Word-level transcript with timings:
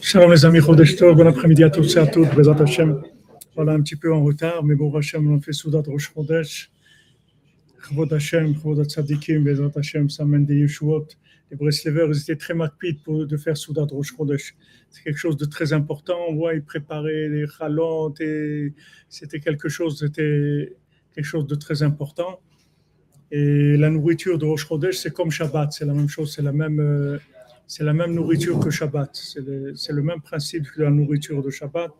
Shalom 0.00 0.32
les 0.32 0.44
amis, 0.44 0.60
bon 0.60 1.26
après-midi 1.26 1.64
à 1.64 1.70
tous 1.70 1.96
et 1.96 1.98
à 1.98 2.06
toutes, 2.06 2.34
Bezat 2.34 2.60
Hashem. 2.62 3.02
Voilà, 3.54 3.72
un 3.72 3.80
petit 3.80 3.96
peu 3.96 4.12
en 4.12 4.22
retard, 4.22 4.64
mais 4.64 4.74
bon, 4.74 4.94
Hashem, 4.94 5.32
on 5.32 5.40
fait 5.40 5.52
Soudat 5.52 5.82
Rosh 5.86 6.12
Chodesh. 6.12 6.70
Chvod 7.78 8.12
Hashem, 8.12 8.54
Chvod 8.54 8.84
Tzadikim, 8.84 9.44
Bezat 9.44 9.70
Hashem, 9.76 10.08
amène 10.18 10.44
des 10.44 10.56
Yeshuot. 10.56 11.06
Les 11.50 11.56
Breslevers, 11.56 12.08
ils 12.08 12.20
étaient 12.20 12.36
très 12.36 12.54
pour 13.04 13.26
de 13.26 13.36
faire 13.36 13.56
Soudat 13.56 13.86
Rosh 13.90 14.14
Chodesh. 14.16 14.54
C'est 14.90 15.02
quelque 15.02 15.18
chose 15.18 15.36
de 15.36 15.44
très 15.44 15.72
important. 15.72 16.18
On 16.28 16.34
voit, 16.34 16.54
ils 16.54 16.62
préparaient 16.62 17.28
les 17.28 17.46
chalot 17.46 18.14
et 18.20 18.72
c'était 19.08 19.40
quelque 19.40 19.68
chose, 19.68 20.00
c'était 20.00 20.76
quelque 21.14 21.24
chose 21.24 21.46
de 21.46 21.54
très 21.54 21.82
important. 21.82 22.40
Et 23.30 23.76
la 23.76 23.90
nourriture 23.90 24.38
de 24.38 24.44
Rosh 24.44 24.66
Chodesh, 24.66 24.98
c'est 24.98 25.12
comme 25.12 25.30
Shabbat, 25.30 25.72
c'est 25.72 25.84
la 25.84 25.94
même 25.94 26.08
chose, 26.08 26.32
c'est 26.34 26.42
la 26.42 26.52
même, 26.52 26.78
euh, 26.78 27.18
c'est 27.66 27.84
la 27.84 27.92
même 27.92 28.14
nourriture 28.14 28.60
que 28.60 28.70
Shabbat. 28.70 29.10
C'est 29.12 29.92
le, 29.92 30.02
même 30.02 30.20
principe 30.20 30.70
que 30.70 30.82
la 30.82 30.90
nourriture 30.90 31.42
de 31.42 31.50
Shabbat, 31.50 31.90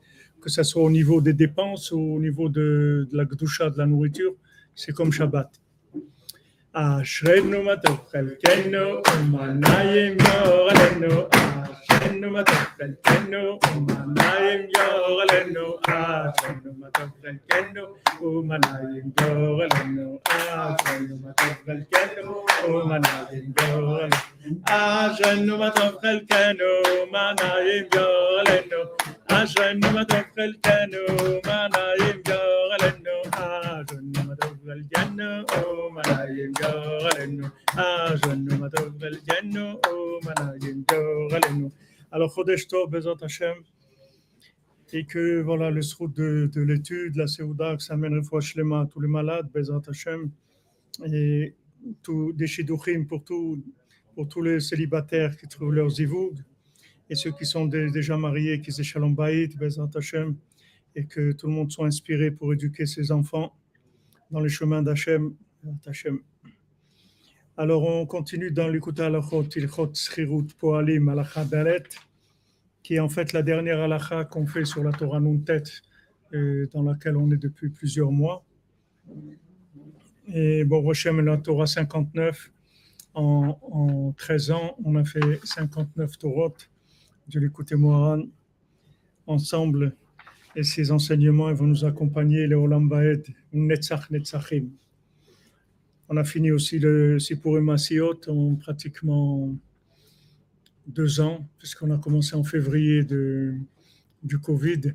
que 0.40 0.48
ce 0.50 0.62
soit 0.62 0.82
au 0.82 0.90
niveau 0.90 1.20
des 1.20 1.32
dépenses 1.32 1.90
ou 1.90 1.98
au 1.98 2.20
niveau 2.20 2.48
de, 2.48 3.08
de 3.10 3.16
la 3.16 3.24
gdusha 3.24 3.70
de 3.70 3.78
la 3.78 3.86
nourriture, 3.86 4.34
c'est 4.74 4.92
comme 4.92 5.12
Shabbat. 5.12 5.50
אשרנו 6.75 7.63
מה 7.63 7.75
טוב 7.75 7.99
חלקנו 8.11 9.01
ומנעים 9.13 10.17
יורלנו 10.19 11.27
אשרנו 11.31 12.29
מה 12.31 12.43
טוב 12.43 12.55
חלקנו 12.77 13.59
ומנעים 13.75 14.67
יורלנו 14.77 15.77
אשרנו 15.87 16.71
מה 16.79 16.87
טוב 16.93 17.09
חלקנו 17.21 17.81
ומנעים 18.21 19.11
יורלנו 19.21 20.19
אשרנו 20.27 21.17
מה 21.23 21.31
טוב 21.37 21.53
חלקנו 21.65 22.45
ומנעים 22.67 23.51
יורלנו 23.61 24.19
אשרנו 24.65 25.57
מה 25.57 25.71
טוב 25.71 25.97
חלקנו 26.01 26.65
ומנעים 27.01 27.85
יורלנו 27.95 28.77
אשרנו 29.27 29.91
מה 29.91 30.05
טוב 30.05 30.23
חלקנו 30.35 30.99
ומנעים 31.23 32.21
יורלנו 32.27 32.29
אשרנו 32.29 32.94
Oh, 34.76 35.90
ah, 37.76 38.14
oh, 40.92 41.70
Alors 42.12 42.34
Chodesh 42.34 42.66
Bezat 42.88 43.14
Hashem, 43.22 43.54
et 44.92 45.06
que 45.06 45.40
voilà 45.40 45.70
le 45.70 45.80
srout 45.80 46.08
de, 46.08 46.50
l'étude, 46.60 47.16
la 47.16 47.26
Seouda, 47.26 47.76
que 47.76 47.82
ça 47.82 47.94
amène 47.94 48.20
Shlema 48.40 48.82
à 48.82 48.86
tous 48.86 49.00
les 49.00 49.08
malades, 49.08 49.50
Bezat 49.52 49.80
Hashem, 49.88 50.30
et 51.06 51.54
tout, 52.02 52.32
des 52.34 52.46
Shidduchim 52.46 53.06
pour, 53.06 53.24
tout, 53.24 53.62
pour 54.14 54.28
tous 54.28 54.42
les 54.42 54.60
célibataires 54.60 55.36
qui 55.38 55.48
trouvent 55.48 55.72
leurs 55.72 55.90
zivoug, 55.90 56.34
et 57.08 57.14
ceux 57.14 57.32
qui 57.32 57.46
sont 57.46 57.66
déjà 57.66 58.18
mariés, 58.18 58.60
qui 58.60 58.72
se 58.72 58.82
Shalom 58.82 59.14
Bezat 59.14 59.88
Hashem, 59.94 60.36
et 60.94 61.06
que 61.06 61.32
tout 61.32 61.46
le 61.46 61.52
monde 61.52 61.70
soit 61.72 61.86
inspiré 61.86 62.30
pour 62.30 62.52
éduquer 62.52 62.84
ses 62.84 63.10
enfants 63.10 63.54
dans 64.30 64.40
les 64.40 64.48
chemins 64.48 64.82
d'Hachem. 64.82 65.34
Hachem. 65.86 66.20
Alors, 67.56 67.82
on 67.84 68.06
continue 68.06 68.50
dans 68.50 68.68
l'écoute 68.68 69.00
halachot, 69.00 69.48
ilchot 69.56 69.94
schirut 69.94 70.46
poalim 70.58 71.08
halacha 71.08 71.44
dalet, 71.44 71.84
qui 72.82 72.94
est 72.94 73.00
en 73.00 73.08
fait 73.08 73.32
la 73.32 73.42
dernière 73.42 73.80
halacha 73.80 74.24
qu'on 74.24 74.46
fait 74.46 74.64
sur 74.64 74.84
la 74.84 74.92
Torah 74.92 75.20
Nuntet, 75.20 75.64
euh, 76.34 76.68
dans 76.72 76.82
laquelle 76.82 77.16
on 77.16 77.30
est 77.30 77.36
depuis 77.36 77.70
plusieurs 77.70 78.12
mois. 78.12 78.44
Et 80.28 80.64
bon, 80.64 80.88
Hachem, 80.88 81.20
la 81.20 81.38
Torah 81.38 81.66
59, 81.66 82.50
en, 83.14 83.58
en 83.62 84.12
13 84.12 84.50
ans, 84.50 84.76
on 84.84 84.96
a 84.96 85.04
fait 85.04 85.40
59 85.44 86.18
Torot 86.18 86.54
de 87.28 87.40
l'écoute 87.40 87.72
Moharan 87.72 88.22
ensemble 89.26 89.96
et 90.56 90.64
ces 90.64 90.90
enseignements 90.90 91.52
vont 91.52 91.66
nous 91.66 91.84
accompagner, 91.84 92.46
les 92.46 92.54
Olam 92.54 92.88
Baed, 92.88 93.26
Netzach 93.52 94.10
Netzachim. 94.10 94.70
On 96.08 96.16
a 96.16 96.24
fini 96.24 96.50
aussi 96.50 96.78
le 96.78 97.18
Sipurim 97.18 97.68
Asiot 97.68 98.20
en 98.28 98.54
pratiquement 98.54 99.54
deux 100.86 101.20
ans, 101.20 101.46
puisqu'on 101.58 101.90
a 101.90 101.98
commencé 101.98 102.34
en 102.34 102.44
février 102.44 103.04
de, 103.04 103.54
du 104.22 104.38
Covid, 104.38 104.94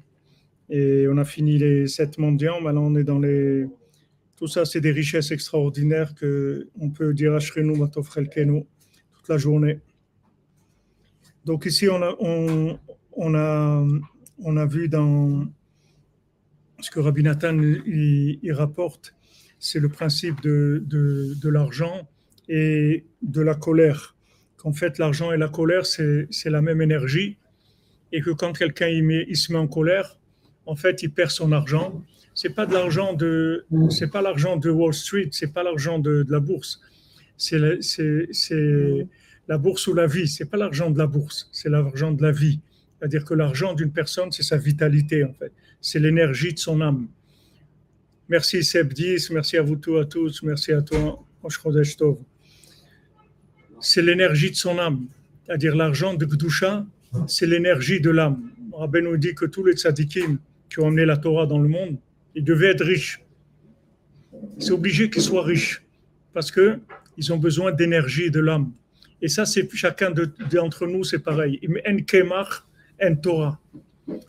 et 0.70 1.06
on 1.08 1.18
a 1.18 1.26
fini 1.26 1.58
les 1.60 1.88
sept 1.88 2.18
mendiants, 2.18 2.60
maintenant 2.62 2.86
on 2.86 2.96
est 2.96 3.04
dans 3.04 3.20
les... 3.20 3.68
Tout 4.38 4.48
ça, 4.48 4.66
c'est 4.66 4.82
des 4.82 4.92
richesses 4.92 5.30
extraordinaires 5.30 6.16
que 6.16 6.70
on 6.80 6.90
peut 6.90 7.14
dire 7.14 7.36
Ashrenu 7.36 7.78
Matov 7.78 8.12
Chelkenu 8.12 8.64
toute 9.14 9.30
la 9.30 9.38
journée. 9.38 9.80
Donc 11.46 11.66
ici, 11.66 11.88
on 11.88 12.02
a, 13.36 13.86
on 14.44 14.58
a 14.58 14.66
vu 14.66 14.90
dans 14.90 15.46
ce 16.80 16.90
que 16.90 17.00
Rabbi 17.00 17.24
Nathan 17.24 17.58
il 17.62 18.54
rapporte, 18.54 19.14
c'est 19.60 19.80
le 19.80 19.90
principe 19.90 20.42
de, 20.42 20.84
de, 20.86 21.50
l'argent 21.50 22.08
et 22.50 23.06
de 23.22 23.42
la 23.42 23.54
colère. 23.54 24.16
Qu'en 24.58 24.74
fait, 24.74 24.98
l'argent 24.98 25.32
et 25.32 25.38
la 25.38 25.48
colère, 25.50 25.86
c'est 25.86 26.28
la 26.46 26.62
même 26.62 26.82
énergie. 26.82 27.38
Et 28.12 28.22
que 28.22 28.32
quand 28.32 28.54
quelqu'un 28.58 28.88
il, 28.88 29.38
se 29.38 29.54
met 29.54 29.60
en 29.60 29.68
colère, 29.68 30.18
en 30.66 30.76
fait, 30.76 31.04
il 31.04 31.12
perd 31.12 31.30
son 31.30 31.52
argent. 31.52 32.04
C'est 32.34 32.56
pas 32.56 32.66
de 32.66 32.74
l'argent 32.74 33.14
de, 33.14 33.66
pas 34.12 34.22
l'argent 34.22 34.58
de 34.58 34.70
Wall 34.70 34.94
Street, 34.94 35.30
c'est 35.32 35.54
pas 35.54 35.64
l'argent 35.64 36.00
de, 36.00 36.26
la 36.28 36.40
bourse. 36.40 36.82
C'est 37.38 37.60
la- 37.60 37.76
la 39.48 39.58
bourse 39.58 39.88
ou 39.88 39.94
la 39.94 40.08
vie. 40.08 40.28
C'est 40.28 40.46
pas 40.46 40.58
l'argent 40.58 40.90
de 40.90 40.98
la 40.98 41.08
bourse, 41.08 41.50
c'est 41.52 41.70
l'argent 41.70 42.12
de 42.12 42.22
la 42.24 42.32
vie. 42.32 42.60
C'est-à-dire 43.02 43.26
que 43.26 43.34
l'argent 43.34 43.74
d'une 43.74 43.92
personne, 43.92 44.32
c'est 44.32 44.44
sa 44.44 44.58
vitalité, 44.58 45.24
en 45.24 45.34
fait. 45.34 45.52
C'est 45.82 45.98
l'énergie 45.98 46.54
de 46.54 46.60
son 46.60 46.82
âme. 46.82 47.08
Merci 48.30 48.64
Seb 48.64 48.94
10, 48.94 49.32
merci 49.32 49.58
à 49.58 49.64
vous 49.64 49.76
tous, 49.76 49.98
à 49.98 50.06
tous, 50.06 50.44
merci 50.44 50.72
à 50.72 50.84
toi. 50.84 51.26
C'est 53.80 54.04
l'énergie 54.04 54.52
de 54.52 54.56
son 54.56 54.78
âme. 54.78 55.08
C'est-à-dire 55.46 55.76
l'argent 55.76 56.14
de 56.14 56.26
Gdusha, 56.28 56.86
c'est 57.28 57.48
l'énergie 57.48 58.00
de 58.00 58.12
l'âme. 58.12 58.52
Rabbi 58.72 59.02
nous 59.02 59.18
dit 59.18 59.34
que 59.34 59.46
tous 59.46 59.66
les 59.66 59.74
tzadikim 59.74 60.38
qui 60.70 60.80
ont 60.80 60.88
amené 60.88 61.04
la 61.06 61.18
Torah 61.18 61.48
dans 61.48 61.58
le 61.60 61.68
monde, 61.68 61.98
ils 62.36 62.44
devaient 62.44 62.70
être 62.70 62.86
riches. 62.86 63.20
C'est 64.60 64.72
obligé 64.72 65.10
qu'ils 65.10 65.24
soient 65.24 65.44
riches 65.44 65.84
parce 66.34 66.52
que 66.52 66.80
ils 67.18 67.34
ont 67.34 67.38
besoin 67.38 67.72
d'énergie 67.72 68.30
de 68.30 68.40
l'âme. 68.40 68.72
Et 69.24 69.28
ça, 69.28 69.46
c'est 69.46 69.68
chacun 69.76 70.12
de- 70.12 70.32
d'entre 70.52 70.86
nous, 70.86 71.04
c'est 71.04 71.20
pareil. 71.20 71.60
Kemach, 72.08 72.64
en 73.04 73.16
Torah. 73.16 73.60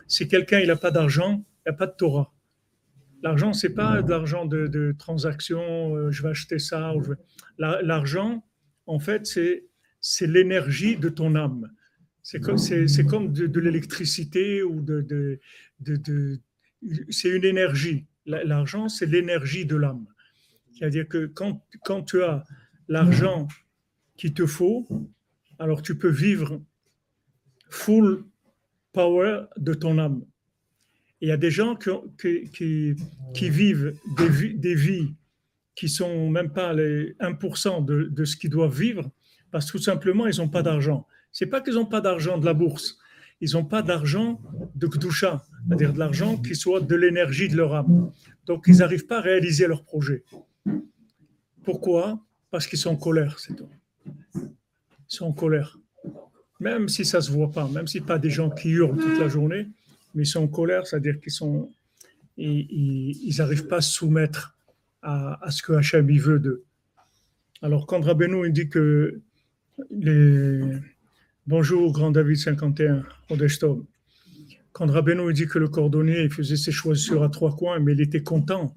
Si 0.07 0.27
quelqu'un 0.27 0.59
il 0.59 0.67
n'a 0.67 0.75
pas 0.75 0.91
d'argent, 0.91 1.43
il 1.65 1.69
n'y 1.69 1.75
a 1.75 1.77
pas 1.77 1.87
de 1.87 1.95
Torah. 1.97 2.33
L'argent, 3.21 3.53
c'est 3.53 3.73
pas 3.73 4.01
de 4.01 4.09
l'argent 4.09 4.45
de, 4.45 4.93
transaction, 4.99 5.95
euh, 5.95 6.11
je 6.11 6.23
vais 6.23 6.29
acheter 6.29 6.59
ça. 6.59 6.93
ou 6.95 7.03
je 7.03 7.11
L'argent, 7.57 8.43
en 8.85 8.99
fait, 8.99 9.25
c'est 9.25 9.65
c'est 10.01 10.27
l'énergie 10.27 10.97
de 10.97 11.07
ton 11.07 11.33
âme. 11.35 11.71
C'est 12.23 12.41
comme, 12.41 12.57
c'est, 12.57 13.05
comme 13.05 13.31
de, 13.31 13.59
l'électricité 13.59 14.61
ou 14.61 14.81
de, 14.81 15.01
de, 15.01 15.39
de- 15.79 16.39
c'est 17.09 17.29
une 17.29 17.45
énergie. 17.45 18.05
La- 18.25 18.43
L'argent, 18.43 18.89
c'est 18.89 19.05
l'énergie 19.05 19.65
de 19.65 19.77
l'âme. 19.77 20.05
C'est-à-dire 20.73 21.07
que 21.07 21.25
quand, 21.27 21.65
quand 21.85 22.03
tu 22.03 22.21
as 22.21 22.43
l'argent 22.89 23.47
qu'il 24.17 24.33
te 24.33 24.45
faut, 24.45 24.87
alors 25.59 25.81
tu 25.81 25.97
peux 25.97 26.09
vivre 26.09 26.61
full 27.69 28.25
power 28.93 29.41
de 29.57 29.73
ton 29.73 29.97
âme. 29.97 30.23
Il 31.21 31.27
y 31.29 31.31
a 31.31 31.37
des 31.37 31.51
gens 31.51 31.75
qui, 31.75 31.89
qui, 32.51 32.95
qui, 33.33 33.49
vivent 33.49 33.93
des, 34.17 34.29
vi- 34.29 34.55
des 34.55 34.75
vies 34.75 35.13
qui 35.75 35.89
sont 35.89 36.29
même 36.29 36.51
pas 36.51 36.73
les 36.73 37.13
1% 37.19 37.83
de, 37.85 38.03
de 38.03 38.25
ce 38.25 38.35
qu'ils 38.37 38.49
doivent 38.49 38.77
vivre 38.77 39.09
parce 39.51 39.71
que 39.71 39.77
tout 39.77 39.83
simplement, 39.83 40.27
ils 40.27 40.37
n'ont 40.37 40.49
pas 40.49 40.63
d'argent. 40.63 41.07
C'est 41.31 41.45
pas 41.47 41.61
qu'ils 41.61 41.73
n'ont 41.75 41.85
pas 41.85 42.01
d'argent 42.01 42.37
de 42.37 42.45
la 42.45 42.53
bourse. 42.53 42.97
Ils 43.41 43.51
n'ont 43.53 43.65
pas 43.65 43.81
d'argent 43.81 44.39
de 44.75 44.87
Kdusha, 44.87 45.43
c'est-à-dire 45.67 45.93
de 45.93 45.99
l'argent 45.99 46.37
qui 46.37 46.55
soit 46.55 46.79
de 46.81 46.95
l'énergie 46.95 47.49
de 47.49 47.57
leur 47.57 47.73
âme. 47.75 48.11
Donc, 48.45 48.65
ils 48.67 48.77
n'arrivent 48.77 49.05
pas 49.07 49.17
à 49.17 49.21
réaliser 49.21 49.67
leur 49.67 49.83
projet. 49.83 50.23
Pourquoi? 51.63 52.19
Parce 52.51 52.67
qu'ils 52.67 52.79
sont 52.79 52.91
en 52.91 52.95
colère, 52.97 53.39
c'est 53.39 53.55
tout. 53.55 53.69
Ils 54.35 54.49
sont 55.07 55.25
en 55.25 55.33
colère. 55.33 55.77
Même 56.63 56.87
si 56.87 57.03
ça 57.03 57.17
ne 57.17 57.23
se 57.23 57.31
voit 57.31 57.51
pas, 57.51 57.67
même 57.67 57.87
si 57.87 57.99
pas 57.99 58.17
des 58.17 58.29
gens 58.29 58.49
qui 58.49 58.69
hurlent 58.69 58.97
toute 58.97 59.19
la 59.19 59.27
journée, 59.27 59.67
mais 60.15 60.23
ils 60.23 60.27
sont 60.27 60.43
en 60.43 60.47
colère, 60.47 60.87
c'est-à-dire 60.87 61.19
qu'ils 61.19 61.33
sont, 61.33 61.69
ils 62.37 63.35
n'arrivent 63.37 63.67
pas 63.67 63.77
à 63.77 63.81
se 63.81 63.93
soumettre 63.93 64.55
à, 65.01 65.49
ce 65.49 65.61
que 65.61 65.73
Hachem 65.73 66.09
il 66.09 66.21
veut 66.21 66.39
d'eux. 66.39 66.63
Alors, 67.61 67.85
quand 67.85 67.99
Rabbeinu 68.01 68.47
il 68.47 68.53
dit 68.53 68.69
que. 68.69 69.19
Bonjour, 71.45 71.91
Grand 71.91 72.11
David 72.11 72.37
51, 72.37 73.03
Chodesh 73.27 73.59
Tov. 73.59 73.83
Quand 74.71 74.89
Rabbeinu 74.89 75.29
il 75.29 75.33
dit 75.33 75.47
que 75.47 75.59
le 75.59 75.67
cordonnier 75.67 76.21
il 76.23 76.31
faisait 76.31 76.55
ses 76.55 76.71
choisissures 76.71 77.23
à 77.23 77.29
trois 77.29 77.53
coins, 77.57 77.79
mais 77.79 77.91
il 77.91 78.01
était 78.01 78.23
content. 78.23 78.73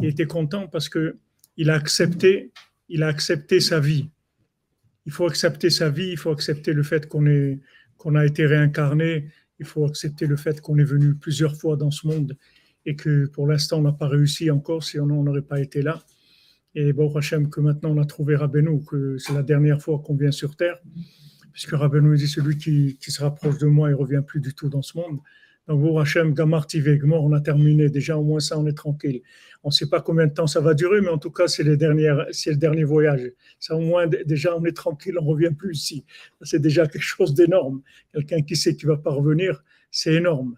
Il 0.00 0.08
était 0.08 0.26
content 0.26 0.66
parce 0.66 0.88
que 0.88 1.18
il 1.58 1.68
a 1.68 1.74
accepté, 1.74 2.52
il 2.88 3.02
a 3.02 3.08
accepté 3.08 3.60
sa 3.60 3.80
vie. 3.80 4.08
Il 5.08 5.12
faut 5.12 5.26
accepter 5.26 5.70
sa 5.70 5.88
vie, 5.88 6.10
il 6.10 6.18
faut 6.18 6.30
accepter 6.30 6.74
le 6.74 6.82
fait 6.82 7.08
qu'on 7.08 7.24
est 7.24 7.60
a 8.14 8.26
été 8.26 8.44
réincarné, 8.44 9.30
il 9.58 9.64
faut 9.64 9.86
accepter 9.86 10.26
le 10.26 10.36
fait 10.36 10.60
qu'on 10.60 10.76
est 10.76 10.84
venu 10.84 11.14
plusieurs 11.14 11.56
fois 11.56 11.76
dans 11.78 11.90
ce 11.90 12.06
monde 12.06 12.36
et 12.84 12.94
que 12.94 13.24
pour 13.28 13.46
l'instant 13.48 13.78
on 13.78 13.82
n'a 13.82 13.92
pas 13.92 14.06
réussi 14.06 14.50
encore, 14.50 14.84
si 14.84 15.00
on 15.00 15.06
n'aurait 15.06 15.40
pas 15.40 15.60
été 15.60 15.80
là. 15.80 15.98
Et 16.74 16.92
bon, 16.92 17.10
Hachem, 17.16 17.48
que 17.48 17.62
maintenant 17.62 17.96
on 17.96 18.02
a 18.02 18.04
trouvé 18.04 18.36
Rabbeinu, 18.36 18.84
que 18.84 19.16
c'est 19.16 19.32
la 19.32 19.42
dernière 19.42 19.80
fois 19.80 19.98
qu'on 20.04 20.14
vient 20.14 20.30
sur 20.30 20.56
Terre, 20.56 20.78
puisque 21.54 21.72
Rabbeinu 21.72 22.14
dit 22.18 22.28
celui 22.28 22.58
qui, 22.58 22.98
qui 23.00 23.10
se 23.10 23.22
rapproche 23.22 23.56
de 23.56 23.66
moi, 23.66 23.88
il 23.88 23.94
revient 23.94 24.22
plus 24.26 24.40
du 24.40 24.52
tout 24.52 24.68
dans 24.68 24.82
ce 24.82 24.98
monde. 24.98 25.20
Donc, 25.68 25.80
vous, 25.80 25.98
Hachem, 25.98 26.32
Gamarti 26.32 26.80
Vegmor, 26.80 27.22
on 27.22 27.32
a 27.34 27.40
terminé. 27.40 27.90
Déjà, 27.90 28.16
au 28.16 28.24
moins 28.24 28.40
ça, 28.40 28.58
on 28.58 28.66
est 28.66 28.76
tranquille. 28.76 29.20
On 29.62 29.68
ne 29.68 29.72
sait 29.72 29.88
pas 29.88 30.00
combien 30.00 30.26
de 30.26 30.32
temps 30.32 30.46
ça 30.46 30.60
va 30.60 30.72
durer, 30.72 31.02
mais 31.02 31.10
en 31.10 31.18
tout 31.18 31.30
cas, 31.30 31.46
c'est 31.46 31.62
le 31.62 31.76
dernier 31.76 32.84
voyage. 32.84 33.32
Ça, 33.60 33.76
au 33.76 33.80
moins, 33.80 34.06
déjà, 34.06 34.56
on 34.56 34.64
est 34.64 34.72
tranquille, 34.72 35.18
on 35.18 35.24
ne 35.24 35.28
revient 35.28 35.54
plus 35.54 35.76
ici. 35.76 36.06
C'est 36.40 36.60
déjà 36.60 36.86
quelque 36.86 37.02
chose 37.02 37.34
d'énorme. 37.34 37.82
Quelqu'un 38.14 38.40
qui 38.40 38.56
sait 38.56 38.74
qu'il 38.74 38.88
ne 38.88 38.94
va 38.94 38.98
pas 38.98 39.10
revenir, 39.10 39.62
c'est 39.90 40.14
énorme. 40.14 40.56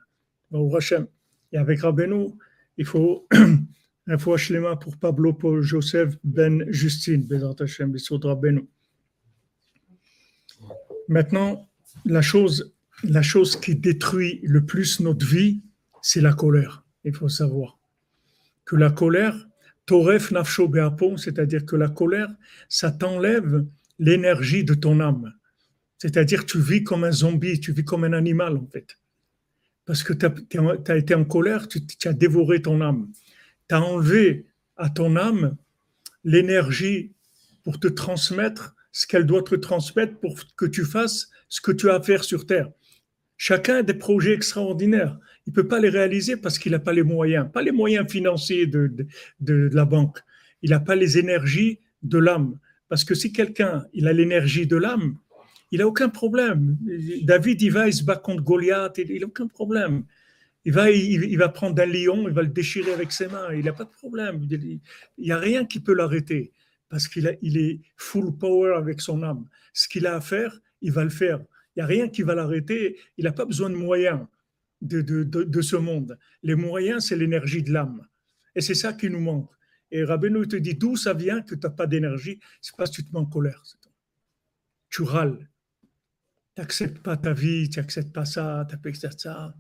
Et 1.53 1.57
avec 1.59 1.81
Rabbeinu, 1.81 2.29
il 2.77 2.85
faut 2.85 3.27
un 4.07 4.19
fois 4.19 4.37
Shlema 4.37 4.77
pour 4.77 4.97
Pablo 4.97 5.33
Paul 5.33 5.61
Joseph 5.61 6.17
Ben 6.23 6.65
Justine. 6.71 7.27
Maintenant, 11.09 11.69
la 12.05 12.23
chose 12.23 12.73
la 13.05 13.23
chose 13.23 13.57
qui 13.57 13.75
détruit 13.75 14.41
le 14.43 14.65
plus 14.65 15.01
notre 15.01 15.27
vie, 15.27 15.61
c'est 16.03 16.21
la 16.21 16.33
colère. 16.33 16.85
Il 17.05 17.15
faut 17.15 17.29
savoir 17.29 17.79
que 18.65 18.77
la 18.77 18.91
colère, 18.91 19.49
toref 19.87 20.31
nafsho 20.31 20.69
beapon, 20.69 21.17
c'est-à-dire 21.17 21.65
que 21.65 21.77
la 21.77 21.89
colère, 21.89 22.29
ça 22.69 22.91
t'enlève 22.91 23.67
l'énergie 23.99 24.65
de 24.65 24.75
ton 24.75 25.01
âme. 25.01 25.33
C'est-à-dire 25.99 26.47
tu 26.47 26.61
vis 26.61 26.85
comme 26.85 27.05
un 27.05 27.13
zombie, 27.13 27.61
tu 27.61 27.73
vis 27.73 27.85
comme 27.85 28.05
un 28.05 28.13
animal 28.13 28.57
en 28.57 28.67
fait. 28.67 28.99
Parce 29.85 30.03
que 30.03 30.13
tu 30.13 30.27
as, 30.27 30.97
été 30.97 31.15
en 31.15 31.25
colère, 31.25 31.69
tu, 31.69 31.85
tu 31.85 32.09
as 32.09 32.13
dévoré 32.13 32.63
ton 32.63 32.81
âme. 32.81 33.09
Tu 33.69 33.75
as 33.75 33.83
enlevé 33.83 34.47
à 34.77 34.89
ton 34.89 35.17
âme 35.17 35.57
l'énergie 36.25 37.13
pour 37.65 37.81
te 37.81 37.89
transmettre 37.89 38.75
ce 38.93 39.07
qu'elle 39.07 39.27
doit 39.27 39.43
te 39.43 39.55
transmettre 39.55 40.19
pour 40.19 40.39
que 40.57 40.67
tu 40.67 40.85
fasses 40.85 41.31
ce 41.49 41.61
que 41.61 41.73
tu 41.73 41.91
as 41.91 41.97
à 41.97 42.03
faire 42.03 42.25
sur 42.25 42.47
Terre. 42.47 42.71
Chacun 43.43 43.77
a 43.77 43.83
des 43.83 43.95
projets 43.95 44.35
extraordinaires. 44.35 45.19
Il 45.47 45.53
ne 45.53 45.55
peut 45.55 45.67
pas 45.67 45.81
les 45.81 45.89
réaliser 45.89 46.37
parce 46.37 46.59
qu'il 46.59 46.73
n'a 46.73 46.79
pas 46.79 46.93
les 46.93 47.03
moyens, 47.03 47.51
pas 47.51 47.63
les 47.63 47.73
moyens 47.73 48.07
financiers 48.07 48.67
de, 48.67 48.95
de, 49.41 49.71
la 49.73 49.87
banque. 49.87 50.19
Il 50.61 50.69
n'a 50.69 50.79
pas 50.79 50.95
les 50.95 51.17
énergies 51.17 51.79
de 52.03 52.19
l'âme. 52.19 52.59
Parce 52.91 53.03
que 53.03 53.15
si 53.15 53.33
quelqu'un 53.33 53.87
il 53.95 54.09
a 54.09 54.13
l'énergie 54.13 54.67
de 54.67 54.77
l'âme, 54.77 55.17
il 55.71 55.79
n'a 55.79 55.87
aucun 55.87 56.11
problème. 56.11 56.77
David, 57.23 57.63
il 57.63 57.73
va, 57.73 57.89
il 57.89 57.95
se 57.95 58.05
bat 58.05 58.17
contre 58.17 58.43
Goliath, 58.43 58.99
il 58.99 59.21
n'a 59.21 59.27
aucun 59.27 59.47
problème. 59.47 60.05
Il 60.67 60.75
va, 60.75 60.91
il, 60.91 61.39
va 61.39 61.49
prendre 61.49 61.81
un 61.83 61.87
lion, 61.87 62.29
il 62.29 62.35
va 62.35 62.43
le 62.43 62.49
déchirer 62.49 62.93
avec 62.93 63.11
ses 63.11 63.29
mains, 63.29 63.55
il 63.55 63.65
n'a 63.65 63.73
pas 63.73 63.85
de 63.85 63.91
problème. 63.91 64.47
Il 64.51 64.81
n'y 65.17 65.33
a 65.33 65.39
rien 65.39 65.65
qui 65.65 65.81
peut 65.81 65.95
l'arrêter 65.95 66.53
parce 66.91 67.09
qu'il 67.09 67.39
il 67.41 67.57
est 67.57 67.81
full 67.97 68.37
power 68.37 68.75
avec 68.77 69.01
son 69.01 69.23
âme. 69.23 69.47
Ce 69.73 69.89
qu'il 69.89 70.07
a 70.07 70.17
à 70.17 70.21
faire, 70.21 70.61
il 70.83 70.93
va 70.93 71.05
le 71.05 71.09
faire. 71.09 71.41
N'y 71.81 71.85
a 71.85 71.87
rien 71.87 72.09
qui 72.09 72.21
va 72.21 72.35
l'arrêter. 72.35 72.99
Il 73.17 73.25
n'a 73.25 73.33
pas 73.33 73.47
besoin 73.47 73.71
de 73.71 73.75
moyens 73.75 74.27
de, 74.83 75.01
de, 75.01 75.25
de, 75.25 75.63
ce 75.63 75.77
monde. 75.77 76.19
Les 76.43 76.55
moyens, 76.55 77.07
c'est 77.07 77.17
l'énergie 77.17 77.63
de 77.63 77.73
l'âme. 77.73 78.07
Et 78.55 78.61
c'est 78.61 78.75
ça 78.75 78.93
qui 78.93 79.09
nous 79.09 79.21
manque. 79.21 79.51
Et 79.91 80.05
Rabbeinu 80.05 80.47
te 80.47 80.57
dit 80.57 80.75
d'où 80.75 80.97
ça 80.97 81.15
vient 81.15 81.41
que 81.41 81.55
tu 81.55 81.61
n'as 81.63 81.71
pas 81.71 81.87
d'énergie? 81.87 82.39
C'est 82.61 82.77
parce 82.77 82.91
que 82.91 82.97
tu 82.97 83.05
te 83.07 83.13
mets 83.15 83.21
en 83.21 83.25
colère. 83.25 83.63
Tu 84.91 85.03
râles. 85.03 85.49
Tu 86.55 86.61
n'acceptes 86.61 86.99
pas 86.99 87.17
ta 87.17 87.33
vie, 87.33 87.71
tu 87.71 87.79
n'acceptes 87.79 88.13
pas 88.13 88.27
ça, 88.27 88.67
tu 88.69 88.77
n'acceptes 88.77 89.21
ça 89.21 89.55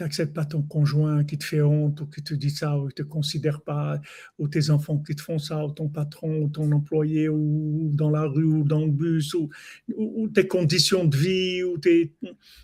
tu 0.00 0.04
n'acceptes 0.04 0.32
pas 0.32 0.46
ton 0.46 0.62
conjoint 0.62 1.24
qui 1.24 1.36
te 1.36 1.44
fait 1.44 1.60
honte 1.60 2.00
ou 2.00 2.06
qui 2.06 2.22
te 2.22 2.32
dit 2.32 2.48
ça 2.48 2.78
ou 2.78 2.88
qui 2.88 2.94
te 2.94 3.02
considère 3.02 3.60
pas, 3.60 4.00
ou 4.38 4.48
tes 4.48 4.70
enfants 4.70 4.96
qui 4.96 5.14
te 5.14 5.20
font 5.20 5.38
ça, 5.38 5.62
ou 5.62 5.72
ton 5.72 5.90
patron, 5.90 6.40
ou 6.40 6.48
ton 6.48 6.72
employé, 6.72 7.28
ou 7.28 7.90
dans 7.92 8.08
la 8.08 8.22
rue, 8.22 8.44
ou 8.44 8.64
dans 8.64 8.80
le 8.80 8.90
bus, 8.90 9.34
ou, 9.34 9.50
ou, 9.94 10.26
tes 10.28 10.48
conditions 10.48 11.04
de 11.04 11.14
vie, 11.14 11.62
ou 11.62 11.76
tes... 11.76 12.14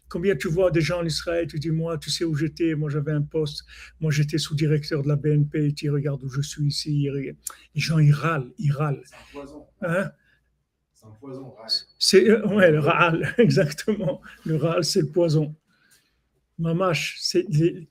combien 0.09 0.35
tu 0.35 0.49
vois 0.49 0.71
des 0.71 0.81
gens 0.81 1.01
en 1.01 1.05
Israël, 1.05 1.47
tu 1.47 1.59
dis, 1.59 1.71
moi, 1.71 1.99
tu 1.99 2.11
sais 2.11 2.25
où 2.25 2.35
j'étais, 2.35 2.75
moi 2.75 2.89
j'avais 2.89 3.13
un 3.13 3.21
poste, 3.21 3.67
moi 4.01 4.11
j'étais 4.11 4.39
sous-directeur 4.39 5.03
de 5.03 5.09
la 5.09 5.17
BNP, 5.17 5.75
tu 5.75 5.91
regardes 5.91 6.25
où 6.25 6.31
je 6.31 6.41
suis 6.41 6.65
ici, 6.65 7.11
les 7.13 7.37
gens 7.75 7.99
ils 7.99 8.15
râlent, 8.15 8.51
ils 8.57 8.73
râlent. 8.73 9.03
C'est 9.05 9.15
un 9.15 9.41
poison. 9.41 9.67
Hein? 9.83 10.11
C'est 10.95 11.07
un 11.07 11.11
poison, 11.21 11.55
C'est, 11.99 12.31
euh, 12.31 12.47
ouais, 12.47 12.71
le 12.71 12.79
râle, 12.79 13.35
exactement. 13.39 14.23
Le 14.47 14.57
râle, 14.57 14.85
c'est 14.85 15.03
le 15.03 15.11
poison. 15.11 15.55
Mamash, 16.59 17.35
il 17.35 17.87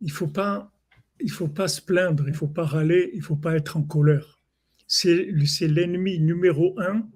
ne 0.00 0.10
faut 0.10 0.28
pas, 0.28 0.72
il 1.20 1.30
faut 1.30 1.48
pas 1.48 1.68
se 1.68 1.80
plaindre, 1.80 2.24
il 2.26 2.32
ne 2.32 2.36
faut 2.36 2.48
pas 2.48 2.64
râler, 2.64 3.10
il 3.12 3.18
ne 3.18 3.24
faut 3.24 3.36
pas 3.36 3.54
être 3.54 3.76
en 3.76 3.82
colère. 3.82 4.40
C'est 4.86 5.26
l'ennemi 5.62 6.18
numéro 6.18 6.78
un 6.80 7.08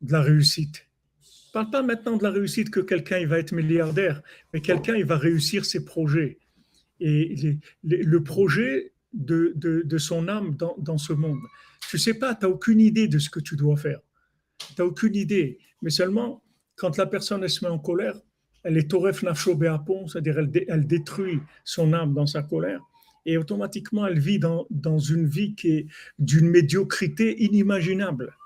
de 0.00 0.12
la 0.12 0.22
réussite. 0.22 0.86
Je 1.22 1.52
parle 1.52 1.70
pas 1.70 1.82
maintenant 1.82 2.16
de 2.16 2.22
la 2.22 2.30
réussite 2.30 2.70
que 2.70 2.80
quelqu'un 2.80 3.18
il 3.18 3.26
va 3.26 3.38
être 3.38 3.52
milliardaire, 3.52 4.22
mais 4.52 4.60
quelqu'un 4.60 4.94
il 4.94 5.04
va 5.04 5.16
réussir 5.16 5.64
ses 5.64 5.84
projets. 5.84 6.38
Et 7.00 7.58
le 7.82 8.22
projet 8.22 8.92
de, 9.12 9.98
son 9.98 10.28
âme 10.28 10.56
dans, 10.56 10.76
dans, 10.78 10.98
ce 10.98 11.12
monde. 11.12 11.40
Tu 11.88 11.98
sais 11.98 12.14
pas, 12.14 12.34
tu 12.34 12.44
n'as 12.44 12.52
aucune 12.52 12.80
idée 12.80 13.08
de 13.08 13.18
ce 13.18 13.30
que 13.30 13.40
tu 13.40 13.56
dois 13.56 13.76
faire. 13.76 14.00
Tu 14.58 14.74
n'as 14.78 14.84
aucune 14.84 15.16
idée. 15.16 15.58
Mais 15.82 15.90
seulement, 15.90 16.44
quand 16.76 16.96
la 16.96 17.06
personne 17.06 17.42
elle 17.42 17.50
se 17.50 17.64
met 17.64 17.70
en 17.70 17.78
colère, 17.78 18.16
elle 18.62 18.76
est 18.76 18.90
toref 18.90 19.22
nafsho 19.22 19.58
c'est-à-dire 20.06 20.38
elle, 20.38 20.86
détruit 20.86 21.40
son 21.64 21.92
âme 21.92 22.14
dans 22.14 22.26
sa 22.26 22.42
colère, 22.42 22.80
et 23.26 23.36
automatiquement 23.36 24.06
elle 24.06 24.18
vit 24.18 24.38
dans, 24.38 24.66
dans 24.70 24.98
une 24.98 25.26
vie 25.26 25.54
qui 25.54 25.68
est 25.70 25.86
d'une 26.18 26.48
médiocrité 26.48 27.42
inimaginable. 27.42 28.36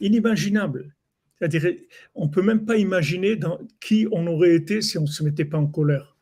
Inimaginable. 0.00 0.94
C'est-à-dire, 1.38 1.76
on 2.14 2.26
ne 2.26 2.30
peut 2.30 2.42
même 2.42 2.64
pas 2.64 2.76
imaginer 2.76 3.36
dans 3.36 3.60
qui 3.80 4.08
on 4.10 4.26
aurait 4.26 4.54
été 4.54 4.82
si 4.82 4.98
on 4.98 5.02
ne 5.02 5.06
se 5.06 5.22
mettait 5.22 5.44
pas 5.44 5.58
en 5.58 5.66
colère. 5.66 6.16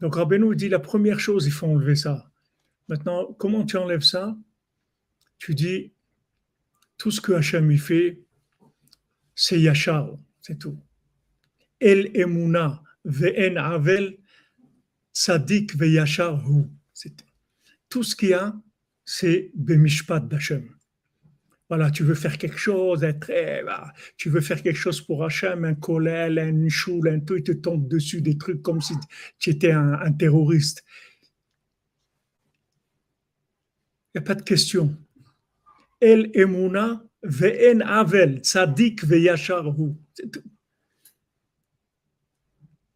Donc 0.00 0.16
Rabbeinu 0.16 0.54
dit 0.54 0.68
la 0.68 0.78
première 0.78 1.18
chose, 1.18 1.46
il 1.46 1.52
faut 1.52 1.66
enlever 1.66 1.96
ça. 1.96 2.30
Maintenant, 2.88 3.32
comment 3.38 3.64
tu 3.64 3.76
enlèves 3.76 4.02
ça? 4.02 4.36
Tu 5.38 5.54
dis, 5.54 5.92
tout 6.96 7.10
ce 7.10 7.20
que 7.20 7.32
Hachem 7.32 7.70
y 7.70 7.78
fait, 7.78 8.20
c'est 9.34 9.60
Yachar, 9.60 10.16
c'est 10.40 10.58
tout. 10.58 10.78
El 11.84 12.10
Emuna 12.16 12.82
ve'en 13.04 13.58
avel 13.60 14.16
tzadik 15.12 15.74
ve'yachar 15.76 16.40
hu. 16.48 16.64
Tout 17.90 18.02
ce 18.02 18.16
qu'il 18.16 18.30
y 18.30 18.32
a, 18.32 18.54
c'est 19.04 19.50
Bemishpat 19.54 20.20
d'Hachem. 20.20 20.70
Voilà, 21.68 21.90
tu 21.90 22.02
veux 22.02 22.14
faire 22.14 22.38
quelque 22.38 22.56
chose, 22.56 23.04
être, 23.04 23.30
bah, 23.66 23.92
tu 24.16 24.30
veux 24.30 24.40
faire 24.40 24.62
quelque 24.62 24.78
chose 24.78 25.02
pour 25.02 25.24
Hachem, 25.24 25.64
un 25.66 25.74
kolel, 25.74 26.38
un 26.38 26.68
choul, 26.70 27.06
un 27.08 27.20
tout, 27.20 27.36
il 27.36 27.42
te 27.42 27.52
tombe 27.52 27.86
dessus 27.86 28.22
des 28.22 28.38
trucs 28.38 28.62
comme 28.62 28.80
si 28.80 28.94
tu 29.38 29.50
étais 29.50 29.72
un, 29.72 30.10
terroriste. 30.12 30.84
Il 34.14 34.18
n'y 34.18 34.24
a 34.24 34.26
pas 34.26 34.34
de 34.34 34.42
question. 34.42 34.96
El 36.00 36.30
emuna 36.32 37.04
ve'en 37.22 37.80
avel, 37.80 38.40
tzadik 38.40 39.04
ve'yachar 39.04 39.66
hu. 39.78 39.92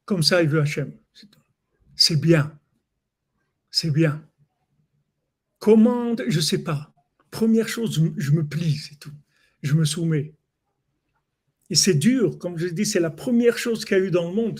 Comme 0.08 0.22
ça, 0.22 0.42
il 0.42 0.48
veut 0.48 0.62
Hachem. 0.62 0.90
C'est 1.94 2.18
bien. 2.18 2.58
C'est 3.70 3.90
bien. 3.90 4.26
Comment 5.58 6.16
Je 6.16 6.36
ne 6.36 6.40
sais 6.40 6.64
pas. 6.64 6.94
Première 7.30 7.68
chose, 7.68 8.02
je 8.16 8.30
me 8.30 8.42
plie, 8.42 8.78
c'est 8.78 8.98
tout. 8.98 9.12
Je 9.62 9.74
me 9.74 9.84
soumets. 9.84 10.32
Et 11.68 11.74
c'est 11.74 11.92
dur, 11.92 12.38
comme 12.38 12.56
je 12.56 12.68
dis, 12.68 12.86
c'est 12.86 13.00
la 13.00 13.10
première 13.10 13.58
chose 13.58 13.84
qu'il 13.84 13.98
y 13.98 14.00
a 14.00 14.04
eu 14.04 14.10
dans 14.10 14.30
le 14.30 14.34
monde. 14.34 14.58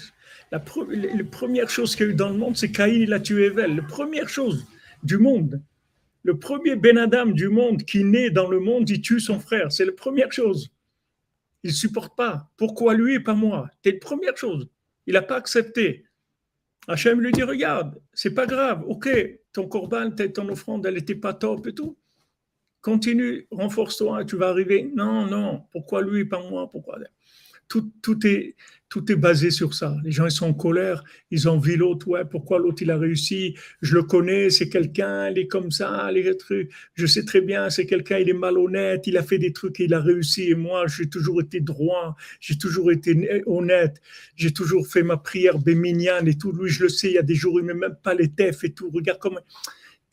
La, 0.52 0.60
première 0.60 1.70
chose 1.70 1.96
qu'il 1.96 2.04
y 2.04 2.08
a 2.10 2.12
eu 2.12 2.14
dans 2.14 2.28
le 2.28 2.36
monde, 2.36 2.58
c'est 2.58 2.70
Caïn, 2.70 3.00
il 3.00 3.14
a 3.14 3.18
tué 3.18 3.46
Evel. 3.46 3.74
La 3.74 3.82
première 3.82 4.28
chose 4.28 4.66
du 5.02 5.16
monde. 5.16 5.62
Le 6.24 6.38
premier 6.38 6.76
Ben 6.76 6.98
Adam 6.98 7.24
du 7.24 7.48
monde 7.48 7.84
qui 7.84 8.04
naît 8.04 8.28
dans 8.28 8.50
le 8.50 8.60
monde, 8.60 8.90
il 8.90 9.00
tue 9.00 9.18
son 9.18 9.40
frère. 9.40 9.72
C'est 9.72 9.86
la 9.86 9.92
première 9.92 10.30
chose. 10.30 10.70
Il 11.62 11.72
supporte 11.72 12.14
pas. 12.14 12.50
Pourquoi 12.58 12.92
lui 12.92 13.14
et 13.14 13.20
pas 13.20 13.32
moi? 13.32 13.70
C'est 13.82 13.92
la 13.92 13.98
première 13.98 14.36
chose. 14.36 14.68
Il 15.08 15.14
n'a 15.14 15.22
pas 15.22 15.36
accepté. 15.36 16.04
Hachem 16.86 17.22
lui 17.22 17.32
dit 17.32 17.42
Regarde, 17.42 17.98
c'est 18.12 18.34
pas 18.34 18.46
grave, 18.46 18.84
ok, 18.86 19.08
ton 19.54 19.66
corban, 19.66 20.10
ton 20.10 20.48
offrande, 20.50 20.84
elle 20.84 20.94
n'était 20.94 21.14
pas 21.14 21.32
top 21.32 21.66
et 21.66 21.74
tout. 21.74 21.96
Continue, 22.82 23.48
renforce-toi, 23.50 24.26
tu 24.26 24.36
vas 24.36 24.50
arriver. 24.50 24.92
Non, 24.94 25.26
non, 25.26 25.64
pourquoi 25.72 26.02
lui, 26.02 26.26
pas 26.26 26.46
moi? 26.50 26.70
Pourquoi? 26.70 26.98
Tout, 27.68 27.90
tout, 28.02 28.26
est, 28.26 28.54
Tout 28.88 29.12
est 29.12 29.16
basé 29.16 29.50
sur 29.50 29.74
ça. 29.74 29.96
Les 30.02 30.10
gens, 30.10 30.24
ils 30.24 30.30
sont 30.30 30.46
en 30.46 30.54
colère, 30.54 31.04
ils 31.30 31.46
envient 31.46 31.76
l'autre. 31.76 32.08
Ouais, 32.08 32.24
pourquoi 32.24 32.58
l'autre, 32.58 32.82
il 32.82 32.90
a 32.90 32.96
réussi? 32.96 33.54
Je 33.82 33.94
le 33.94 34.02
connais, 34.02 34.48
c'est 34.48 34.70
quelqu'un, 34.70 35.28
il 35.28 35.38
est 35.38 35.46
comme 35.46 35.70
ça, 35.70 36.10
les 36.10 36.36
trucs. 36.36 36.70
Je 36.94 37.04
sais 37.04 37.24
très 37.24 37.42
bien, 37.42 37.68
c'est 37.68 37.84
quelqu'un, 37.84 38.18
il 38.18 38.30
est 38.30 38.34
malhonnête, 38.34 39.06
il 39.06 39.18
a 39.18 39.22
fait 39.22 39.38
des 39.38 39.52
trucs 39.52 39.78
et 39.80 39.84
il 39.84 39.94
a 39.94 40.00
réussi. 40.00 40.50
Et 40.50 40.54
moi, 40.54 40.86
j'ai 40.86 41.08
toujours 41.08 41.40
été 41.42 41.60
droit, 41.60 42.16
j'ai 42.40 42.56
toujours 42.56 42.90
été 42.90 43.42
honnête, 43.46 44.00
j'ai 44.36 44.52
toujours 44.52 44.86
fait 44.86 45.02
ma 45.02 45.18
prière 45.18 45.58
béminiane 45.58 46.26
et 46.26 46.38
tout. 46.38 46.52
Lui, 46.52 46.70
je 46.70 46.84
le 46.84 46.88
sais, 46.88 47.08
il 47.08 47.14
y 47.14 47.18
a 47.18 47.22
des 47.22 47.34
jours 47.34 47.60
il 47.60 47.66
ne 47.66 47.72
met 47.74 47.88
même 47.88 47.96
pas 48.02 48.14
les 48.14 48.28
tefs 48.28 48.64
et 48.64 48.72
tout. 48.72 48.90
Regarde 48.90 49.18
comment. 49.18 49.40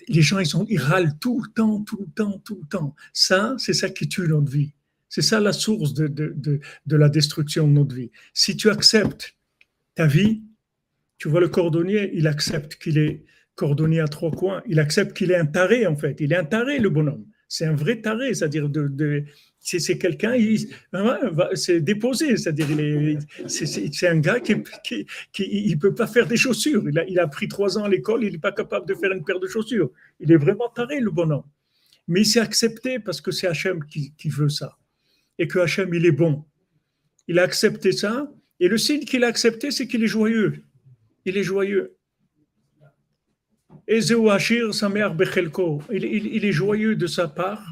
Les 0.08 0.22
gens, 0.22 0.39
ils, 0.39 0.46
sont, 0.46 0.65
ils 0.70 0.79
râlent 0.79 1.17
tout 1.20 1.41
le 1.41 1.51
temps, 1.51 1.82
tout 1.82 1.98
le 2.00 2.12
temps, 2.13 2.39
tout 2.44 2.60
le 2.62 2.67
temps. 2.67 2.96
Ça, 3.13 3.55
c'est 3.58 3.74
ça 3.74 3.89
qui 3.89 4.08
tue 4.08 4.27
notre 4.27 4.51
vie. 4.51 4.74
C'est 5.15 5.22
ça 5.22 5.39
la 5.39 5.53
source 5.53 5.93
de, 5.93 6.07
de, 6.07 6.60
de, 6.86 6.95
la 6.98 7.07
destruction 7.07 7.69
de 7.69 7.72
notre 7.72 7.95
vie. 7.95 8.12
Si 8.34 8.57
tu 8.57 8.69
acceptes 8.69 9.38
ta 9.93 10.07
vie, 10.07 10.43
tu 11.17 11.29
vois 11.29 11.39
le 11.39 11.48
cordonnier, 11.48 12.12
il 12.13 12.27
accepte 12.27 12.75
qu'il 12.75 12.98
est 12.98 13.24
cordonnier 13.55 14.01
à 14.01 14.10
trois 14.10 14.31
coins, 14.31 14.62
il 14.67 14.77
accepte 14.77 15.15
qu'il 15.15 15.31
est 15.31 15.38
un 15.38 15.45
taré 15.45 15.88
en 15.88 15.95
fait, 15.95 16.19
il 16.19 16.34
est 16.34 16.36
un 16.36 16.43
taré 16.43 16.79
le 16.79 16.89
bonhomme. 16.89 17.25
C'est 17.48 17.63
un 17.63 17.75
vrai 17.75 18.01
taré, 18.01 18.34
c'est-à-dire 18.34 18.67
de, 18.67 19.24
c'est 19.62 19.98
quelqu'un, 19.98 20.36
c'est 21.53 21.79
déposé, 21.79 22.36
c'est-à-dire 22.36 22.67
c'est 23.48 24.07
un 24.10 24.19
gars 24.19 24.41
qui, 24.41 24.55
qui, 24.84 25.05
qui, 25.31 25.43
il 25.50 25.79
peut 25.79 25.95
pas 25.95 26.07
faire 26.07 26.27
des 26.27 26.36
chaussures. 26.36 26.84
Il 26.89 27.00
a, 27.00 27.05
il 27.05 27.19
a 27.19 27.27
pris 27.27 27.48
trois 27.48 27.77
ans 27.77 27.86
à 27.86 27.89
l'école, 27.89 28.25
il 28.25 28.34
n'est 28.34 28.38
pas 28.38 28.51
capable 28.51 28.86
de 28.86 28.93
faire 28.95 29.13
une 29.13 29.24
paire 29.24 29.39
de 29.39 29.48
chaussures. 29.48 29.91
Il 30.19 30.29
est 30.34 30.38
vraiment 30.45 30.67
taré 30.67 31.00
le 31.00 31.10
bonhomme. 31.10 31.45
Mais 32.10 32.24
il 32.24 32.25
s'est 32.25 32.41
accepté 32.41 33.00
parce 33.00 33.22
que 33.22 33.31
c'est 33.31 33.48
Hachem 33.48 33.86
qui, 33.86 34.13
qui 34.17 34.27
veut 34.27 34.50
ça 34.50 34.77
et 35.37 35.47
que 35.47 35.59
Hachem, 35.59 35.93
il 35.93 36.05
est 36.05 36.11
bon. 36.11 36.45
Il 37.27 37.39
a 37.39 37.43
accepté 37.43 37.91
ça, 37.91 38.31
et 38.59 38.67
le 38.67 38.77
signe 38.77 39.01
qu'il 39.01 39.23
a 39.23 39.27
accepté, 39.27 39.71
c'est 39.71 39.87
qu'il 39.87 40.03
est 40.03 40.07
joyeux. 40.07 40.63
Il 41.25 41.37
est 41.37 41.43
joyeux. 41.43 41.95
Mère 44.89 45.15
il, 45.91 46.03
il, 46.03 46.45
est 46.45 46.51
joyeux 46.51 46.95
de 46.95 47.07
sa 47.07 47.27
part. 47.27 47.71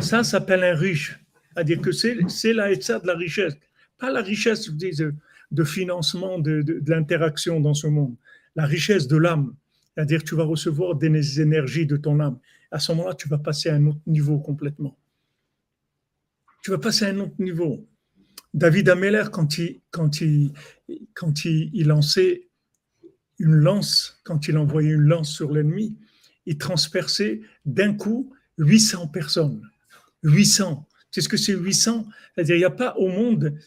Ça 0.00 0.24
s'appelle 0.24 0.64
un 0.64 0.74
riche. 0.74 1.18
C'est-à-dire 1.52 1.80
que 1.80 1.92
c'est 1.92 2.52
la 2.52 2.80
ça 2.80 2.98
de 2.98 3.06
la 3.06 3.14
richesse. 3.14 3.54
Pas 3.98 4.10
la 4.10 4.22
richesse 4.22 4.70
de, 4.70 5.14
de 5.50 5.64
financement 5.64 6.38
de, 6.38 6.62
de, 6.62 6.90
l'interaction 6.90 7.60
dans 7.60 7.74
ce 7.74 7.86
monde. 7.86 8.16
La 8.56 8.64
richesse 8.64 9.06
de 9.06 9.16
l'âme. 9.16 9.54
C'est-à-dire 9.94 10.24
tu 10.24 10.34
vas 10.34 10.44
recevoir 10.44 10.94
des 10.94 11.40
énergies 11.40 11.86
de 11.86 11.96
ton 11.96 12.20
âme. 12.20 12.38
À 12.70 12.78
ce 12.78 12.92
moment-là, 12.92 13.14
tu 13.14 13.28
vas 13.28 13.38
passer 13.38 13.68
à 13.68 13.74
un 13.74 13.86
autre 13.86 14.00
niveau 14.06 14.38
complètement 14.38 14.96
tu 16.64 16.70
vas 16.70 16.78
passer 16.78 17.04
à 17.04 17.08
un 17.10 17.18
autre 17.18 17.34
niveau. 17.38 17.86
David 18.54 18.88
Ameller, 18.88 19.24
quand 19.30 19.58
il, 19.58 19.82
quand 19.90 20.22
il, 20.22 20.52
quand 21.12 21.44
il, 21.44 21.86
lançait 21.86 22.48
une 23.38 23.56
lance, 23.56 24.22
quand 24.24 24.48
il 24.48 24.56
envoyait 24.56 24.94
une 24.94 25.02
lance 25.02 25.30
sur 25.30 25.52
l'ennemi, 25.52 25.98
il 26.46 26.56
transperçait 26.56 27.42
d'un 27.66 27.92
coup 27.92 28.32
800 28.56 29.08
personnes. 29.08 29.60
800. 30.22 30.88
C'est 31.10 31.20
ce 31.20 31.28
que 31.28 31.36
c'est 31.36 31.52
800 31.52 32.06
C'est-à-dire, 32.34 32.56
il 32.56 32.60
n'y 32.60 32.64
a 32.64 32.70
pas 32.70 32.96
au 32.96 33.08
monde 33.08 33.58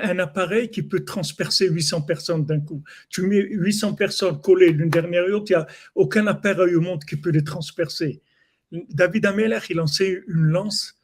un 0.00 0.18
appareil 0.20 0.70
qui 0.70 0.84
peut 0.84 1.04
transpercer 1.04 1.68
800 1.68 2.02
personnes 2.02 2.46
d'un 2.46 2.60
coup. 2.60 2.84
Tu 3.08 3.22
mets 3.22 3.42
800 3.42 3.94
personnes 3.94 4.40
collées 4.40 4.70
l'une 4.70 4.88
derrière 4.88 5.26
l'autre, 5.26 5.50
il 5.50 5.56
n'y 5.56 5.62
a 5.62 5.66
aucun 5.96 6.28
appareil 6.28 6.76
au 6.76 6.80
monde 6.80 7.04
qui 7.04 7.16
peut 7.16 7.30
les 7.30 7.42
transpercer. 7.42 8.22
David 8.70 9.26
Ameller, 9.26 9.58
il 9.68 9.76
lançait 9.76 10.22
une 10.28 10.46
lance 10.46 10.95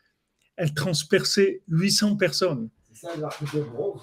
elle 0.56 0.74
transperçait 0.74 1.62
800 1.68 2.16
personnes. 2.16 2.68
C'est 2.92 3.06
ça 3.06 3.16
l'arc 3.16 3.54
de 3.54 3.60
bronze 3.62 4.02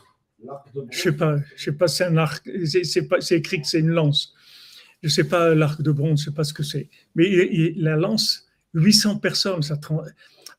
Je 0.90 1.00
sais 1.00 1.12
pas, 1.12 1.38
je 1.56 1.64
sais 1.64 1.72
pas, 1.74 1.88
c'est 1.88 2.06
un 2.06 2.18
arc, 2.18 2.50
c'est 2.66 3.38
écrit 3.38 3.62
que 3.62 3.68
c'est 3.68 3.80
une 3.80 3.90
lance. 3.90 4.34
Je 5.02 5.10
sais 5.10 5.24
pas 5.24 5.56
l'arc 5.56 5.82
de 5.82 5.92
bronze, 5.92 6.20
je 6.20 6.26
sais 6.26 6.36
pas 6.36 6.44
ce 6.44 6.54
que 6.54 6.64
c'est. 6.64 6.90
Mais 7.16 7.74
la 7.76 7.96
lance, 7.96 8.48
800 8.74 9.20
personnes, 9.20 9.62
ça 9.62 9.80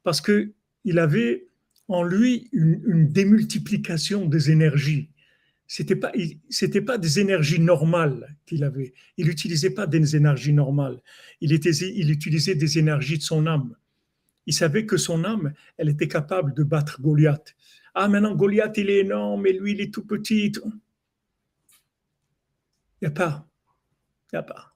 parce 0.02 0.20
que 0.20 0.52
il 0.85 0.99
avait 0.99 1.47
en 1.88 2.02
lui 2.02 2.49
une, 2.52 3.09
démultiplication 3.09 4.26
des 4.26 4.50
énergies. 4.50 5.11
C'était 5.66 5.97
pas, 5.97 6.11
c'était 6.49 6.80
pas 6.80 6.99
des 6.99 7.20
énergies 7.20 7.61
normales 7.61 8.37
qu'il 8.47 8.64
avait. 8.64 8.94
Il 9.16 9.26
n'utilisait 9.26 9.70
pas 9.70 9.87
des 9.87 10.16
énergies 10.16 10.52
normales. 10.52 11.00
Il 11.40 11.52
était, 11.52 11.70
il 11.70 12.11
utilisait 12.11 12.54
des 12.54 12.78
énergies 12.78 13.18
de 13.18 13.23
son 13.23 13.47
âme 13.47 13.76
il 14.50 14.52
savait 14.52 14.85
que 14.85 14.97
son 14.97 15.23
âme, 15.23 15.52
elle 15.76 15.88
était 15.88 16.09
capable 16.09 16.52
de 16.54 16.64
battre 16.64 17.00
Goliath. 17.00 17.54
Ah, 17.95 18.09
maintenant, 18.09 18.35
Goliath, 18.35 18.76
il 18.78 18.90
est 18.90 18.99
énorme, 18.99 19.47
et 19.47 19.52
lui, 19.52 19.71
il 19.73 19.80
est 19.80 19.95
tout 19.95 20.04
petit. 20.04 20.52
Il 20.57 20.73
n'y 23.02 23.07
a 23.07 23.12
pas. 23.12 23.49
Il 24.33 24.37
a 24.37 24.42
pas. 24.42 24.75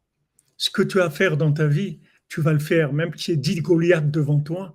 Ce 0.57 0.71
que 0.71 0.83
tu 0.83 1.00
as 1.00 1.07
à 1.07 1.11
faire 1.11 1.37
dans 1.37 1.52
ta 1.52 1.66
vie, 1.66 1.99
tu 2.28 2.40
vas 2.40 2.52
le 2.52 2.61
faire. 2.61 2.93
Même 2.93 3.12
qu'il 3.12 3.35
y 3.35 3.37
ait 3.37 3.40
10 3.40 3.62
Goliath 3.62 4.12
devant 4.12 4.38
toi, 4.38 4.75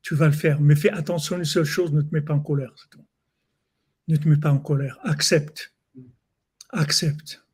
tu 0.00 0.14
vas 0.14 0.26
le 0.26 0.32
faire. 0.32 0.60
Mais 0.60 0.76
fais 0.76 0.90
attention 0.90 1.34
à 1.34 1.38
une 1.40 1.44
seule 1.44 1.64
chose, 1.64 1.92
ne 1.92 2.02
te 2.02 2.14
mets 2.14 2.20
pas 2.20 2.34
en 2.34 2.40
colère. 2.40 2.72
Ne 4.06 4.16
te 4.16 4.28
mets 4.28 4.36
pas 4.36 4.52
en 4.52 4.60
colère. 4.60 5.00
Accepte. 5.02 5.74
Accepte. 6.70 7.44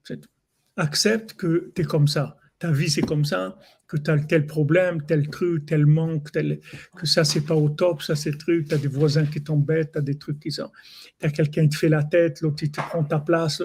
Accepte 0.76 1.32
que 1.32 1.72
tu 1.74 1.80
es 1.80 1.84
comme 1.86 2.06
ça 2.06 2.37
ta 2.58 2.72
vie 2.72 2.90
c'est 2.90 3.02
comme 3.02 3.24
ça, 3.24 3.58
que 3.86 3.96
tu 3.96 4.10
as 4.10 4.18
tel 4.18 4.46
problème, 4.46 5.04
tel 5.06 5.28
truc, 5.28 5.66
tel 5.66 5.86
manque, 5.86 6.32
tel, 6.32 6.60
que 6.96 7.06
ça 7.06 7.24
c'est 7.24 7.40
pas 7.40 7.54
au 7.54 7.68
top, 7.68 8.02
ça 8.02 8.16
c'est 8.16 8.36
truc, 8.36 8.68
tu 8.68 8.74
as 8.74 8.78
des 8.78 8.88
voisins 8.88 9.26
qui 9.26 9.42
t'embêtent, 9.42 9.92
tu 9.92 9.98
as 9.98 10.02
des 10.02 10.18
trucs 10.18 10.40
qui 10.40 10.50
sont. 10.50 10.70
Tu 11.18 11.26
as 11.26 11.30
quelqu'un 11.30 11.62
qui 11.62 11.70
te 11.70 11.76
fait 11.76 11.88
la 11.88 12.04
tête, 12.04 12.40
l'autre 12.40 12.62
il 12.62 12.70
te 12.70 12.80
prend 12.80 13.04
ta 13.04 13.18
place. 13.18 13.62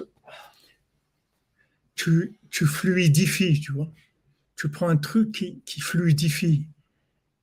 Tu, 1.94 2.38
tu 2.50 2.66
fluidifies, 2.66 3.60
tu 3.60 3.72
vois. 3.72 3.92
Tu 4.56 4.68
prends 4.68 4.88
un 4.88 4.96
truc 4.96 5.32
qui, 5.32 5.62
qui 5.64 5.80
fluidifie. 5.80 6.66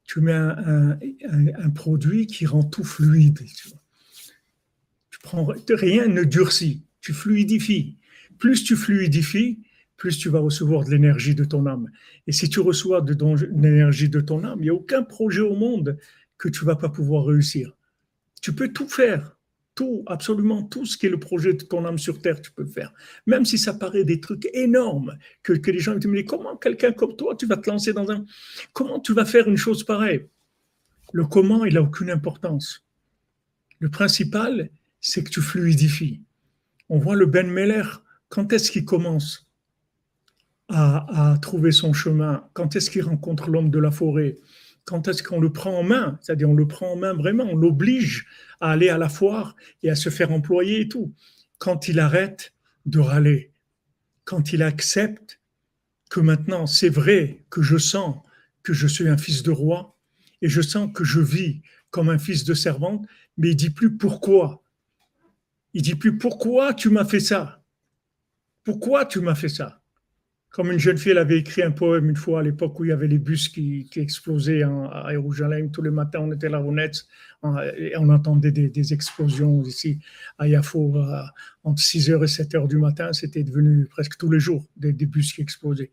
Tu 0.05 0.19
mets 0.19 0.33
un, 0.33 0.97
un, 1.29 1.69
produit 1.69 2.27
qui 2.27 2.45
rend 2.45 2.63
tout 2.63 2.83
fluide. 2.83 3.39
Tu, 3.55 3.69
vois. 3.69 3.81
tu 5.09 5.19
prends 5.19 5.45
rien 5.69 6.07
ne 6.07 6.23
durcit, 6.23 6.83
tu 6.99 7.13
fluidifies. 7.13 7.97
Plus 8.37 8.63
tu 8.63 8.75
fluidifies, 8.75 9.59
plus 10.01 10.17
tu 10.17 10.29
vas 10.29 10.39
recevoir 10.39 10.83
de 10.83 10.89
l'énergie 10.89 11.35
de 11.35 11.43
ton 11.43 11.67
âme. 11.67 11.87
Et 12.25 12.31
si 12.31 12.49
tu 12.49 12.59
reçois 12.59 13.01
de 13.01 13.15
l'énergie 13.55 14.09
de 14.09 14.19
ton 14.19 14.43
âme, 14.43 14.57
il 14.57 14.63
n'y 14.63 14.69
a 14.71 14.73
aucun 14.73 15.03
projet 15.03 15.41
au 15.41 15.55
monde 15.55 15.95
que 16.39 16.49
tu 16.49 16.65
vas 16.65 16.75
pas 16.75 16.89
pouvoir 16.89 17.25
réussir. 17.25 17.77
Tu 18.41 18.51
peux 18.51 18.69
tout 18.69 18.87
faire, 18.87 19.37
tout, 19.75 20.01
absolument 20.07 20.63
tout 20.63 20.87
ce 20.87 20.97
qui 20.97 21.05
est 21.05 21.11
le 21.11 21.19
projet 21.19 21.53
de 21.53 21.63
ton 21.63 21.85
âme 21.85 21.99
sur 21.99 22.19
terre, 22.19 22.41
tu 22.41 22.51
peux 22.51 22.63
le 22.63 22.67
faire. 22.67 22.91
Même 23.27 23.45
si 23.45 23.59
ça 23.59 23.75
paraît 23.75 24.03
des 24.03 24.19
trucs 24.19 24.49
énormes, 24.53 25.19
que, 25.43 25.53
que 25.53 25.69
les 25.69 25.77
gens 25.77 25.93
te 25.93 26.07
disent, 26.07 26.25
comment 26.27 26.57
quelqu'un 26.57 26.93
comme 26.93 27.15
toi, 27.15 27.35
tu 27.35 27.45
vas 27.45 27.57
te 27.57 27.69
lancer 27.69 27.93
dans 27.93 28.09
un... 28.09 28.25
Comment 28.73 28.99
tu 28.99 29.13
vas 29.13 29.25
faire 29.25 29.47
une 29.47 29.55
chose 29.55 29.83
pareille? 29.83 30.25
Le 31.13 31.27
comment, 31.27 31.63
il 31.63 31.75
n'a 31.75 31.83
aucune 31.83 32.09
importance. 32.09 32.83
Le 33.77 33.91
principal, 33.91 34.71
c'est 34.99 35.23
que 35.23 35.29
tu 35.29 35.41
fluidifies. 35.41 36.21
On 36.89 36.97
voit 36.97 37.15
le 37.15 37.27
Ben 37.27 37.51
Meller, 37.51 38.03
quand 38.29 38.51
est-ce 38.51 38.71
qu'il 38.71 38.85
commence? 38.85 39.50
À, 40.71 41.37
trouver 41.41 41.71
son 41.71 41.93
chemin 41.93 42.47
Quand 42.53 42.75
est-ce 42.75 42.89
qu'il 42.89 43.03
rencontre 43.03 43.49
l'homme 43.49 43.69
de 43.69 43.79
la 43.79 43.91
forêt? 43.91 44.37
Quand 44.85 45.07
est-ce 45.07 45.21
qu'on 45.23 45.39
le 45.39 45.51
prend 45.51 45.77
en 45.77 45.83
main? 45.83 46.17
C'est-à-dire 46.21 46.49
on 46.49 46.55
le 46.55 46.67
prend 46.67 46.93
en 46.93 46.95
main 46.95 47.13
vraiment, 47.13 47.43
on 47.43 47.55
l'oblige 47.55 48.25
à 48.59 48.71
aller 48.71 48.89
à 48.89 48.97
la 48.97 49.09
foire 49.09 49.55
et 49.83 49.89
à 49.89 49.95
se 49.95 50.09
faire 50.09 50.31
employer 50.31 50.81
et 50.81 50.87
tout. 50.87 51.13
Quand 51.59 51.87
il 51.87 51.99
arrête 51.99 52.53
de 52.85 52.99
râler, 52.99 53.51
quand 54.23 54.53
il 54.53 54.63
accepte 54.63 55.39
que 56.09 56.19
maintenant 56.19 56.65
c'est 56.65 56.89
vrai 56.89 57.43
que 57.49 57.61
je 57.61 57.77
sens 57.77 58.15
que 58.63 58.73
je 58.73 58.87
suis 58.87 59.07
un 59.07 59.17
fils 59.17 59.43
de 59.43 59.51
roi 59.51 59.97
et 60.41 60.49
je 60.49 60.61
sens 60.61 60.89
que 60.93 61.03
je 61.03 61.19
vis 61.19 61.61
comme 61.91 62.09
un 62.09 62.17
fils 62.17 62.43
de 62.45 62.53
servante, 62.53 63.05
mais 63.37 63.49
il 63.49 63.55
dit 63.55 63.69
plus 63.69 63.97
pourquoi. 63.97 64.63
Il 65.73 65.81
dit 65.81 65.95
plus 65.95 66.17
pourquoi 66.17 66.73
tu 66.73 66.89
m'as 66.89 67.05
fait 67.05 67.19
ça? 67.19 67.63
Pourquoi 68.63 69.05
tu 69.05 69.19
m'as 69.19 69.35
fait 69.35 69.49
ça? 69.49 69.80
Comme 70.51 70.69
une 70.69 70.79
jeune 70.79 70.97
fille, 70.97 71.13
elle 71.13 71.17
avait 71.17 71.39
écrit 71.39 71.63
un 71.63 71.71
poème 71.71 72.09
une 72.09 72.17
fois 72.17 72.41
à 72.41 72.43
l'époque 72.43 72.77
où 72.79 72.83
il 72.83 72.89
y 72.89 72.91
avait 72.91 73.07
les 73.07 73.19
bus 73.19 73.47
qui, 73.47 73.87
explosaient 73.95 74.63
à 74.63 75.07
Jérusalem. 75.09 75.71
Tous 75.71 75.81
les 75.81 75.91
matins, 75.91 76.19
on 76.19 76.31
était 76.33 76.49
là 76.49 76.59
au 76.61 76.73
net 76.73 77.05
et 77.77 77.95
on 77.97 78.09
entendait 78.09 78.51
des, 78.51 78.93
explosions 78.93 79.63
ici 79.63 79.99
à 80.37 80.49
Yafo 80.49 80.93
entre 81.63 81.81
6h 81.81 82.21
et 82.21 82.25
7h 82.25 82.67
du 82.67 82.77
matin. 82.77 83.13
C'était 83.13 83.43
devenu 83.43 83.85
presque 83.85 84.17
tous 84.17 84.29
les 84.29 84.41
jours 84.41 84.65
des, 84.75 84.91
bus 84.91 85.31
qui 85.31 85.41
explosaient. 85.41 85.91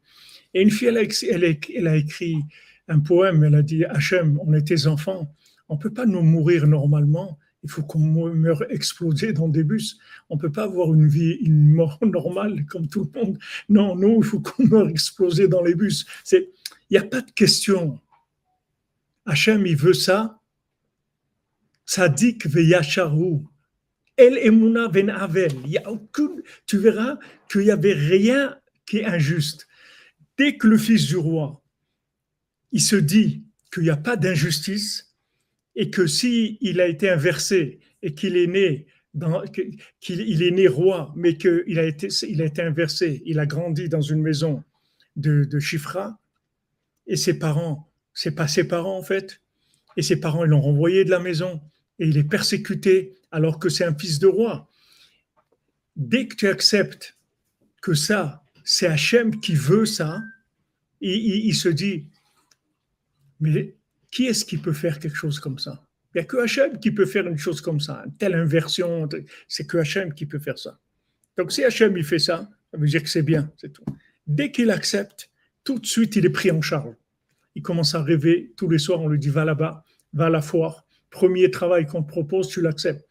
Et 0.55 0.63
une 0.63 0.73
fille, 0.73 0.89
elle 0.89 0.99
a, 1.45 1.91
a 1.91 1.97
écrit 1.97 2.43
un 2.89 2.99
poème. 2.99 3.45
Elle 3.45 3.55
a 3.55 3.63
dit 3.63 3.85
Hachem, 3.85 4.41
on 4.45 4.53
est 4.55 4.67
tes 4.67 4.89
enfants. 4.89 5.33
On 5.69 5.77
ne 5.77 5.81
peut 5.81 5.93
pas 5.93 6.05
nous 6.05 6.23
mourir 6.23 6.67
normalement 6.67 7.39
il 7.65 7.71
faut 7.71 7.83
qu'on 7.83 7.99
meure 7.99 8.63
explosé 8.71 9.33
dans 9.33 9.49
des 9.49 9.65
bus. 9.65 9.99
On 10.31 10.37
ne 10.37 10.41
peut 10.41 10.53
pas 10.53 10.65
avoir 10.65 10.95
une 10.95 11.09
vie, 11.09 11.33
une 11.41 11.73
mort 11.73 11.99
normale 12.03 12.65
comme 12.67 12.89
tout 12.89 13.11
le 13.13 13.21
monde. 13.21 13.39
Non, 13.69 13.97
nous, 13.97 14.19
il 14.19 14.25
faut 14.25 14.41
qu'on 14.41 14.67
meure 14.67 14.89
explosé 14.89 15.49
dans 15.49 15.63
les 15.63 15.75
bus. 15.75 16.07
Il 16.33 16.47
n'y 16.91 16.99
a 16.99 17.05
pas 17.05 17.21
de 17.21 17.31
question. 17.31 17.99
Hachem, 19.27 19.67
il 19.67 19.77
veut 19.77 19.95
ça. 19.95 20.41
Sadik 21.85 22.47
veyacharou. 22.47 23.49
El 24.17 24.39
Emuna 24.39 24.89
Ben 24.89 25.11
Avel. 25.11 25.53
Il 25.65 25.71
y 25.71 25.79
a 25.79 25.91
aucune, 25.91 26.43
tu 26.67 26.79
verras 26.79 27.19
qu'il 27.51 27.63
n'y 27.63 27.71
avait 27.71 27.95
rien 27.95 28.57
qui 28.87 28.99
est 28.99 29.05
injuste. 29.05 29.69
Dès 30.37 30.57
que 30.57 30.67
le 30.67 30.79
fils 30.79 31.07
du 31.07 31.17
roi, 31.17 31.63
il 32.73 32.81
se 32.81 32.97
dit 32.97 33.45
qu'il 33.73 33.85
n'y 33.85 33.91
a 33.91 33.97
pas 33.97 34.17
d'injustice 34.17 35.08
et 35.79 35.91
que 35.91 36.09
si 36.09 36.59
il 36.61 36.81
a 36.81 36.89
été 36.89 37.09
inversé 37.09 37.79
et 38.03 38.13
qu'il 38.13 38.37
est 38.37 38.49
né 38.49 38.87
qu'il 40.01 40.43
est 40.43 40.51
né 40.51 40.69
roi, 40.69 41.13
mais 41.17 41.37
qu'il 41.37 41.79
a 41.79 41.85
été, 41.85 42.09
il 42.29 42.43
a 42.43 42.45
été 42.45 42.63
inversé. 42.63 43.23
Il 43.25 43.39
a 43.39 43.47
grandi 43.47 43.89
dans 43.89 44.03
une 44.03 44.21
maison 44.21 44.63
de, 45.17 45.59
Chifra 45.59 46.21
et 47.07 47.17
ses 47.17 47.39
parents, 47.39 47.91
c'est 48.13 48.35
pas 48.35 48.47
ses 48.47 48.65
parents 48.65 48.99
en 48.99 49.03
fait, 49.03 49.41
et 49.97 50.03
ses 50.03 50.21
parents 50.21 50.45
l'ont 50.45 50.61
renvoyé 50.61 51.05
de 51.05 51.11
la 51.11 51.21
maison 51.21 51.61
et 51.99 52.07
il 52.07 52.19
est 52.19 52.29
persécuté 52.29 53.15
alors 53.31 53.59
que 53.59 53.69
c'est 53.69 53.85
un 53.85 53.97
fils 53.97 54.19
de 54.19 54.27
roi. 54.27 54.69
Dès 55.97 56.29
que 56.29 56.37
tu 56.37 56.49
acceptes 56.49 57.17
que 57.83 57.95
ça, 57.95 58.45
c'est 58.65 58.87
Hachem 58.87 59.41
qui 59.41 59.55
veut 59.55 59.87
ça, 59.87 60.21
il 61.01 61.55
se 61.55 61.69
dit, 61.69 62.07
mais 63.41 63.78
qui 64.11 64.27
est-ce 64.27 64.45
qui 64.45 64.59
peut 64.59 64.73
faire 64.73 64.99
quelque 64.99 65.17
chose 65.17 65.41
comme 65.41 65.59
ça? 65.59 65.85
Il 66.15 66.19
n'y 66.19 66.23
a 66.23 66.25
que 66.25 66.39
Hachem 66.39 66.79
qui 66.79 66.91
peut 66.91 67.07
faire 67.07 67.27
une 67.27 67.39
chose 67.39 67.61
comme 67.61 67.81
ça, 67.81 68.03
une 68.07 68.17
telle 68.17 68.35
inversion, 68.35 69.09
c'est 69.47 69.67
que 69.67 69.79
Hachem 69.79 70.15
qui 70.15 70.27
peut 70.27 70.39
faire 70.39 70.59
ça. 70.59 70.79
Donc 71.37 71.53
si 71.53 71.63
Hachem 71.65 71.97
il 71.97 72.05
fait 72.05 72.19
ça, 72.19 72.49
ça 72.71 72.79
veut 72.79 72.87
dire 72.87 73.03
que 73.03 73.09
c'est 73.09 73.23
bien, 73.23 73.53
c'est 73.57 73.73
tout. 73.73 73.85
Dès 74.27 74.51
qu'il 74.51 74.71
accepte, 74.71 75.31
tout 75.65 75.79
de 75.79 75.87
suite 75.87 76.17
il 76.17 76.27
est 76.27 76.31
pris 76.31 76.51
en 76.51 76.63
charge. 76.63 76.95
Il 77.55 77.63
commence 77.63 77.95
à 77.95 78.03
rêver, 78.03 78.53
tous 78.57 78.69
les 78.69 78.79
soirs 78.79 79.01
on 79.01 79.09
lui 79.09 79.19
dit 79.19 79.29
va 79.29 79.45
là-bas, 79.45 79.85
va 80.15 80.27
à 80.27 80.31
la 80.31 80.41
foire, 80.41 80.87
premier 81.11 81.51
travail 81.51 81.87
qu'on 81.87 82.03
te 82.03 82.09
propose, 82.09 82.49
tu 82.49 82.63
l'acceptes. 82.63 83.07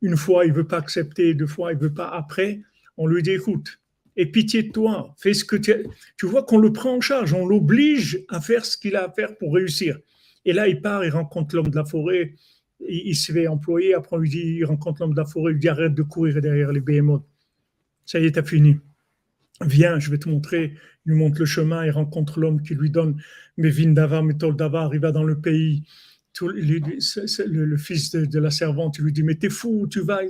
Une 0.00 0.16
fois 0.16 0.46
il 0.46 0.52
veut 0.52 0.66
pas 0.66 0.78
accepter, 0.78 1.34
deux 1.34 1.46
fois 1.46 1.72
il 1.72 1.78
veut 1.78 1.92
pas, 1.92 2.08
après 2.08 2.60
on 2.96 3.06
lui 3.06 3.22
dit 3.22 3.32
écoute, 3.32 3.80
et 4.16 4.26
pitié 4.26 4.64
de 4.64 4.72
toi, 4.72 5.14
fais 5.16 5.32
ce 5.32 5.44
que 5.44 5.54
tu... 5.54 5.72
Tu 6.16 6.26
vois 6.26 6.42
qu'on 6.42 6.58
le 6.58 6.72
prend 6.72 6.96
en 6.96 7.00
charge, 7.00 7.32
on 7.32 7.46
l'oblige 7.46 8.24
à 8.28 8.40
faire 8.40 8.64
ce 8.64 8.76
qu'il 8.76 8.96
a 8.96 9.04
à 9.04 9.12
faire 9.12 9.36
pour 9.38 9.54
réussir. 9.54 9.98
Et 10.48 10.54
là, 10.54 10.66
il 10.66 10.80
part, 10.80 11.04
il 11.04 11.10
rencontre 11.10 11.54
l'homme 11.54 11.68
de 11.68 11.76
la 11.76 11.84
forêt, 11.84 12.34
il, 12.80 13.14
se 13.14 13.32
fait 13.32 13.48
employer, 13.48 13.92
après 13.92 14.16
on 14.16 14.18
lui 14.18 14.30
dit, 14.30 14.56
il 14.60 14.64
rencontre 14.64 15.02
l'homme 15.02 15.12
de 15.12 15.20
la 15.20 15.26
forêt, 15.26 15.52
il 15.52 15.56
lui 15.56 15.60
dit 15.60 15.68
arrête 15.68 15.94
de 15.94 16.02
courir 16.02 16.40
derrière 16.40 16.72
les 16.72 16.80
behemoths. 16.80 17.26
Ça 18.06 18.18
y 18.18 18.24
est, 18.24 18.32
t'as 18.32 18.42
fini. 18.42 18.78
Viens, 19.60 19.98
je 19.98 20.10
vais 20.10 20.16
te 20.16 20.26
montrer. 20.26 20.72
Il 21.04 21.12
lui 21.12 21.18
montre 21.18 21.38
le 21.40 21.44
chemin, 21.44 21.84
il 21.84 21.90
rencontre 21.90 22.40
l'homme 22.40 22.62
qui 22.62 22.74
lui 22.74 22.88
donne 22.88 23.20
Mevin 23.58 23.90
Davar, 23.90 24.22
Métol 24.22 24.56
Davar, 24.56 24.94
il 24.94 25.00
va 25.00 25.12
dans 25.12 25.22
le 25.22 25.38
pays. 25.38 25.82
le, 26.40 27.76
fils 27.76 28.10
de, 28.12 28.38
la 28.38 28.50
servante, 28.50 28.96
il 28.96 29.04
lui 29.04 29.12
dit, 29.12 29.24
mais 29.24 29.34
t'es 29.34 29.50
fou, 29.50 29.86
tu 29.86 30.00
vas, 30.00 30.20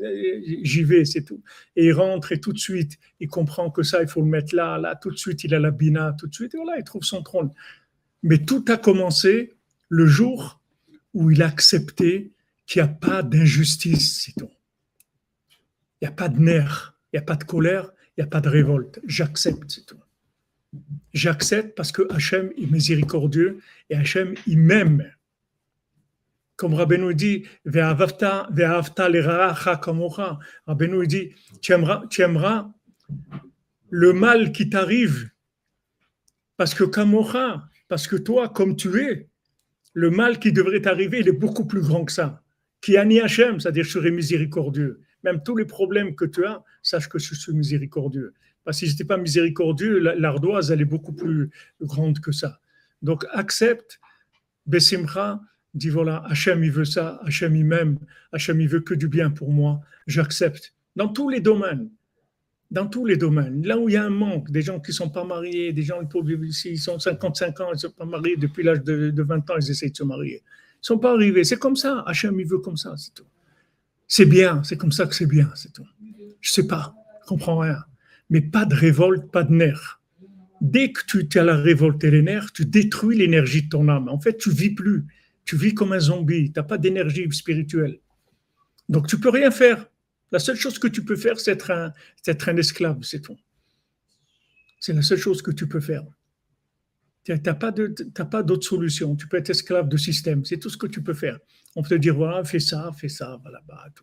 j'y 0.64 0.82
vais, 0.82 1.04
c'est 1.04 1.22
tout. 1.22 1.44
Et 1.76 1.86
il 1.86 1.92
rentre 1.92 2.32
et 2.32 2.40
tout 2.40 2.52
de 2.52 2.58
suite, 2.58 2.98
il 3.20 3.28
comprend 3.28 3.70
que 3.70 3.84
ça, 3.84 4.02
il 4.02 4.08
faut 4.08 4.22
le 4.22 4.26
mettre 4.28 4.52
là, 4.56 4.78
là, 4.78 4.96
tout 4.96 5.12
de 5.12 5.16
suite, 5.16 5.44
il 5.44 5.54
a 5.54 5.60
la 5.60 5.70
bina, 5.70 6.16
tout 6.18 6.26
de 6.26 6.34
suite, 6.34 6.54
et 6.54 6.56
voilà, 6.56 6.76
il 6.76 6.82
trouve 6.82 7.04
son 7.04 7.22
trône. 7.22 7.50
Mais 8.24 8.38
tout 8.38 8.64
a 8.66 8.76
commencé 8.76 9.57
le 9.88 10.06
jour 10.06 10.60
où 11.14 11.30
il 11.30 11.42
a 11.42 11.46
accepté 11.46 12.32
qu'il 12.66 12.82
n'y 12.82 12.88
a 12.88 12.92
pas 12.92 13.22
d'injustice, 13.22 14.22
tout. 14.34 14.50
Il 16.00 16.04
n'y 16.04 16.08
a 16.08 16.12
pas 16.12 16.28
de 16.28 16.38
nerfs, 16.38 16.94
il 17.12 17.16
n'y 17.16 17.22
a 17.22 17.26
pas 17.26 17.36
de 17.36 17.44
colère, 17.44 17.90
il 18.16 18.20
n'y 18.22 18.24
a 18.24 18.30
pas 18.30 18.40
de 18.40 18.48
révolte. 18.48 19.00
J'accepte, 19.06 19.70
c'est 19.70 19.86
tout. 19.86 19.98
J'accepte 21.14 21.74
parce 21.76 21.92
que 21.92 22.02
Hachem 22.12 22.52
est 22.56 22.70
miséricordieux 22.70 23.60
et 23.90 23.96
Hachem, 23.96 24.34
il 24.46 24.58
m'aime. 24.58 25.10
Comme 26.56 26.74
Rabbeinu 26.74 27.14
dit, 27.14 27.46
Rabbeinu 30.66 31.06
dit, 31.06 31.32
tu 31.62 31.72
aimeras, 31.72 32.06
tu 32.10 32.22
aimeras 32.22 32.70
le 33.90 34.12
mal 34.12 34.52
qui 34.52 34.68
t'arrive 34.68 35.30
parce 36.56 36.74
que 36.74 36.84
Kamocha, 36.84 37.68
parce 37.86 38.06
que 38.06 38.16
toi, 38.16 38.48
comme 38.48 38.76
tu 38.76 39.00
es, 39.00 39.28
le 39.98 40.10
mal 40.10 40.38
qui 40.38 40.52
devrait 40.52 40.80
t'arriver, 40.80 41.18
il 41.18 41.28
est 41.28 41.32
beaucoup 41.32 41.66
plus 41.66 41.80
grand 41.80 42.04
que 42.04 42.12
ça. 42.12 42.44
Qui 42.80 42.96
a 42.96 43.04
ni 43.04 43.18
Hachem, 43.18 43.58
c'est-à-dire 43.58 43.82
je 43.82 43.90
serai 43.90 44.12
miséricordieux. 44.12 45.00
Même 45.24 45.42
tous 45.42 45.56
les 45.56 45.64
problèmes 45.64 46.14
que 46.14 46.24
tu 46.24 46.44
as, 46.44 46.62
sache 46.82 47.08
que 47.08 47.18
je 47.18 47.34
suis 47.34 47.52
miséricordieux. 47.52 48.32
Parce 48.62 48.76
que 48.76 48.78
si 48.78 48.86
je 48.86 48.92
n'étais 48.92 49.04
pas 49.04 49.16
miséricordieux, 49.16 49.98
l'ardoise, 49.98 50.70
elle 50.70 50.82
est 50.82 50.92
beaucoup 50.96 51.12
plus 51.12 51.50
grande 51.80 52.20
que 52.20 52.30
ça. 52.30 52.60
Donc 53.02 53.26
accepte, 53.32 53.98
Bessimra, 54.66 55.42
dit 55.74 55.88
voilà, 55.88 56.22
Hachem 56.26 56.62
il 56.62 56.70
veut 56.70 56.84
ça, 56.84 57.20
Hachem 57.24 57.56
il 57.56 57.64
m'aime, 57.64 57.98
Hachem 58.30 58.60
il 58.60 58.68
veut 58.68 58.80
que 58.82 58.94
du 58.94 59.08
bien 59.08 59.30
pour 59.30 59.50
moi, 59.50 59.80
j'accepte. 60.06 60.74
Dans 60.94 61.08
tous 61.08 61.28
les 61.28 61.40
domaines 61.40 61.90
dans 62.70 62.86
tous 62.86 63.06
les 63.06 63.16
domaines. 63.16 63.64
Là 63.66 63.78
où 63.78 63.88
il 63.88 63.94
y 63.94 63.96
a 63.96 64.04
un 64.04 64.10
manque, 64.10 64.50
des 64.50 64.62
gens 64.62 64.80
qui 64.80 64.90
ne 64.90 64.96
sont 64.96 65.08
pas 65.08 65.24
mariés, 65.24 65.72
des 65.72 65.82
gens 65.82 66.04
qui 66.04 66.76
sont 66.76 66.98
55 66.98 67.60
ans, 67.60 67.68
ils 67.70 67.74
ne 67.74 67.78
sont 67.78 67.90
pas 67.90 68.04
mariés, 68.04 68.36
depuis 68.36 68.62
l'âge 68.62 68.82
de, 68.82 69.22
20 69.22 69.50
ans, 69.50 69.54
ils 69.60 69.70
essayent 69.70 69.90
de 69.90 69.96
se 69.96 70.04
marier. 70.04 70.42
Ils 70.42 70.82
ne 70.82 70.86
sont 70.86 70.98
pas 70.98 71.12
arrivés. 71.12 71.44
C'est 71.44 71.58
comme 71.58 71.76
ça. 71.76 72.04
Hachem, 72.06 72.38
il 72.38 72.46
veut 72.46 72.58
comme 72.58 72.76
ça, 72.76 72.94
c'est 72.96 73.14
tout. 73.14 73.26
C'est 74.06 74.26
bien, 74.26 74.62
c'est 74.64 74.76
comme 74.76 74.92
ça 74.92 75.06
que 75.06 75.14
c'est 75.14 75.26
bien, 75.26 75.50
c'est 75.54 75.72
tout. 75.72 75.86
Je 76.40 76.50
ne 76.50 76.54
sais 76.54 76.66
pas, 76.66 76.94
je 77.20 77.24
ne 77.24 77.28
comprends 77.28 77.58
rien. 77.58 77.78
Mais 78.30 78.40
pas 78.40 78.64
de 78.64 78.74
révolte, 78.74 79.30
pas 79.30 79.44
de 79.44 79.52
nerfs. 79.52 80.00
Dès 80.60 80.92
que 80.92 81.22
tu 81.22 81.38
as 81.38 81.44
la 81.44 81.56
révolte 81.56 82.02
et 82.04 82.10
les 82.10 82.22
nerfs, 82.22 82.52
tu 82.52 82.64
détruis 82.64 83.16
l'énergie 83.16 83.62
de 83.62 83.68
ton 83.68 83.88
âme. 83.88 84.08
En 84.08 84.20
fait, 84.20 84.36
tu 84.36 84.50
vis 84.50 84.70
plus. 84.70 85.06
Tu 85.44 85.56
vis 85.56 85.72
comme 85.72 85.92
un 85.92 86.00
zombie. 86.00 86.52
Tu 86.52 86.58
n'as 86.58 86.64
pas 86.64 86.78
d'énergie 86.78 87.26
spirituelle. 87.30 88.00
Donc, 88.88 89.06
tu 89.06 89.18
peux 89.18 89.30
rien 89.30 89.50
faire. 89.50 89.86
La 90.30 90.38
seule 90.38 90.56
chose 90.56 90.78
que 90.78 90.88
tu 90.88 91.04
peux 91.04 91.16
faire, 91.16 91.40
c'est 91.40 91.52
être 91.52 91.70
un, 91.70 91.92
un 92.26 92.56
esclave, 92.56 93.02
c'est 93.02 93.20
tout. 93.20 93.38
C'est 94.80 94.92
la 94.92 95.02
seule 95.02 95.18
chose 95.18 95.42
que 95.42 95.50
tu 95.50 95.66
peux 95.66 95.80
faire. 95.80 96.04
Tu 97.24 97.32
n'as 97.32 97.54
pas 97.54 98.42
d'autre 98.42 98.66
solution. 98.66 99.16
Tu 99.16 99.26
peux 99.28 99.36
être 99.36 99.50
esclave 99.50 99.88
de 99.88 99.96
système. 99.96 100.44
C'est 100.44 100.58
tout 100.58 100.70
ce 100.70 100.76
que 100.76 100.86
tu 100.86 101.02
peux 101.02 101.14
faire. 101.14 101.38
On 101.76 101.82
peut 101.82 101.90
te 101.90 101.94
dire, 101.96 102.14
voilà, 102.14 102.44
fais 102.44 102.60
ça, 102.60 102.90
fais 102.96 103.08
ça, 103.08 103.38
voilà, 103.42 103.60
bah, 103.66 103.84
Tu 103.94 104.02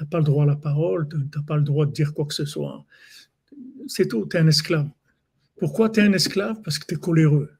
n'as 0.00 0.06
pas 0.08 0.18
le 0.18 0.24
droit 0.24 0.44
à 0.44 0.46
la 0.46 0.56
parole, 0.56 1.08
tu 1.08 1.16
n'as 1.16 1.42
pas 1.42 1.56
le 1.56 1.62
droit 1.62 1.86
de 1.86 1.92
dire 1.92 2.14
quoi 2.14 2.26
que 2.26 2.34
ce 2.34 2.44
soit. 2.44 2.84
C'est 3.86 4.08
tout, 4.08 4.26
tu 4.26 4.36
es 4.36 4.40
un 4.40 4.46
esclave. 4.46 4.88
Pourquoi 5.58 5.90
tu 5.90 6.00
es 6.00 6.02
un 6.04 6.12
esclave? 6.12 6.60
Parce 6.62 6.78
que 6.78 6.86
tu 6.86 6.94
es 6.94 6.98
coléreux. 6.98 7.50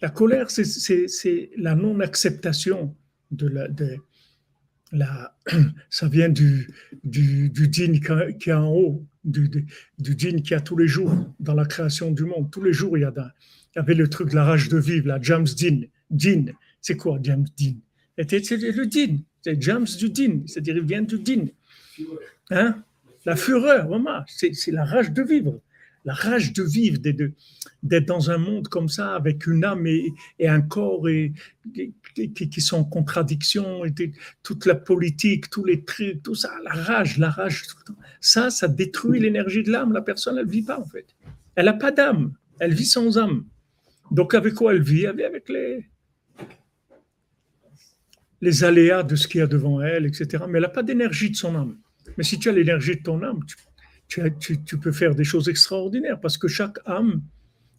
La 0.00 0.10
colère, 0.10 0.50
c'est 0.50 1.50
la 1.56 1.74
non-acceptation 1.74 2.94
de 3.30 3.48
la, 3.48 3.68
de, 3.68 3.96
ça 5.90 6.08
vient 6.08 6.28
du, 6.28 6.68
du, 7.04 7.52
qui 7.70 8.50
est 8.50 8.52
en 8.52 8.68
haut, 8.68 9.04
du, 9.24 9.48
du, 9.98 10.16
qui 10.16 10.54
a 10.54 10.60
tous 10.60 10.76
les 10.76 10.88
jours 10.88 11.12
dans 11.40 11.54
la 11.54 11.64
création 11.64 12.10
du 12.10 12.24
monde. 12.24 12.50
Tous 12.50 12.62
les 12.62 12.72
jours, 12.72 12.96
il 12.96 13.02
y, 13.02 13.04
a 13.04 13.12
il 13.74 13.78
avait 13.78 13.94
le 13.94 14.08
truc 14.08 14.30
de 14.30 14.34
la 14.34 14.44
rage 14.44 14.68
de 14.68 14.78
vivre, 14.78 15.08
la 15.08 15.20
James 15.20 15.46
Dean. 15.58 15.82
Dean, 16.10 16.52
c'est 16.80 16.96
quoi 16.96 17.18
James 17.22 17.46
Dean? 17.58 17.74
C'est 18.16 18.50
le 18.50 18.84
djinn, 18.84 19.20
c'est 19.42 19.60
James 19.60 19.86
du 19.98 20.14
djinn, 20.14 20.44
c'est-à-dire 20.46 20.76
il 20.78 20.84
vient 20.84 21.02
du 21.02 21.18
djinn. 21.22 21.50
Hein? 22.50 22.82
La 23.26 23.36
fureur, 23.36 23.88
vraiment, 23.88 24.24
c'est 24.26 24.54
la 24.68 24.84
rage 24.84 25.10
de 25.10 25.22
vivre 25.22 25.60
la 26.06 26.14
rage 26.14 26.52
de 26.52 26.62
vivre, 26.62 26.98
d'être 27.82 28.06
dans 28.06 28.30
un 28.30 28.38
monde 28.38 28.68
comme 28.68 28.88
ça, 28.88 29.14
avec 29.16 29.46
une 29.46 29.64
âme 29.64 29.86
et, 29.86 30.14
un 30.48 30.62
corps 30.62 31.08
et, 31.08 31.32
qui, 32.16 32.60
sont 32.60 32.78
en 32.78 32.84
contradiction, 32.84 33.82
toute 34.42 34.66
la 34.66 34.74
politique, 34.74 35.50
tous 35.50 35.64
les 35.64 35.84
trucs, 35.84 36.22
tout 36.22 36.34
ça, 36.34 36.50
la 36.64 36.72
rage, 36.72 37.18
la 37.18 37.30
rage, 37.30 37.64
ça, 38.20 38.50
ça 38.50 38.68
détruit 38.68 39.20
l'énergie 39.20 39.62
de 39.62 39.70
l'âme. 39.70 39.92
La 39.92 40.02
personne, 40.02 40.38
elle 40.38 40.46
ne 40.46 40.50
vit 40.50 40.62
pas 40.62 40.78
en 40.78 40.86
fait. 40.86 41.06
Elle 41.54 41.66
n'a 41.66 41.74
pas 41.74 41.90
d'âme, 41.90 42.32
elle 42.58 42.74
vit 42.74 42.86
sans 42.86 43.18
âme. 43.18 43.44
Donc 44.10 44.34
avec 44.34 44.54
quoi 44.54 44.74
elle 44.74 44.82
vit? 44.82 45.04
Elle 45.04 45.16
vit 45.16 45.24
avec 45.24 45.48
les, 45.48 45.86
les 48.40 48.64
aléas 48.64 49.02
de 49.02 49.16
ce 49.16 49.28
qu'il 49.28 49.40
y 49.40 49.42
a 49.42 49.46
devant 49.46 49.80
elle, 49.82 50.06
etc. 50.06 50.44
Mais 50.48 50.58
elle 50.58 50.62
n'a 50.62 50.68
pas 50.68 50.82
d'énergie 50.82 51.30
de 51.30 51.36
son 51.36 51.54
âme. 51.54 51.76
Mais 52.16 52.24
si 52.24 52.38
tu 52.38 52.48
as 52.48 52.52
l'énergie 52.52 52.96
de 52.96 53.02
ton 53.02 53.22
âme, 53.22 53.40
tu, 54.08 54.78
peux 54.78 54.92
faire 54.92 55.14
des 55.14 55.24
choses 55.24 55.48
extraordinaires 55.48 56.20
parce 56.20 56.38
que 56.38 56.48
chaque 56.48 56.78
âme, 56.86 57.22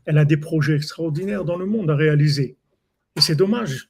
elle 0.05 0.17
a 0.17 0.25
des 0.25 0.37
projets 0.37 0.75
extraordinaires 0.75 1.45
dans 1.45 1.57
le 1.57 1.65
monde 1.65 1.89
à 1.89 1.95
réaliser. 1.95 2.57
Et 3.15 3.21
c'est 3.21 3.35
dommage. 3.35 3.89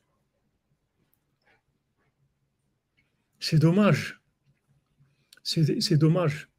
C'est 3.39 3.59
dommage. 3.59 4.21
C'est 5.43 5.97
dommage. 5.97 6.49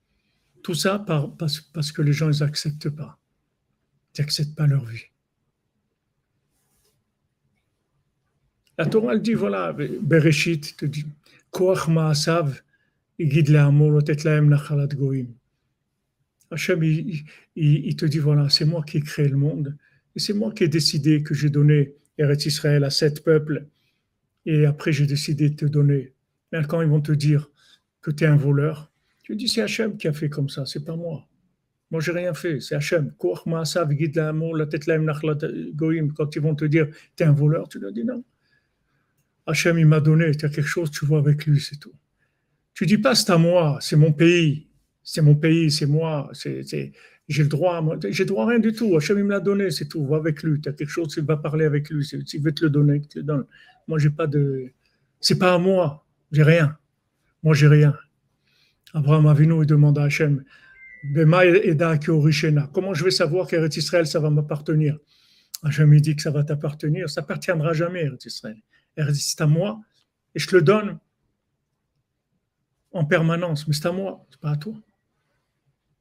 Tout 0.62 0.74
ça 0.74 0.98
parce, 0.98 1.92
que 1.92 2.02
les 2.02 2.12
gens 2.12 2.30
ils 2.30 2.40
n'acceptent 2.40 2.90
pas. 2.90 3.18
Ils 4.16 4.20
n'acceptent 4.20 4.54
pas 4.54 4.66
leur 4.66 4.84
vie. 4.84 5.04
La 8.76 8.86
Torah 8.86 9.14
elle 9.14 9.22
dit 9.22 9.34
voilà, 9.34 9.72
Bereshit 9.72 10.76
te 10.76 10.86
dit 10.86 11.04
Koach 11.50 11.88
Ma'asav, 11.88 12.62
Igid 13.18 13.48
Le'amor, 13.48 14.00
Laem 14.24 14.48
Nachalat 14.48 14.88
Goim. 14.88 15.26
Hachem, 16.50 16.82
il, 17.56 17.96
te 17.96 18.06
dit, 18.06 18.18
voilà, 18.18 18.48
c'est 18.48 18.64
moi 18.64 18.82
qui 18.82 18.98
ai 18.98 19.00
créé 19.02 19.28
le 19.28 19.36
monde, 19.36 19.76
et 20.16 20.18
c'est 20.18 20.32
moi 20.32 20.52
qui 20.52 20.64
ai 20.64 20.68
décidé 20.68 21.22
que 21.22 21.34
j'ai 21.34 21.50
donné 21.50 21.94
Eretz 22.16 22.46
Israël 22.46 22.84
à 22.84 22.90
sept 22.90 23.22
peuples, 23.22 23.66
et 24.46 24.64
après 24.64 24.92
j'ai 24.92 25.06
décidé 25.06 25.50
de 25.50 25.56
te 25.56 25.64
donner. 25.66 26.14
Mais 26.52 26.62
quand 26.64 26.80
ils 26.80 26.88
vont 26.88 27.00
te 27.00 27.12
dire, 27.12 27.50
que 28.00 28.10
tu 28.10 28.24
es 28.24 28.26
un 28.26 28.36
voleur, 28.36 28.92
tu 29.22 29.36
dis 29.36 29.48
c'est 29.48 29.62
Hachem 29.62 29.96
qui 29.96 30.08
a 30.08 30.12
fait 30.12 30.28
comme 30.28 30.48
ça, 30.48 30.66
c'est 30.66 30.84
pas 30.84 30.96
moi. 30.96 31.28
Moi, 31.90 32.00
j'ai 32.00 32.12
rien 32.12 32.34
fait, 32.34 32.60
c'est 32.60 32.74
Hachem. 32.74 33.12
Quand 33.18 33.42
ils 33.46 33.50
vont 36.42 36.54
te 36.54 36.64
dire 36.64 36.88
tu 37.16 37.22
es 37.22 37.26
un 37.26 37.32
voleur, 37.32 37.68
tu 37.68 37.78
leur 37.78 37.92
dis 37.92 38.04
non. 38.04 38.24
Hachem, 39.46 39.78
il 39.78 39.86
m'a 39.86 40.00
donné, 40.00 40.34
tu 40.34 40.44
as 40.44 40.50
quelque 40.50 40.66
chose, 40.66 40.90
tu 40.90 41.06
vois 41.06 41.18
avec 41.18 41.46
lui, 41.46 41.60
c'est 41.60 41.76
tout. 41.76 41.94
Tu 42.74 42.86
dis 42.86 42.98
pas 42.98 43.14
c'est 43.14 43.30
à 43.32 43.38
moi, 43.38 43.78
c'est 43.80 43.96
mon 43.96 44.12
pays, 44.12 44.68
c'est 45.02 45.22
mon 45.22 45.34
pays, 45.34 45.70
c'est 45.70 45.86
moi, 45.86 46.28
c'est, 46.32 46.62
j'ai 47.28 47.42
le 47.42 47.48
droit, 47.48 47.82
j'ai 48.10 48.24
droit 48.26 48.44
à 48.44 48.48
rien 48.48 48.58
du 48.58 48.72
tout. 48.72 48.96
Hachem, 48.96 49.18
il 49.18 49.24
me 49.24 49.30
l'a 49.30 49.40
donné, 49.40 49.70
c'est 49.70 49.86
tout. 49.86 50.06
Va 50.06 50.16
avec 50.16 50.42
lui, 50.42 50.60
tu 50.60 50.68
as 50.68 50.72
quelque 50.72 50.90
chose, 50.90 51.08
tu 51.08 51.22
vas 51.22 51.36
parler 51.38 51.64
avec 51.64 51.88
lui, 51.90 52.04
s'il 52.04 52.42
veut 52.42 52.52
te 52.52 52.64
le 52.64 52.70
donner, 52.70 53.00
tu 53.00 53.18
le 53.18 53.24
donnes. 53.24 53.46
Moi, 53.86 53.98
j'ai 53.98 54.10
pas 54.10 54.26
de. 54.26 54.70
C'est 55.20 55.38
pas 55.38 55.54
à 55.54 55.58
moi, 55.58 56.06
j'ai 56.32 56.42
rien. 56.42 56.76
Moi, 57.42 57.54
j'ai 57.54 57.68
rien. 57.68 57.96
Abraham 58.94 59.26
Avinu, 59.26 59.62
il 59.62 59.66
demande 59.66 59.98
à 59.98 60.04
Hachem, 60.04 60.44
Comment 62.72 62.94
je 62.94 63.04
vais 63.04 63.10
savoir 63.10 63.46
qu'Eretz 63.46 63.76
Israël, 63.76 64.06
ça 64.06 64.18
va 64.18 64.30
m'appartenir? 64.30 64.98
Hachem, 65.62 65.92
il 65.94 66.00
dit 66.00 66.16
que 66.16 66.22
ça 66.22 66.30
va 66.30 66.42
t'appartenir. 66.42 67.08
Ça 67.08 67.20
appartiendra 67.20 67.72
jamais, 67.72 68.04
Eretz 68.04 68.26
Israël. 68.26 68.60
c'est 69.14 69.40
à 69.40 69.46
moi, 69.46 69.80
et 70.34 70.38
je 70.38 70.48
te 70.48 70.56
le 70.56 70.62
donne 70.62 70.98
en 72.92 73.04
permanence, 73.04 73.68
mais 73.68 73.74
c'est 73.74 73.86
à 73.86 73.92
moi, 73.92 74.26
c'est 74.30 74.40
pas 74.40 74.50
à 74.50 74.56
toi. 74.56 74.74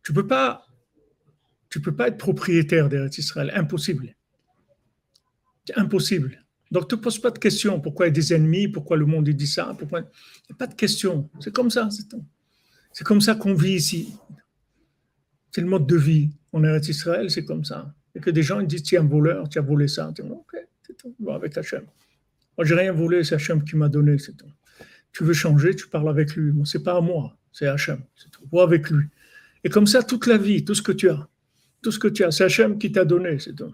Tu 0.03 0.13
peux 0.13 0.25
pas, 0.25 0.65
tu 1.69 1.81
peux 1.81 1.95
pas 1.95 2.07
être 2.07 2.17
propriétaire 2.17 2.89
d'Eretz 2.89 3.17
Israël, 3.17 3.51
impossible. 3.53 4.15
Impossible. 5.75 6.46
Donc, 6.71 6.83
ne 6.83 6.87
te 6.87 6.95
pose 6.95 7.19
pas 7.19 7.31
de 7.31 7.39
questions. 7.39 7.79
Pourquoi 7.79 8.07
il 8.07 8.09
y 8.09 8.11
a 8.11 8.13
des 8.13 8.33
ennemis? 8.33 8.67
Pourquoi 8.67 8.97
le 8.97 9.05
monde 9.05 9.29
dit 9.29 9.47
ça? 9.47 9.75
Pourquoi... 9.77 9.99
Il 9.99 10.03
n'y 10.03 10.53
a 10.53 10.57
pas 10.57 10.67
de 10.67 10.73
questions. 10.73 11.29
C'est 11.39 11.53
comme 11.53 11.69
ça. 11.69 11.89
C'est 12.91 13.03
comme 13.03 13.21
ça 13.21 13.35
qu'on 13.35 13.53
vit 13.53 13.73
ici. 13.73 14.13
C'est 15.51 15.61
le 15.61 15.67
mode 15.67 15.87
de 15.87 15.95
vie. 15.95 16.31
On 16.51 16.63
est 16.63 16.89
Israël, 16.89 17.29
c'est 17.29 17.45
comme 17.45 17.63
ça. 17.63 17.93
Et 18.15 18.19
que 18.19 18.29
des 18.29 18.41
gens 18.41 18.59
ils 18.59 18.67
disent 18.67 18.83
Tu 18.83 18.97
un 18.97 19.03
voleur, 19.03 19.47
tu 19.49 19.59
as 19.59 19.61
volé 19.61 19.87
ça. 19.87 20.11
Tu 20.15 20.21
ok, 20.23 20.55
c'est 20.85 20.97
tout. 20.97 21.15
Va 21.19 21.35
avec 21.35 21.57
Hachem. 21.57 21.83
Moi, 22.57 22.65
j'ai 22.65 22.73
rien 22.73 22.91
volé, 22.91 23.23
c'est 23.23 23.35
Hachem 23.35 23.63
qui 23.63 23.75
m'a 23.75 23.87
donné, 23.87 24.17
c'est 24.17 24.35
tout. 24.35 24.49
Tu 25.11 25.23
veux 25.23 25.33
changer, 25.33 25.75
tu 25.75 25.87
parles 25.87 26.09
avec 26.09 26.35
lui. 26.35 26.53
Ce 26.65 26.71
c'est 26.73 26.83
pas 26.83 26.97
à 26.97 27.01
moi, 27.01 27.37
c'est 27.51 27.67
Hachem. 27.67 28.01
C'est 28.15 28.31
tout. 28.31 28.43
Va 28.51 28.63
avec 28.63 28.89
lui. 28.89 29.05
Et 29.63 29.69
comme 29.69 29.87
ça, 29.87 30.01
toute 30.01 30.27
la 30.27 30.37
vie, 30.37 30.65
tout 30.65 30.73
ce 30.75 30.81
que 30.81 30.91
tu 30.91 31.09
as, 31.09 31.27
tout 31.81 31.91
ce 31.91 31.99
que 31.99 32.07
tu 32.07 32.23
as, 32.23 32.31
c'est 32.31 32.43
Hachem 32.45 32.77
qui 32.77 32.91
t'a 32.91 33.05
donné, 33.05 33.37
c'est 33.39 33.53
tout. 33.53 33.73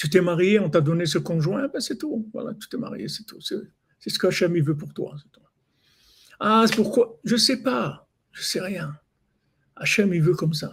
Tu 0.00 0.08
t'es 0.08 0.22
marié, 0.22 0.58
on 0.58 0.70
t'a 0.70 0.80
donné 0.80 1.04
ce 1.04 1.18
conjoint, 1.18 1.68
ben 1.68 1.78
c'est 1.78 1.98
tout. 1.98 2.26
Voilà, 2.32 2.54
tu 2.54 2.70
t'es 2.70 2.78
marié, 2.78 3.06
c'est 3.06 3.24
tout. 3.24 3.38
C'est 3.42 4.08
ce 4.08 4.18
qu'Hachem 4.18 4.58
veut 4.58 4.74
pour 4.74 4.94
toi. 4.94 5.14
Ah, 6.40 6.64
c'est 6.66 6.74
pourquoi? 6.74 7.20
Je 7.22 7.34
ne 7.34 7.38
sais 7.38 7.58
pas. 7.58 8.08
Je 8.32 8.40
ne 8.40 8.44
sais 8.44 8.60
rien. 8.62 8.96
Hachem, 9.76 10.14
il 10.14 10.22
veut 10.22 10.32
comme 10.32 10.54
ça. 10.54 10.72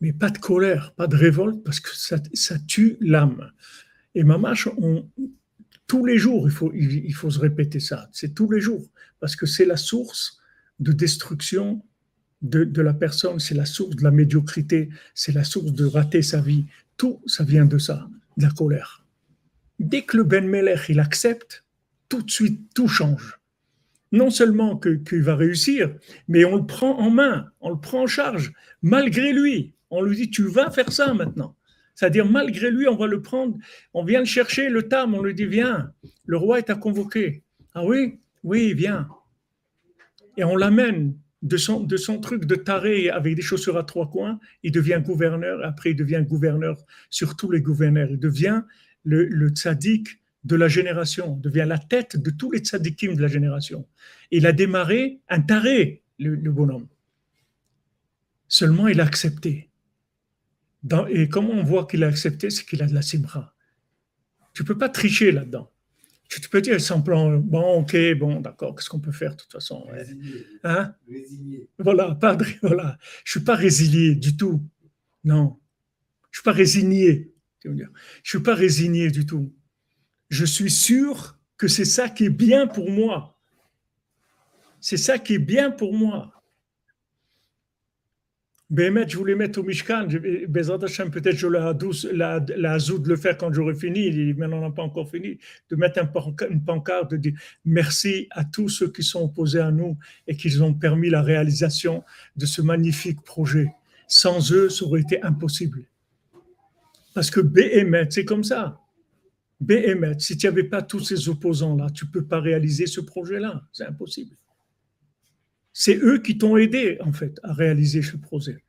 Mais 0.00 0.14
pas 0.14 0.30
de 0.30 0.38
colère, 0.38 0.94
pas 0.94 1.06
de 1.06 1.16
révolte, 1.16 1.62
parce 1.62 1.80
que 1.80 1.94
ça, 1.94 2.16
ça 2.32 2.58
tue 2.58 2.96
l'âme. 3.02 3.52
Et 4.14 4.24
Mamache, 4.24 4.68
on, 4.78 5.06
tous 5.86 6.06
les 6.06 6.16
jours, 6.16 6.48
il 6.48 6.52
faut, 6.52 6.72
il, 6.72 7.12
faut 7.12 7.30
se 7.30 7.38
répéter 7.38 7.78
ça. 7.78 8.08
C'est 8.10 8.32
tous 8.34 8.50
les 8.50 8.62
jours. 8.62 8.88
Parce 9.18 9.36
que 9.36 9.44
c'est 9.44 9.66
la 9.66 9.76
source 9.76 10.40
de 10.78 10.92
destruction 10.92 11.84
de, 12.40 12.64
de 12.64 12.80
la 12.80 12.94
personne, 12.94 13.38
c'est 13.38 13.54
la 13.54 13.66
source 13.66 13.96
de 13.96 14.02
la 14.02 14.10
médiocrité, 14.10 14.88
c'est 15.14 15.32
la 15.32 15.44
source 15.44 15.74
de 15.74 15.84
rater 15.84 16.22
sa 16.22 16.40
vie. 16.40 16.64
Tout, 16.96 17.20
ça 17.26 17.44
vient 17.44 17.66
de 17.66 17.76
ça 17.76 18.08
de 18.40 18.46
la 18.46 18.50
colère. 18.50 19.04
Dès 19.78 20.02
que 20.02 20.16
le 20.16 20.24
Ben 20.24 20.46
Melech, 20.46 20.88
il 20.88 21.00
accepte, 21.00 21.64
tout 22.08 22.22
de 22.22 22.30
suite, 22.30 22.74
tout 22.74 22.88
change. 22.88 23.38
Non 24.12 24.30
seulement 24.30 24.76
qu'il 24.76 25.22
va 25.22 25.36
réussir, 25.36 25.94
mais 26.26 26.44
on 26.44 26.56
le 26.56 26.66
prend 26.66 26.98
en 26.98 27.10
main, 27.10 27.50
on 27.60 27.70
le 27.70 27.78
prend 27.78 28.02
en 28.02 28.06
charge, 28.08 28.52
malgré 28.82 29.32
lui. 29.32 29.74
On 29.90 30.02
lui 30.02 30.16
dit, 30.16 30.30
tu 30.30 30.44
vas 30.48 30.70
faire 30.70 30.90
ça 30.92 31.14
maintenant. 31.14 31.56
C'est-à-dire, 31.94 32.26
malgré 32.26 32.70
lui, 32.70 32.88
on 32.88 32.96
va 32.96 33.06
le 33.06 33.22
prendre, 33.22 33.56
on 33.94 34.04
vient 34.04 34.20
le 34.20 34.26
chercher, 34.26 34.68
le 34.68 34.88
tam, 34.88 35.14
on 35.14 35.22
lui 35.22 35.34
dit, 35.34 35.46
viens, 35.46 35.92
le 36.26 36.36
roi 36.36 36.58
est 36.58 36.70
à 36.70 36.74
convoquer. 36.74 37.42
Ah 37.74 37.84
oui, 37.84 38.18
oui, 38.42 38.74
viens. 38.74 39.08
Et 40.36 40.44
on 40.44 40.56
l'amène 40.56 41.14
de 41.42 41.56
son, 41.56 41.80
de 41.80 41.96
son 41.96 42.20
truc 42.20 42.44
de 42.44 42.54
taré 42.54 43.08
avec 43.08 43.34
des 43.34 43.42
chaussures 43.42 43.78
à 43.78 43.84
trois 43.84 44.10
coins, 44.10 44.38
il 44.62 44.72
devient 44.72 45.00
gouverneur, 45.02 45.64
après 45.64 45.92
il 45.92 45.96
devient 45.96 46.22
gouverneur 46.26 46.76
sur 47.08 47.36
tous 47.36 47.50
les 47.50 47.60
gouverneurs, 47.60 48.08
il 48.10 48.18
devient 48.18 48.62
le, 49.04 49.24
le 49.26 49.48
tzaddik 49.48 50.20
de 50.44 50.56
la 50.56 50.68
génération, 50.68 51.36
devient 51.36 51.66
la 51.66 51.78
tête 51.78 52.16
de 52.16 52.30
tous 52.30 52.50
les 52.50 52.60
tzaddikim 52.60 53.14
de 53.14 53.22
la 53.22 53.28
génération. 53.28 53.86
Il 54.30 54.46
a 54.46 54.52
démarré 54.52 55.20
un 55.28 55.40
taré, 55.40 56.02
le, 56.18 56.36
bonhomme. 56.50 56.86
Seulement, 58.48 58.88
il 58.88 59.00
a 59.00 59.04
accepté. 59.04 59.70
et 61.08 61.28
comment 61.28 61.52
on 61.52 61.62
voit 61.62 61.86
qu'il 61.86 62.04
a 62.04 62.08
accepté, 62.08 62.50
c'est 62.50 62.64
qu'il 62.64 62.82
a 62.82 62.86
de 62.86 62.94
la 62.94 63.02
simra. 63.02 63.54
Tu 64.52 64.64
peux 64.64 64.76
pas 64.76 64.88
tricher 64.88 65.32
là-dedans 65.32 65.70
tu 66.38 66.48
peux 66.48 66.60
dire 66.60 66.80
simplement, 66.80 67.30
bon, 67.36 67.80
ok, 67.80 67.96
bon, 68.18 68.40
d'accord, 68.40 68.74
qu'est-ce 68.74 68.88
qu'on 68.88 69.00
peut 69.00 69.10
faire 69.12 69.32
de 69.32 69.36
toute 69.36 69.50
façon 69.50 69.84
hein? 70.62 70.94
Voilà, 71.78 72.14
pas, 72.14 72.36
voilà. 72.62 72.98
Je 73.24 73.32
suis 73.32 73.40
pas 73.40 73.56
résilié 73.56 74.14
du 74.14 74.36
tout. 74.36 74.62
Non, 75.24 75.58
je 76.30 76.38
suis 76.38 76.44
pas 76.44 76.52
résigné. 76.52 77.32
Je 77.64 77.72
suis 78.22 78.40
pas 78.40 78.54
résigné 78.54 79.10
du 79.10 79.26
tout. 79.26 79.52
Je 80.28 80.44
suis 80.44 80.70
sûr 80.70 81.38
que 81.56 81.68
c'est 81.68 81.84
ça 81.84 82.08
qui 82.08 82.26
est 82.26 82.30
bien 82.30 82.66
pour 82.66 82.90
moi. 82.90 83.38
C'est 84.80 84.96
ça 84.96 85.18
qui 85.18 85.34
est 85.34 85.38
bien 85.38 85.70
pour 85.70 85.92
moi. 85.92 86.39
Bémet, 88.70 89.08
je 89.08 89.16
voulais 89.16 89.34
mettre 89.34 89.58
au 89.58 89.64
Mishkan, 89.64 90.06
peut-être 90.06 91.36
je 91.36 91.46
la, 91.48 91.76
la, 92.12 92.44
la 92.56 92.78
de 92.78 93.08
le 93.08 93.16
faire 93.16 93.36
quand 93.36 93.52
j'aurai 93.52 93.74
fini, 93.74 94.32
mais 94.34 94.46
on 94.46 94.60
n'a 94.60 94.70
pas 94.70 94.84
encore 94.84 95.10
fini, 95.10 95.38
de 95.70 95.76
mettre 95.76 96.00
une 96.48 96.62
pancarte, 96.62 97.10
de 97.10 97.16
dire 97.16 97.32
merci 97.64 98.28
à 98.30 98.44
tous 98.44 98.68
ceux 98.68 98.92
qui 98.92 99.02
sont 99.02 99.24
opposés 99.24 99.58
à 99.58 99.72
nous 99.72 99.98
et 100.28 100.36
qui 100.36 100.56
ont 100.60 100.72
permis 100.72 101.10
la 101.10 101.20
réalisation 101.20 102.04
de 102.36 102.46
ce 102.46 102.62
magnifique 102.62 103.22
projet. 103.22 103.72
Sans 104.06 104.52
eux, 104.52 104.68
ça 104.68 104.84
aurait 104.84 105.00
été 105.00 105.20
impossible. 105.20 105.82
Parce 107.12 107.30
que 107.30 107.40
Bémet, 107.40 108.06
c'est 108.10 108.24
comme 108.24 108.44
ça. 108.44 108.80
Bémet, 109.60 110.14
si 110.20 110.36
tu 110.36 110.46
n'avais 110.46 110.64
pas 110.64 110.82
tous 110.82 111.00
ces 111.00 111.28
opposants-là, 111.28 111.88
tu 111.90 112.06
ne 112.06 112.10
peux 112.10 112.24
pas 112.24 112.40
réaliser 112.40 112.86
ce 112.86 113.00
projet-là. 113.00 113.62
C'est 113.72 113.84
impossible. 113.84 114.36
C'est 115.72 115.96
eux 115.96 116.18
qui 116.18 116.36
t'ont 116.36 116.56
aidé, 116.56 116.98
en 117.00 117.12
fait, 117.12 117.38
à 117.42 117.52
réaliser 117.52 118.02
ce 118.02 118.16
projet. 118.16 118.64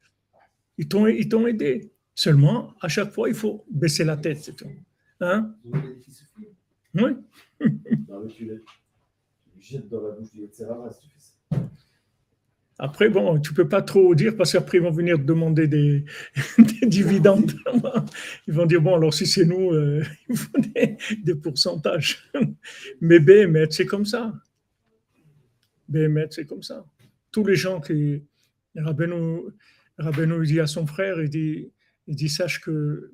Ils 0.78 0.88
t'ont, 0.88 1.08
ils 1.08 1.28
t'ont 1.28 1.48
aidé. 1.48 1.92
Seulement, 2.14 2.74
à 2.82 2.88
chaque 2.88 3.12
fois, 3.12 3.30
il 3.30 3.36
faut 3.36 3.66
baisser 3.72 4.04
la 4.04 4.18
tête, 4.18 4.38
c'est 4.42 4.56
tout. 4.56 4.70
Hein? 5.20 5.56
Oui. 6.94 7.12
Après, 12.84 13.10
bon, 13.10 13.40
tu 13.40 13.54
peux 13.54 13.70
pas 13.70 13.84
trop 13.84 14.16
dire 14.16 14.36
parce 14.36 14.54
qu'après, 14.54 14.80
ils 14.80 14.84
vont 14.84 14.92
venir 14.92 15.20
demander 15.20 15.68
des, 15.68 16.04
dividendes. 16.82 17.52
Ils 18.48 18.56
vont 18.56 18.66
dire, 18.66 18.82
bon, 18.82 18.96
alors 18.96 19.14
si 19.14 19.28
c'est 19.28 19.46
nous, 19.46 19.72
euh, 19.72 20.04
il 20.28 20.36
faut 20.36 20.58
des, 20.58 20.98
des 21.24 21.36
pourcentages. 21.36 22.28
Mais 23.00 23.20
BMET, 23.20 23.68
c'est 23.70 23.86
comme 23.86 24.06
ça. 24.06 24.34
BMET, 25.92 26.28
c'est 26.32 26.46
comme 26.46 26.64
ça. 26.64 26.86
Tous 27.32 27.46
les 27.46 27.56
gens 27.56 27.82
qui. 27.82 28.24
Rabbeinu, 28.76 30.46
dit 30.46 30.60
à 30.60 30.68
son 30.68 30.88
frère, 30.88 31.22
il 31.22 31.30
dit, 31.30 31.72
il 32.08 32.30
sache 32.30 32.62
que 32.62 33.12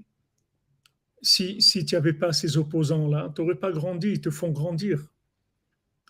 si, 1.21 1.61
si 1.61 1.85
tu 1.85 1.95
n'avais 1.95 2.13
pas 2.13 2.31
ces 2.31 2.57
opposants-là, 2.57 3.33
tu 3.35 3.41
n'aurais 3.41 3.55
pas 3.55 3.71
grandi, 3.71 4.09
ils 4.09 4.21
te 4.21 4.29
font 4.29 4.51
grandir. 4.51 5.11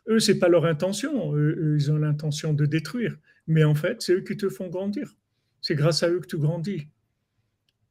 Eux, 0.09 0.19
ce 0.19 0.31
n'est 0.31 0.39
pas 0.39 0.49
leur 0.49 0.65
intention, 0.65 1.33
eux, 1.35 1.75
ils 1.77 1.91
ont 1.91 1.97
l'intention 1.97 2.53
de 2.53 2.65
détruire, 2.65 3.17
mais 3.47 3.63
en 3.63 3.75
fait, 3.75 4.01
c'est 4.01 4.13
eux 4.13 4.21
qui 4.21 4.37
te 4.37 4.49
font 4.49 4.67
grandir. 4.67 5.15
C'est 5.61 5.75
grâce 5.75 6.03
à 6.03 6.09
eux 6.09 6.19
que 6.19 6.27
tu 6.27 6.37
grandis. 6.37 6.87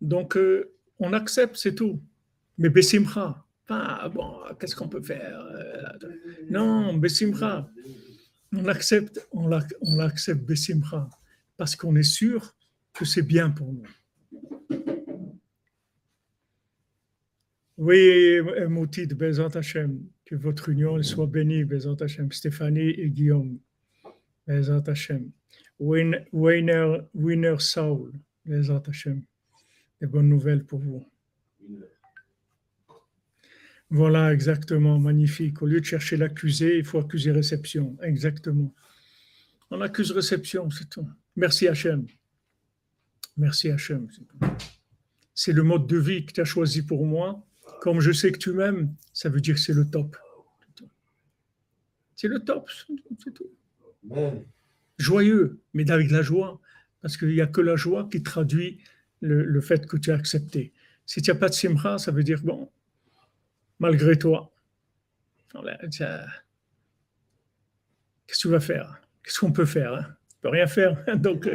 Donc, 0.00 0.36
euh, 0.36 0.72
on 0.98 1.12
accepte, 1.12 1.56
c'est 1.56 1.74
tout. 1.74 2.00
Mais 2.58 2.70
Bessimra, 2.70 3.46
pas 3.66 4.08
bon, 4.08 4.38
qu'est-ce 4.58 4.76
qu'on 4.76 4.88
peut 4.88 5.02
faire 5.02 5.40
euh, 5.40 6.08
Non, 6.48 6.94
Bessimra, 6.94 7.68
on 8.56 8.66
accepte, 8.68 9.26
on 9.32 9.48
l'accepte 9.48 10.44
Bessimra, 10.44 11.08
parce 11.56 11.76
qu'on 11.76 11.94
est 11.96 12.02
sûr 12.02 12.54
que 12.92 13.04
c'est 13.04 13.22
bien 13.22 13.50
pour 13.50 13.72
nous. 13.72 13.86
Oui, 17.78 18.40
Moutid, 18.68 19.12
Bezant 19.14 19.48
Hashem, 19.48 20.02
que 20.24 20.34
votre 20.34 20.70
union 20.70 21.02
soit 21.02 21.26
bénie, 21.26 21.64
Bezant 21.64 21.96
Hashem, 21.96 22.32
Stéphanie 22.32 22.90
et 22.90 23.10
Guillaume, 23.10 23.58
Bezant 24.46 24.80
Hashem, 24.80 25.30
Winner, 25.78 27.56
Saul, 27.58 28.12
Bezant 28.46 28.82
Hashem, 28.88 29.22
des 30.00 30.06
bonnes 30.06 30.30
nouvelles 30.30 30.64
pour 30.64 30.78
vous. 30.78 31.04
Voilà, 33.90 34.32
exactement, 34.32 34.98
magnifique. 34.98 35.62
Au 35.62 35.66
lieu 35.66 35.80
de 35.80 35.84
chercher 35.84 36.16
l'accusé, 36.16 36.78
il 36.78 36.84
faut 36.84 36.98
accuser 36.98 37.30
réception. 37.30 37.96
Exactement. 38.02 38.74
On 39.70 39.80
accuse 39.80 40.10
réception, 40.12 40.70
c'est 40.70 40.88
tout. 40.88 41.08
Merci 41.36 41.68
Hachem. 41.68 42.06
Merci 43.36 43.70
Hachem. 43.70 44.08
C'est 45.34 45.52
le 45.52 45.62
mode 45.62 45.86
de 45.86 45.98
vie 45.98 46.24
que 46.24 46.32
tu 46.32 46.40
as 46.40 46.44
choisi 46.44 46.82
pour 46.82 47.06
moi. 47.06 47.44
Comme 47.80 48.00
je 48.00 48.10
sais 48.12 48.32
que 48.32 48.38
tu 48.38 48.52
m'aimes, 48.52 48.94
ça 49.12 49.28
veut 49.28 49.40
dire 49.40 49.54
que 49.54 49.60
c'est 49.60 49.74
le 49.74 49.88
top. 49.88 50.16
C'est 52.16 52.28
le 52.28 52.40
top, 52.40 52.70
c'est 53.22 53.34
tout. 53.34 53.50
Joyeux, 54.98 55.60
mais 55.74 55.90
avec 55.90 56.10
la 56.10 56.22
joie, 56.22 56.60
parce 57.02 57.18
qu'il 57.18 57.28
n'y 57.28 57.42
a 57.42 57.46
que 57.46 57.60
la 57.60 57.76
joie 57.76 58.08
qui 58.10 58.22
traduit 58.22 58.80
le, 59.20 59.60
fait 59.60 59.86
que 59.86 59.98
tu 59.98 60.10
as 60.10 60.14
accepté. 60.14 60.72
Si 61.04 61.20
tu 61.20 61.30
n'as 61.30 61.36
pas 61.36 61.50
de 61.50 61.54
simra, 61.54 61.98
ça 61.98 62.12
veut 62.12 62.22
dire, 62.22 62.40
bon, 62.42 62.70
malgré 63.78 64.18
toi, 64.18 64.52
qu'est-ce 65.52 66.28
que 68.26 68.36
tu 68.38 68.48
vas 68.48 68.60
faire? 68.60 69.00
Qu'est-ce 69.22 69.38
qu'on 69.40 69.52
peut 69.52 69.66
faire 69.66 69.94
hein? 69.94 70.06
On 70.38 70.42
peut 70.42 70.48
rien 70.50 70.66
faire. 70.66 71.02
Donc, 71.16 71.48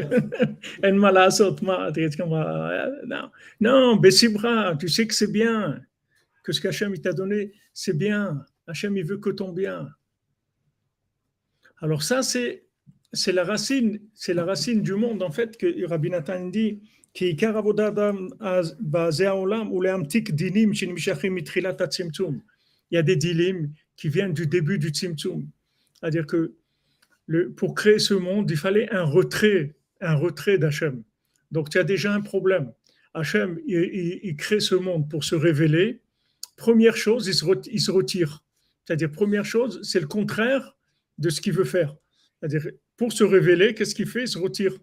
non, 3.07 3.31
non, 3.59 3.95
Bessibra, 3.95 4.75
tu 4.75 4.89
sais 4.89 5.07
que 5.07 5.13
c'est 5.13 5.31
bien, 5.31 5.81
que 6.43 6.51
ce 6.51 6.59
qu'Hachem 6.59 6.97
t'a 6.97 7.13
donné, 7.13 7.53
c'est 7.73 7.95
bien. 7.95 8.45
Hachem, 8.67 8.97
il 8.97 9.05
veut 9.05 9.17
que 9.17 9.29
ton 9.29 9.51
bien. 9.53 9.89
Alors 11.77 12.03
ça, 12.03 12.21
c'est 12.23 12.67
la 13.27 13.43
racine, 13.43 13.99
c'est 14.13 14.33
la 14.33 14.45
racine 14.45 14.81
du 14.81 14.93
monde 14.93 15.23
en 15.23 15.31
fait 15.31 15.57
que 15.57 15.87
Rabbi 15.87 16.09
Nathan 16.09 16.47
dit 16.47 16.81
il 22.91 22.95
y 22.95 22.97
a 22.97 23.03
des 23.03 23.15
dilim 23.15 23.73
qui 23.95 24.09
viennent 24.09 24.33
du 24.33 24.47
début 24.47 24.79
du 24.79 24.89
tzimtzum. 24.89 25.47
C'est-à-dire 25.93 26.25
que 26.25 26.53
pour 27.55 27.75
créer 27.75 27.99
ce 27.99 28.13
monde, 28.13 28.49
il 28.49 28.57
fallait 28.57 28.89
un 28.91 29.03
retrait, 29.03 29.75
un 29.99 30.15
retrait 30.15 30.57
d'Hachem. 30.57 31.03
Donc 31.51 31.69
tu 31.69 31.77
as 31.77 31.83
déjà 31.83 32.13
un 32.13 32.21
problème. 32.21 32.71
Hachem, 33.13 33.59
il, 33.67 34.35
crée 34.37 34.61
ce 34.61 34.75
monde 34.75 35.09
pour 35.09 35.23
se 35.23 35.35
révéler. 35.35 36.01
Première 36.55 36.95
chose, 36.95 37.27
il 37.27 37.33
se, 37.33 37.45
il 37.69 37.81
se 37.81 37.91
retire. 37.91 38.43
C'est-à-dire, 38.85 39.11
première 39.11 39.45
chose, 39.45 39.81
c'est 39.83 39.99
le 39.99 40.07
contraire 40.07 40.77
de 41.17 41.29
ce 41.29 41.41
qu'il 41.41 41.53
veut 41.53 41.65
faire. 41.65 41.95
C'est-à-dire, 42.39 42.71
pour 42.97 43.11
se 43.11 43.23
révéler, 43.23 43.73
qu'est-ce 43.73 43.95
qu'il 43.95 44.07
fait? 44.07 44.21
Il 44.21 44.27
se 44.27 44.37
retire. 44.37 44.77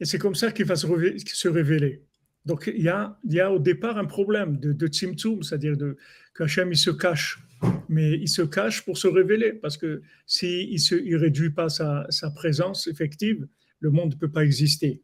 Et 0.00 0.04
c'est 0.04 0.18
comme 0.18 0.34
ça 0.34 0.50
qu'il 0.50 0.66
va 0.66 0.76
se 0.76 1.48
révéler. 1.48 2.02
Donc 2.44 2.70
il 2.74 2.82
y 2.82 2.88
a, 2.88 3.52
au 3.52 3.58
départ 3.58 3.96
un 3.96 4.04
problème 4.04 4.58
de, 4.58 4.72
de 4.72 4.86
tzimtzum, 4.86 5.42
c'est-à-dire 5.42 5.74
qu'Hachem 6.34 6.72
il 6.72 6.76
se 6.76 6.90
cache. 6.90 7.38
Mais 7.88 8.12
il 8.12 8.28
se 8.28 8.42
cache 8.42 8.84
pour 8.84 8.98
se 8.98 9.08
révéler, 9.08 9.52
parce 9.52 9.78
que 9.78 10.02
s'il 10.26 10.78
si 10.78 10.94
ne 10.94 11.16
réduit 11.16 11.50
pas 11.50 11.68
sa, 11.68 12.06
présence 12.34 12.86
effective, 12.86 13.46
le 13.80 13.90
monde 13.90 14.14
ne 14.14 14.18
peut 14.18 14.30
pas 14.30 14.44
exister. 14.44 15.02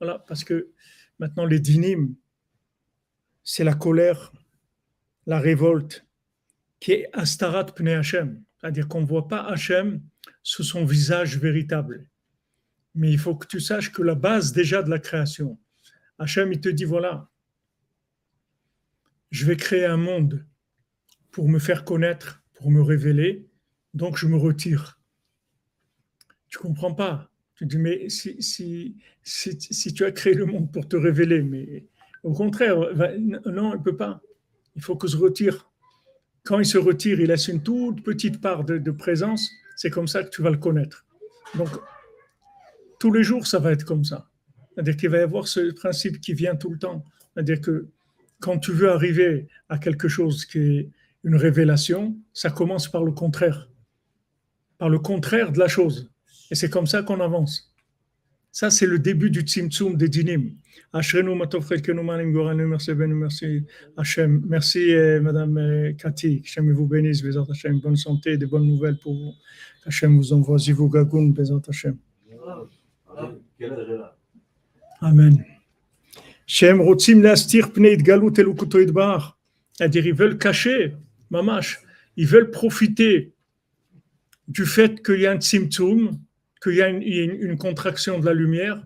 Voilà, 0.00 0.24
parce 0.28 0.44
que 0.44 0.70
maintenant 1.18 1.44
les 1.44 1.58
dinim, 1.58 2.14
c'est 3.42 3.64
la 3.64 3.74
colère, 3.74 4.32
la 5.26 5.40
révolte, 5.40 6.06
qui 6.78 6.92
est 6.92 7.08
Astarat 7.12 7.66
Pnei 7.66 7.94
Hashem, 7.94 8.40
c'est-à-dire 8.62 8.86
qu'on 8.86 9.00
ne 9.00 9.06
voit 9.06 9.26
pas 9.26 9.40
Hashem 9.40 10.00
sous 10.44 10.62
son 10.62 10.84
visage 10.84 11.36
véritable. 11.36 12.08
Mais 12.94 13.10
il 13.10 13.18
faut 13.18 13.34
que 13.34 13.46
tu 13.46 13.58
saches 13.58 13.90
que 13.90 14.02
la 14.02 14.14
base 14.14 14.52
déjà 14.52 14.82
de 14.82 14.90
la 14.90 15.00
création, 15.00 15.58
Hachem, 16.18 16.52
il 16.52 16.60
te 16.60 16.68
dit 16.68 16.84
voilà, 16.84 17.28
je 19.30 19.44
vais 19.46 19.56
créer 19.56 19.84
un 19.84 19.96
monde 19.96 20.46
pour 21.32 21.48
me 21.48 21.58
faire 21.58 21.84
connaître, 21.84 22.44
pour 22.54 22.70
me 22.70 22.82
révéler, 22.82 23.48
donc 23.94 24.16
je 24.16 24.26
me 24.26 24.36
retire. 24.36 25.00
Tu 26.48 26.58
comprends 26.58 26.94
pas? 26.94 27.30
Tu 27.54 27.66
dis, 27.66 27.78
mais 27.78 28.08
si 28.10 28.96
tu 29.94 30.04
as 30.04 30.12
créé 30.12 30.34
le 30.34 30.46
monde 30.46 30.70
pour 30.70 30.86
te 30.86 30.96
révéler, 30.96 31.42
mais 31.42 31.86
au 32.22 32.32
contraire, 32.32 32.76
non, 32.76 33.74
il 33.74 33.78
ne 33.78 33.82
peut 33.82 33.96
pas. 33.96 34.20
Il 34.76 34.82
faut 34.82 34.96
que 34.96 35.08
je 35.08 35.16
retire 35.16 35.71
quand 36.44 36.58
il 36.58 36.66
se 36.66 36.78
retire, 36.78 37.20
il 37.20 37.26
laisse 37.26 37.48
une 37.48 37.62
toute 37.62 38.02
petite 38.02 38.40
part 38.40 38.64
de, 38.64 38.90
présence. 38.90 39.50
C'est 39.76 39.90
comme 39.90 40.08
ça 40.08 40.22
que 40.22 40.30
tu 40.30 40.42
vas 40.42 40.50
le 40.50 40.58
connaître. 40.58 41.04
Donc, 41.54 41.68
tous 42.98 43.12
les 43.12 43.22
jours, 43.22 43.46
ça 43.46 43.58
va 43.58 43.72
être 43.72 43.84
comme 43.84 44.04
ça. 44.04 44.28
C'est-à-dire 44.74 44.96
qu'il 44.96 45.10
va 45.10 45.18
y 45.18 45.22
avoir 45.22 45.46
ce 45.46 45.72
principe 45.72 46.20
qui 46.20 46.34
vient 46.34 46.56
tout 46.56 46.70
le 46.70 46.78
temps. 46.78 47.04
C'est-à-dire 47.34 47.60
que 47.60 47.88
quand 48.40 48.58
tu 48.58 48.72
veux 48.72 48.90
arriver 48.90 49.46
à 49.68 49.78
quelque 49.78 50.08
chose 50.08 50.44
qui 50.44 50.58
est 50.58 50.90
une 51.24 51.36
révélation, 51.36 52.16
ça 52.32 52.50
commence 52.50 52.90
par 52.90 53.04
le 53.04 53.12
contraire. 53.12 53.68
Par 54.78 54.88
le 54.88 54.98
contraire 54.98 55.52
de 55.52 55.58
la 55.58 55.68
chose. 55.68 56.10
Et 56.50 56.54
c'est 56.54 56.70
comme 56.70 56.86
ça 56.86 57.02
qu'on 57.02 57.20
avance. 57.20 57.71
Ça, 58.52 58.70
c'est 58.70 58.86
le 58.86 58.98
début 58.98 59.30
du 59.30 59.40
Tzimtzum 59.40 59.96
des 59.96 60.10
Dinim. 60.10 60.50
Ashrenu 60.92 61.34
Matov 61.34 61.66
Chelkenu 61.66 62.02
Malim 62.02 62.32
Goranu, 62.32 62.66
merci 62.66 62.92
Benu, 62.92 63.14
merci 63.14 63.64
Hachem. 63.96 64.42
Merci 64.46 64.94
Madame 65.22 65.56
euh, 65.56 65.92
Cathy, 65.94 66.42
Hachem 66.44 66.70
vous 66.70 66.86
bénisse, 66.86 67.22
Bézat 67.22 67.46
Hachem, 67.48 67.80
bonne 67.80 67.96
santé, 67.96 68.36
des 68.36 68.44
bonnes 68.44 68.66
nouvelles 68.66 68.98
pour 68.98 69.14
vous. 69.14 69.32
Hachem 69.86 70.18
vous 70.18 70.34
envoie 70.34 70.58
Zivu 70.58 70.90
Gagoun, 70.90 71.32
Bézat 71.32 71.62
Hachem. 71.66 71.96
Amen. 75.00 75.44
Shem 76.46 76.82
Rotzim 76.82 77.22
Lastir 77.22 77.72
Pneit 77.72 77.96
Galut 77.96 78.38
Elukuto 78.38 78.78
Idbar. 78.78 79.38
C'est-à-dire, 79.72 80.06
ils 80.06 80.14
veulent 80.14 80.36
cacher, 80.36 80.94
mamash, 81.30 81.80
ils 82.18 82.26
veulent 82.26 82.50
profiter 82.50 83.32
du 84.46 84.66
fait 84.66 85.02
qu'il 85.02 85.20
y 85.20 85.26
a 85.26 85.32
un 85.32 85.40
tzimtzum, 85.40 86.18
qu'il 86.62 86.74
y 86.74 86.82
a 86.82 86.88
une, 86.88 87.58
contraction 87.58 88.18
de 88.18 88.26
la 88.26 88.34
lumière, 88.34 88.82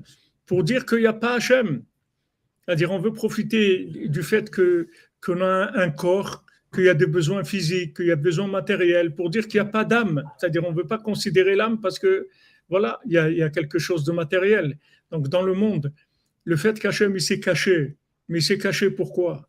pour 0.47 0.65
dire 0.65 0.87
qu'il 0.87 0.99
n'y 0.99 1.07
a 1.07 1.12
pas 1.12 1.35
Hachem. 1.35 1.83
C'est-à-dire, 2.65 2.91
on 2.91 2.99
veut 2.99 3.12
profiter 3.12 3.85
du 4.09 4.23
fait 4.23 4.51
que 4.51 4.89
qu'on 5.25 5.41
a 5.41 5.73
un 5.75 5.91
corps, 5.91 6.45
qu'il 6.73 6.85
y 6.85 6.89
a 6.89 6.95
des 6.95 7.07
besoins 7.07 7.45
physiques, 7.45 7.97
qu'il 7.97 8.07
y 8.07 8.12
a 8.12 8.17
des 8.17 8.23
besoins 8.23 8.49
matériels, 8.49 9.15
pour 9.15 9.31
dire 9.31 9.47
qu'il 9.49 9.61
n'y 9.61 9.67
a 9.67 9.71
pas 9.71 9.85
d'âme. 9.85 10.23
C'est-à-dire, 10.39 10.65
on 10.65 10.73
ne 10.73 10.77
veut 10.77 10.87
pas 10.87 10.99
considérer 10.99 11.55
l'âme 11.55 11.81
parce 11.81 11.99
que, 11.99 12.29
voilà, 12.69 13.01
il 13.07 13.12
y, 13.12 13.19
a, 13.19 13.29
il 13.29 13.37
y, 13.37 13.43
a, 13.43 13.51
quelque 13.51 13.79
chose 13.79 14.05
de 14.05 14.12
matériel. 14.12 14.79
Donc, 15.11 15.29
dans 15.29 15.43
le 15.43 15.55
monde, 15.55 15.93
le 16.45 16.57
fait 16.57 16.79
qu'Hachem, 16.79 17.15
il 17.15 17.21
s'est 17.21 17.41
caché, 17.41 17.97
mais 18.29 18.39
il 18.39 18.43
s'est 18.43 18.59
caché 18.59 18.91
pourquoi? 18.91 19.49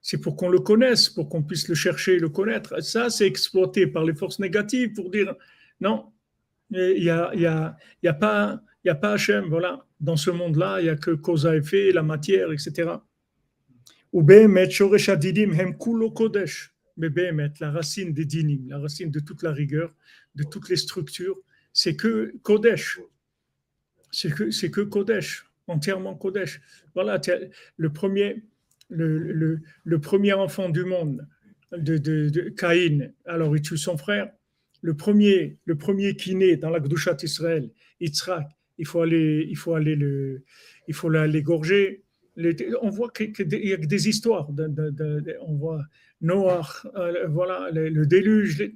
C'est 0.00 0.20
pour 0.20 0.36
qu'on 0.36 0.48
le 0.48 0.60
connaisse, 0.60 1.08
pour 1.08 1.28
qu'on 1.28 1.42
puisse 1.42 1.68
le 1.68 1.74
chercher 1.74 2.14
et 2.14 2.18
le 2.18 2.28
connaître. 2.28 2.82
Ça, 2.82 3.10
c'est 3.10 3.26
exploité 3.26 3.86
par 3.86 4.04
les 4.04 4.14
forces 4.14 4.38
négatives 4.38 4.92
pour 4.94 5.10
dire, 5.10 5.34
non, 5.80 6.06
il 6.70 7.02
n'y 7.02 7.10
a, 7.10 7.34
y 7.34 7.46
a, 7.46 7.76
y 8.02 8.08
a, 8.08 8.14
pas, 8.14 8.60
y 8.84 8.88
a 8.88 8.94
pas 8.94 9.12
Hachem, 9.12 9.46
voilà 9.48 9.84
dans 10.00 10.16
ce 10.16 10.30
monde-là, 10.30 10.80
il 10.80 10.84
n'y 10.84 10.90
a 10.90 10.96
que 10.96 11.10
cause 11.10 11.46
à 11.46 11.56
effet, 11.56 11.92
la 11.92 12.02
matière, 12.02 12.52
etc. 12.52 12.90
Ou 14.12 14.26
Shoresh 14.70 15.08
Adidim 15.08 15.52
Hem 15.52 15.76
Kulo 15.76 16.10
Kodesh. 16.10 16.74
Mais 16.96 17.10
la 17.60 17.70
racine 17.70 18.12
des 18.12 18.24
dinim, 18.24 18.68
la 18.68 18.78
racine 18.78 19.10
de 19.10 19.20
toute 19.20 19.42
la 19.42 19.52
rigueur, 19.52 19.94
de 20.34 20.42
toutes 20.42 20.68
les 20.68 20.76
structures, 20.76 21.36
c'est 21.72 21.94
que 21.94 22.34
Kodesh. 22.42 23.00
C'est 24.10 24.34
que, 24.34 24.50
c'est 24.50 24.70
que 24.70 24.80
Kodesh, 24.80 25.46
entièrement 25.68 26.16
Kodesh. 26.16 26.60
Voilà, 26.94 27.20
le 27.76 27.92
premier, 27.92 28.42
le, 28.88 29.18
le, 29.18 29.60
le, 29.84 30.00
premier 30.00 30.32
enfant 30.32 30.70
du 30.70 30.84
monde, 30.84 31.28
de, 31.70 31.98
de, 31.98 32.30
de, 32.30 32.48
Caïn, 32.48 33.12
alors 33.26 33.54
il 33.56 33.62
tue 33.62 33.76
son 33.76 33.96
frère. 33.96 34.32
Le 34.80 34.94
premier, 34.94 35.58
le 35.64 35.76
premier 35.76 36.14
qui 36.14 36.34
naît 36.34 36.56
dans 36.56 36.70
la 36.70 36.80
Gdushat 36.80 37.16
Israël, 37.22 37.70
Yitzhak, 38.00 38.48
il 38.78 38.86
faut 38.86 39.00
aller, 39.00 39.46
il 39.48 39.56
faut 39.56 39.74
aller 39.74 39.96
le, 39.96 40.44
il 40.86 40.94
faut 40.94 41.10
l'égorger. 41.10 42.04
On 42.80 42.90
voit 42.90 43.10
qu'il 43.10 43.32
y 43.52 43.72
a 43.72 43.76
des 43.76 44.08
histoires. 44.08 44.48
on 44.50 45.54
voit 45.54 45.82
Noah, 46.20 46.68
euh, 46.96 47.26
voilà, 47.28 47.70
le, 47.72 48.06
déluge. 48.06 48.70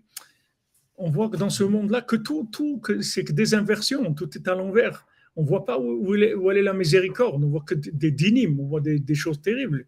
on 0.97 1.11
voit 1.11 1.29
que 1.29 1.37
dans 1.37 1.51
ce 1.51 1.63
monde-là, 1.65 2.03
que 2.03 2.17
tout, 2.17 2.49
tout, 2.51 2.79
que 2.81 3.01
c'est 3.01 3.25
que 3.25 3.33
des 3.33 3.55
inversions, 3.55 4.13
tout 4.15 4.37
est 4.37 4.49
à 4.49 4.55
l'envers. 4.55 5.07
On 5.37 5.45
voit 5.45 5.65
pas 5.65 5.79
où, 5.79 6.15
est, 6.15 6.63
la 6.63 6.75
miséricorde. 6.75 7.43
On 7.43 7.49
voit 7.49 7.65
que 7.67 7.75
des 7.75 8.11
dynimes, 8.11 8.59
on 8.61 8.67
voit 8.67 8.81
des 8.81 9.15
choses 9.15 9.41
terribles. 9.41 9.87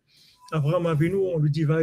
Abraham 0.52 0.87
Avinu, 0.87 1.16
on 1.16 1.38
lui 1.38 1.50
dit 1.50 1.64
va, 1.64 1.80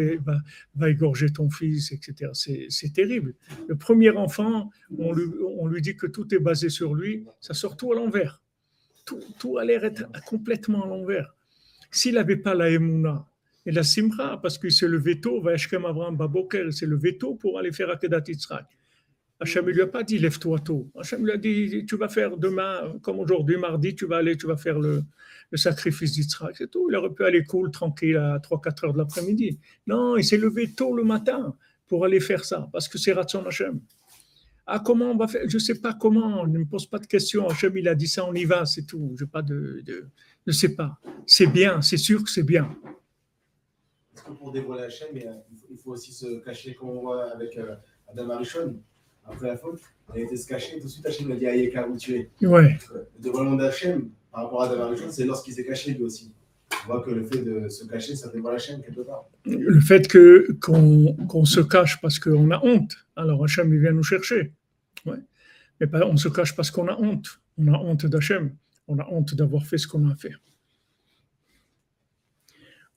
va, 0.75 0.89
égorger 0.89 1.31
ton 1.31 1.49
fils, 1.49 1.91
etc. 1.91 2.31
C'est 2.33 2.93
terrible. 2.93 3.33
Le 3.67 3.75
premier 3.75 4.11
enfant, 4.11 4.69
on 4.97 5.13
lui, 5.13 5.25
on 5.57 5.67
lui, 5.67 5.81
dit 5.81 5.95
que 5.95 6.07
tout 6.07 6.33
est 6.33 6.39
basé 6.39 6.69
sur 6.69 6.93
lui, 6.93 7.25
ça 7.39 7.53
sort 7.53 7.75
tout 7.75 7.91
à 7.91 7.95
l'envers. 7.95 8.41
Tout, 9.05 9.19
tout, 9.39 9.57
a 9.57 9.65
l'air 9.65 9.83
être 9.83 10.05
complètement 10.25 10.83
à 10.83 10.87
l'envers. 10.87 11.35
S'il 11.89 12.15
n'avait 12.15 12.37
pas 12.37 12.53
la 12.53 12.69
Emouna 12.69 13.27
et 13.65 13.71
la 13.71 13.83
Simra, 13.83 14.41
parce 14.41 14.57
que 14.57 14.69
c'est 14.69 14.87
le 14.87 14.97
veto, 14.97 15.41
Vaeshkem 15.41 15.85
Abraham 15.85 16.15
Baboker, 16.15 16.71
c'est 16.71 16.85
le 16.85 16.97
veto 16.97 17.35
pour 17.35 17.59
aller 17.59 17.71
faire 17.71 17.89
Akedat 17.89 18.23
Yitzhak. 18.27 18.65
Hachem 19.41 19.65
ne 19.65 19.71
lui 19.71 19.81
a 19.81 19.87
pas 19.87 20.03
dit 20.03 20.19
lève-toi 20.19 20.59
tôt. 20.59 20.91
Hachem 20.95 21.25
lui 21.25 21.31
a 21.31 21.37
dit 21.37 21.83
tu 21.87 21.97
vas 21.97 22.07
faire 22.07 22.37
demain, 22.37 22.93
comme 23.01 23.19
aujourd'hui, 23.19 23.57
mardi, 23.57 23.95
tu 23.95 24.05
vas 24.05 24.17
aller, 24.17 24.37
tu 24.37 24.45
vas 24.45 24.55
faire 24.55 24.77
le, 24.79 25.03
sacrifice 25.55 26.11
d'Israël, 26.13 26.53
c'est 26.55 26.69
tout. 26.69 26.87
Il 26.91 26.95
aurait 26.95 27.09
pu 27.09 27.25
aller 27.25 27.43
cool, 27.43 27.71
tranquille, 27.71 28.17
à 28.17 28.37
3-4 28.37 28.85
heures 28.85 28.93
de 28.93 28.99
l'après-midi. 28.99 29.59
Non, 29.87 30.15
il 30.15 30.23
s'est 30.23 30.37
levé 30.37 30.71
tôt 30.71 30.95
le 30.95 31.03
matin 31.03 31.55
pour 31.87 32.05
aller 32.05 32.19
faire 32.19 32.45
ça, 32.45 32.69
parce 32.71 32.87
que 32.87 32.99
c'est 32.99 33.13
Ratson 33.13 33.43
Hachem. 33.45 33.81
Ah, 34.67 34.79
comment 34.79 35.11
on 35.11 35.17
va 35.17 35.27
faire? 35.27 35.41
Je 35.49 35.55
ne 35.55 35.59
sais 35.59 35.81
pas 35.81 35.93
comment, 35.93 36.45
ne 36.45 36.59
me 36.59 36.65
pose 36.65 36.85
pas 36.85 36.99
de 36.99 37.07
questions. 37.07 37.49
Hachem, 37.49 37.75
il 37.75 37.87
a 37.87 37.95
dit 37.95 38.07
ça, 38.07 38.23
on 38.23 38.33
y 38.35 38.45
va, 38.45 38.67
c'est 38.67 38.85
tout. 38.85 39.15
Je 39.17 39.25
pas 39.25 39.41
de, 39.41 39.81
de, 39.83 40.07
ne 40.45 40.51
sais 40.51 40.75
pas. 40.75 40.99
C'est 41.25 41.47
bien, 41.47 41.81
c'est 41.81 41.97
sûr 41.97 42.23
que 42.23 42.29
c'est 42.29 42.43
bien. 42.43 42.77
Est-ce 44.13 44.23
que 44.23 44.31
pour 44.33 44.51
dévoiler 44.51 44.83
Hachem, 44.83 45.09
il 45.15 45.77
faut 45.79 45.93
aussi 45.93 46.13
se 46.13 46.39
cacher 46.45 46.75
comme 46.75 46.89
on 46.89 47.01
voit 47.01 47.31
avec 47.31 47.57
euh, 47.57 47.75
Adam 48.07 48.29
Arishon 48.29 48.79
après 49.25 49.47
la 49.47 49.57
faute 49.57 49.81
Il 50.13 50.21
a 50.21 50.23
été 50.25 50.35
se 50.35 50.47
cacher, 50.47 50.79
tout 50.79 50.85
de 50.85 50.91
suite 50.91 51.05
Hachem 51.05 51.31
a 51.31 51.35
dit 51.35 51.47
Ayeka, 51.47 51.87
où 51.87 51.97
tu 51.97 52.15
es. 52.15 52.29
Ouais. 52.41 52.77
Le 52.93 53.07
dévoilement 53.19 53.55
d'Hachem 53.55 54.09
par 54.31 54.43
rapport 54.43 54.63
à 54.63 54.85
Arishon, 54.85 55.09
c'est 55.09 55.25
lorsqu'il 55.25 55.53
s'est 55.53 55.65
caché 55.65 55.93
lui 55.93 56.03
aussi. 56.03 56.33
On 56.83 56.87
voit 56.87 57.03
que 57.03 57.11
le 57.11 57.23
fait 57.23 57.39
de 57.39 57.67
se 57.67 57.85
cacher, 57.85 58.15
ça 58.15 58.29
dévoile 58.29 58.55
Hachem 58.55 58.81
quelque 58.81 59.01
part. 59.01 59.25
Le 59.45 59.79
fait 59.79 60.07
que, 60.07 60.51
qu'on, 60.61 61.13
qu'on 61.27 61.45
se 61.45 61.59
cache 61.59 61.99
parce 62.01 62.17
qu'on 62.17 62.49
a 62.51 62.63
honte, 62.63 62.95
alors 63.15 63.43
Hachem 63.43 63.73
il 63.73 63.79
vient 63.79 63.91
nous 63.91 64.03
chercher. 64.03 64.53
Ouais. 65.05 65.17
Mais 65.79 65.87
on 66.03 66.15
se 66.17 66.29
cache 66.29 66.55
parce 66.55 66.71
qu'on 66.71 66.87
a 66.87 66.97
honte. 66.99 67.41
On 67.57 67.73
a 67.73 67.77
honte 67.77 68.05
d'Hachem. 68.05 68.55
On 68.87 68.99
a 68.99 69.07
honte 69.09 69.35
d'avoir 69.35 69.65
fait 69.65 69.77
ce 69.77 69.87
qu'on 69.87 70.09
a 70.09 70.15
fait. 70.15 70.33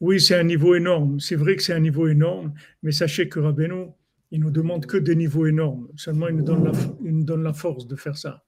Oui, 0.01 0.21
c'est 0.21 0.35
un 0.35 0.45
niveau 0.45 0.75
énorme. 0.75 1.19
C'est 1.21 1.37
vrai 1.37 1.57
que 1.57 1.63
c'est 1.63 1.73
un 1.73 1.81
niveau 1.81 2.09
énorme, 2.09 2.53
mais 2.83 2.93
sachez 2.93 3.29
que 3.29 3.41
Rabbeinu, 3.41 3.87
il 4.35 4.41
nous 4.41 4.51
demande 4.51 4.85
que 4.87 4.97
des 4.97 5.15
niveaux 5.15 5.47
énormes. 5.47 5.87
Seulement, 5.97 6.27
il 6.27 6.35
nous 6.35 6.43
donne 6.43 7.45
la, 7.45 7.53
force 7.53 7.87
de 7.87 7.95
faire 7.95 8.17
ça. 8.19 8.43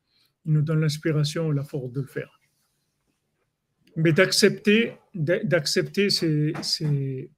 Il 0.44 0.53
nous 0.53 0.62
donne 0.62 0.81
l'inspiration 0.81 1.53
et 1.53 1.55
la 1.55 1.62
force 1.62 1.92
de 1.92 2.01
le 2.01 2.09
faire. 2.09 2.40
Mais 3.94 4.12
d'accepter, 4.12 4.94
d'accepter, 5.14 6.11
c'est 6.11 7.31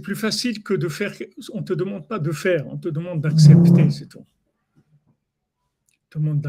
plus 0.00 0.14
facile 0.14 0.62
que 0.62 0.72
de 0.72 0.86
faire. 0.86 1.12
On 1.52 1.58
ne 1.58 1.64
te 1.64 1.72
demande 1.72 2.06
pas 2.06 2.20
de 2.20 2.30
faire, 2.30 2.64
on 2.68 2.78
te 2.78 2.88
demande 2.88 3.22
d'accepter, 3.22 3.90
c'est 3.90 4.06
tout. 4.06 4.24
On 4.76 6.10
te 6.10 6.18
demande 6.18 6.48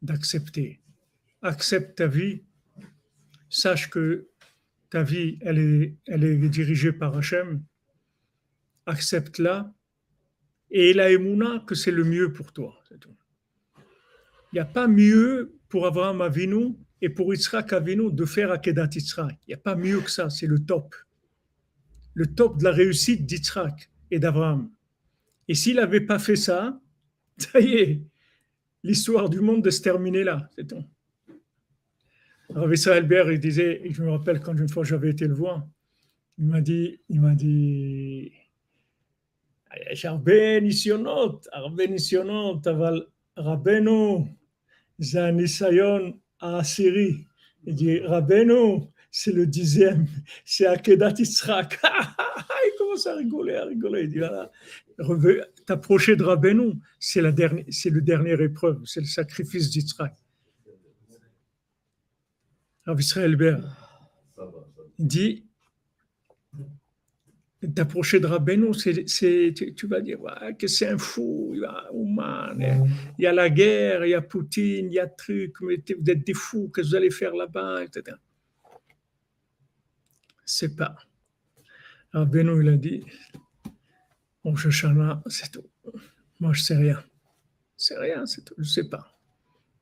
d'accepter. 0.00 0.80
Accepte 1.42 1.98
ta 1.98 2.06
vie. 2.06 2.44
Sache 3.48 3.90
que 3.90 4.28
ta 4.90 5.02
vie, 5.02 5.38
elle 5.40 5.58
est, 5.58 5.96
elle 6.06 6.22
est 6.22 6.48
dirigée 6.48 6.92
par 6.92 7.16
Hachem. 7.16 7.64
Accepte-la. 8.86 9.74
Et 10.70 10.92
la 10.92 11.10
émouna 11.10 11.64
que 11.66 11.74
c'est 11.74 11.90
le 11.90 12.04
mieux 12.04 12.32
pour 12.32 12.52
toi. 12.52 12.78
Il 14.52 14.56
n'y 14.56 14.60
a 14.60 14.64
pas 14.64 14.88
mieux 14.88 15.56
pour 15.68 15.86
Abraham 15.86 16.20
Avinu 16.20 16.74
et 17.00 17.08
pour 17.08 17.32
Yitzhak 17.32 17.72
Avinu 17.72 18.12
de 18.12 18.24
faire 18.24 18.50
Akedat 18.50 18.90
Yitzhak. 18.94 19.38
Il 19.46 19.50
n'y 19.50 19.54
a 19.54 19.58
pas 19.58 19.76
mieux 19.76 20.00
que 20.00 20.10
ça, 20.10 20.30
c'est 20.30 20.46
le 20.46 20.58
top. 20.58 20.94
Le 22.14 22.26
top 22.26 22.58
de 22.58 22.64
la 22.64 22.72
réussite 22.72 23.26
d'Yitzhak 23.26 23.90
et 24.10 24.18
d'Abraham. 24.18 24.70
Et 25.48 25.54
s'il 25.54 25.76
n'avait 25.76 26.00
pas 26.00 26.18
fait 26.18 26.36
ça, 26.36 26.80
ça 27.38 27.60
y 27.60 27.74
est, 27.74 28.02
l'histoire 28.82 29.30
du 29.30 29.40
monde 29.40 29.62
de 29.62 29.70
se 29.70 29.80
terminer 29.80 30.24
là, 30.24 30.48
c'est. 30.56 30.72
Rav 32.54 32.72
Israël 32.72 33.06
Ber, 33.06 33.30
il 33.30 33.38
disait, 33.38 33.82
je 33.90 34.02
me 34.02 34.10
rappelle 34.10 34.40
quand 34.40 34.56
une 34.56 34.68
fois 34.68 34.82
j'avais 34.82 35.10
été 35.10 35.28
le 35.28 35.34
voir, 35.34 35.68
il 36.38 36.46
m'a 36.46 36.60
dit, 36.60 37.00
il 37.08 37.20
m'a 37.20 37.34
dit, 37.34 37.99
יש 39.91 40.05
הרבה 40.05 40.59
ניסיונות, 40.59 41.47
הרבה 41.53 41.87
ניסיונות, 41.87 42.67
אבל 42.67 43.03
רבנו 43.37 44.27
זה 44.97 45.25
הניסיון 45.25 46.11
העשירי. 46.41 47.23
Il 47.67 47.73
dit, 47.73 47.99
רבנו, 47.99 48.91
c'est 49.17 49.31
le 49.31 49.47
dixième, 49.47 50.05
c'est 50.43 50.67
Akedat 50.67 51.13
Yitzhak. 51.17 51.79
il 51.83 52.73
commence 52.77 53.07
à 53.07 53.15
rigoler, 53.15 53.55
à 53.55 53.65
rigoler. 53.65 54.03
Il 54.03 54.09
dit, 54.09 54.19
voilà, 54.19 54.51
t'approcher 55.65 56.15
de 56.17 56.23
Rabbeinu, 56.23 56.73
c'est 56.99 57.21
la 57.21 57.31
dernière, 57.31 57.65
c'est 57.69 57.89
le 57.89 58.01
dernière 58.01 58.41
épreuve, 58.41 58.81
c'est 58.85 58.99
le 58.99 59.05
sacrifice 59.05 59.69
d'Yitzhak. 59.69 60.13
Rav 62.85 62.99
Israël 62.99 63.35
Ber, 63.35 63.61
il 64.99 65.07
dit, 65.07 65.45
d'approcher 67.62 68.20
de 68.20 68.26
Rabbeinu, 68.26 68.72
c'est, 68.74 69.54
tu, 69.54 69.86
vas 69.86 70.00
dire 70.00 70.20
ouais, 70.20 70.54
que 70.58 70.66
c'est 70.66 70.88
un 70.88 70.98
fou, 70.98 71.50
il 71.52 71.60
y, 71.60 71.64
a, 71.64 71.88
oh 71.92 72.04
man, 72.04 72.88
il 73.18 73.22
y 73.22 73.26
a 73.26 73.32
la 73.32 73.50
guerre, 73.50 74.06
il 74.06 74.10
y 74.10 74.14
a 74.14 74.22
Poutine, 74.22 74.86
il 74.86 74.94
y 74.94 74.98
a 74.98 75.06
truc, 75.06 75.56
mais 75.60 75.76
vous 75.76 76.10
êtes 76.10 76.26
des 76.26 76.34
fous, 76.34 76.70
qu'est-ce 76.74 76.86
que 76.86 76.90
vous 76.90 76.96
allez 76.96 77.10
faire 77.10 77.34
là-bas, 77.34 77.84
etc. 77.84 78.16
C'est 80.44 80.74
pas. 80.74 80.96
Rabbeinu, 82.12 82.62
il 82.62 82.68
a 82.70 82.76
dit, 82.76 83.04
on 84.44 84.56
Shoshana, 84.56 85.22
c'est 85.26 85.52
tout. 85.52 85.68
Moi, 86.40 86.54
je 86.54 86.62
sais 86.62 86.76
rien. 86.76 87.02
C'est 87.76 87.98
rien, 87.98 88.24
c'est 88.26 88.44
tout, 88.44 88.54
je 88.58 88.68
sais 88.68 88.88
pas. 88.88 89.18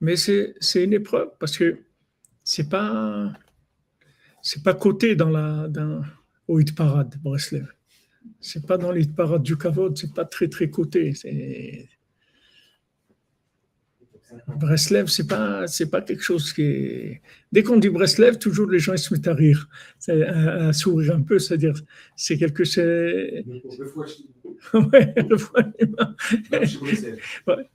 Mais 0.01 0.17
c'est, 0.17 0.55
c'est 0.61 0.85
une 0.85 0.93
épreuve 0.93 1.31
parce 1.39 1.57
que 1.57 1.79
c'est 2.45 2.69
pas 2.69 3.33
c'est 4.41 4.63
pas 4.63 4.75
coté 4.75 5.17
dans 5.17 5.29
la 5.29 5.69
dans 5.69 6.03
au 6.49 6.59
hit 6.59 6.75
parade 6.75 7.15
Breslev. 7.23 7.69
C'est 8.41 8.67
pas 8.67 8.77
dans 8.79 8.91
l'hit 8.91 9.15
parade 9.15 9.43
du 9.43 9.57
Kavod, 9.57 9.97
c'est 9.97 10.13
pas 10.13 10.25
très 10.25 10.49
très 10.49 10.69
coté. 10.71 11.13
Breslev, 14.47 15.07
c'est 15.07 15.27
pas 15.27 15.67
c'est 15.67 15.91
pas 15.91 16.03
quelque 16.03 16.23
chose 16.23 16.53
qui 16.53 16.63
est. 16.63 17.23
Dès 17.53 17.63
qu'on 17.63 17.79
dit 17.79 17.89
Breslev, 17.89 18.39
toujours 18.39 18.69
les 18.69 18.79
gens 18.79 18.93
ils 18.93 18.99
se 18.99 19.15
mettent 19.15 19.29
à 19.29 19.35
rire, 19.35 19.69
à, 20.09 20.69
à 20.69 20.73
sourire 20.73 21.15
un 21.17 21.23
peu, 21.23 21.39
c'est-à-dire 21.39 21.75
c'est 22.17 22.37
quelque 22.37 22.65
chose. 22.65 22.77
ouais, 24.75 25.15
le 25.17 25.37
foie 25.39 25.63
ouais. 27.47 27.71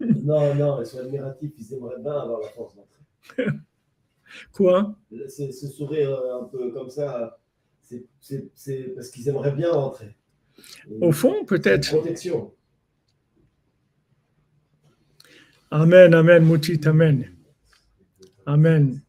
Non, 0.00 0.54
non, 0.54 0.80
ils 0.80 0.86
sont 0.86 0.98
admiratifs, 0.98 1.52
ils 1.58 1.74
aimeraient 1.74 2.00
bien 2.00 2.12
avoir 2.12 2.40
la 2.40 2.48
force 2.48 2.74
d'entrer. 2.74 3.46
Quoi? 4.52 4.96
Ce 5.28 5.68
sourire 5.68 6.18
un 6.40 6.44
peu 6.44 6.72
comme 6.72 6.90
ça, 6.90 7.38
c'est 8.20 8.94
parce 8.94 9.08
qu'ils 9.10 9.28
aimeraient 9.28 9.52
bien 9.52 9.70
rentrer. 9.70 10.16
Au 11.00 11.12
fond, 11.12 11.44
peut-être. 11.44 11.88
Protection. 11.88 12.52
Amen, 15.70 16.14
amen, 16.14 16.44
Moutit, 16.44 16.80
amen. 16.86 17.28
Amen. 18.46 19.00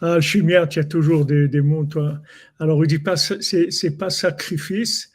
Ah, 0.00 0.18
Chimiat, 0.20 0.66
il 0.70 0.76
y 0.76 0.78
a 0.78 0.84
toujours 0.84 1.26
des, 1.26 1.48
des 1.48 1.60
mots, 1.60 1.84
toi. 1.84 2.22
Alors, 2.58 2.82
il 2.82 2.88
dit 2.88 2.98
pas, 2.98 3.16
c'est 3.16 3.98
pas 3.98 4.08
sacrifice, 4.08 5.12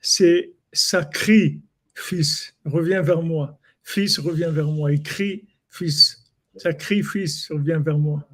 c'est 0.00 0.52
sacrifice. 0.72 2.54
Reviens 2.64 3.02
vers 3.02 3.22
moi. 3.22 3.58
Fils, 3.82 4.18
reviens 4.18 4.52
vers 4.52 4.68
moi. 4.68 4.92
Il 4.92 5.02
crie, 5.02 5.48
Fils. 5.68 6.24
Fils, 6.80 7.50
reviens 7.50 7.80
vers 7.80 7.98
moi. 7.98 8.28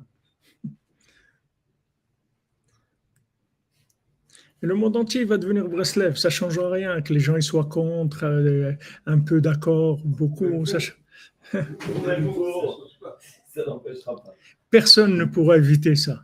Et 4.65 4.67
le 4.67 4.75
monde 4.75 4.97
entier 4.97 5.27
va 5.27 5.37
devenir 5.37 5.69
Breslev. 5.69 6.17
Ça 6.17 6.29
ne 6.29 6.33
change 6.33 6.59
rien 6.59 7.03
que 7.03 7.13
les 7.13 7.21
gens 7.21 7.37
ils 7.37 7.43
soient 7.43 7.67
contre, 7.67 8.25
euh, 8.25 8.73
un 9.05 9.19
peu 9.19 9.43
d'accord, 9.43 10.01
beaucoup. 10.03 10.65
Ça... 10.65 10.79
Personne 14.71 15.19
ne 15.19 15.27
pourra 15.27 15.59
éviter 15.59 15.95
ça. 15.97 16.23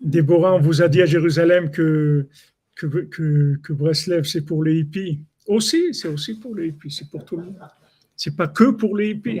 Déborah, 0.00 0.54
on 0.54 0.60
vous 0.60 0.80
a 0.80 0.88
dit 0.88 1.02
à 1.02 1.06
Jérusalem 1.06 1.70
que, 1.70 2.28
que, 2.76 2.86
que, 2.86 3.58
que 3.62 3.74
Breslev, 3.74 4.24
c'est 4.24 4.40
pour 4.46 4.64
les 4.64 4.78
hippies. 4.78 5.20
Aussi, 5.46 5.92
c'est 5.92 6.08
aussi 6.08 6.40
pour 6.40 6.54
les 6.54 6.68
hippies, 6.68 6.90
c'est 6.90 7.10
pour 7.10 7.26
tout 7.26 7.36
le 7.36 7.44
monde. 7.44 7.58
C'est 8.22 8.36
pas 8.36 8.46
que 8.46 8.70
pour 8.70 8.96
les 8.96 9.10
hippies, 9.10 9.40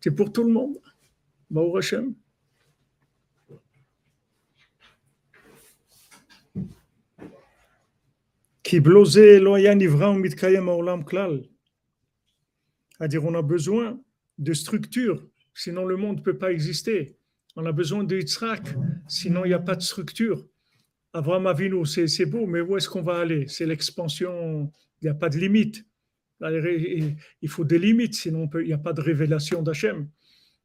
c'est 0.00 0.10
pour 0.10 0.32
tout 0.32 0.42
le 0.42 0.50
monde. 0.50 0.78
Baou 1.50 1.76
Hashem. 1.76 2.14
C'est-à-dire, 12.98 13.22
on 13.22 13.34
a 13.34 13.42
besoin 13.42 14.00
de 14.38 14.54
structure, 14.54 15.22
sinon 15.52 15.84
le 15.84 15.98
monde 15.98 16.16
ne 16.16 16.22
peut 16.22 16.38
pas 16.38 16.52
exister. 16.52 17.18
On 17.54 17.66
a 17.66 17.72
besoin 17.72 18.02
de 18.02 18.16
Yitzhak, 18.16 18.62
sinon 19.06 19.44
il 19.44 19.48
n'y 19.48 19.54
a 19.54 19.58
pas 19.58 19.76
de 19.76 19.82
structure. 19.82 20.42
Avraham 21.12 21.46
Avinu, 21.46 21.84
c'est 21.84 22.24
beau, 22.24 22.46
mais 22.46 22.62
où 22.62 22.78
est-ce 22.78 22.88
qu'on 22.88 23.02
va 23.02 23.18
aller? 23.18 23.46
C'est 23.46 23.66
l'expansion, 23.66 24.72
il 25.02 25.04
n'y 25.04 25.10
a 25.10 25.14
pas 25.14 25.28
de 25.28 25.36
limite. 25.36 25.84
Il 26.40 27.48
faut 27.48 27.64
des 27.64 27.78
limites, 27.78 28.14
sinon 28.14 28.48
il 28.54 28.66
n'y 28.66 28.72
a 28.72 28.78
pas 28.78 28.92
de 28.92 29.00
révélation 29.00 29.62
d'Hachem. 29.62 30.08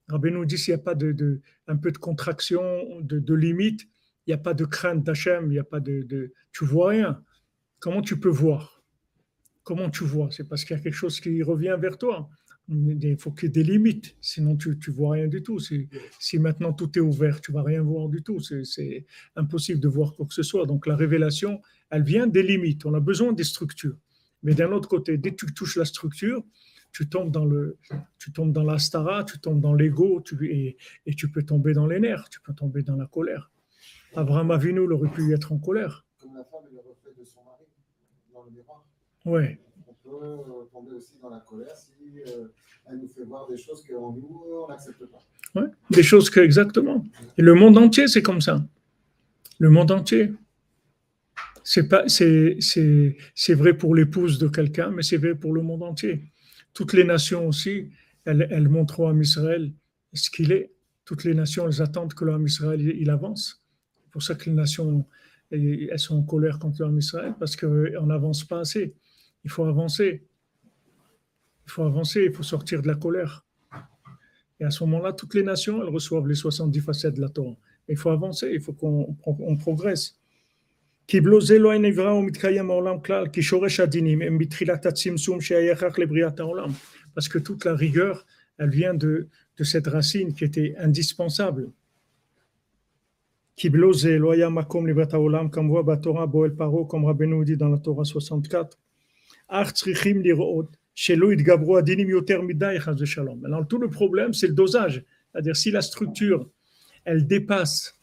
Rabbi 0.10 0.32
nous 0.32 0.46
dit 0.46 0.58
s'il 0.58 0.74
n'y 0.74 0.80
a 0.80 0.84
pas 0.84 0.96
de, 0.96 1.42
un 1.68 1.78
peu 1.78 1.92
de 1.92 1.98
contraction, 1.98 3.00
de, 3.02 3.20
de 3.20 3.34
limite, 3.34 3.88
il 4.28 4.32
n'y 4.32 4.34
a 4.34 4.38
pas 4.38 4.54
de 4.54 4.66
crainte 4.66 5.04
d'Hachem, 5.04 5.46
il 5.46 5.52
n'y 5.52 5.60
a 5.60 5.64
pas 5.64 5.80
de, 5.80 6.34
Tu 6.52 6.66
vois 6.66 6.90
rien. 6.90 7.24
Comment 7.80 8.02
tu 8.02 8.20
peux 8.20 8.30
voir? 8.30 8.84
Comment 9.64 9.90
tu 9.90 10.04
vois? 10.04 10.30
C'est 10.32 10.48
parce 10.48 10.66
qu'il 10.66 10.76
y 10.76 10.80
a 10.80 10.84
quelque 10.84 10.94
chose 10.94 11.20
qui 11.20 11.42
revient 11.42 11.78
vers 11.80 11.98
toi. 11.98 12.30
Il 12.70 13.18
faut 13.18 13.32
qu'il 13.32 13.48
y 13.48 13.50
ait 13.50 13.52
des 13.52 13.64
limites, 13.64 14.16
sinon 14.22 14.56
tu 14.56 14.70
ne 14.70 14.94
vois 14.94 15.14
rien 15.14 15.28
du 15.28 15.42
tout. 15.42 15.60
Si, 15.60 15.90
si, 16.20 16.40
maintenant 16.40 16.74
tout 16.74 16.98
est 16.98 17.02
ouvert, 17.02 17.42
tu 17.42 17.52
vas 17.52 17.64
rien 17.64 17.82
voir 17.82 18.08
du 18.08 18.22
tout. 18.22 18.40
C'est 18.40 19.06
impossible 19.36 19.80
de 19.80 19.88
voir 19.88 20.14
quoi 20.14 20.26
que 20.26 20.34
ce 20.34 20.44
soit. 20.44 20.66
Donc 20.66 20.88
la 20.88 20.96
révélation, 20.96 21.62
elle 21.90 22.04
vient 22.04 22.28
des 22.28 22.44
limites. 22.44 22.86
On 22.86 22.94
a 22.94 23.00
besoin 23.00 23.34
des 23.34 23.44
structures. 23.44 23.98
Mais 24.44 24.54
d'un 24.54 24.72
autre 24.72 24.90
côté, 24.90 25.18
dès 25.18 25.32
que 25.32 25.46
tu 25.46 25.54
touches 25.54 25.78
la 25.78 25.86
structure, 25.86 26.44
tu 26.92 27.08
tombes 27.08 27.32
dans 27.32 27.46
le, 27.46 27.78
tu 28.18 28.32
tombes 28.32 28.52
dans 28.52 28.64
l'astara, 28.64 29.24
tu 29.24 29.40
tombes 29.40 29.62
dans 29.62 29.74
l'ego, 29.74 30.22
et, 30.42 30.78
et, 31.06 31.14
tu 31.14 31.30
peux 31.30 31.44
tomber 31.44 31.74
dans 31.74 31.88
les 31.88 32.00
nerfs, 32.00 32.28
tu 32.30 32.42
peux 32.42 32.54
tomber 32.54 32.84
dans 32.84 32.96
la 32.96 33.06
colère. 33.06 33.50
Abraham 34.16 34.52
Avinu 34.52 34.80
aurait 34.80 35.10
pu 35.10 35.34
être 35.34 35.54
en 35.54 35.58
colère. 35.58 36.06
Comme 36.20 36.36
la 36.36 36.44
femme 36.44 36.62
est 36.70 36.74
le 36.74 36.80
reflet 36.80 37.12
de 37.18 37.24
son 37.24 37.44
mari 37.44 37.64
dans 38.34 38.44
le 38.44 38.52
miroir. 38.52 38.86
Ouais. 39.26 39.60
On 39.88 39.94
peut 39.94 40.26
euh, 40.26 40.66
tomber 40.72 40.96
aussi 40.96 41.16
dans 41.22 41.30
la 41.30 41.40
colère 41.40 41.76
si 41.76 41.94
euh, 42.28 42.48
elle 42.88 43.00
nous 43.00 43.08
fait 43.08 43.24
voir 43.24 43.48
des 43.48 43.58
choses 43.58 43.84
qu'en 43.88 44.12
nous 44.12 44.44
on 44.52 44.68
n'accepte 44.68 45.06
pas. 45.06 45.24
Ouais. 45.56 45.68
Des 45.90 46.04
choses 46.04 46.30
que 46.30 46.40
exactement. 46.40 47.06
Et 47.38 47.42
le 47.42 47.54
monde 47.54 47.78
entier, 47.78 48.08
c'est 48.08 48.22
comme 48.22 48.42
ça. 48.42 48.64
Le 49.60 49.70
monde 49.70 49.92
entier. 49.92 50.34
C'est 51.64 51.88
pas, 51.88 52.08
c'est, 52.08 52.58
c'est, 52.60 53.18
c'est 53.36 53.54
vrai 53.54 53.74
pour 53.76 53.96
l'épouse 53.96 54.40
de 54.40 54.48
quelqu'un, 54.48 54.90
mais 54.92 55.04
c'est 55.04 55.18
vrai 55.18 55.36
pour 55.36 55.54
le 55.54 55.62
monde 55.62 55.84
entier. 55.84 56.32
Toutes 56.74 56.94
les 56.94 57.04
nations 57.04 57.48
aussi, 57.48 57.92
elles, 58.26 58.48
elles 58.50 58.70
montrent 58.70 59.08
à 59.08 59.14
Israël 59.14 59.72
ce 60.14 60.30
qu'il 60.30 60.52
est. 60.52 60.72
Toutes 61.06 61.24
les 61.24 61.34
nations, 61.34 61.68
elles 61.68 61.82
attendent 61.82 62.14
que 62.14 62.26
l'homme 62.26 62.46
Israël 62.46 62.82
il 62.82 63.10
avance. 63.10 63.64
C'est 64.04 64.12
pour 64.12 64.24
ça 64.24 64.36
que 64.36 64.50
les 64.50 64.56
nations, 64.56 65.06
elles 65.52 66.00
sont 66.00 66.18
en 66.18 66.24
colère 66.24 66.60
contre 66.60 66.82
l'homme 66.82 66.98
Israël, 66.98 67.34
parce 67.40 67.56
qu'on 67.56 68.06
n'avance 68.06 68.44
pas 68.44 68.60
assez. 68.60 68.96
Il 69.44 69.50
faut 69.50 69.66
avancer. 69.66 70.28
Il 71.66 71.72
faut 71.72 71.84
avancer, 71.84 72.26
il 72.26 72.34
faut 72.34 72.44
sortir 72.44 72.82
de 72.82 72.88
la 72.88 72.96
colère. 72.96 73.46
Et 74.60 74.64
à 74.64 74.70
ce 74.70 74.84
moment-là, 74.84 75.14
toutes 75.14 75.34
les 75.34 75.44
nations, 75.44 75.82
elles 75.82 75.90
reçoivent 75.90 76.28
les 76.28 76.36
70 76.36 76.80
facettes 76.82 77.16
de 77.16 77.22
la 77.22 77.30
Torah. 77.30 77.56
Il 77.88 77.98
faut 77.98 78.10
avancer, 78.10 78.52
il 78.54 78.62
faut 78.62 78.74
qu'on 78.74 79.18
on 79.26 79.58
progresse. 79.58 80.21
Parce 87.14 87.28
que 87.28 87.38
toute 87.40 87.66
la 87.66 87.76
rigueur, 87.76 88.26
elle 88.58 88.70
vient 88.70 88.94
de, 88.94 89.28
cette 89.64 89.88
racine 89.88 90.34
qui 90.34 90.44
était 90.44 90.74
indispensable. 90.78 91.70
Comme 95.52 95.68
voit 95.68 95.84
Batora 95.84 96.26
Boel 96.28 96.56
Paro, 96.56 96.86
comme 96.86 97.06
Rabbeinu 97.06 97.46
dit 97.46 97.58
dans 97.58 97.70
la 97.70 97.78
Torah 97.78 98.06
64. 98.06 98.80
Maintenant, 103.36 103.64
tout 103.66 103.78
le 103.78 103.88
problème, 103.90 104.34
c'est 104.34 104.48
le 104.48 104.54
dosage. 104.54 105.04
C'est-à-dire, 105.32 105.56
si 105.56 105.72
la 105.72 105.82
structure, 105.82 106.50
elle 107.06 107.28
dépasse 107.28 108.00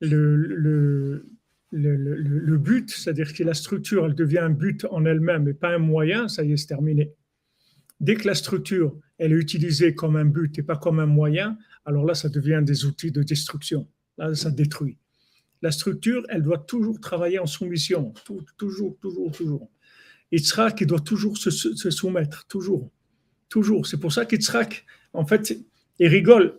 le, 0.00 1.24
le, 1.70 1.96
le, 1.96 2.16
le 2.16 2.58
but, 2.58 2.90
c'est-à-dire 2.90 3.32
que 3.34 3.42
la 3.44 3.54
structure, 3.54 4.06
elle 4.06 4.14
devient 4.14 4.38
un 4.38 4.50
but 4.50 4.86
en 4.90 5.04
elle-même 5.04 5.48
et 5.48 5.54
pas 5.54 5.74
un 5.74 5.78
moyen, 5.78 6.28
ça 6.28 6.44
y 6.44 6.52
est, 6.52 6.56
c'est 6.56 6.66
terminé. 6.66 7.12
Dès 8.00 8.14
que 8.14 8.26
la 8.26 8.34
structure, 8.34 8.96
elle 9.18 9.32
est 9.32 9.36
utilisée 9.36 9.94
comme 9.94 10.16
un 10.16 10.24
but 10.24 10.56
et 10.58 10.62
pas 10.62 10.76
comme 10.76 11.00
un 11.00 11.06
moyen, 11.06 11.58
alors 11.84 12.04
là, 12.04 12.14
ça 12.14 12.28
devient 12.28 12.62
des 12.64 12.84
outils 12.84 13.10
de 13.10 13.22
destruction. 13.22 13.88
Là, 14.16 14.34
ça 14.34 14.50
détruit. 14.50 14.96
La 15.62 15.72
structure, 15.72 16.22
elle 16.28 16.42
doit 16.42 16.58
toujours 16.58 17.00
travailler 17.00 17.38
en 17.38 17.46
soumission, 17.46 18.12
toujours, 18.56 18.96
toujours, 19.00 19.32
toujours. 19.32 19.70
Yitzhak, 20.30 20.80
il 20.80 20.86
doit 20.86 21.00
toujours 21.00 21.36
se, 21.36 21.50
soumettre, 21.50 22.46
toujours, 22.46 22.90
toujours. 23.48 23.86
C'est 23.86 23.98
pour 23.98 24.12
ça 24.12 24.24
qu'Yitzhak, 24.24 24.84
en 25.12 25.26
fait, 25.26 25.58
il 25.98 26.08
rigole. 26.08 26.58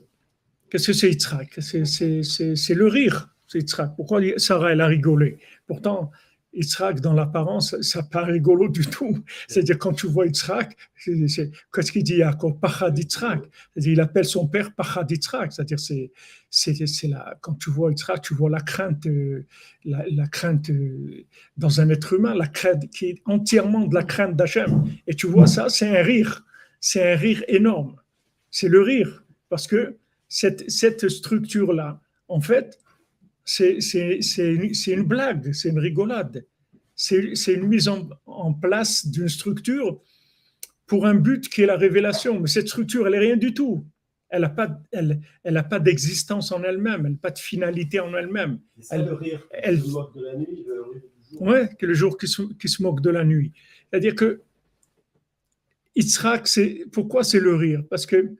Qu'est-ce 0.70 0.88
que 0.88 0.93
c'est 0.93 1.10
Yitzhak? 1.10 1.60
C'est 1.62 2.76
le 2.76 2.88
rire 2.88 3.34
Yitzhak. 3.58 3.95
Pourquoi 3.95 4.22
Sarah, 4.38 4.72
elle 4.72 4.82
a 4.82 4.88
rigolé? 4.88 5.39
Pourtant, 5.68 6.12
Yitzhak, 6.54 7.00
dans 7.00 7.14
l'apparence, 7.14 7.80
ça 7.82 8.02
pas 8.04 8.24
rigolo 8.24 8.70
du 8.70 8.86
tout. 8.86 9.20
C'est-à-dire, 9.47 9.78
quand 9.78 9.93
tu 9.93 10.08
vois 10.08 10.26
Yitzhak, 10.26 10.76
qu'est-ce 11.06 11.91
qu'il 11.91 12.04
dit? 12.04 12.18
Yaakov 12.18 12.60
Pachad 12.60 12.97
Yitzhak. 12.97 13.43
Il 13.76 14.02
appelle 14.02 14.26
son 14.26 14.47
père 14.47 14.74
Pachad 14.74 15.10
Yitzhak. 15.10 15.52
C'est-à-dire, 15.52 15.80
c'est, 15.80 16.12
c'est, 16.50 17.08
la, 17.08 17.38
quand 17.41 17.54
tu 17.56 17.70
vois 17.70 17.91
Yitzhak, 17.91 18.22
tu 18.22 18.34
vois 18.34 18.50
la 18.50 18.62
crainte, 18.62 19.08
la, 19.86 20.04
la, 20.10 20.28
crainte 20.28 20.72
dans 21.58 21.82
un 21.82 21.89
être 21.89 22.14
humain, 22.14 22.34
la 22.34 22.47
crainte 22.47 22.89
qui 22.89 23.06
est 23.06 23.22
entièrement 23.26 23.86
de 23.86 23.93
la 23.93 24.04
crainte 24.04 24.36
d'Hachem. 24.36 24.86
Et 25.06 25.14
tu 25.14 25.28
vois 25.28 25.47
ça, 25.47 25.70
c'est 25.70 25.97
un 25.97 26.04
rire. 26.04 26.45
C'est 26.82 27.14
un 27.14 27.16
rire 27.16 27.43
énorme. 27.47 27.95
C'est 28.50 28.70
le 28.70 28.82
rire. 28.82 29.24
Parce 29.50 29.68
que 29.68 29.97
cette, 30.28 30.70
cette 30.70 31.10
structure-là, 31.10 32.02
en 32.28 32.41
fait, 32.41 32.80
c'est 33.50 34.93
une, 34.93 35.04
blague, 35.04 35.52
c'est 35.54 35.70
une 35.70 35.80
rigolade. 35.80 36.45
C'est 36.95 37.54
une 37.54 37.68
mise 37.68 37.88
en, 37.88 38.54
place 38.54 39.08
d'une 39.08 39.30
structure 39.30 40.02
pour 40.86 41.06
un 41.06 41.16
but 41.16 41.50
qui 41.50 41.64
est 41.64 41.66
la 41.66 41.78
révélation. 41.78 42.39
Mais 42.39 42.47
cette 42.47 42.68
structure, 42.68 43.08
elle 43.08 43.14
n'est 43.14 43.20
rien 43.20 43.38
du 43.38 43.54
tout. 43.54 43.86
Elle 44.30 44.41
n'a 44.43 44.50
pas, 44.50 44.80
elle, 44.91 45.22
elle 45.43 45.68
pas 45.68 45.80
d'existence 45.80 46.52
en 46.52 46.62
elle-même, 46.62 47.08
elle 47.08 47.14
n'a 47.14 47.18
pas 47.18 47.32
de 47.32 47.39
finalité 47.39 48.00
en 48.00 48.14
elle-même. 48.14 48.60
Elle, 48.91 49.06
le 49.06 49.14
rire 49.14 49.47
elle, 49.52 49.82
se 49.82 49.89
moque 49.89 50.16
de 50.16 50.24
la 50.24 50.36
nuit, 50.36 50.64
le 50.68 50.82
rire 50.84 51.02
du 51.02 51.30
jour. 51.32 51.41
Ouais, 51.41 51.70
que 51.80 51.86
le 51.88 51.95
jour 51.95 52.16
qui 52.16 52.28
se, 52.28 52.43
qui 52.54 52.68
se 52.68 52.84
moque 52.84 53.02
de 53.02 53.10
la 53.10 53.26
nuit. 53.26 53.52
C'est-à-dire 53.89 54.14
que 54.14 54.43
Yitzhak, 55.95 56.47
pourquoi 56.91 57.24
c'est 57.24 57.39
le 57.39 57.56
rire? 57.56 57.84
Parce 57.89 58.06
que 58.06 58.36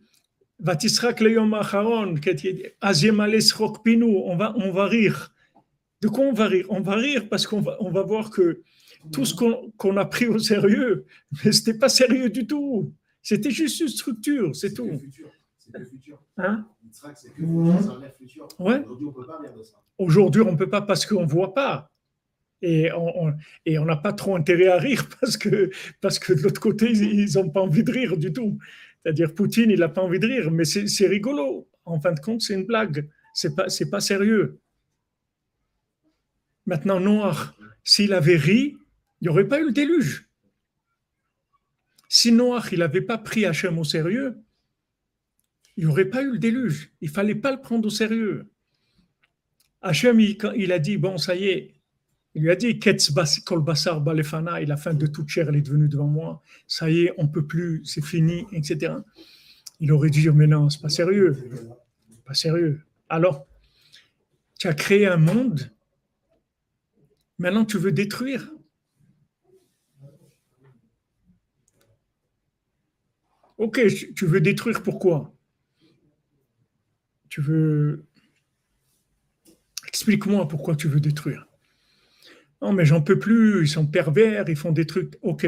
on 4.26 4.36
va, 4.36 4.53
on 4.57 4.72
va 4.72 4.86
rire. 4.86 5.34
De 6.01 6.07
quoi 6.07 6.26
on 6.26 6.34
va 6.34 6.47
rire? 6.47 6.66
On 6.70 6.82
va 6.82 6.95
rire 6.95 7.28
parce 7.30 7.45
qu'on 7.47 7.62
va, 7.62 7.78
on 7.82 7.91
va 7.91 8.03
voir 8.03 8.30
que 8.30 8.62
tout 9.12 9.26
ce 9.26 9.34
qu'on 9.34 9.97
a 9.97 10.05
pris 10.05 10.28
au 10.28 10.39
sérieux, 10.39 11.05
mais 11.43 11.51
ce 11.51 11.60
n'était 11.60 11.80
pas 11.80 11.89
sérieux 11.89 12.30
du 12.30 12.45
tout. 12.45 12.93
C'était 13.22 13.51
juste 13.51 13.80
une 13.80 13.88
structure, 13.88 14.55
c'est 14.55 14.74
tout. 14.74 14.89
C'est 15.57 15.78
le 15.78 15.86
futur. 15.86 16.22
Hein? 16.38 16.66
C'est 16.91 17.34
que 17.34 17.41
le 17.41 18.10
futur. 18.12 18.47
Ouais. 18.60 18.84
Aujourd'hui, 18.86 19.12
on 19.12 19.12
ne 19.12 19.16
peut 19.16 19.26
pas 19.26 19.39
de 19.57 19.64
ça. 19.64 19.82
Aujourd'hui, 19.97 20.41
on 20.41 20.51
ne 20.51 20.57
peut 20.57 20.70
pas 20.70 20.82
parce 20.82 21.05
qu'on 21.05 21.22
ne 21.22 21.28
voit 21.30 21.53
pas. 21.53 21.91
Et 22.62 22.91
on 22.91 23.34
et 23.66 23.80
on 23.80 23.86
n'a 23.86 23.95
pas 23.95 24.12
trop 24.12 24.36
intérêt 24.36 24.68
à 24.68 24.78
rire 24.78 25.07
parce 25.22 25.38
que, 25.38 25.70
parce 26.01 26.20
que 26.20 26.34
de 26.34 26.41
l'autre 26.41 26.60
côté, 26.60 26.91
ils 26.91 27.34
n'ont 27.36 27.49
pas 27.49 27.62
envie 27.62 27.84
de 27.84 27.91
rire 27.91 28.18
du 28.18 28.34
tout. 28.34 28.57
C'est-à-dire, 29.04 29.34
Poutine, 29.34 29.72
il 29.72 29.80
n'a 29.80 29.89
pas 29.89 30.02
envie 30.02 30.20
de 30.20 30.28
rire, 30.28 30.52
mais 30.52 30.66
c'est 30.66 31.08
rigolo. 31.08 31.70
En 31.86 32.00
fin 32.00 32.12
de 32.12 32.20
compte, 32.20 32.41
c'est 32.41 32.54
une 32.54 32.66
blague. 32.66 33.10
C'est 33.34 33.56
pas, 33.56 33.68
pas 33.89 34.00
sérieux. 34.00 34.60
Maintenant, 36.66 37.00
Noir, 37.00 37.56
s'il 37.84 38.14
avait 38.14 38.36
ri, 38.36 38.78
il 39.22 39.26
n'y 39.26 39.30
aurait 39.30 39.47
pas 39.47 39.60
eu 39.60 39.66
le 39.66 39.72
déluge. 39.72 40.30
Si 42.10 42.32
Noir, 42.32 42.72
il 42.74 42.80
n'avait 42.80 43.02
pas 43.02 43.18
pris 43.18 43.45
Hachem 43.45 43.78
au 43.80 43.84
sérieux, 43.84 44.38
il 45.78 45.86
n'y 45.86 45.91
aurait 45.91 46.10
pas 46.10 46.22
eu 46.22 46.32
le 46.32 46.39
déluge. 46.39 46.91
Il 47.02 47.10
fallait 47.10 47.36
pas 47.36 47.52
le 47.52 47.62
prendre 47.62 47.88
au 47.88 47.89
sérieux. 47.89 48.52
Hachem, 49.82 50.20
il, 50.20 50.38
il 50.58 50.72
a 50.72 50.80
dit, 50.80 50.97
bon, 50.97 51.18
ça 51.18 51.36
y 51.36 51.47
est, 51.47 51.78
il 52.36 52.43
lui 52.43 52.51
a 52.51 52.55
dit, 52.55 52.80
kol 52.80 53.63
basar 53.63 54.01
balefana, 54.01 54.61
et 54.61 54.65
la 54.65 54.77
fin 54.77 54.93
de 54.93 55.07
toute 55.07 55.30
chair, 55.30 55.49
elle 55.49 55.55
est 55.55 55.61
devenue 55.61 55.89
devant 55.89 56.07
moi. 56.07 56.41
Ça 56.67 56.89
y 56.89 57.01
est, 57.01 57.13
on 57.17 57.27
peut 57.27 57.45
plus, 57.45 57.84
c'est 57.86 58.05
fini, 58.05 58.45
etc. 58.51 58.93
Il 59.80 59.91
aurait 59.91 60.09
dû 60.09 60.21
dire, 60.21 60.36
mais 60.36 60.47
non, 60.47 60.69
c'est 60.69 60.82
pas 60.82 60.89
sérieux. 60.89 61.36
Pas 62.25 62.34
sérieux. 62.34 62.82
Alors, 63.09 63.47
tu 64.59 64.67
as 64.67 64.73
créé 64.73 65.07
un 65.07 65.17
monde, 65.17 65.71
maintenant 67.39 67.65
tu 67.65 67.77
veux 67.77 67.91
détruire. 67.91 68.51
Ok, 73.57 73.82
tu 74.15 74.25
veux 74.25 74.39
détruire 74.39 74.84
pourquoi? 74.84 75.34
Tu 77.27 77.41
veux... 77.41 78.05
Explique-moi 79.88 80.47
pourquoi 80.47 80.75
tu 80.75 80.88
veux 80.88 81.01
détruire. 81.01 81.49
Non, 82.62 82.74
mais 82.74 82.86
j'en 82.86 83.01
peux 83.01 83.20
plus, 83.20 83.64
ils 83.64 83.70
sont 83.70 83.86
pervers, 83.86 84.47
ils 84.47 84.55
font 84.55 84.72
des 84.72 84.86
trucs. 84.86 85.18
Ok. 85.22 85.47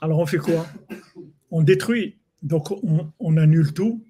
Alors 0.00 0.18
on 0.18 0.26
fait 0.26 0.38
quoi? 0.38 0.66
On 1.50 1.62
détruit. 1.62 2.18
Donc 2.42 2.70
on, 3.18 3.36
annule 3.36 3.72
tout, 3.72 4.04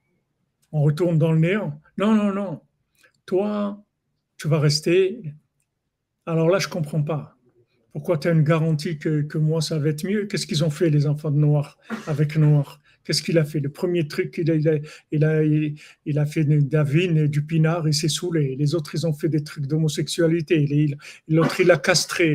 on 0.73 0.83
retourne 0.83 1.19
dans 1.19 1.33
le 1.33 1.39
néant. 1.39 1.81
Non, 1.99 2.15
non, 2.15 2.33
non. 2.33 2.61
Toi, 3.27 3.83
tu 4.37 4.49
vas 4.49 4.59
rester. 4.59 5.35
Alors 6.27 6.49
là, 6.49 6.59
je 6.59 6.67
ne 6.67 6.73
comprends 6.73 7.03
pas. 7.03 7.37
Pourquoi 7.93 8.19
tu 8.19 8.27
as 8.27 8.33
une 8.33 8.43
garantie 8.43 8.99
que, 8.99 9.23
que, 9.23 9.39
moi, 9.39 9.61
ça 9.61 9.79
va 9.79 9.89
être 9.91 10.05
mieux? 10.05 10.27
Qu'est-ce 10.27 10.49
qu'ils 10.49 10.65
ont 10.65 10.71
fait, 10.71 10.91
les 10.91 11.07
enfants 11.07 11.31
de 11.31 11.37
Noir, 11.37 11.79
avec 12.09 12.37
Noir 12.37 12.81
Qu'est-ce 13.05 13.23
qu'il 13.23 13.39
a 13.39 13.45
fait? 13.45 13.61
Le 13.61 13.69
premier 13.69 14.09
truc, 14.09 14.39
il 14.39 14.51
a, 14.51 14.55
il 14.55 14.69
a, 14.69 14.79
il 15.13 15.25
a, 15.25 15.45
il 16.07 16.19
a 16.19 16.27
fait 16.27 16.45
David 16.45 17.29
du 17.31 17.45
pinard, 17.45 17.87
il 17.87 17.95
s'est 17.95 18.09
saoulé. 18.09 18.57
Les 18.57 18.75
autres, 18.75 18.95
ils 18.95 19.07
ont 19.07 19.13
fait 19.13 19.29
des 19.29 19.45
trucs 19.45 19.67
d'homosexualité. 19.67 20.97
L'autre, 21.29 21.61
il 21.61 21.71
a 21.71 21.77
castré. 21.77 22.35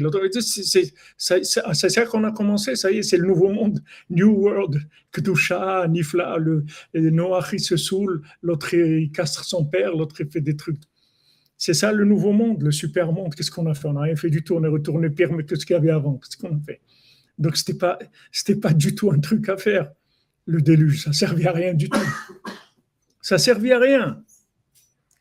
C'est 1.17 1.89
ça 1.89 2.05
qu'on 2.05 2.23
a 2.23 2.31
commencé, 2.31 2.75
ça 2.75 2.91
y 2.91 2.99
est, 2.99 3.03
c'est 3.03 3.17
le 3.17 3.27
nouveau 3.27 3.49
monde. 3.49 3.83
New 4.09 4.31
World, 4.31 4.79
Kedusha, 5.11 5.87
Nifla, 5.87 6.37
le, 6.37 6.65
Noach, 6.93 7.53
il 7.53 7.59
se 7.59 7.75
saoule. 7.75 8.21
L'autre, 8.43 8.73
il 8.73 9.11
castre 9.11 9.43
son 9.43 9.65
père. 9.65 9.95
L'autre, 9.95 10.15
il 10.21 10.29
fait 10.29 10.41
des 10.41 10.55
trucs. 10.55 10.77
C'est 11.57 11.73
ça 11.73 11.91
le 11.91 12.05
nouveau 12.05 12.31
monde, 12.31 12.61
le 12.61 12.71
super 12.71 13.11
monde. 13.11 13.35
Qu'est-ce 13.35 13.51
qu'on 13.51 13.65
a 13.65 13.73
fait? 13.73 13.87
On 13.87 13.93
n'a 13.93 14.01
rien 14.01 14.15
fait 14.15 14.29
du 14.29 14.43
tout. 14.43 14.55
On 14.55 14.63
est 14.63 14.69
retourné 14.69 15.09
pire 15.09 15.29
que 15.45 15.55
ce 15.55 15.65
qu'il 15.65 15.73
y 15.73 15.77
avait 15.77 15.89
avant. 15.89 16.17
Qu'est-ce 16.17 16.37
qu'on 16.37 16.55
a 16.55 16.59
fait? 16.65 16.79
Donc, 17.37 17.57
ce 17.57 17.71
n'était 17.71 18.59
pas 18.59 18.73
du 18.73 18.95
tout 18.95 19.11
un 19.11 19.19
truc 19.19 19.47
à 19.49 19.57
faire, 19.57 19.91
le 20.49 20.61
déluge. 20.61 21.03
Ça 21.03 21.11
ne 21.11 21.15
servait 21.15 21.47
à 21.47 21.51
rien 21.51 21.73
du 21.73 21.89
tout. 21.89 22.09
Ça 23.21 23.35
ne 23.35 23.39
servait 23.39 23.71
à 23.71 23.79
rien. 23.79 24.23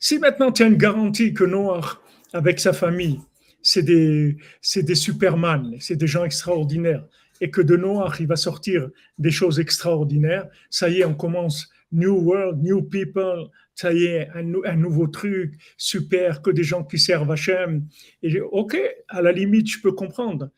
Si 0.00 0.18
maintenant 0.18 0.50
tu 0.52 0.62
as 0.62 0.66
une 0.66 0.76
garantie 0.76 1.34
que 1.34 1.44
Noir, 1.44 2.02
avec 2.32 2.60
sa 2.60 2.72
famille, 2.72 3.20
c'est 3.62 3.82
des, 3.82 4.36
des 4.76 4.94
superman, 4.94 5.74
c'est 5.80 5.96
des 5.96 6.06
gens 6.06 6.24
extraordinaires, 6.24 7.04
et 7.40 7.50
que 7.50 7.60
de 7.60 7.76
Noir, 7.76 8.16
il 8.20 8.26
va 8.26 8.36
sortir 8.36 8.88
des 9.18 9.30
choses 9.30 9.60
extraordinaires, 9.60 10.48
ça 10.70 10.88
y 10.88 11.00
est, 11.00 11.04
on 11.04 11.14
commence 11.14 11.68
New 11.92 12.14
World, 12.14 12.62
New 12.62 12.82
People, 12.82 13.48
ça 13.74 13.92
y 13.92 14.04
est, 14.04 14.28
un, 14.34 14.76
nouveau 14.76 15.06
truc, 15.06 15.54
super, 15.76 16.42
que 16.42 16.50
des 16.50 16.64
gens 16.64 16.84
qui 16.84 16.98
servent 16.98 17.30
Hachem. 17.30 17.86
Et 18.22 18.40
ok, 18.40 18.76
à 19.08 19.22
la 19.22 19.32
limite, 19.32 19.68
je 19.68 19.80
peux 19.80 19.92
comprendre. 19.92 20.50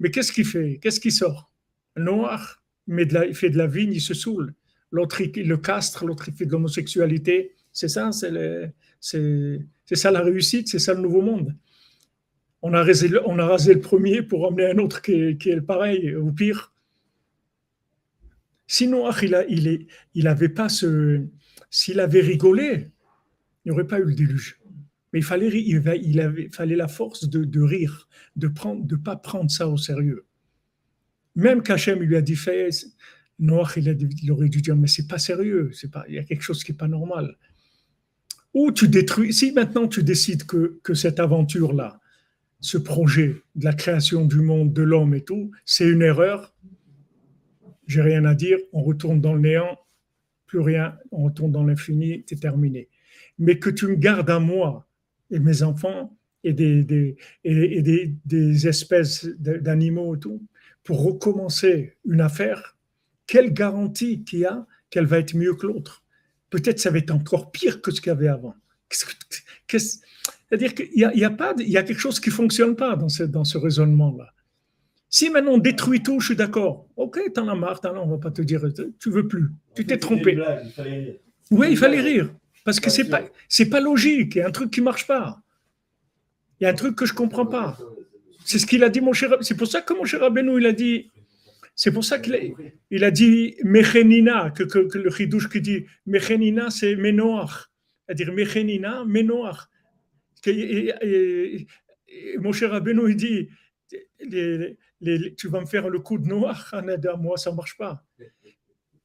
Mais 0.00 0.10
qu'est-ce 0.10 0.32
qu'il 0.32 0.46
fait? 0.46 0.78
Qu'est-ce 0.80 1.00
qui 1.00 1.10
sort? 1.10 1.52
Noir, 1.96 2.61
mais 2.86 3.04
il 3.28 3.34
fait 3.34 3.50
de 3.50 3.58
la 3.58 3.66
vigne, 3.66 3.92
il 3.92 4.00
se 4.00 4.14
saoule. 4.14 4.54
L'autre, 4.90 5.20
il 5.20 5.48
le 5.48 5.56
castre, 5.56 6.04
l'autre, 6.04 6.28
il 6.28 6.34
fait 6.34 6.46
de 6.46 6.52
l'homosexualité. 6.52 7.54
C'est 7.72 7.88
ça, 7.88 8.10
c'est, 8.12 9.66
ça 9.92 10.10
la 10.10 10.20
réussite, 10.20 10.68
c'est 10.68 10.78
ça 10.78 10.94
le 10.94 11.00
nouveau 11.00 11.22
monde. 11.22 11.56
On 12.60 12.74
a, 12.74 12.84
rasé, 12.84 13.10
on 13.26 13.38
a 13.38 13.46
rasé 13.46 13.74
le 13.74 13.80
premier 13.80 14.22
pour 14.22 14.46
emmener 14.46 14.66
un 14.66 14.78
autre 14.78 15.02
qui 15.02 15.12
est, 15.12 15.36
qui 15.40 15.50
est 15.50 15.60
pareil, 15.60 16.14
ou 16.14 16.32
pire. 16.32 16.72
Sinon, 18.66 19.10
il 19.22 19.30
n'avait 19.30 19.46
il, 19.50 19.86
il 20.14 20.28
avait 20.28 20.48
pas 20.48 20.68
ce, 20.68 21.26
s'il 21.70 22.00
avait 22.00 22.20
rigolé, 22.20 22.90
il 23.64 23.68
n'y 23.68 23.72
aurait 23.72 23.86
pas 23.86 23.98
eu 23.98 24.04
le 24.04 24.14
déluge. 24.14 24.60
Mais 25.12 25.18
il 25.18 25.24
fallait, 25.24 25.48
il 25.48 26.20
avait, 26.20 26.48
fallait 26.50 26.76
la 26.76 26.88
force 26.88 27.28
de, 27.28 27.60
rire, 27.60 28.08
de 28.36 28.48
ne 28.48 28.86
de 28.86 28.96
pas 28.96 29.16
prendre 29.16 29.50
ça 29.50 29.68
au 29.68 29.76
sérieux. 29.76 30.26
Même 31.34 31.62
qu'Hachem 31.62 32.00
lui 32.00 32.16
a 32.16 32.20
dit 32.20 32.36
fait, 32.36 32.70
Noach, 33.38 33.76
il, 33.76 34.30
aurait 34.30 34.48
dû 34.48 34.60
dire, 34.60 34.76
mais 34.76 34.86
c'est 34.86 35.06
pas 35.06 35.18
sérieux, 35.18 35.70
c'est 35.72 35.90
pas, 35.90 36.04
il 36.08 36.14
y 36.14 36.18
a 36.18 36.24
quelque 36.24 36.42
chose 36.42 36.62
qui 36.62 36.72
n'est 36.72 36.78
pas 36.78 36.88
normal. 36.88 37.36
Ou 38.54 38.70
tu 38.70 38.88
détruis, 38.88 39.32
si 39.32 39.52
maintenant 39.52 39.88
tu 39.88 40.02
décides 40.02 40.44
que, 40.44 40.78
que 40.82 40.94
cette 40.94 41.18
aventure-là, 41.18 42.00
ce 42.60 42.78
projet 42.78 43.42
de 43.56 43.64
la 43.64 43.72
création 43.72 44.24
du 44.26 44.40
monde, 44.40 44.72
de 44.72 44.82
l'homme 44.82 45.14
et 45.14 45.22
tout, 45.22 45.50
c'est 45.64 45.88
une 45.88 46.02
erreur, 46.02 46.54
j'ai 47.86 48.02
rien 48.02 48.24
à 48.24 48.34
dire, 48.34 48.58
on 48.72 48.82
retourne 48.82 49.20
dans 49.20 49.34
le 49.34 49.40
néant, 49.40 49.78
plus 50.46 50.60
rien, 50.60 50.96
on 51.10 51.24
retourne 51.24 51.50
dans 51.50 51.64
l'infini, 51.64 52.24
c'est 52.26 52.38
terminé. 52.38 52.88
Mais 53.38 53.58
que 53.58 53.70
tu 53.70 53.86
me 53.86 53.96
gardes 53.96 54.30
à 54.30 54.38
moi 54.38 54.86
et 55.30 55.38
mes 55.38 55.62
enfants 55.62 56.16
et 56.44 56.52
des, 56.52 56.84
des, 56.84 57.16
et, 57.44 57.82
des, 57.82 58.14
des 58.24 58.68
espèces 58.68 59.26
d'animaux 59.38 60.14
et 60.14 60.18
tout, 60.18 60.42
pour 60.84 61.02
recommencer 61.04 61.96
une 62.04 62.20
affaire, 62.20 62.76
quelle 63.26 63.52
garantie 63.52 64.24
qu'il 64.24 64.40
y 64.40 64.44
a 64.44 64.66
qu'elle 64.90 65.06
va 65.06 65.18
être 65.18 65.34
mieux 65.34 65.54
que 65.54 65.66
l'autre? 65.66 66.02
Peut-être 66.50 66.80
ça 66.80 66.90
va 66.90 66.98
être 66.98 67.10
encore 67.10 67.50
pire 67.50 67.80
que 67.80 67.90
ce 67.90 68.00
qu'il 68.00 68.08
y 68.08 68.10
avait 68.10 68.28
avant. 68.28 68.54
C'est-à-dire 68.90 70.74
qu'il 70.74 70.92
y 70.94 71.04
a, 71.04 71.14
il 71.14 71.20
y 71.20 71.24
a, 71.24 71.30
pas, 71.30 71.54
il 71.58 71.70
y 71.70 71.78
a 71.78 71.82
quelque 71.82 72.00
chose 72.00 72.20
qui 72.20 72.28
ne 72.28 72.34
fonctionne 72.34 72.76
pas 72.76 72.94
dans 72.96 73.08
ce, 73.08 73.22
dans 73.22 73.44
ce 73.44 73.56
raisonnement-là. 73.56 74.34
Si 75.08 75.30
maintenant 75.30 75.52
on 75.52 75.58
détruit 75.58 76.02
tout, 76.02 76.20
je 76.20 76.26
suis 76.26 76.36
d'accord. 76.36 76.88
Ok, 76.96 77.20
t'en 77.34 77.48
as 77.48 77.54
marre, 77.54 77.80
t'en 77.80 77.94
as, 77.94 78.00
on 78.00 78.06
va 78.06 78.18
pas 78.18 78.30
te 78.30 78.42
dire, 78.42 78.62
tu 78.98 79.10
veux 79.10 79.28
plus, 79.28 79.48
tu 79.74 79.86
t'es 79.86 79.98
trompé. 79.98 80.38
Oui, 81.50 81.68
il 81.70 81.76
fallait 81.76 82.00
rire. 82.00 82.34
Parce 82.64 82.80
que 82.80 82.90
c'est 82.90 83.08
pas, 83.08 83.22
c'est 83.48 83.68
pas 83.68 83.80
logique, 83.80 84.36
il 84.36 84.38
y 84.38 84.40
a 84.42 84.48
un 84.48 84.50
truc 84.50 84.70
qui 84.70 84.80
marche 84.80 85.06
pas. 85.06 85.42
Il 86.60 86.64
y 86.64 86.66
a 86.66 86.70
un 86.70 86.74
truc 86.74 86.96
que 86.96 87.06
je 87.06 87.12
comprends 87.12 87.46
pas. 87.46 87.78
C'est 88.44 88.58
ce 88.58 88.66
qu'il 88.66 88.84
a 88.84 88.88
dit, 88.88 89.00
mon 89.00 89.12
cher. 89.12 89.36
C'est 89.40 89.56
pour 89.56 89.66
ça 89.66 89.82
que 89.82 89.94
mon 89.94 90.04
cher 90.04 90.22
Abenou, 90.22 90.58
il 90.58 90.66
a 90.66 90.72
dit. 90.72 91.10
C'est 91.74 91.92
pour 91.92 92.04
ça 92.04 92.18
qu'il 92.18 93.04
a, 93.04 93.10
dit 93.10 93.56
Mechenina, 93.64 94.50
que, 94.50 94.98
le 94.98 95.10
chidouche 95.10 95.48
qui 95.48 95.60
dit 95.60 95.86
Mechenina, 96.06 96.70
c'est 96.70 96.96
Menoach. 96.96 97.70
C'est-à-dire 98.06 98.32
Mechenina, 98.32 99.04
Menoach. 99.06 99.68
mon 102.40 102.52
cher 102.52 102.74
Abenou, 102.74 103.08
il 103.08 103.16
dit 103.16 103.48
tu 105.36 105.48
vas 105.48 105.60
me 105.60 105.66
faire 105.66 105.88
le 105.88 105.98
coup 106.00 106.18
de 106.18 106.26
noir, 106.26 106.68
Anada, 106.72 107.16
moi, 107.16 107.36
ça 107.36 107.50
ne 107.50 107.56
marche 107.56 107.76
pas. 107.76 108.04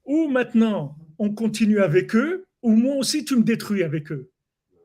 Ou 0.06 0.28
maintenant, 0.28 0.96
on 1.18 1.34
continue 1.34 1.80
avec 1.80 2.16
eux, 2.16 2.46
ou 2.62 2.72
moi 2.72 2.96
aussi, 2.96 3.26
tu 3.26 3.36
me 3.36 3.44
détruis 3.44 3.84
avec 3.84 4.12
eux. 4.12 4.30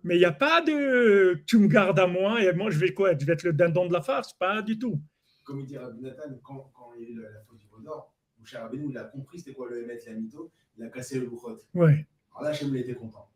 Mais 0.05 0.17
il 0.17 0.19
n'y 0.19 0.25
a 0.25 0.33
pas 0.33 0.61
de 0.63 1.43
tu 1.47 1.59
me 1.59 1.69
gardes 1.69 1.99
à 1.99 2.07
moi 2.07 2.43
et 2.43 2.53
moi, 2.53 2.71
je 2.71 2.79
vais 2.79 2.93
quoi? 2.93 3.17
Je 3.17 3.25
vais 3.25 3.35
être 3.35 3.45
le 3.45 3.53
dindon 3.53 3.87
de 3.87 3.93
la 3.93 4.03
farce? 4.03 4.33
Pas 4.33 4.63
du 4.63 4.79
tout. 4.79 5.01
Comme 5.45 5.61
il 5.61 5.67
dit 5.67 5.79
Rabbi 5.79 6.01
Nathan, 6.01 6.39
quand, 6.43 6.71
quand, 6.75 6.91
il 6.99 7.03
y 7.03 7.07
a 7.07 7.11
eu 7.11 7.21
la, 7.21 7.29
faute 7.49 7.59
du 7.59 7.67
Vaudor, 7.71 8.13
mon 8.39 8.45
cher 8.45 8.63
Rabbeinu, 8.63 8.89
il 8.91 8.99
a 8.99 9.05
compris 9.05 9.39
c'était 9.39 9.53
quoi 9.53 9.69
le 9.69 9.83
Hémet, 9.83 9.99
la 10.07 10.13
mytho, 10.15 10.51
il 10.79 10.85
a 10.85 10.89
cassé 10.89 11.19
le 11.19 11.27
Bouchot. 11.27 11.59
Ouais. 11.75 12.07
Alors 12.31 12.45
là, 12.45 12.51
Hachem, 12.51 12.69
il 12.69 12.77
était 12.77 12.95
content. 12.95 13.29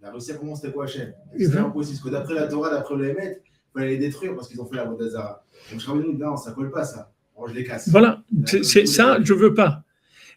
Il 0.00 0.06
a 0.06 0.10
réussi 0.10 0.32
à 0.32 0.34
comprendre 0.34 0.58
c'était 0.58 0.72
quoi 0.72 0.84
Hachem. 0.84 1.12
C'était 1.36 1.58
impossible, 1.58 1.98
parce 1.98 2.04
que 2.04 2.10
d'après 2.10 2.34
la 2.34 2.48
Torah, 2.48 2.70
d'après 2.70 2.96
le 2.96 3.08
Hémet, 3.10 3.42
il 3.44 3.72
fallait 3.72 3.88
les 3.90 3.98
détruire 3.98 4.34
parce 4.34 4.48
qu'ils 4.48 4.60
ont 4.60 4.66
fait 4.66 4.76
la 4.76 4.84
Vodazara. 4.84 5.44
Donc, 5.72 5.86
nous 5.88 6.12
non, 6.16 6.36
ça 6.36 6.52
colle 6.52 6.70
pas, 6.70 6.84
ça. 6.84 7.12
je 7.46 7.52
les 7.52 7.64
casse. 7.64 7.88
Voilà, 7.88 8.22
c'est 8.46 8.86
ça, 8.86 9.18
je 9.22 9.34
veux 9.34 9.54
pas. 9.54 9.84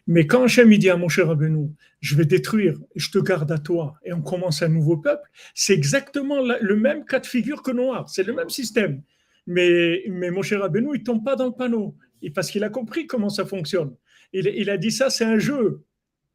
Mais 0.06 0.26
quand 0.26 0.42
Hachem 0.44 0.76
dit 0.76 0.90
à 0.90 0.96
mon 0.96 1.08
cher 1.08 1.30
Abenou, 1.30 1.74
je 2.00 2.16
vais 2.16 2.24
détruire, 2.24 2.78
je 2.96 3.10
te 3.10 3.18
garde 3.18 3.50
à 3.52 3.58
toi, 3.58 3.94
et 4.04 4.12
on 4.12 4.22
commence 4.22 4.62
un 4.62 4.68
nouveau 4.68 4.96
peuple, 4.96 5.28
c'est 5.54 5.74
exactement 5.74 6.40
le 6.40 6.76
même 6.76 7.04
cas 7.04 7.20
de 7.20 7.26
figure 7.26 7.62
que 7.62 7.70
Noir, 7.70 8.08
c'est 8.08 8.24
le 8.24 8.32
même 8.32 8.50
système. 8.50 9.02
Mais, 9.46 10.04
mais 10.08 10.30
mon 10.30 10.42
cher 10.42 10.62
Abenou, 10.62 10.94
il 10.94 11.02
tombe 11.02 11.24
pas 11.24 11.36
dans 11.36 11.46
le 11.46 11.52
panneau, 11.52 11.96
parce 12.34 12.50
qu'il 12.50 12.64
a 12.64 12.68
compris 12.68 13.06
comment 13.06 13.28
ça 13.28 13.44
fonctionne. 13.44 13.94
Il, 14.32 14.46
il 14.46 14.70
a 14.70 14.76
dit 14.76 14.90
ça, 14.90 15.10
c'est 15.10 15.24
un 15.24 15.38
jeu. 15.38 15.84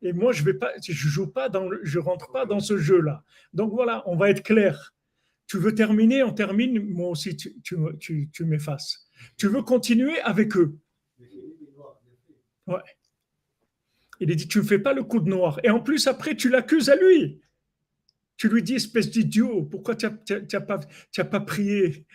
Et 0.02 0.14
moi, 0.14 0.32
je 0.32 0.44
vais 0.44 0.54
pas, 0.54 0.72
je 0.82 0.94
joue 0.94 1.28
pas 1.28 1.50
dans, 1.50 1.70
je 1.84 2.00
rentre 2.00 2.32
pas 2.32 2.46
dans 2.46 2.60
ce 2.60 2.78
jeu-là. 2.78 3.24
Donc 3.54 3.74
voilà, 3.74 4.04
on 4.06 4.16
va 4.16 4.30
être 4.30 4.44
clair. 4.44 4.94
Tu 5.48 5.58
veux 5.58 5.74
terminer, 5.74 6.24
on 6.24 6.34
termine, 6.34 6.80
moi 6.92 7.10
aussi 7.10 7.36
tu, 7.36 7.56
tu, 8.00 8.30
tu, 8.32 8.46
m'effaces. 8.46 9.10
Tu 9.38 9.48
veux 9.48 9.62
continuer 9.62 10.20
avec 10.22 10.56
eux? 10.58 10.78
Ouais. 12.68 12.82
Il 14.20 14.36
dit, 14.36 14.48
tu 14.48 14.60
ne 14.60 14.64
fais 14.64 14.80
pas 14.80 14.94
le 14.94 15.04
coup 15.04 15.20
de 15.20 15.30
noir. 15.30 15.60
Et 15.64 15.70
en 15.70 15.80
plus, 15.80 16.08
après, 16.08 16.36
tu 16.36 16.50
l'accuses 16.50 16.90
à 16.90 16.96
lui. 16.96 17.40
Tu 18.36 18.50
lui 18.50 18.62
dis, 18.62 18.76
espèce 18.76 19.10
d'idiot, 19.10 19.64
pourquoi 19.64 19.96
tu 19.96 20.06
n'as 20.06 21.24
pas, 21.24 21.40
prié? 21.40 22.06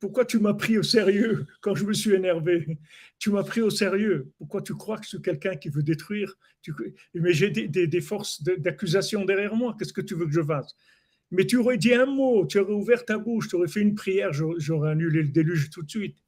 Pourquoi 0.00 0.24
tu 0.24 0.38
m'as 0.40 0.54
pris 0.54 0.78
au 0.78 0.82
sérieux 0.82 1.46
quand 1.60 1.74
je 1.76 1.84
me 1.84 1.92
suis 1.92 2.12
énervé? 2.12 2.78
Tu 3.18 3.30
m'as 3.30 3.44
pris 3.44 3.60
au 3.60 3.70
sérieux. 3.70 4.32
Pourquoi 4.38 4.62
tu 4.62 4.74
crois 4.74 4.98
que 4.98 5.04
je 5.04 5.10
suis 5.10 5.22
quelqu'un 5.22 5.54
qui 5.54 5.68
veut 5.68 5.84
détruire? 5.84 6.34
Mais 7.14 7.32
j'ai 7.32 7.50
des, 7.50 7.68
des, 7.68 7.86
des 7.86 8.00
forces 8.00 8.42
d'accusation 8.42 9.24
derrière 9.24 9.54
moi. 9.54 9.76
Qu'est-ce 9.78 9.92
que 9.92 10.00
tu 10.00 10.14
veux 10.14 10.26
que 10.26 10.32
je 10.32 10.42
fasse? 10.42 10.74
Mais 11.30 11.46
tu 11.46 11.56
aurais 11.56 11.78
dit 11.78 11.94
un 11.94 12.06
mot, 12.06 12.46
tu 12.46 12.58
aurais 12.58 12.74
ouvert 12.74 13.04
ta 13.04 13.18
bouche, 13.18 13.48
tu 13.48 13.56
aurais 13.56 13.68
fait 13.68 13.80
une 13.80 13.94
prière, 13.94 14.32
j'aurais 14.32 14.90
annulé 14.90 15.22
le 15.22 15.28
déluge 15.28 15.70
tout 15.70 15.82
de 15.82 15.90
suite. 15.90 16.18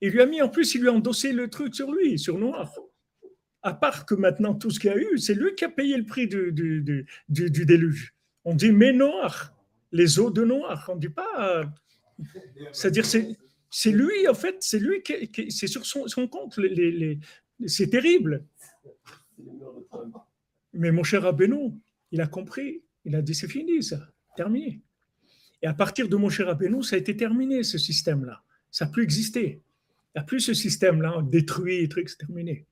Il 0.00 0.10
lui 0.10 0.20
a 0.20 0.26
mis, 0.26 0.42
en 0.42 0.48
plus, 0.48 0.74
il 0.74 0.82
lui 0.82 0.88
a 0.88 0.92
endossé 0.92 1.32
le 1.32 1.48
truc 1.48 1.74
sur 1.74 1.92
lui, 1.92 2.18
sur 2.18 2.38
Noir. 2.38 2.72
À 3.66 3.74
part 3.74 4.06
que 4.06 4.14
maintenant, 4.14 4.54
tout 4.54 4.70
ce 4.70 4.78
qu'il 4.78 4.90
y 4.90 4.92
a 4.92 4.96
eu, 4.96 5.18
c'est 5.18 5.34
lui 5.34 5.54
qui 5.56 5.64
a 5.64 5.68
payé 5.68 5.96
le 5.96 6.04
prix 6.04 6.28
du, 6.28 6.52
déluge. 7.28 8.14
On 8.44 8.54
dit, 8.54 8.70
mais 8.70 8.92
Noir, 8.92 9.52
les 9.90 10.20
eaux 10.20 10.30
de 10.30 10.44
Noir. 10.44 10.88
On 10.88 10.94
ne 10.94 11.00
dit 11.00 11.08
pas. 11.08 11.64
C'est-à-dire, 12.72 13.04
c'est 13.04 13.90
lui, 13.90 14.28
en 14.28 14.34
fait, 14.34 14.56
c'est 14.60 14.78
lui 14.78 15.02
qui, 15.02 15.50
c'est 15.50 15.66
sur 15.66 15.84
son, 15.84 16.28
compte. 16.28 16.58
C'est 17.66 17.88
terrible. 17.88 18.44
Mais 20.72 20.92
mon 20.92 21.02
cher 21.02 21.26
Abénou, 21.26 21.80
il 22.12 22.20
a 22.20 22.28
compris. 22.28 22.82
Il 23.04 23.16
a 23.16 23.22
dit, 23.22 23.34
c'est 23.34 23.48
fini 23.48 23.82
ça 23.82 24.00
terminé. 24.36 24.80
Et 25.62 25.66
à 25.66 25.74
partir 25.74 26.08
de 26.08 26.14
mon 26.14 26.28
cher 26.28 26.46
Rabbeinu, 26.46 26.84
ça 26.84 26.94
a 26.94 26.98
été 26.98 27.16
terminé, 27.16 27.64
ce 27.64 27.78
système-là. 27.78 28.44
Ça 28.70 28.84
n'a 28.84 28.92
plus 28.92 29.02
existé. 29.02 29.62
Il 30.14 30.18
n'y 30.18 30.20
a 30.20 30.22
plus 30.22 30.40
ce 30.40 30.54
système-là, 30.54 31.22
détruit, 31.22 31.88
truc, 31.88 32.08
c'est 32.08 32.18
terminé. 32.18 32.66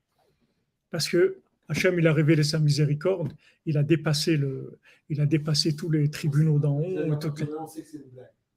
Parce 0.95 1.09
que 1.09 1.39
Hachem, 1.69 1.99
il 1.99 2.07
a 2.07 2.13
révélé 2.13 2.45
sa 2.45 2.61
miséricorde, 2.61 3.33
il 3.67 3.77
a 3.77 3.83
dépassé, 3.83 4.37
le, 4.37 4.79
il 5.09 5.21
a 5.21 5.27
dépassé 5.27 5.75
tous 5.75 5.91
les 5.91 6.09
tribunaux 6.09 6.61
d'en 6.61 6.79
haut. 6.79 7.09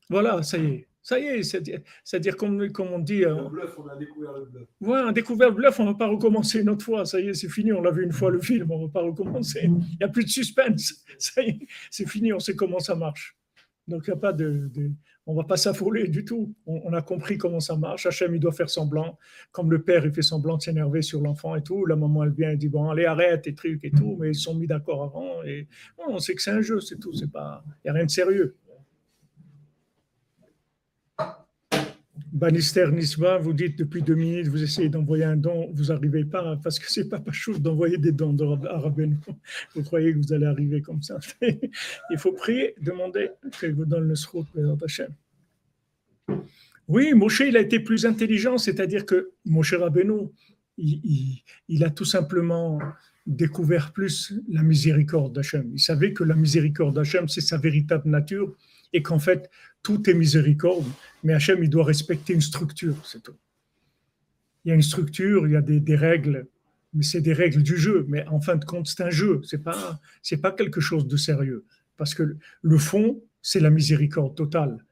Voilà, 0.07 0.43
ça 0.43 0.59
y 0.59 0.65
est, 0.67 0.87
Ça 1.01 1.17
y 1.17 1.23
est, 1.23 1.41
c'est-à-dire, 1.41 2.37
comme, 2.37 2.71
comme 2.71 2.89
on 2.89 2.99
dit. 2.99 3.23
euh, 3.25 3.41
Le 3.41 3.49
bluff, 3.49 3.79
on 3.79 3.87
a 3.87 3.95
découvert 3.95 4.33
le 4.33 4.45
bluff. 4.45 4.67
Ouais, 4.81 4.99
on 5.03 5.07
a 5.07 5.13
découvert 5.13 5.49
le 5.49 5.55
bluff, 5.55 5.79
on 5.79 5.85
ne 5.85 5.89
va 5.93 5.95
pas 5.95 6.07
recommencer 6.07 6.61
une 6.61 6.69
autre 6.69 6.85
fois. 6.85 7.05
Ça 7.07 7.19
y 7.19 7.29
est, 7.29 7.33
c'est 7.33 7.49
fini. 7.49 7.71
On 7.73 7.81
l'a 7.81 7.89
vu 7.89 8.03
une 8.03 8.11
fois 8.11 8.29
le 8.29 8.39
film, 8.39 8.69
on 8.69 8.81
ne 8.81 8.85
va 8.85 8.91
pas 8.91 9.01
recommencer. 9.01 9.61
Il 9.63 9.71
n'y 9.99 10.03
a 10.03 10.09
plus 10.09 10.23
de 10.23 10.29
suspense. 10.29 11.03
Ça 11.17 11.41
y 11.41 11.49
est, 11.49 11.59
c'est 11.89 12.07
fini, 12.07 12.33
on 12.33 12.39
sait 12.39 12.55
comment 12.55 12.77
ça 12.77 12.93
marche. 12.93 13.35
Donc, 13.87 14.03
il 14.07 14.11
a 14.11 14.17
pas 14.17 14.33
de. 14.33 14.69
on 15.25 15.33
va 15.33 15.43
pas 15.43 15.57
s'affoler 15.57 16.07
du 16.07 16.25
tout. 16.25 16.53
On, 16.65 16.91
a 16.93 17.01
compris 17.01 17.37
comment 17.37 17.59
ça 17.59 17.75
marche. 17.77 18.05
Hachem, 18.05 18.35
il 18.35 18.39
doit 18.39 18.51
faire 18.51 18.69
semblant. 18.69 19.17
Comme 19.51 19.71
le 19.71 19.81
père, 19.81 20.05
il 20.05 20.13
fait 20.13 20.21
semblant 20.21 20.57
de 20.57 20.61
s'énerver 20.61 21.01
sur 21.01 21.21
l'enfant 21.21 21.55
et 21.55 21.63
tout. 21.63 21.85
La 21.85 21.95
maman, 21.95 22.23
elle 22.23 22.31
vient 22.31 22.51
et 22.51 22.57
dit 22.57 22.69
Bon, 22.69 22.89
allez, 22.89 23.05
arrête 23.05 23.47
et 23.47 23.55
trucs 23.55 23.83
et 23.85 23.91
tout. 23.91 24.17
Mais 24.19 24.29
ils 24.29 24.35
sont 24.35 24.55
mis 24.55 24.67
d'accord 24.67 25.03
avant. 25.03 25.43
Et 25.43 25.67
non, 25.99 26.15
on 26.15 26.19
sait 26.19 26.35
que 26.35 26.41
c'est 26.41 26.51
un 26.51 26.61
jeu, 26.61 26.79
c'est 26.81 26.99
tout. 26.99 27.11
Il 27.13 27.29
n'y 27.85 27.89
a 27.89 27.93
rien 27.93 28.05
de 28.05 28.11
sérieux. 28.11 28.57
Bannister 32.37 32.87
Nisba, 32.91 33.39
vous 33.39 33.53
dites 33.53 33.79
depuis 33.79 34.03
deux 34.03 34.13
minutes, 34.13 34.47
vous 34.47 34.61
essayez 34.61 34.89
d'envoyer 34.89 35.23
un 35.23 35.35
don, 35.37 35.71
vous 35.73 35.85
n'arrivez 35.85 36.23
pas 36.23 36.55
parce 36.63 36.77
que 36.77 36.89
c'est 36.91 37.09
pas 37.09 37.19
pas 37.19 37.31
chose 37.31 37.59
d'envoyer 37.59 37.97
des 37.97 38.11
dons 38.11 38.37
à 38.65 38.77
Rabbeinu. 38.79 39.17
Vous 39.73 39.81
croyez 39.83 40.13
que 40.13 40.19
vous 40.19 40.33
allez 40.33 40.45
arriver 40.45 40.81
comme 40.81 41.01
ça. 41.01 41.17
Il 42.11 42.17
faut 42.19 42.33
prier, 42.33 42.75
demander 42.79 43.31
qu'il 43.59 43.73
vous 43.73 43.85
donne 43.85 44.07
le 44.07 44.15
srout, 44.15 44.45
Hashem. 44.83 45.09
Oui, 46.87 47.13
Moshe, 47.13 47.41
il 47.41 47.57
a 47.57 47.61
été 47.61 47.79
plus 47.79 48.05
intelligent, 48.05 48.57
c'est-à-dire 48.57 49.05
que 49.05 49.31
Moshe 49.45 49.73
Rabbeinu, 49.73 50.29
il, 50.77 51.01
il- 51.03 51.43
il 51.67 51.83
a 51.83 51.89
tout 51.89 52.05
simplement 52.05 52.79
découvert 53.25 53.91
plus 53.91 54.33
la 54.47 54.61
miséricorde 54.63 55.33
d'Hachem. 55.33 55.69
Il 55.73 55.79
savait 55.81 56.13
que 56.13 56.23
la 56.23 56.35
miséricorde 56.35 56.95
d'Hachem, 56.95 57.27
c'est 57.27 57.41
sa 57.41 57.57
véritable 57.57 58.09
nature 58.09 58.55
et 58.93 59.01
qu'en 59.01 59.19
fait, 59.19 59.49
tout 59.87 60.09
est 60.09 60.13
miséricorde, 60.13 60.85
mais 61.23 61.33
Hachem, 61.33 61.63
il 61.63 61.69
doit 61.69 61.85
respecter 61.85 62.33
une 62.33 62.41
structure, 62.41 62.97
c'est 63.05 63.23
tout. 63.23 63.37
Il 64.65 64.67
y 64.67 64.71
a 64.73 64.75
une 64.75 64.81
structure, 64.81 65.47
il 65.47 65.53
y 65.53 65.55
a 65.55 65.61
des, 65.61 65.95
règles, 65.95 66.45
mais 66.93 67.03
c'est 67.03 67.21
des 67.21 67.31
règles 67.31 67.63
du 67.63 67.77
jeu. 67.77 68.05
Mais 68.09 68.27
en 68.27 68.41
fin 68.41 68.57
de 68.57 68.65
compte, 68.65 68.87
c'est 68.87 69.01
un 69.01 69.09
jeu, 69.09 69.39
c'est 69.45 69.63
pas, 69.63 70.01
pas 70.41 70.51
quelque 70.51 70.81
chose 70.81 71.07
de 71.07 71.15
sérieux. 71.15 71.63
Parce 71.95 72.13
que 72.13 72.23
le- 72.23 72.37
le 72.63 72.77
fond, 72.77 73.23
c'est 73.41 73.61
la 73.61 73.69
miséricorde 73.69 74.35
totale. 74.35 74.83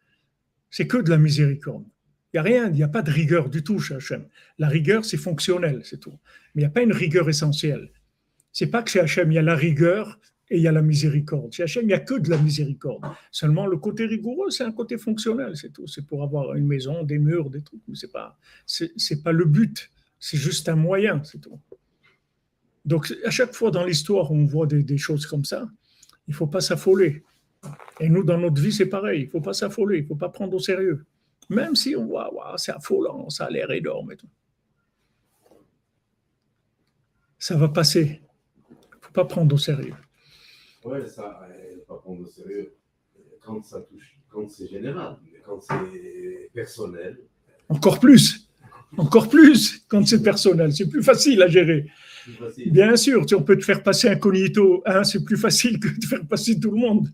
C'est 0.70 0.88
que 0.88 1.00
de 1.06 1.10
la 1.10 1.18
miséricorde. 1.18 1.84
Il 2.32 2.38
n'y 2.38 2.40
a 2.40 2.44
rien, 2.44 2.68
il 2.70 2.76
n'y 2.76 2.84
a 2.84 2.88
pas 2.88 3.02
de 3.02 3.12
rigueur 3.12 3.50
du 3.50 3.66
tout 3.66 3.80
chez 3.80 3.96
Hachem. 3.96 4.26
La 4.60 4.70
rigueur, 4.70 5.04
c'est 5.04 5.18
fonctionnel, 5.18 5.82
c'est 5.84 6.00
tout. 6.00 6.18
Mais 6.54 6.62
il 6.62 6.66
n'y 6.66 6.72
a 6.72 6.76
pas 6.78 6.84
une 6.84 6.94
rigueur 6.94 7.28
essentielle. 7.28 7.92
C'est 8.54 8.68
pas 8.68 8.82
que 8.82 8.92
chez 8.92 9.02
Hachem, 9.02 9.30
il 9.30 9.36
y 9.36 9.40
a 9.40 9.42
la 9.42 9.58
rigueur 9.58 10.22
et 10.50 10.58
il 10.58 10.62
y 10.62 10.68
a 10.68 10.72
la 10.72 10.82
miséricorde. 10.82 11.52
Chez 11.52 11.64
Hachem, 11.64 11.84
il 11.84 11.88
n'y 11.88 11.94
a 11.94 12.00
que 12.00 12.16
de 12.16 12.30
la 12.30 12.38
miséricorde. 12.38 13.04
Seulement, 13.32 13.66
le 13.66 13.78
côté 13.78 14.06
rigoureux, 14.06 14.52
c'est 14.52 14.64
un 14.64 14.72
côté 14.72 14.98
fonctionnel, 14.98 15.58
c'est 15.58 15.74
tout. 15.74 15.88
C'est 15.88 16.06
pour 16.06 16.24
avoir 16.24 16.54
une 16.54 16.68
maison, 16.68 17.04
des 17.04 17.18
murs, 17.18 17.50
des 17.50 17.62
trucs. 17.62 17.82
Mais 17.88 17.96
c'est 17.96 18.12
pas, 18.12 18.38
c'est, 18.66 18.92
c'est 18.96 19.24
pas 19.24 19.32
le 19.32 19.46
but. 19.46 19.92
C'est 20.20 20.38
juste 20.38 20.70
un 20.70 20.76
moyen, 20.76 21.24
c'est 21.24 21.40
tout. 21.40 21.60
Donc, 22.86 23.12
à 23.26 23.32
chaque 23.32 23.54
fois 23.54 23.72
dans 23.72 23.84
l'histoire 23.84 24.32
on 24.32 24.46
voit 24.46 24.68
des, 24.68 24.84
des 24.84 24.98
choses 24.98 25.26
comme 25.26 25.44
ça, 25.44 25.68
il 26.28 26.34
faut 26.34 26.48
pas 26.48 26.62
s'affoler. 26.62 27.24
Et 28.00 28.10
nous, 28.10 28.24
dans 28.24 28.38
notre 28.38 28.62
vie, 28.62 28.72
c'est 28.72 28.86
pareil. 28.86 29.24
Il 29.24 29.30
faut 29.30 29.42
pas 29.42 29.54
s'affoler. 29.54 30.00
Il 30.00 30.06
faut 30.06 30.16
pas 30.16 30.30
prendre 30.30 30.56
au 30.56 30.60
sérieux. 30.60 31.06
Même 31.50 31.76
si 31.76 31.96
on 31.96 32.06
voit, 32.06 32.32
c'est 32.58 32.72
affolant, 32.72 33.30
ça 33.30 33.46
a 33.46 33.50
l'air 33.50 33.72
énorme 33.72 34.12
et 34.12 34.18
tout. 34.18 34.30
Ça 37.38 37.56
va 37.56 37.70
passer. 37.70 38.22
Il 38.70 38.98
faut 39.02 39.12
pas 39.12 39.26
prendre 39.26 39.54
au 39.54 39.58
sérieux. 39.58 39.94
Ouais, 40.86 41.08
ça, 41.08 41.42
euh, 41.50 41.78
pas 41.88 41.96
prendre 41.96 42.22
au 42.22 42.28
sérieux. 42.28 42.76
Quand 43.42 43.64
ça 43.66 43.82
touche, 43.82 44.18
quand 44.30 44.48
c'est 44.50 44.68
général, 44.68 45.18
mais 45.24 45.40
quand 45.44 45.60
c'est 45.60 46.50
personnel, 46.54 47.18
Encore 47.70 48.00
plus. 48.00 48.48
Encore 48.98 49.28
plus 49.28 49.84
quand 49.88 50.06
c'est 50.06 50.22
personnel. 50.22 50.72
C'est 50.74 50.88
plus 50.88 51.02
facile 51.04 51.42
à 51.42 51.48
gérer. 51.48 51.88
facile. 52.38 52.72
Bien 52.72 52.96
sûr, 52.96 53.28
si 53.28 53.34
on 53.34 53.42
peut 53.42 53.58
te 53.58 53.66
faire 53.66 53.82
passer 53.82 54.08
incognito, 54.10 54.84
hein, 54.86 55.04
c'est 55.04 55.24
plus 55.24 55.38
facile 55.38 55.80
que 55.80 55.88
de 55.88 56.06
faire 56.06 56.26
passer 56.28 56.60
tout 56.60 56.72
le 56.72 56.78
monde. 56.78 57.08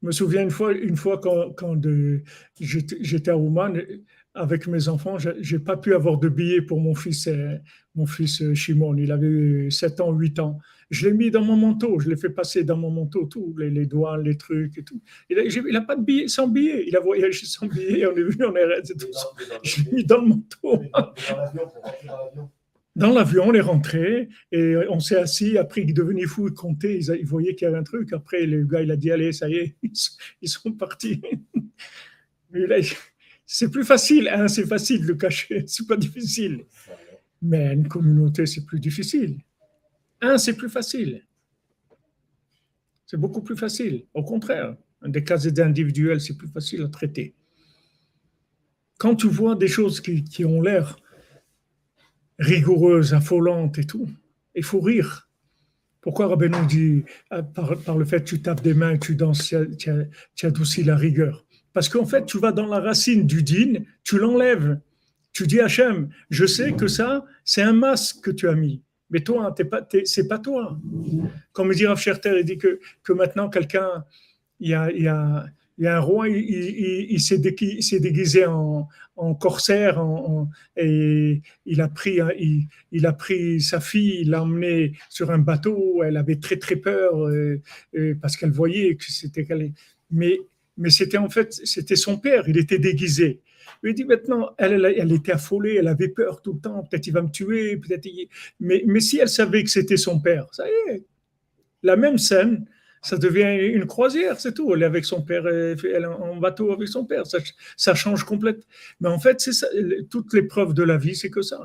Je 0.00 0.06
me 0.06 0.12
souviens 0.12 0.42
une 0.42 0.50
fois, 0.50 0.72
une 0.72 0.96
fois 0.96 1.18
quand, 1.18 1.50
quand 1.50 1.76
j'étais 2.58 3.30
à 3.30 3.36
Ouman 3.36 3.74
avec 4.34 4.66
mes 4.66 4.88
enfants, 4.88 5.18
je 5.18 5.30
n'ai 5.30 5.62
pas 5.62 5.76
pu 5.76 5.94
avoir 5.94 6.18
de 6.18 6.28
billets 6.28 6.62
pour 6.62 6.80
mon 6.80 6.94
fils, 6.94 7.26
euh, 7.26 7.56
mon 7.94 8.06
fils 8.06 8.40
euh, 8.40 8.54
Shimon. 8.54 8.96
Il 8.96 9.12
avait 9.12 9.70
7 9.70 10.00
ans, 10.00 10.12
8 10.12 10.38
ans. 10.38 10.58
Je 10.90 11.08
l'ai 11.08 11.14
mis 11.14 11.30
dans 11.30 11.42
mon 11.42 11.56
manteau, 11.56 11.98
je 12.00 12.08
l'ai 12.08 12.16
fait 12.16 12.30
passer 12.30 12.64
dans 12.64 12.76
mon 12.76 12.90
manteau, 12.90 13.26
tout, 13.26 13.54
les, 13.58 13.70
les 13.70 13.86
douanes, 13.86 14.22
les 14.22 14.36
trucs 14.36 14.76
et 14.78 14.84
tout. 14.84 15.00
Il 15.28 15.36
n'a 15.72 15.82
pas 15.82 15.96
de 15.96 16.02
billet, 16.02 16.28
sans 16.28 16.48
billet. 16.48 16.84
Il 16.86 16.96
a 16.96 17.00
voyagé 17.00 17.46
sans 17.46 17.66
billet, 17.66 18.06
on 18.06 18.16
est 18.16 18.22
venu 18.22 18.44
en 18.44 18.52
RS 18.52 18.90
et 18.90 18.96
tout. 18.96 19.06
Je 19.62 19.82
l'ai 19.82 19.92
mis 19.92 20.04
dans 20.04 20.20
le 20.20 20.28
manteau. 20.28 20.82
Dans 22.94 23.10
l'avion, 23.10 23.44
on 23.46 23.54
est 23.54 23.60
rentré 23.62 24.28
et 24.50 24.76
on 24.90 25.00
s'est 25.00 25.16
assis. 25.16 25.56
Après, 25.56 25.80
il 25.82 25.94
devenait 25.94 26.26
fou, 26.26 26.48
il 26.48 26.54
comptait, 26.54 26.98
il, 26.98 27.16
il 27.20 27.26
voyait 27.26 27.54
qu'il 27.54 27.64
y 27.64 27.68
avait 27.68 27.78
un 27.78 27.84
truc. 27.84 28.12
Après, 28.12 28.44
le 28.44 28.64
gars, 28.64 28.82
il 28.82 28.90
a 28.90 28.96
dit 28.96 29.10
Allez, 29.10 29.32
ça 29.32 29.48
y 29.48 29.54
est, 29.54 29.76
ils 29.82 29.96
sont, 29.96 30.12
ils 30.42 30.48
sont 30.48 30.72
partis. 30.72 31.22
Mais 32.50 32.66
là, 32.66 32.76
c'est 33.46 33.70
plus 33.70 33.84
facile, 33.84 34.28
hein, 34.28 34.48
c'est 34.48 34.66
facile 34.66 35.02
de 35.02 35.08
le 35.08 35.14
cacher, 35.14 35.64
c'est 35.66 35.86
pas 35.86 35.96
difficile. 35.96 36.64
Mais 37.40 37.74
une 37.74 37.88
communauté, 37.88 38.46
c'est 38.46 38.64
plus 38.64 38.78
difficile. 38.78 39.38
Un, 40.20 40.38
c'est 40.38 40.56
plus 40.56 40.70
facile. 40.70 41.26
C'est 43.04 43.16
beaucoup 43.16 43.42
plus 43.42 43.56
facile. 43.56 44.06
Au 44.14 44.22
contraire, 44.22 44.76
des 45.04 45.24
cas 45.24 45.38
individuels, 45.58 46.20
c'est 46.20 46.36
plus 46.36 46.48
facile 46.48 46.82
à 46.82 46.88
traiter. 46.88 47.34
Quand 48.98 49.16
tu 49.16 49.26
vois 49.26 49.56
des 49.56 49.66
choses 49.66 50.00
qui, 50.00 50.44
ont 50.44 50.62
l'air 50.62 50.96
rigoureuses, 52.38 53.12
affolantes 53.14 53.78
et 53.78 53.84
tout, 53.84 54.08
il 54.54 54.62
faut 54.62 54.80
rire. 54.80 55.28
Pourquoi 56.00 56.28
Rabbeinu 56.28 56.66
dit, 56.66 57.04
ah, 57.30 57.42
par, 57.42 57.98
le 57.98 58.04
fait 58.04 58.20
que 58.20 58.28
tu 58.28 58.42
tapes 58.42 58.62
des 58.62 58.74
mains, 58.74 58.96
tu 58.96 59.16
danses, 59.16 59.54
tu 59.78 60.46
adoucis 60.46 60.84
la 60.84 60.96
rigueur 60.96 61.44
Parce 61.72 61.88
qu'en 61.88 62.04
fait, 62.04 62.26
tu 62.26 62.38
vas 62.38 62.52
dans 62.52 62.66
la 62.66 62.80
racine 62.80 63.26
du 63.26 63.42
din, 63.42 63.82
tu 64.04 64.18
l'enlèves. 64.18 64.78
Tu 65.32 65.46
dis 65.46 65.60
Hachem, 65.60 66.10
je 66.30 66.44
sais 66.44 66.72
que 66.72 66.86
ça, 66.86 67.24
c'est 67.44 67.62
un 67.62 67.72
masque 67.72 68.20
que 68.22 68.30
tu 68.30 68.48
as 68.48 68.54
mis. 68.54 68.82
Mais 69.10 69.20
toi, 69.20 69.54
pas, 69.54 69.82
t'es- 69.82 70.04
pas 70.28 70.38
toi. 70.38 70.78
Comme 71.52 71.72
dit 71.72 71.86
Rav 71.86 71.98
Scherter, 71.98 72.38
il 72.38 72.44
dit 72.44 72.58
que, 72.58 72.80
que 73.02 73.12
maintenant, 73.12 73.48
quelqu'un, 73.48 74.04
il 74.60 74.70
y 74.70 74.74
a, 74.74 74.90
y, 74.90 75.06
a, 75.06 75.46
y 75.78 75.86
a 75.86 75.96
un 75.96 76.00
roi, 76.00 76.28
il, 76.28 76.36
il- 76.38 77.06
il 77.12 77.20
s'est 77.20 77.38
déguisé 78.00 78.46
en, 78.46 78.88
corsaire 79.38 80.02
et 80.76 81.42
il 81.64 81.80
a, 81.80 81.88
pris, 81.88 82.18
il, 82.90 83.06
a 83.06 83.12
pris 83.12 83.60
sa 83.60 83.78
fille, 83.80 84.22
il 84.22 84.30
l'a 84.30 84.42
emmenée 84.42 84.94
sur 85.08 85.30
un 85.30 85.38
bateau. 85.38 86.02
Elle 86.02 86.16
avait 86.16 86.36
très, 86.36 86.56
très 86.56 86.76
peur 86.76 87.28
euh, 87.28 87.60
euh, 87.94 88.14
parce 88.20 88.36
qu'elle 88.36 88.50
voyait 88.50 88.96
que 88.96 89.04
c'était. 89.04 89.46
Mais, 90.10 90.40
mais 90.82 90.90
c'était 90.90 91.16
en 91.18 91.30
fait, 91.30 91.52
c'était 91.52 91.96
son 91.96 92.18
père, 92.18 92.48
il 92.48 92.58
était 92.58 92.78
déguisé. 92.78 93.40
Il 93.82 93.86
lui 93.86 93.94
dit 93.94 94.04
maintenant, 94.04 94.50
elle, 94.58 95.12
était 95.12 95.32
affolée, 95.32 95.76
elle 95.78 95.86
avait 95.88 96.08
peur 96.08 96.42
tout 96.42 96.54
le 96.54 96.60
temps, 96.60 96.82
peut-être 96.84 97.06
il 97.06 97.12
va 97.12 97.22
me 97.22 97.30
tuer, 97.30 97.76
peut-être. 97.76 98.04
il- 98.06 98.28
Mais, 98.60 98.82
mais 98.86 99.00
si 99.00 99.18
elle 99.18 99.28
savait 99.28 99.62
que 99.62 99.70
c'était 99.70 99.96
son 99.96 100.20
père, 100.20 100.46
ça 100.52 100.64
y 100.68 100.90
est, 100.90 101.04
la 101.84 101.96
même 101.96 102.18
scène, 102.18 102.66
ça 103.00 103.16
devient 103.16 103.58
une 103.74 103.86
croisière, 103.86 104.40
c'est 104.40 104.54
tout. 104.54 104.72
Elle 104.74 104.82
est 104.82 104.86
avec 104.86 105.04
son 105.04 105.22
père, 105.22 105.46
elle 105.48 105.76
est 105.82 106.04
en 106.06 106.36
bateau 106.36 106.72
avec 106.72 106.88
son 106.88 107.04
père, 107.04 107.24
ça, 107.76 107.94
change 107.94 108.24
complètement. 108.24 108.64
Mais 109.00 109.08
en 109.08 109.18
fait, 109.18 109.40
c'est 109.40 109.52
ça, 109.52 109.68
toute 110.10 110.32
l'épreuve 110.34 110.74
de 110.74 110.82
la 110.84 110.96
vie, 110.96 111.16
c'est 111.16 111.30
que 111.30 111.42
ça. 111.42 111.62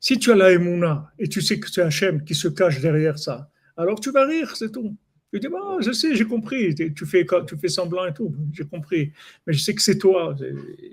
Si 0.00 0.18
tu 0.18 0.32
as 0.32 0.36
la 0.36 0.52
Emouna 0.52 1.10
et 1.18 1.28
tu 1.28 1.40
sais 1.42 1.58
que 1.60 1.70
c'est 1.70 1.82
Hachem 1.82 2.24
qui 2.24 2.34
se 2.34 2.48
cache 2.48 2.80
derrière 2.80 3.18
ça, 3.18 3.50
alors 3.76 4.00
tu 4.00 4.10
vas 4.10 4.26
rire, 4.26 4.56
c'est 4.56 4.72
tout. 4.72 4.96
Tu 5.32 5.40
dis, 5.40 5.48
bah, 5.48 5.76
je 5.80 5.90
sais, 5.92 6.14
j'ai 6.14 6.24
compris, 6.24 6.74
tu 6.74 7.04
fais, 7.04 7.26
tu 7.46 7.56
fais 7.56 7.68
semblant 7.68 8.06
et 8.06 8.14
tout, 8.14 8.32
j'ai 8.52 8.64
compris. 8.64 9.12
Mais 9.46 9.52
je 9.52 9.60
sais 9.62 9.74
que 9.74 9.82
c'est 9.82 9.98
toi, 9.98 10.36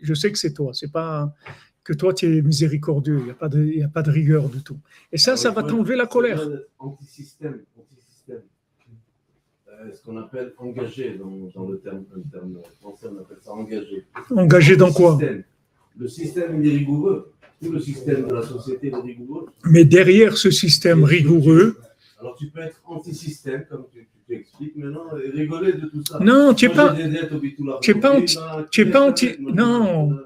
je 0.02 0.14
sais 0.14 0.32
que 0.32 0.38
c'est 0.38 0.54
toi, 0.54 0.72
c'est 0.74 0.92
pas 0.92 1.34
que 1.84 1.94
toi 1.94 2.14
tu 2.14 2.26
es 2.38 2.42
miséricordieux, 2.42 3.18
il 3.20 3.26
n'y 3.26 3.32
a, 3.32 3.36
pas 3.36 3.50
de- 3.50 3.64
y 3.66 3.84
a 3.84 3.88
pas 3.90 4.02
de 4.02 4.10
rigueur 4.10 4.50
du 4.50 4.62
tout. 4.64 4.78
Et 5.12 5.18
ça, 5.18 5.36
ça 5.38 5.52
va 5.52 5.64
t'enlever 5.64 5.96
la 5.96 6.08
colère. 6.08 6.42
Anti-système, 6.80 7.60
anti-système. 7.78 8.42
Euh, 9.70 9.92
ce 9.94 10.02
qu'on 10.04 10.18
appelle 10.18 10.54
engagé 10.58 11.16
dans, 11.18 11.50
dans 11.54 11.68
le 11.70 11.78
terme, 11.80 12.06
le 12.16 12.24
terme 12.32 12.58
français, 12.80 13.08
on 13.12 13.20
appelle 13.20 13.38
ça 13.42 13.52
engagé. 13.52 14.06
Engagé 14.32 14.76
dans 14.78 14.92
quoi? 14.94 15.12
Système. 15.20 15.44
Le 15.98 16.08
système, 16.08 16.64
il 16.64 16.70
est 16.74 16.78
rigoureux. 16.80 17.34
Tout 17.62 17.72
le 17.72 17.80
système 17.80 18.28
de 18.28 18.34
la 18.34 18.42
société 18.42 18.88
est 18.88 18.96
rigoureux. 18.96 19.46
Mais 19.66 19.86
derrière 19.86 20.38
ce 20.38 20.50
système 20.52 21.04
rigoureux, 21.04 21.78
Alors 22.24 22.36
tu 22.38 22.48
peux 22.50 22.62
être 22.62 22.82
anti-système, 22.86 23.66
comme 23.70 23.86
tu, 23.92 24.00
tu 24.00 24.20
t'expliques 24.28 24.78
maintenant, 24.78 25.08
et 25.18 25.30
rigoler 25.30 25.74
de 25.74 25.88
tout 25.88 26.04
ça. 26.06 26.20
non, 26.20 26.54
tu 26.54 26.70
n'es 26.70 26.74
pas, 26.74 26.96
tu 27.82 28.00
pas 28.00 28.16
anti- 28.18 28.38
Moi, 28.38 28.68
tu 28.72 28.90
pas 28.90 29.02
anti- 29.02 29.36
non. 29.40 30.18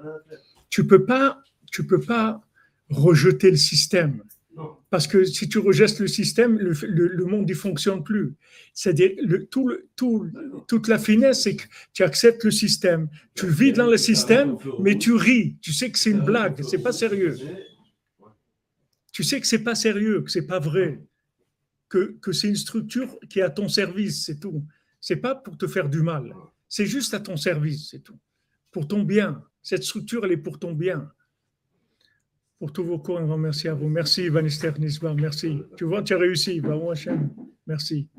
tu 0.69 0.85
peux 0.85 1.05
pas, 1.05 1.41
tu 1.71 1.87
peux 1.87 1.99
pas 1.99 2.41
rejeter 2.89 3.49
le 3.49 3.57
système. 3.57 4.21
Non. 4.55 4.75
Parce 4.91 5.07
que 5.07 5.23
si 5.23 5.49
tu 5.49 5.57
rejettes 5.57 5.99
le 5.99 6.07
système, 6.07 6.59
le, 6.59 6.73
le- 6.87 7.07
le 7.07 7.25
monde 7.25 7.49
ne 7.49 7.53
fonctionne 7.55 8.03
plus. 8.03 8.35
C'est-à-dire, 8.75 9.11
le- 9.23 9.45
tout, 9.47 9.67
le- 9.67 9.87
tout, 9.95 10.27
toute 10.67 10.87
la 10.87 10.99
finesse, 10.99 11.41
c'est 11.43 11.55
que 11.55 11.63
tu 11.93 12.03
acceptes 12.03 12.43
le 12.43 12.51
système. 12.51 13.07
Tu 13.33 13.47
vis 13.47 13.73
dans 13.73 13.87
le 13.87 13.97
système, 13.97 14.55
mais 14.79 14.97
tu 14.99 15.13
ris. 15.13 15.57
Tu 15.61 15.73
sais 15.73 15.89
que 15.91 15.97
c'est 15.97 16.11
une 16.11 16.21
blague, 16.23 16.61
c'est 16.63 16.81
pas 16.83 16.91
sérieux. 16.91 17.35
Tu 19.11 19.23
sais 19.23 19.41
que 19.41 19.47
c'est 19.47 19.63
pas 19.63 19.73
sérieux, 19.75 20.21
que 20.21 20.29
c'est 20.31 20.45
pas 20.45 20.59
vrai, 20.59 20.99
que, 21.89 22.17
que 22.19 22.31
c'est 22.31 22.49
une 22.49 22.55
structure 22.55 23.17
qui 23.29 23.39
est 23.39 23.43
à 23.43 23.49
ton 23.49 23.69
service, 23.69 24.25
c'est 24.25 24.39
tout. 24.39 24.63
C'est 24.99 25.17
pas 25.17 25.35
pour 25.35 25.57
te 25.57 25.67
faire 25.67 25.89
du 25.89 26.01
mal. 26.01 26.33
C'est 26.67 26.85
juste 26.85 27.13
à 27.13 27.19
ton 27.19 27.37
service, 27.37 27.89
c'est 27.91 28.03
tout. 28.03 28.19
Pour 28.71 28.87
ton 28.87 29.03
bien. 29.03 29.43
Cette 29.61 29.83
structure, 29.83 30.25
elle 30.25 30.33
est 30.33 30.37
pour 30.37 30.59
ton 30.59 30.73
bien. 30.73 31.11
Pour 32.59 32.73
tous 32.73 32.83
vos 32.83 32.99
cours, 32.99 33.19
un 33.19 33.25
grand 33.25 33.37
merci 33.37 33.67
à 33.67 33.73
vous. 33.73 33.87
Merci, 33.87 34.29
Vanister 34.29 34.71
Nisba, 34.79 35.13
merci. 35.13 35.61
Tu 35.77 35.85
vois, 35.85 36.01
tu 36.01 36.13
as 36.13 36.17
réussi. 36.17 36.59
Bravo, 36.59 36.91
Hachem. 36.91 37.29
Merci. 37.67 38.09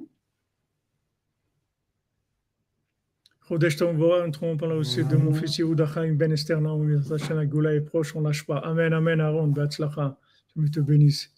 Chodesh 3.49 3.81
un 3.81 4.31
trompe 4.31 4.61
par 4.61 4.69
la 4.69 4.77
aussi 4.77 5.03
de 5.03 5.17
mon 5.17 5.33
fils 5.33 5.57
Yehuda 5.57 5.87
Chaim 5.87 6.13
Ben 6.13 6.31
Esther 6.31 6.61
Naomi, 6.61 6.97
Hachem 7.11 7.41
est 7.41 7.81
proche, 7.81 8.15
on 8.15 8.21
lâche 8.21 8.45
pas. 8.45 8.59
Amen, 8.59 8.93
Amen, 8.93 9.21
Aaron, 9.21 9.49
Batzlacha. 9.49 10.19
Que 10.55 10.61
Dieu 10.61 10.71
te 10.71 10.81
bénisse. 10.81 11.33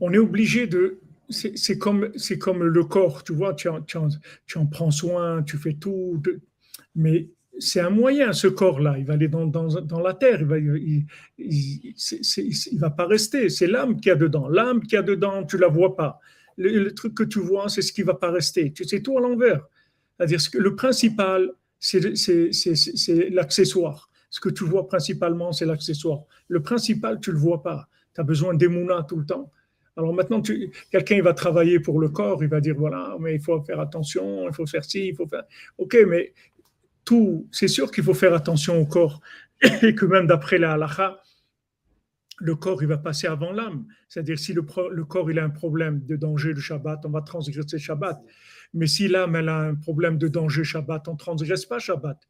On 0.00 0.12
est 0.12 0.18
obligé 0.18 0.66
de. 0.66 0.98
C'est 1.28 1.56
c'est 1.56 1.78
comme, 1.78 2.10
c'est 2.16 2.38
comme 2.38 2.64
le 2.64 2.84
corps, 2.84 3.22
tu 3.22 3.32
vois, 3.32 3.54
tu 3.54 3.68
en, 3.68 4.66
prends 4.66 4.90
soin, 4.90 5.42
tu 5.44 5.56
fais 5.58 5.74
tout. 5.74 6.20
mais 6.94 7.28
c'est 7.58 7.80
un 7.80 7.90
moyen, 7.90 8.32
ce 8.32 8.46
corps-là. 8.48 8.96
Il 8.98 9.04
va 9.04 9.14
aller 9.14 9.28
dans, 9.28 9.46
dans, 9.46 10.00
la 10.00 10.14
terre, 10.14 10.40
il 10.40 10.46
va, 10.46 10.58
il, 10.58 11.04
il, 11.38 11.92
c'est- 11.96 12.22
c'est- 12.24 12.76
va 12.78 12.90
pas 12.90 13.06
rester. 13.06 13.48
C'est 13.50 13.66
l'âme 13.66 13.96
qu'il 14.00 14.08
y 14.08 14.12
a 14.12 14.16
dedans. 14.16 14.48
L'âme 14.48 14.80
qu'il 14.80 14.94
y 14.94 14.96
a 14.96 15.02
dedans, 15.02 15.44
tu 15.44 15.58
la 15.58 15.68
vois 15.68 15.94
pas. 15.96 16.18
Le, 16.56 16.90
truc 16.94 17.14
que 17.14 17.22
tu 17.22 17.38
vois, 17.40 17.68
c'est 17.68 17.82
ce 17.82 17.92
qui 17.92 18.02
va 18.02 18.14
pas 18.14 18.30
rester. 18.30 18.72
Sais 18.84 19.02
tout 19.02 19.16
à 19.18 19.20
l'envers. 19.20 19.62
C'est-à-dire 20.16 20.38
que 20.50 20.58
le 20.58 20.74
principal, 20.74 21.50
c'est 21.78 22.16
c'est- 22.16 22.52
c'est- 22.52 22.74
c'est- 22.74 22.96
c'est 22.96 23.30
l'accessoire. 23.30 24.10
Ce 24.30 24.40
que 24.40 24.48
tu 24.48 24.64
vois 24.64 24.86
principalement, 24.86 25.52
c'est 25.52 25.66
l'accessoire. 25.66 26.20
Le 26.48 26.62
principal, 26.62 27.20
tu 27.20 27.30
le 27.32 27.38
vois 27.38 27.62
pas. 27.62 27.88
Tu 28.14 28.20
as 28.20 28.24
besoin 28.24 28.54
d'émouna 28.54 29.04
tout 29.08 29.16
le 29.16 29.26
temps. 29.26 29.50
Alors 30.00 30.14
maintenant, 30.14 30.40
quelqu'un 30.40 31.20
va 31.20 31.34
travailler 31.34 31.78
pour 31.78 32.00
le 32.00 32.08
corps, 32.08 32.42
il 32.42 32.48
va 32.48 32.62
dire 32.62 32.74
voilà, 32.74 33.16
mais 33.20 33.34
il 33.34 33.40
faut 33.42 33.60
faire 33.60 33.80
attention, 33.80 34.48
il 34.48 34.54
faut 34.54 34.64
faire 34.66 34.82
ci, 34.82 35.08
il 35.08 35.14
faut 35.14 35.26
faire. 35.26 35.42
Ok, 35.76 35.94
mais 36.08 36.32
tout, 37.04 37.46
c'est 37.52 37.68
sûr 37.68 37.90
qu'il 37.90 38.02
faut 38.02 38.14
faire 38.14 38.32
attention 38.32 38.80
au 38.80 38.86
corps 38.86 39.20
et 39.82 39.94
que 39.94 40.06
même 40.06 40.26
d'après 40.26 40.56
la 40.56 40.72
halakha, 40.72 41.20
le 42.38 42.54
corps 42.54 42.82
il 42.82 42.88
va 42.88 42.96
passer 42.96 43.26
avant 43.26 43.52
l'âme. 43.52 43.84
C'est-à-dire 44.08 44.38
si 44.38 44.54
le, 44.54 44.62
corps 44.62 45.30
il 45.30 45.38
a 45.38 45.44
un 45.44 45.50
problème 45.50 46.02
de 46.06 46.16
danger 46.16 46.54
le 46.54 46.60
Shabbat, 46.60 47.04
on 47.04 47.10
va 47.10 47.20
transgresser 47.20 47.78
Shabbat. 47.78 48.24
Mais 48.72 48.86
si 48.86 49.06
l'âme 49.06 49.36
elle 49.36 49.50
a 49.50 49.58
un 49.58 49.74
problème 49.74 50.16
de 50.16 50.28
danger 50.28 50.64
Shabbat, 50.64 51.08
on 51.08 51.16
transgresse 51.16 51.66
pas 51.66 51.78
Shabbat 51.78 52.26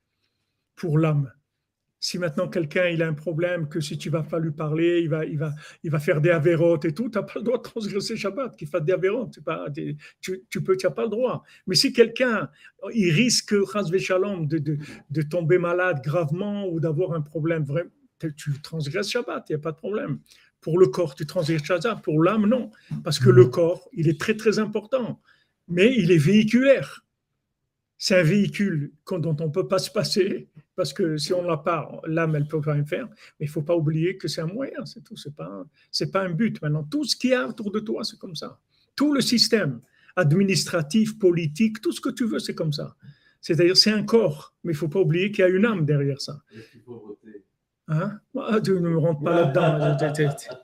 pour 0.75 0.99
l'âme. 0.99 1.33
Si 2.01 2.19
maintenant 2.19 2.49
quelqu'un 2.49 2.89
il 2.89 3.03
a 3.03 3.09
un 3.09 3.15
problème 3.15 3.69
que 3.69 3.81
si 3.81 3.99
tu 3.99 4.09
vas 4.09 4.23
pas 4.23 4.39
lui 4.39 4.53
parler, 4.53 5.01
il 5.03 5.11
va, 5.11 5.27
il 5.27 5.39
va, 5.39 5.53
il 5.85 5.91
va 5.91 5.99
faire 5.99 6.23
des 6.23 6.31
avérotes 6.31 6.87
et 6.87 6.95
tout, 6.95 7.11
tu 7.11 7.19
n'as 7.19 7.25
pas 7.25 7.35
le 7.37 7.43
droit 7.43 7.59
de 7.59 7.63
transgresser 7.63 8.17
Shabbat, 8.17 8.57
qu'il 8.57 8.69
fasse 8.69 8.83
des 8.83 8.95
avérotes. 8.95 9.39
Pas, 9.41 9.67
tu, 9.71 10.43
tu 10.49 10.63
peux, 10.63 10.77
tu 10.77 10.87
n'as 10.87 10.93
pas 10.93 11.03
le 11.05 11.11
droit. 11.11 11.45
Mais 11.67 11.75
si 11.75 11.93
quelqu'un, 11.93 12.49
il 12.95 13.13
risque, 13.13 13.55
de, 13.55 14.59
de, 14.59 14.79
de 15.11 15.23
tomber 15.23 15.59
malade 15.59 16.01
gravement 16.03 16.67
ou 16.67 16.81
d'avoir 16.81 17.13
un 17.13 17.21
problème 17.21 17.65
vrai, 17.65 17.87
tu 18.37 18.61
transgresses 18.63 19.11
Shabbat, 19.11 19.49
il 19.49 19.53
n'y 19.53 19.57
a 19.57 19.63
pas 19.63 19.73
de 19.73 19.77
problème. 19.77 20.21
Pour 20.61 20.79
le 20.79 20.87
corps, 20.87 21.15
tu 21.15 21.27
transgresses 21.27 21.65
Shabbat. 21.65 22.03
Pour 22.03 22.23
l'âme, 22.23 22.47
non. 22.47 22.71
Parce 23.05 23.19
que 23.19 23.31
le 23.31 23.47
corps, 23.47 23.89
il 23.93 24.09
est 24.09 24.19
très, 24.19 24.37
très 24.37 24.59
important. 24.59 25.21
Mais 25.69 25.95
il 25.97 26.11
est 26.11 26.19
véhiculaire. 26.19 27.05
C'est 28.03 28.19
un 28.19 28.23
véhicule 28.23 28.93
dont 29.11 29.37
on 29.41 29.49
ne 29.49 29.53
peut 29.53 29.69
pas 29.69 29.79
se 29.79 29.91
passer, 29.91 30.49
parce 30.75 30.95
que 30.95 31.19
si 31.19 31.35
on 31.35 31.43
l'a 31.43 31.59
pas, 31.59 32.01
l'âme, 32.07 32.35
elle 32.35 32.47
peut 32.47 32.57
rien 32.57 32.83
faire. 32.83 33.07
Mais 33.39 33.45
il 33.45 33.49
faut 33.49 33.61
pas 33.61 33.77
oublier 33.77 34.17
que 34.17 34.27
c'est 34.27 34.41
un 34.41 34.47
moyen, 34.47 34.87
c'est 34.87 35.05
tout. 35.05 35.19
C'est 35.19 35.37
pas, 35.37 35.67
c'est 35.91 36.11
pas 36.11 36.23
un 36.23 36.31
but. 36.31 36.63
Maintenant, 36.63 36.83
tout 36.83 37.05
ce 37.05 37.15
qu'il 37.15 37.31
y 37.31 37.35
a 37.35 37.47
autour 37.47 37.71
de 37.71 37.79
toi, 37.79 38.03
c'est 38.03 38.19
comme 38.19 38.35
ça. 38.35 38.59
Tout 38.97 39.13
le 39.13 39.21
système 39.21 39.83
administratif, 40.17 41.19
politique, 41.19 41.83
tout 41.83 41.93
ce 41.93 42.01
que 42.01 42.09
tu 42.09 42.25
veux, 42.25 42.39
c'est 42.39 42.55
comme 42.55 42.73
ça. 42.73 42.97
C'est-à-dire, 43.43 43.77
c'est 43.77 43.93
un 43.93 44.03
corps, 44.03 44.55
mais 44.65 44.73
il 44.73 44.77
faut 44.77 44.89
pas 44.89 45.01
oublier 45.01 45.31
qu'il 45.31 45.43
y 45.43 45.45
a 45.47 45.51
une 45.51 45.67
âme 45.67 45.85
derrière 45.85 46.23
ça. 46.23 46.41
Hein? 47.89 48.19
Ah, 48.39 48.63
tu 48.65 48.73
ne 48.73 48.89
me 48.89 48.97
rentres 48.97 49.23
pas 49.23 49.53
là-dedans. 49.53 50.57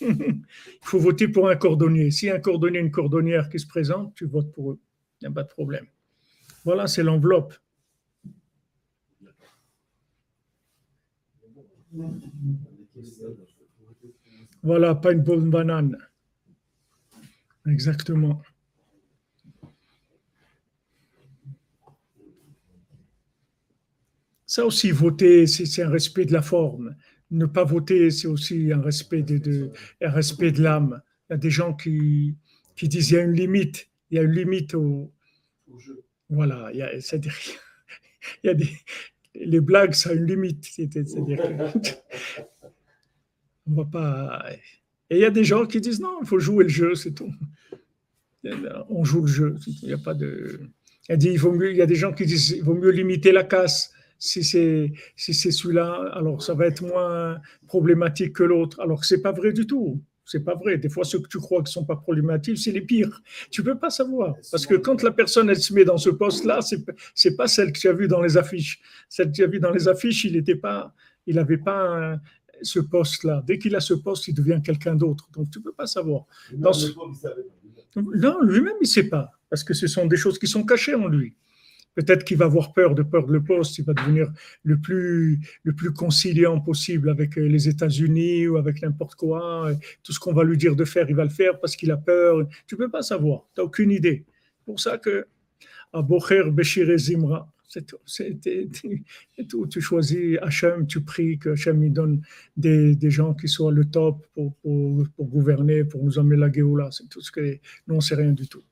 Il 0.00 0.42
faut 0.82 0.98
voter 0.98 1.28
pour 1.28 1.48
un 1.48 1.54
cordonnier. 1.54 2.10
Si 2.10 2.28
un 2.28 2.40
cordonnier, 2.40 2.80
une 2.80 2.90
cordonnière 2.90 3.48
qui 3.48 3.60
se 3.60 3.66
présente, 3.68 4.12
tu 4.16 4.24
votes 4.24 4.52
pour 4.52 4.72
eux. 4.72 4.80
Il 5.20 5.28
n'y 5.28 5.32
a 5.32 5.34
pas 5.34 5.44
de 5.44 5.48
problème. 5.48 5.86
Voilà, 6.64 6.86
c'est 6.86 7.02
l'enveloppe. 7.02 7.54
Voilà, 14.62 14.94
pas 14.94 15.12
une 15.12 15.22
bonne 15.22 15.50
banane. 15.50 15.98
Exactement. 17.66 18.42
Ça 24.46 24.64
aussi, 24.64 24.90
voter, 24.90 25.46
c'est 25.46 25.82
un 25.82 25.90
respect 25.90 26.26
de 26.26 26.32
la 26.32 26.42
forme. 26.42 26.94
Ne 27.30 27.46
pas 27.46 27.64
voter, 27.64 28.10
c'est 28.10 28.28
aussi 28.28 28.72
un 28.72 28.80
respect 28.80 29.22
de, 29.22 29.70
un 30.00 30.10
respect 30.10 30.52
de 30.52 30.62
l'âme. 30.62 31.02
Il 31.28 31.32
y 31.32 31.34
a 31.34 31.38
des 31.38 31.50
gens 31.50 31.74
qui, 31.74 32.36
disent 32.80 33.10
il 33.10 33.14
y 33.14 33.18
a 33.18 33.22
une 33.22 33.32
limite. 33.32 33.88
Il 34.10 34.16
y 34.16 34.18
a 34.20 34.22
une 34.22 34.32
limite 34.32 34.74
au. 34.74 35.12
Voilà, 36.30 36.70
il 36.72 36.78
y 36.78 36.82
a, 36.82 37.00
c'est-à-dire, 37.00 37.34
il 38.44 38.46
y 38.48 38.50
a 38.50 38.54
des, 38.54 38.70
les 39.34 39.60
blagues, 39.60 39.92
ça 39.94 40.10
a 40.10 40.12
une 40.14 40.26
limite. 40.26 40.64
C'est- 40.64 40.90
C'est-à-dire 40.92 41.40
on 43.66 43.74
va 43.74 43.84
pas. 43.84 44.46
Et 45.10 45.16
il 45.16 45.20
y 45.20 45.24
a 45.24 45.30
des 45.30 45.44
gens 45.44 45.66
qui 45.66 45.80
disent 45.80 46.00
non, 46.00 46.18
il 46.22 46.26
faut 46.26 46.38
jouer 46.38 46.64
le 46.64 46.70
jeu, 46.70 46.94
c'est 46.94 47.12
tout. 47.12 47.32
On 48.88 49.04
joue 49.04 49.22
le 49.22 49.26
jeu. 49.26 49.56
Il 49.82 49.88
y 49.88 49.92
a 49.92 49.98
pas 49.98 50.14
de. 50.14 50.60
Elle 51.08 51.18
dit, 51.18 51.30
il, 51.30 51.38
vaut 51.38 51.52
mieux, 51.52 51.70
il 51.70 51.76
y 51.76 51.82
a 51.82 51.86
des 51.86 51.94
gens 51.94 52.12
qui 52.12 52.24
disent 52.26 52.50
il 52.50 52.62
vaut 52.62 52.74
mieux 52.74 52.90
limiter 52.90 53.32
la 53.32 53.44
casse. 53.44 53.92
Si 54.18 54.42
c'est 54.44 54.92
si 55.16 55.34
c'est 55.34 55.50
celui-là, 55.50 56.10
alors 56.14 56.42
ça 56.42 56.54
va 56.54 56.66
être 56.66 56.82
moins 56.82 57.40
problématique 57.66 58.34
que 58.34 58.42
l'autre. 58.42 58.80
Alors 58.80 59.00
que 59.00 59.06
c'est 59.06 59.20
pas 59.22 59.32
vrai 59.32 59.52
du 59.52 59.66
tout. 59.66 60.00
C'est 60.26 60.40
pas 60.40 60.54
vrai. 60.54 60.78
Des 60.78 60.88
fois, 60.88 61.04
ceux 61.04 61.18
que 61.20 61.28
tu 61.28 61.38
crois 61.38 61.62
qui 61.62 61.70
sont 61.72 61.84
pas 61.84 61.96
problématiques, 61.96 62.58
c'est 62.58 62.72
les 62.72 62.80
pires. 62.80 63.20
Tu 63.50 63.62
peux 63.62 63.76
pas 63.78 63.90
savoir 63.90 64.34
parce 64.50 64.66
que 64.66 64.74
quand 64.74 65.02
la 65.02 65.10
personne 65.10 65.50
elle 65.50 65.58
se 65.60 65.74
met 65.74 65.84
dans 65.84 65.98
ce 65.98 66.10
poste-là, 66.10 66.60
c'est 66.62 66.82
c'est 67.14 67.36
pas 67.36 67.46
celle 67.46 67.72
que 67.72 67.78
tu 67.78 67.88
as 67.88 67.92
vue 67.92 68.08
dans 68.08 68.22
les 68.22 68.36
affiches. 68.36 68.80
Celle 69.08 69.28
que 69.30 69.36
tu 69.36 69.44
as 69.44 69.46
vue 69.48 69.60
dans 69.60 69.70
les 69.70 69.86
affiches, 69.86 70.24
il 70.24 70.36
était 70.36 70.54
pas, 70.56 70.94
il 71.26 71.38
avait 71.38 71.58
pas 71.58 71.78
un- 72.14 72.20
ce 72.62 72.78
poste-là. 72.80 73.42
Dès 73.46 73.58
qu'il 73.58 73.74
a 73.76 73.80
ce 73.80 73.94
poste, 73.94 74.28
il 74.28 74.34
devient 74.34 74.60
quelqu'un 74.64 74.94
d'autre. 74.94 75.28
Donc 75.32 75.50
tu 75.50 75.60
peux 75.60 75.72
pas 75.72 75.86
savoir. 75.86 76.24
Dans 76.52 76.72
ce-. 76.72 76.86
Non, 77.96 78.40
lui-même, 78.42 78.74
il 78.80 78.84
ne 78.84 78.88
sait 78.88 79.08
pas, 79.08 79.30
parce 79.50 79.62
que 79.62 79.74
ce 79.74 79.86
sont 79.86 80.06
des 80.06 80.16
choses 80.16 80.38
qui 80.38 80.46
sont 80.46 80.64
cachées 80.64 80.94
en 80.94 81.06
lui. 81.08 81.36
Peut-être 81.94 82.24
qu'il 82.24 82.36
va 82.36 82.46
avoir 82.46 82.72
peur 82.72 82.94
de 82.94 83.02
peur 83.02 83.26
de 83.26 83.32
le 83.32 83.42
poste, 83.42 83.78
il 83.78 83.84
va 83.84 83.94
devenir 83.94 84.32
le 84.64 84.78
plus, 84.78 85.40
le 85.62 85.72
plus 85.72 85.92
conciliant 85.92 86.60
possible 86.60 87.08
avec 87.08 87.38
euh, 87.38 87.46
les 87.46 87.68
États-Unis 87.68 88.48
ou 88.48 88.56
avec 88.56 88.82
n'importe 88.82 89.14
quoi. 89.14 89.70
Tout 90.02 90.12
ce 90.12 90.18
qu'on 90.18 90.32
va 90.32 90.44
lui 90.44 90.56
dire 90.56 90.74
de 90.76 90.84
faire, 90.84 91.08
il 91.08 91.16
va 91.16 91.24
le 91.24 91.30
faire 91.30 91.60
parce 91.60 91.76
qu'il 91.76 91.90
a 91.90 91.96
peur. 91.96 92.46
Tu 92.66 92.74
ne 92.74 92.78
peux 92.78 92.90
pas 92.90 93.02
savoir, 93.02 93.46
tu 93.54 93.60
n'as 93.60 93.64
aucune 93.64 93.90
idée. 93.90 94.24
C'est 94.28 94.64
pour 94.64 94.80
ça 94.80 94.98
que 94.98 95.26
à 95.92 96.02
Bocher, 96.02 96.50
Béchir 96.50 96.86
Zimra. 96.98 97.48
Tu 99.70 99.80
choisis 99.80 100.38
Hachem, 100.42 100.86
tu 100.86 101.00
pries 101.00 101.38
que 101.38 101.50
Hachem 101.50 101.82
il 101.82 101.92
donne 101.92 102.22
des, 102.56 102.94
des 102.94 103.10
gens 103.10 103.34
qui 103.34 103.48
soient 103.48 103.72
le 103.72 103.84
top 103.84 104.26
pour, 104.34 104.54
pour, 104.56 105.26
gouverner, 105.26 105.84
pour 105.84 106.04
nous 106.04 106.18
emmener 106.18 106.36
la 106.36 106.52
Géoula. 106.52 106.90
C'est 106.92 107.08
tout 107.08 107.20
ce 107.20 107.32
que. 107.32 107.58
Nous, 107.86 107.94
on 107.94 108.00
sait 108.00 108.14
rien 108.14 108.32
du 108.32 108.46
tout. 108.46 108.62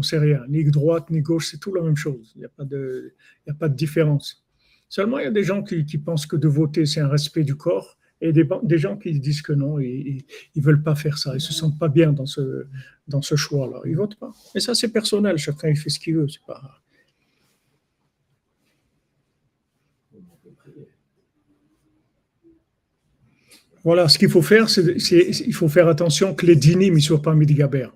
On 0.00 0.02
ne 0.02 0.06
sait 0.06 0.18
rien. 0.18 0.40
Ni 0.48 0.64
droite, 0.64 1.10
ni 1.10 1.20
gauche, 1.20 1.48
c'est 1.50 1.58
tout 1.58 1.74
la 1.74 1.82
même 1.82 1.94
chose. 1.94 2.32
Il 2.34 2.38
n'y 2.38 2.46
a, 2.46 2.48
pas 2.48 3.68
de- 3.68 3.74
différence. 3.74 4.42
Seulement, 4.88 5.18
il 5.18 5.24
y 5.24 5.26
a 5.26 5.30
des 5.30 5.44
gens 5.44 5.62
qui, 5.62 5.98
pensent 5.98 6.24
que 6.24 6.36
de 6.36 6.48
voter, 6.48 6.86
c'est 6.86 7.00
un 7.00 7.08
respect 7.08 7.44
du 7.44 7.54
corps, 7.54 7.98
et 8.22 8.32
des, 8.32 8.48
des 8.62 8.78
gens 8.78 8.96
qui 8.96 9.20
disent 9.20 9.42
que 9.42 9.52
non, 9.52 9.78
ils 9.78 10.24
ne 10.56 10.62
veulent 10.62 10.82
pas 10.82 10.94
faire 10.94 11.18
ça. 11.18 11.32
Ils 11.32 11.34
ne 11.34 11.38
se 11.40 11.52
sentent 11.52 11.78
pas 11.78 11.88
bien 11.88 12.14
dans 12.14 12.24
ce, 12.24 13.36
choix-là. 13.36 13.82
Ils 13.84 13.92
ne 13.92 13.96
votent 13.98 14.18
pas. 14.18 14.32
Et 14.54 14.60
ça, 14.60 14.74
c'est 14.74 14.88
personnel. 14.88 15.36
Chacun 15.36 15.68
il 15.68 15.76
fait 15.76 15.90
ce 15.90 16.00
qu'il 16.00 16.14
veut. 16.16 16.28
C'est 16.28 16.46
pas. 16.46 16.80
Voilà, 23.84 24.08
ce 24.08 24.18
qu'il 24.18 24.30
faut 24.30 24.40
faire, 24.40 24.70
c'est 24.70 24.96
il 25.46 25.54
faut 25.54 25.68
faire 25.68 25.88
attention 25.88 26.34
que 26.34 26.46
les 26.46 26.56
dynimes 26.56 26.94
ne 26.94 27.00
soient 27.00 27.20
pas 27.20 27.34
midigaber. 27.34 27.88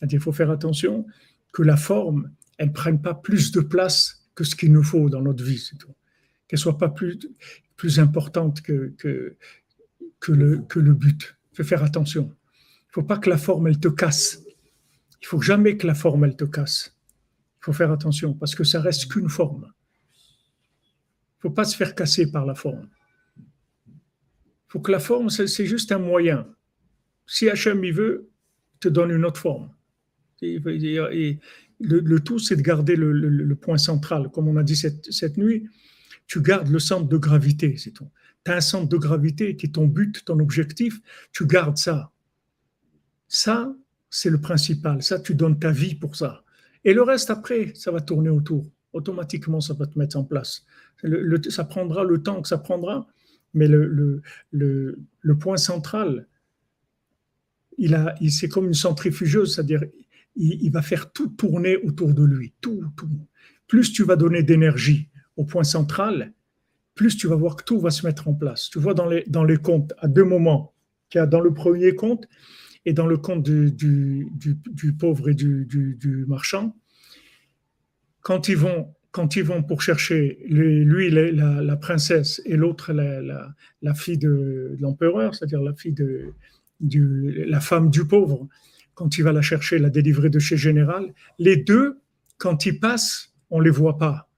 C'est-à-dire 0.00 0.20
il 0.20 0.22
faut 0.22 0.32
faire 0.32 0.50
attention 0.50 1.04
que 1.52 1.62
la 1.62 1.76
forme, 1.76 2.30
elle 2.58 2.68
ne 2.68 2.72
prenne 2.72 3.00
pas 3.00 3.14
plus 3.14 3.52
de 3.52 3.60
place 3.60 4.28
que 4.34 4.44
ce 4.44 4.54
qu'il 4.54 4.72
nous 4.72 4.82
faut 4.82 5.10
dans 5.10 5.22
notre 5.22 5.44
vie, 5.44 5.58
c'est 5.58 5.76
tout. 5.76 5.94
qu'elle 6.48 6.58
soit 6.58 6.78
pas 6.78 6.88
plus, 6.88 7.18
plus 7.76 7.98
importante 7.98 8.60
que, 8.60 8.94
que, 8.98 10.32
le, 10.32 10.58
que 10.68 10.78
le 10.78 10.94
but. 10.94 11.36
Il 11.52 11.56
faut 11.56 11.64
faire 11.64 11.82
attention. 11.82 12.34
Il 12.88 12.92
faut 12.92 13.02
pas 13.02 13.18
que 13.18 13.30
la 13.30 13.38
forme, 13.38 13.68
elle 13.68 13.80
te 13.80 13.88
casse. 13.88 14.42
Il 15.22 15.26
faut 15.26 15.40
jamais 15.40 15.76
que 15.76 15.86
la 15.86 15.94
forme, 15.94 16.24
elle 16.24 16.36
te 16.36 16.44
casse. 16.44 16.96
Il 17.60 17.64
faut 17.64 17.72
faire 17.72 17.92
attention 17.92 18.34
parce 18.34 18.54
que 18.54 18.64
ça 18.64 18.80
reste 18.80 19.12
qu'une 19.12 19.28
forme. 19.28 19.72
Il 21.38 21.42
faut 21.42 21.50
pas 21.50 21.64
se 21.64 21.76
faire 21.76 21.94
casser 21.94 22.30
par 22.30 22.46
la 22.46 22.54
forme. 22.54 22.88
Il 23.86 24.68
faut 24.68 24.80
que 24.80 24.92
la 24.92 25.00
forme, 25.00 25.30
c'est 25.30 25.66
juste 25.66 25.92
un 25.92 25.98
moyen. 25.98 26.46
Si 27.26 27.48
Hachem, 27.48 27.84
il 27.84 27.92
veut, 27.92 28.30
il 28.74 28.78
te 28.78 28.88
donne 28.88 29.10
une 29.10 29.24
autre 29.24 29.40
forme. 29.40 29.70
Et, 30.42 31.38
le, 31.80 32.18
tout, 32.20 32.38
c'est 32.38 32.56
de 32.56 32.62
garder 32.62 32.96
le, 32.96 33.54
point 33.54 33.78
central. 33.78 34.30
Comme 34.30 34.48
on 34.48 34.56
a 34.56 34.62
dit 34.62 34.76
cette, 34.76 35.36
nuit, 35.36 35.68
tu 36.26 36.40
gardes 36.40 36.68
le 36.68 36.78
centre 36.78 37.08
de 37.08 37.16
gravité, 37.16 37.76
c'est 37.76 37.92
tout. 37.92 38.08
Tu 38.44 38.50
as 38.50 38.56
un 38.56 38.60
centre 38.60 38.88
de 38.88 38.96
gravité 38.96 39.56
qui 39.56 39.66
est 39.66 39.70
ton 39.70 39.86
but, 39.86 40.24
ton 40.24 40.38
objectif, 40.40 41.00
tu 41.32 41.46
gardes 41.46 41.76
ça. 41.76 42.10
Ça, 43.28 43.74
c'est 44.08 44.30
le 44.30 44.40
principal. 44.40 45.02
Ça, 45.02 45.20
tu 45.20 45.34
donnes 45.34 45.58
ta 45.58 45.70
vie 45.70 45.94
pour 45.94 46.16
ça. 46.16 46.44
Et 46.84 46.94
le 46.94 47.02
reste, 47.02 47.30
après, 47.30 47.72
ça 47.74 47.90
va 47.90 48.00
tourner 48.00 48.30
autour. 48.30 48.66
Automatiquement, 48.92 49.60
ça 49.60 49.74
va 49.74 49.86
te 49.86 49.98
mettre 49.98 50.16
en 50.16 50.24
place. 50.24 50.64
Ça 51.48 51.64
prendra 51.64 52.04
le 52.04 52.22
temps 52.22 52.42
que 52.42 52.48
ça 52.48 52.58
prendra, 52.58 53.06
mais 53.54 53.68
le, 53.68 54.22
point 55.38 55.56
central, 55.56 56.26
il 57.78 58.14
il, 58.20 58.32
c'est 58.32 58.48
comme 58.48 58.66
une 58.66 58.74
centrifugeuse, 58.74 59.54
c'est-à-dire 59.54 59.82
il, 60.36 60.70
va 60.70 60.82
faire 60.82 61.12
tout 61.12 61.28
tourner 61.28 61.76
autour 61.76 62.14
de 62.14 62.24
lui, 62.24 62.54
tout, 62.60 62.84
tout. 62.96 63.08
Plus 63.66 63.92
tu 63.92 64.04
vas 64.04 64.16
donner 64.16 64.42
d'énergie 64.42 65.08
au 65.36 65.44
point 65.44 65.64
central, 65.64 66.32
plus 66.94 67.16
tu 67.16 67.26
vas 67.26 67.36
voir 67.36 67.56
que 67.56 67.64
tout 67.64 67.80
va 67.80 67.90
se 67.90 68.06
mettre 68.06 68.28
en 68.28 68.34
place. 68.34 68.68
Tu 68.70 68.78
vois 68.78 68.94
dans 68.94 69.06
les, 69.06 69.24
dans 69.26 69.44
les 69.44 69.56
comptes, 69.56 69.92
à 69.98 70.08
deux 70.08 70.24
moments, 70.24 70.74
qu'il 71.08 71.18
y 71.18 71.22
a 71.22 71.26
dans 71.26 71.40
le 71.40 71.52
premier 71.52 71.94
compte 71.94 72.26
et 72.86 72.92
dans 72.92 73.06
le 73.06 73.18
compte 73.18 73.42
du, 73.42 73.72
du, 73.72 74.92
pauvre 74.92 75.28
et 75.28 75.34
du, 75.34 76.24
marchand, 76.26 76.76
quand 78.20 78.48
ils 78.48 78.56
vont, 78.56 78.94
quand 79.10 79.36
ils 79.36 79.44
vont 79.44 79.62
pour 79.62 79.82
chercher 79.82 80.38
lui, 80.48 81.10
la, 81.10 81.76
princesse, 81.76 82.40
et 82.46 82.56
l'autre, 82.56 82.92
la, 82.92 83.20
la, 83.82 83.94
fille 83.94 84.18
de, 84.18 84.76
de 84.76 84.78
l'empereur, 84.80 85.34
c'est-à-dire 85.34 85.62
la 85.62 85.74
fille 85.74 85.92
de, 85.92 86.32
la 86.80 87.60
femme 87.60 87.90
du 87.90 88.06
pauvre, 88.06 88.48
quand 89.00 89.16
il 89.16 89.22
va 89.22 89.32
la 89.32 89.40
chercher, 89.40 89.78
la 89.78 89.88
délivrer 89.88 90.28
de 90.28 90.38
chez 90.38 90.58
Général, 90.58 91.14
les 91.38 91.56
deux, 91.56 92.02
quand 92.36 92.66
ils 92.66 92.78
passent, 92.78 93.32
on 93.48 93.58
les 93.58 93.70
voit 93.70 93.96
pas. 93.96 94.28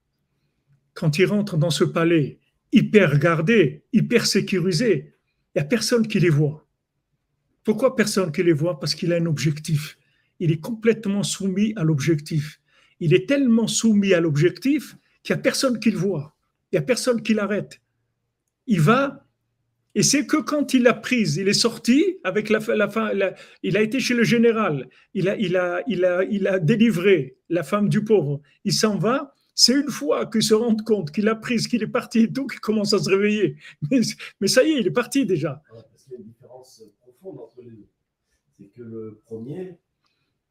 Quand 0.93 1.19
ils 1.19 1.25
rentrent 1.25 1.57
dans 1.57 1.69
ce 1.69 1.83
palais, 1.83 2.39
hyper 2.71 3.19
gardé, 3.19 3.83
hyper 3.91 4.25
sécurisé, 4.25 5.15
il 5.53 5.57
n'y 5.57 5.61
a 5.63 5.65
personne 5.65 6.07
qui 6.07 6.17
les 6.21 6.29
voit. 6.29 6.65
Pourquoi 7.65 7.97
personne 7.97 8.31
qui 8.31 8.41
les 8.41 8.53
voit? 8.53 8.79
Parce 8.79 8.95
qu'il 8.95 9.11
a 9.11 9.17
un 9.17 9.25
objectif. 9.25 9.97
Il 10.39 10.49
est 10.49 10.61
complètement 10.61 11.23
soumis 11.23 11.73
à 11.75 11.83
l'objectif. 11.83 12.61
Il 13.01 13.13
est 13.13 13.27
tellement 13.27 13.67
soumis 13.67 14.13
à 14.13 14.21
l'objectif 14.21 14.95
qu'il 15.23 15.35
n'y 15.35 15.41
a 15.41 15.43
personne 15.43 15.77
qui 15.77 15.91
le 15.91 15.97
voit. 15.97 16.37
Il 16.71 16.75
n'y 16.75 16.79
a 16.79 16.83
personne 16.83 17.21
qui 17.21 17.33
l'arrête. 17.33 17.81
Il 18.67 18.79
va, 18.79 19.27
et 19.95 20.03
c'est 20.03 20.25
que 20.25 20.37
quand 20.37 20.73
il 20.73 20.83
l'a 20.83 20.93
prise, 20.93 21.37
il 21.37 21.47
est 21.47 21.53
sorti 21.53 22.17
avec 22.23 22.49
la, 22.49 22.59
fin- 22.59 22.75
la 23.13 23.35
il 23.61 23.77
a 23.77 23.81
été 23.81 23.99
chez 23.99 24.13
le 24.15 24.23
général, 24.23 24.89
il 25.13 25.29
a, 25.29 25.35
il 25.37 25.55
a, 25.55 25.83
il 25.87 26.03
a, 26.05 26.23
il 26.23 26.47
a 26.47 26.59
délivré 26.59 27.37
la 27.49 27.63
femme 27.63 27.89
du 27.89 28.03
pauvre, 28.03 28.41
il 28.65 28.73
s'en 28.73 28.97
va. 28.97 29.33
C'est 29.55 29.73
une 29.79 29.89
fois 29.91 30.25
qu'il 30.25 30.41
se 30.41 30.55
rend 30.55 30.75
compte 30.75 31.11
qu'il 31.11 31.27
a 31.27 31.35
prise, 31.35 31.67
qu'il 31.67 31.83
est 31.83 31.87
parti 31.87 32.21
et 32.21 32.33
tout, 32.33 32.47
qu'il 32.47 32.59
commence 32.59 32.93
à 32.93 32.99
se 32.99 33.07
réveiller. 33.09 33.55
Mais, 33.91 34.01
mais 34.41 34.47
ça 34.47 34.63
y 34.63 34.71
est, 34.71 34.79
il 34.79 34.87
est 34.87 34.91
parti 34.91 35.27
déjà. 35.27 35.61
Ouais, 35.71 35.81
Parce 35.91 36.03
qu'il 36.05 36.13
y 36.13 36.15
a 36.15 36.19
une 36.19 36.25
différence 36.25 36.83
profonde 36.99 37.39
entre 37.39 37.61
les 37.61 37.69
deux. 37.69 37.87
C'est 38.57 38.65
que 38.75 38.81
le 38.81 39.21
premier, 39.25 39.77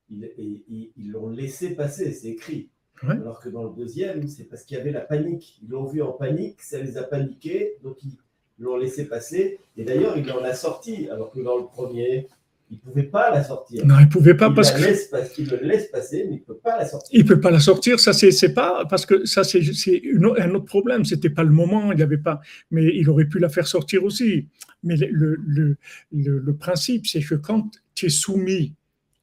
il- 0.08 0.30
il- 0.38 0.62
il- 0.68 0.92
ils 0.96 1.10
l'ont 1.10 1.30
laissé 1.30 1.70
passer, 1.74 2.12
c'est 2.12 2.28
écrit. 2.28 2.68
Ouais. 3.02 3.14
Alors 3.14 3.40
que 3.40 3.48
dans 3.48 3.64
le 3.64 3.74
deuxième, 3.74 4.28
c'est 4.28 4.44
parce 4.44 4.62
qu'il 4.62 4.76
y 4.76 4.80
avait 4.80 4.92
la 4.92 5.00
panique. 5.00 5.58
Ils 5.64 5.68
l'ont 5.70 5.86
vu 5.86 6.00
en 6.00 6.12
panique, 6.12 6.62
ça 6.62 6.80
les 6.80 6.96
a 6.96 7.02
paniqués, 7.02 7.72
donc 7.82 7.96
ils 8.04 8.16
l'ont 8.62 8.76
laissé 8.76 9.04
passer. 9.06 9.58
Et 9.76 9.84
d'ailleurs, 9.84 10.16
il 10.16 10.30
en 10.32 10.42
a 10.44 10.54
sorti, 10.54 11.08
alors 11.10 11.30
que 11.32 11.40
dans 11.40 11.58
le 11.58 11.64
premier, 11.64 12.26
il 12.70 12.76
ne 12.76 12.80
pouvait 12.90 13.02
pas 13.02 13.30
la 13.30 13.44
sortir. 13.44 13.84
Non, 13.84 13.96
il 14.00 14.08
pouvait 14.08 14.34
pas 14.34 14.48
il, 14.48 14.54
parce 14.54 14.72
qu'il 14.72 15.46
le 15.50 15.58
laisse 15.62 15.90
passer, 15.90 16.24
mais 16.28 16.36
il 16.36 16.40
ne 16.40 16.44
peut 16.44 16.56
pas 16.56 16.78
la 16.78 16.86
sortir. 16.86 17.10
il 17.20 17.24
peut 17.26 17.38
pas 17.40 17.50
la 17.50 17.60
sortir. 17.60 18.00
Ça 18.00 18.14
c'est 18.14 18.30
c'est 18.30 18.54
pas 18.54 18.86
parce 18.88 19.04
que 19.04 19.26
ça 19.26 19.44
c'est 19.44 19.60
un 19.60 20.54
autre 20.54 20.64
problème. 20.64 21.04
C'était 21.04 21.28
pas 21.28 21.42
le 21.42 21.50
moment. 21.50 21.92
Il 21.92 21.98
y 21.98 22.02
avait 22.02 22.16
pas. 22.16 22.40
Mais 22.70 22.84
il 22.96 23.10
aurait 23.10 23.26
pu 23.26 23.38
la 23.38 23.50
faire 23.50 23.66
sortir 23.66 24.04
aussi. 24.04 24.48
Mais 24.82 24.96
le 24.96 25.06
le 25.10 25.36
le, 25.46 25.76
le- 26.12 26.38
le 26.38 26.54
principe 26.56 27.06
c'est 27.06 27.20
que 27.20 27.34
quand 27.34 27.68
tu 27.94 28.06
es 28.06 28.08
soumis 28.08 28.72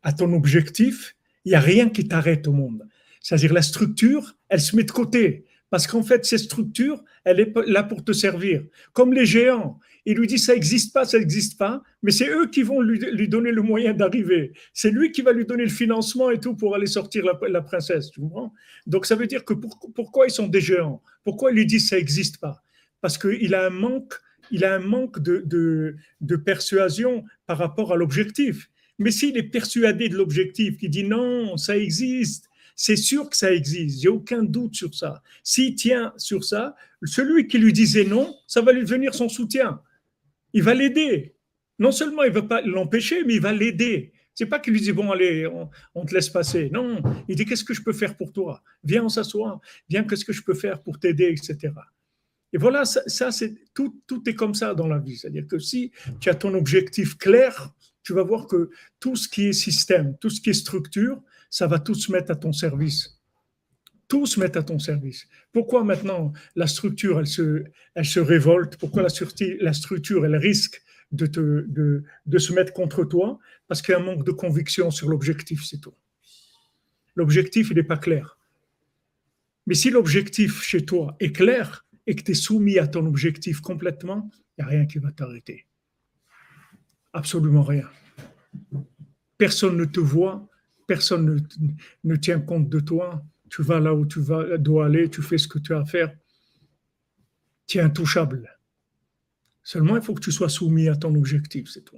à 0.04 0.14
ton 0.14 0.32
objectif, 0.34 1.16
il 1.44 1.52
y 1.52 1.56
a 1.56 1.60
rien 1.60 1.90
qui 1.90 2.08
t'arrête 2.08 2.48
au 2.48 2.52
monde. 2.54 2.88
C'est-à-dire 3.20 3.52
la 3.54 3.64
structure, 3.64 4.36
elle 4.50 4.62
se 4.62 4.76
met 4.76 4.84
de 4.84 4.92
côté 4.92 5.44
parce 5.70 5.88
qu'en 5.88 6.04
fait 6.04 6.26
cette 6.26 6.40
structure, 6.40 7.04
elle 7.24 7.40
est 7.40 7.54
là 7.68 7.84
pour 7.84 8.04
te 8.04 8.12
servir. 8.12 8.64
Comme 8.94 9.14
les 9.14 9.26
géants. 9.26 9.80
Il 10.06 10.18
lui 10.18 10.28
dit 10.28 10.40
ça 10.40 10.54
n'existe 10.54 10.94
pas, 10.94 11.06
ça 11.06 11.20
n'existe 11.20 11.58
pas, 11.58 11.84
mais 12.02 12.12
c'est 12.12 12.30
eux 12.30 12.48
qui 12.48 12.64
vont 12.64 12.82
lui, 12.82 13.00
lui 13.12 13.28
donner 13.28 13.52
le 13.52 13.62
moyen 13.62 13.94
d'arriver. 13.94 14.54
C'est 14.74 14.90
lui 14.92 15.12
qui 15.12 15.22
va 15.22 15.34
lui 15.34 15.46
donner 15.46 15.64
le 15.64 15.70
financement 15.70 16.32
et 16.32 16.40
tout 16.40 16.56
pour 16.56 16.74
aller 16.74 16.88
sortir 16.88 17.26
la, 17.26 17.62
princesse. 17.62 18.10
Tu 18.10 18.20
comprends? 18.22 18.54
Donc 18.88 19.06
ça 19.06 19.16
veut 19.16 19.28
dire 19.28 19.46
que 19.46 19.54
pour- 19.54 19.78
pourquoi 19.94 20.26
ils 20.26 20.32
sont 20.32 20.48
des 20.48 20.62
géants? 20.62 21.04
Pourquoi 21.24 21.52
il 21.52 21.56
lui 21.56 21.66
dit 21.66 21.80
ça 21.80 21.98
n'existe 21.98 22.40
pas? 22.40 22.64
Parce 23.02 23.18
qu'il 23.18 23.54
a 23.54 23.68
un 23.68 23.70
manque, 23.70 24.16
il 24.52 24.66
a 24.66 24.74
un 24.74 24.80
manque 24.80 25.20
de, 25.20 25.44
de, 25.46 25.96
de 26.22 26.36
persuasion 26.36 27.24
par 27.46 27.58
rapport 27.58 27.94
à 27.94 27.96
l'objectif. 27.96 28.70
Mais 28.98 29.12
s'il 29.12 29.38
est 29.38 29.44
persuadé 29.44 30.10
de 30.10 30.16
l'objectif, 30.16 30.78
qui 30.78 30.90
dit 30.90 31.04
non, 31.04 31.56
ça 31.56 31.78
existe, 31.78 32.49
c'est 32.82 32.96
sûr 32.96 33.30
que 33.30 33.36
ça 33.36 33.54
existe, 33.54 34.00
j'ai 34.00 34.08
aucun 34.08 34.42
doute 34.42 34.74
sur 34.74 34.96
ça. 34.96 35.22
S'il 35.44 35.76
tient 35.76 36.14
sur 36.16 36.46
ça, 36.46 36.78
celui 37.04 37.46
qui 37.46 37.58
lui 37.58 37.74
disait 37.74 38.06
non, 38.06 38.34
ça 38.48 38.62
va 38.62 38.72
lui 38.72 38.84
devenir 38.84 39.14
son 39.14 39.28
soutien. 39.28 39.82
Il 40.54 40.64
va 40.64 40.74
l'aider. 40.74 41.36
Non 41.78 41.92
seulement 41.92 42.24
il 42.24 42.30
ne 42.30 42.36
va 42.36 42.44
pas 42.44 42.62
l'empêcher, 42.62 43.26
mais 43.26 43.34
il 43.36 43.42
va 43.42 43.52
l'aider. 43.52 44.14
C'est 44.34 44.46
pas 44.46 44.60
qu'il 44.60 44.72
lui 44.72 44.80
dit 44.80 44.94
bon 44.94 45.12
allez, 45.12 45.46
on, 45.94 46.06
te 46.06 46.14
laisse 46.14 46.30
passer. 46.30 46.70
Non, 46.72 47.04
il 47.28 47.36
dit 47.36 47.44
qu'est-ce 47.44 47.66
que 47.66 47.74
je 47.74 47.82
peux 47.82 47.92
faire 47.92 48.16
pour 48.16 48.32
toi? 48.32 48.64
Viens, 48.86 49.04
on 49.04 49.10
s'assoit. 49.10 49.60
Viens, 49.90 50.06
qu'est-ce 50.06 50.24
que 50.24 50.32
je 50.32 50.42
peux 50.42 50.54
faire 50.54 50.82
pour 50.82 51.00
t'aider, 51.00 51.36
etc. 51.38 51.74
Et 52.54 52.58
voilà, 52.58 52.86
ça, 52.86 53.32
c'est 53.34 53.56
tout, 53.74 54.02
tout 54.08 54.24
est 54.30 54.36
comme 54.36 54.54
ça 54.56 54.74
dans 54.74 54.88
la 54.88 55.00
vie. 55.00 55.18
C'est-à-dire 55.18 55.48
que 55.48 55.60
si 55.60 55.92
tu 56.22 56.30
as 56.30 56.36
ton 56.36 56.54
objectif 56.54 57.18
clair, 57.18 57.74
tu 58.04 58.14
vas 58.14 58.24
voir 58.24 58.48
que 58.48 58.70
tout 59.02 59.18
ce 59.18 59.28
qui 59.28 59.48
est 59.48 59.54
système, 59.54 60.16
tout 60.22 60.30
ce 60.30 60.40
qui 60.40 60.52
est 60.52 60.54
structure, 60.54 61.22
ça 61.50 61.68
va 61.68 61.80
tout 61.80 61.96
se 61.96 62.12
mettre 62.12 62.32
à 62.32 62.36
ton 62.36 62.54
service. 62.54 63.20
Tout 64.08 64.26
se 64.26 64.40
met 64.40 64.58
à 64.58 64.64
ton 64.64 64.80
service. 64.80 65.28
Pourquoi 65.52 65.84
maintenant 65.84 66.34
la 66.56 66.68
structure, 66.68 67.20
elle 67.20 67.28
se, 67.28 68.20
révolte? 68.20 68.78
Pourquoi 68.78 69.04
la, 69.04 69.10
la 69.60 69.74
structure, 69.74 70.26
elle 70.26 70.36
risque 70.36 70.82
de, 71.12 71.26
de 72.26 72.38
se 72.38 72.54
mettre 72.54 72.74
contre 72.74 73.04
toi? 73.04 73.40
Parce 73.68 73.82
qu'il 73.82 73.92
y 73.94 73.96
a 73.96 74.00
un 74.00 74.04
manque 74.04 74.26
de 74.26 74.32
conviction 74.32 74.90
sur 74.90 75.10
l'objectif, 75.10 75.64
c'est 75.64 75.80
tout. 75.80 75.94
L'objectif, 77.16 77.70
il 77.70 77.76
n'est 77.76 77.84
pas 77.84 77.98
clair. 77.98 78.40
Mais 79.68 79.76
si 79.76 79.92
l'objectif 79.92 80.64
chez 80.64 80.84
toi 80.84 81.16
est 81.20 81.32
clair 81.32 81.86
et 82.08 82.16
que 82.16 82.24
tu 82.24 82.32
es 82.32 82.34
soumis 82.34 82.80
à 82.80 82.88
ton 82.88 83.06
objectif 83.06 83.62
complètement, 83.62 84.32
il 84.58 84.64
n'y 84.64 84.66
a 84.66 84.68
rien 84.68 84.86
qui 84.88 84.98
va 84.98 85.12
t'arrêter. 85.12 85.68
Absolument 87.14 87.62
rien. 87.62 87.88
Personne 89.38 89.78
ne 89.78 89.86
te 89.86 90.00
voit, 90.00 90.50
personne 90.90 91.26
ne, 91.36 91.40
ne 92.04 92.16
tient 92.18 92.40
compte 92.42 92.68
de 92.70 92.80
toi. 92.80 93.24
Tu 93.50 93.62
vas 93.62 93.80
là 93.80 93.94
où 93.94 94.06
tu 94.06 94.20
vas, 94.20 94.58
dois 94.58 94.88
aller, 94.88 95.10
tu 95.10 95.22
fais 95.22 95.38
ce 95.38 95.48
que 95.48 95.60
tu 95.60 95.74
as 95.74 95.80
à 95.80 95.86
faire. 95.86 96.12
Tu 97.68 97.78
es 97.78 97.82
intouchable. 97.82 98.58
Seulement, 99.64 99.96
il 99.96 100.02
faut 100.02 100.16
que 100.16 100.22
tu 100.22 100.32
sois 100.32 100.50
soumis 100.50 100.88
à 100.90 100.96
ton 100.96 101.14
objectif, 101.16 101.70
c'est 101.70 101.86
tout. 101.86 101.98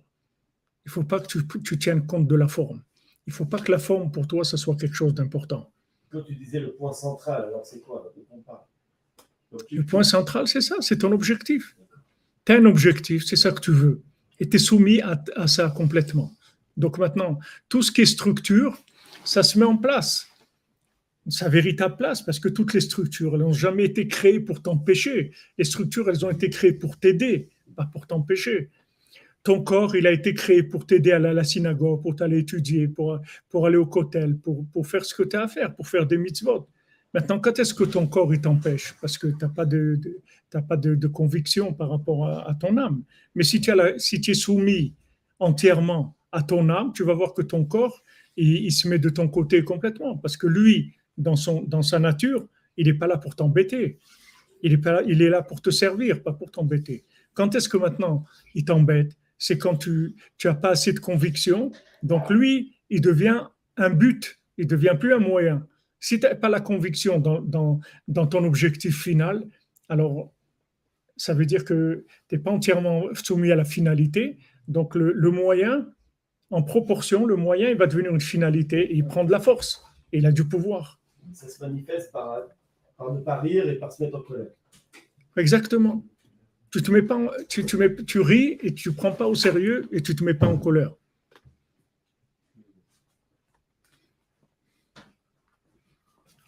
Il 0.86 0.88
ne 0.90 0.92
faut 0.92 1.04
pas 1.04 1.20
que 1.22 1.28
tu, 1.28 1.40
tu 1.64 1.78
tiennes 1.80 2.06
compte 2.06 2.28
de 2.28 2.36
la 2.36 2.48
forme. 2.48 2.82
Il 3.28 3.30
ne 3.32 3.34
faut 3.36 3.46
pas 3.46 3.60
que 3.60 3.72
la 3.72 3.80
forme, 3.80 4.12
pour 4.12 4.28
toi, 4.28 4.44
ça 4.44 4.58
soit 4.58 4.76
quelque 4.76 4.96
chose 4.96 5.14
d'important. 5.14 5.72
Quand 6.12 6.24
tu 6.24 6.36
disais 6.36 6.60
le 6.60 6.74
point 6.74 6.92
central, 6.92 7.46
alors 7.46 7.66
c'est 7.66 7.80
quoi 7.82 8.14
Donc, 9.52 9.66
tu- 9.68 9.78
Le 9.78 9.86
point 9.86 10.04
central, 10.04 10.48
c'est 10.48 10.62
ça, 10.62 10.76
c'est 10.82 10.98
ton 10.98 11.12
objectif. 11.14 11.78
Tu 12.46 12.52
as 12.52 12.56
un 12.58 12.66
objectif, 12.66 13.24
c'est 13.26 13.38
ça 13.38 13.52
que 13.52 13.62
tu 13.62 13.72
veux. 13.72 14.02
Et 14.40 14.50
tu 14.50 14.56
es 14.58 14.60
soumis 14.60 15.00
à, 15.02 15.24
à 15.36 15.48
ça 15.48 15.70
complètement. 15.70 16.34
Donc 16.78 16.98
maintenant, 16.98 17.40
tout 17.70 17.82
ce 17.82 17.92
qui 17.92 18.02
est 18.02 18.06
structure, 18.06 18.78
ça 19.24 19.44
se 19.44 19.58
met 19.60 19.66
en 19.66 19.78
place. 19.78 20.28
Sa 21.28 21.50
véritable 21.50 21.98
place, 21.98 22.22
parce 22.22 22.40
que 22.40 22.50
toutes 22.50 22.74
les 22.74 22.82
structures, 22.82 23.36
elles 23.36 23.42
n'ont 23.42 23.54
jamais 23.54 23.86
été 23.86 24.08
créées 24.08 24.40
pour 24.40 24.62
t'empêcher. 24.62 25.32
Les 25.58 25.64
structures, 25.64 26.10
elles 26.10 26.26
ont 26.26 26.32
été 26.32 26.50
créées 26.50 26.74
pour 26.74 26.98
t'aider, 26.98 27.50
pas 27.76 27.86
pour 27.86 28.08
t'empêcher. 28.08 28.70
Ton 29.44 29.62
corps, 29.64 29.96
il 29.96 30.06
a 30.08 30.12
été 30.12 30.34
créé 30.34 30.64
pour 30.64 30.86
t'aider 30.86 31.12
à 31.12 31.18
aller 31.18 31.30
à 31.30 31.34
la 31.34 31.44
synagogue, 31.44 32.02
pour 32.02 32.16
t'aller 32.16 32.40
étudier, 32.40 32.88
pour, 32.88 33.20
pour 33.50 33.68
aller 33.68 33.78
au 33.78 33.86
kotel, 33.86 34.38
pour, 34.38 34.66
pour 34.68 34.88
faire 34.88 35.06
ce 35.06 35.14
que 35.14 35.24
tu 35.24 35.36
as 35.36 35.44
à 35.44 35.48
faire, 35.48 35.76
pour 35.76 35.88
faire 35.88 36.06
des 36.06 36.18
mitzvot. 36.18 36.68
Maintenant, 37.14 37.40
quand 37.40 37.60
est-ce 37.60 37.74
que 37.74 37.84
ton 37.84 38.08
corps 38.08 38.34
il 38.34 38.42
t'empêche? 38.42 38.94
Parce 39.02 39.18
que 39.18 39.28
tu 39.28 39.36
n'as 39.42 39.50
pas, 39.50 39.66
de, 39.66 40.00
pas 40.68 40.78
de, 40.78 41.08
conviction 41.08 41.74
par 41.74 41.90
rapport 41.90 42.28
à, 42.28 42.56
ton 42.56 42.78
âme. 42.78 43.04
Mais 43.36 43.44
si 43.44 43.60
tu, 43.60 43.72
si 43.98 44.22
tu 44.22 44.32
es 44.32 44.34
soumis 44.34 44.94
entièrement 45.40 46.16
à 46.32 46.44
ton 46.44 46.70
âme, 46.70 46.92
tu 46.94 47.04
vas 47.04 47.14
voir 47.14 47.34
que 47.34 47.42
ton 47.42 47.66
corps, 47.66 48.04
il, 48.38 48.72
se 48.72 48.88
met 48.88 49.00
de 49.00 49.10
ton 49.10 49.28
côté 49.28 49.64
complètement. 49.64 50.18
Parce 50.18 50.38
que 50.38 50.48
lui, 50.48 50.94
dans, 51.18 51.36
son, 51.36 51.62
dans 51.62 51.82
sa 51.82 52.00
nature, 52.00 52.48
il 52.78 52.88
n'est 52.88 52.94
pas 52.94 53.08
là 53.08 53.18
pour 53.18 53.36
t'embêter. 53.36 54.00
Il 54.64 54.74
est, 54.74 54.82
il 55.08 55.22
est 55.22 55.30
là 55.30 55.42
pour 55.42 55.62
te 55.62 55.70
servir, 55.70 56.24
pas 56.24 56.34
pour 56.34 56.52
t'embêter. 56.52 57.06
Quand 57.34 57.56
est-ce 57.56 57.70
que 57.70 57.78
maintenant 57.78 58.26
il 58.54 58.66
t'embête? 58.66 59.18
C'est 59.38 59.58
quand 59.58 59.76
tu 59.76 60.16
n'as 60.44 60.54
pas 60.54 60.70
assez 60.70 60.94
de 60.94 61.00
conviction. 61.00 61.72
Donc 62.04 62.30
lui, 62.30 62.76
il 62.90 63.02
devient 63.02 63.44
un 63.78 63.90
but, 63.90 64.40
il 64.58 64.68
devient 64.68 64.96
plus 65.00 65.14
un 65.14 65.20
moyen. 65.20 65.68
Si 66.00 66.20
tu 66.20 66.28
n'as 66.28 66.36
pas 66.36 66.50
la 66.50 66.60
conviction 66.60 67.20
dans, 67.20 67.42
dans, 67.42 67.80
dans 68.08 68.28
ton 68.28 68.44
objectif 68.44 69.02
final, 69.02 69.48
alors 69.90 70.32
ça 71.18 71.34
veut 71.34 71.46
dire 71.46 71.66
que 71.66 72.06
tu 72.28 72.36
n'es 72.36 72.42
pas 72.42 72.52
entièrement 72.52 73.04
soumis 73.14 73.52
à 73.52 73.56
la 73.56 73.66
finalité. 73.66 74.38
Donc 74.68 74.96
le, 74.96 75.12
le 75.12 75.32
moyen, 75.32 75.88
en 76.52 76.62
proportion, 76.64 77.26
le 77.26 77.36
moyen, 77.38 77.70
il 77.70 77.78
va 77.78 77.88
devenir 77.88 78.12
une 78.12 78.22
finalité 78.22 78.92
et 78.92 78.96
il 78.96 79.06
prend 79.06 79.24
de 79.24 79.32
la 79.32 79.40
force. 79.40 79.84
Et 80.12 80.18
il 80.18 80.26
a 80.26 80.32
du 80.32 80.46
pouvoir. 80.48 81.00
Ça 81.34 81.48
se 81.48 81.64
manifeste 81.64 82.12
par, 82.12 82.42
par 82.98 83.14
ne 83.14 83.22
pas 83.22 83.40
rire 83.40 83.70
et 83.70 83.76
par 83.76 83.92
se 83.92 84.04
mettre 84.04 84.18
en 84.18 84.22
colère. 84.22 84.52
Exactement. 85.38 86.06
Tu, 86.72 86.82
te 86.82 86.92
mets 86.92 87.02
pas 87.02 87.16
en- 87.16 87.30
tu, 87.48 87.66
tu, 87.66 87.78
mets, 87.78 87.96
tu 87.96 88.20
ris 88.20 88.58
et 88.62 88.74
tu 88.74 88.90
ne 88.90 88.94
prends 88.94 89.14
pas 89.14 89.28
au 89.28 89.36
sérieux 89.36 89.88
et 89.92 90.02
tu 90.02 90.12
ne 90.12 90.18
te 90.18 90.24
mets 90.24 90.34
pas 90.34 90.48
en 90.48 90.58
colère. 90.58 90.94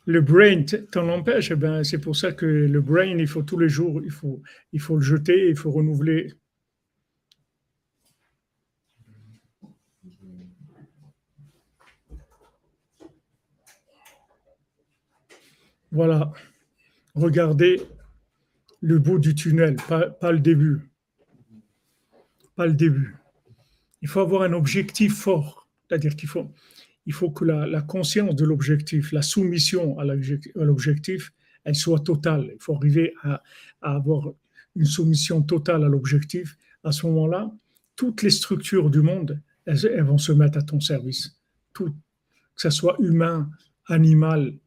Le 0.06 0.20
brain 0.20 0.64
t'en 0.92 1.08
empêche, 1.08 1.52
eh 1.52 1.56
ben, 1.56 1.82
c'est 1.86 1.98
pour 2.00 2.18
ça 2.18 2.34
que 2.34 2.46
le 2.46 2.82
brain, 2.82 3.18
il 3.18 3.28
faut 3.28 3.42
tous 3.44 3.58
les 3.58 3.70
jours, 3.70 4.02
il 4.04 4.12
faut, 4.12 4.42
il 4.74 4.82
faut 4.82 4.98
le 4.98 5.02
jeter, 5.02 5.48
il 5.48 5.56
faut 5.56 5.72
renouveler. 5.72 6.34
Voilà. 15.94 16.34
Regardez 17.14 17.80
le 18.82 18.98
bout 18.98 19.20
du 19.20 19.36
tunnel, 19.36 19.76
pas, 19.76 20.32
le 20.32 20.40
début. 20.40 20.90
Pas 22.56 22.66
le 22.66 22.74
début. 22.74 23.16
Il 24.02 24.08
faut 24.08 24.20
avoir 24.20 24.42
un 24.42 24.54
objectif 24.54 25.16
fort. 25.16 25.70
C'est-à-dire 25.88 26.16
qu'il 26.16 26.28
faut, 26.28 26.52
il 27.06 27.14
faut 27.14 27.30
que 27.30 27.46
la, 27.46 27.82
conscience 27.84 28.36
de 28.36 28.44
l'objectif, 28.44 29.12
la 29.12 29.22
soumission 29.22 30.00
à 30.00 30.04
l'objec- 30.04 30.52
à 30.60 30.64
l'objectif, 30.64 31.32
elle 31.64 31.76
soit 31.76 32.00
totale. 32.00 32.50
Il 32.56 32.60
faut 32.60 32.76
arriver 32.76 33.14
à, 33.22 33.44
avoir 33.82 34.32
une 34.76 34.86
soumission 34.86 35.44
totale 35.44 35.84
à 35.84 35.88
l'objectif. 35.88 36.58
À 36.84 36.92
ce 36.92 37.06
moment-là, 37.06 37.52
toutes 37.96 38.24
les 38.24 38.32
structures 38.32 38.90
du 38.90 39.04
monde, 39.04 39.40
elles 39.68 40.04
vont 40.04 40.18
se 40.18 40.32
mettre 40.32 40.58
à 40.58 40.64
ton 40.64 40.80
service. 40.80 41.40
Tout, 41.72 41.92
que 42.56 42.62
ce 42.62 42.72
soit 42.72 42.98
humain, 43.00 43.52
animal, 43.86 44.58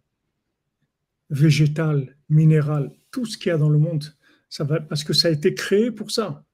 végétal, 1.31 2.17
minéral, 2.29 2.93
tout 3.11 3.27
ce 3.27 3.37
qu'il 3.37 3.51
y 3.51 3.53
a 3.53 3.59
dans 3.59 3.71
le 3.71 3.79
monde, 3.79 4.05
ça 4.49 4.65
va, 4.65 4.81
parce 4.81 5.05
que 5.05 5.13
ça 5.13 5.29
a 5.29 5.31
été 5.31 5.55
créé 5.55 5.91
pour 5.91 6.11
ça. 6.11 6.45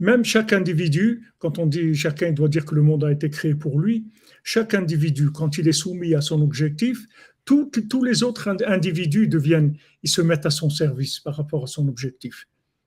Même 0.00 0.24
chaque 0.24 0.52
individu, 0.52 1.30
quand 1.38 1.58
on 1.58 1.66
dit 1.66 1.94
chacun 1.94 2.32
doit 2.32 2.48
dire 2.48 2.64
que 2.64 2.74
le 2.74 2.82
monde 2.82 3.04
a 3.04 3.12
été 3.12 3.30
créé 3.30 3.54
pour 3.54 3.78
lui, 3.78 4.06
chaque 4.42 4.74
individu, 4.74 5.30
quand 5.30 5.56
il 5.58 5.68
est 5.68 5.72
soumis 5.72 6.14
à 6.14 6.20
son 6.20 6.42
objectif, 6.42 7.06
tous 7.44 8.02
les 8.02 8.22
autres 8.22 8.48
ind- 8.48 8.64
individus 8.66 9.28
deviennent, 9.28 9.76
ils 10.02 10.08
se 10.08 10.22
mettent 10.22 10.46
à 10.46 10.50
son 10.50 10.70
service 10.70 11.20
par 11.20 11.36
rapport 11.36 11.64
à 11.64 11.66
son 11.66 11.86
objectif. 11.88 12.46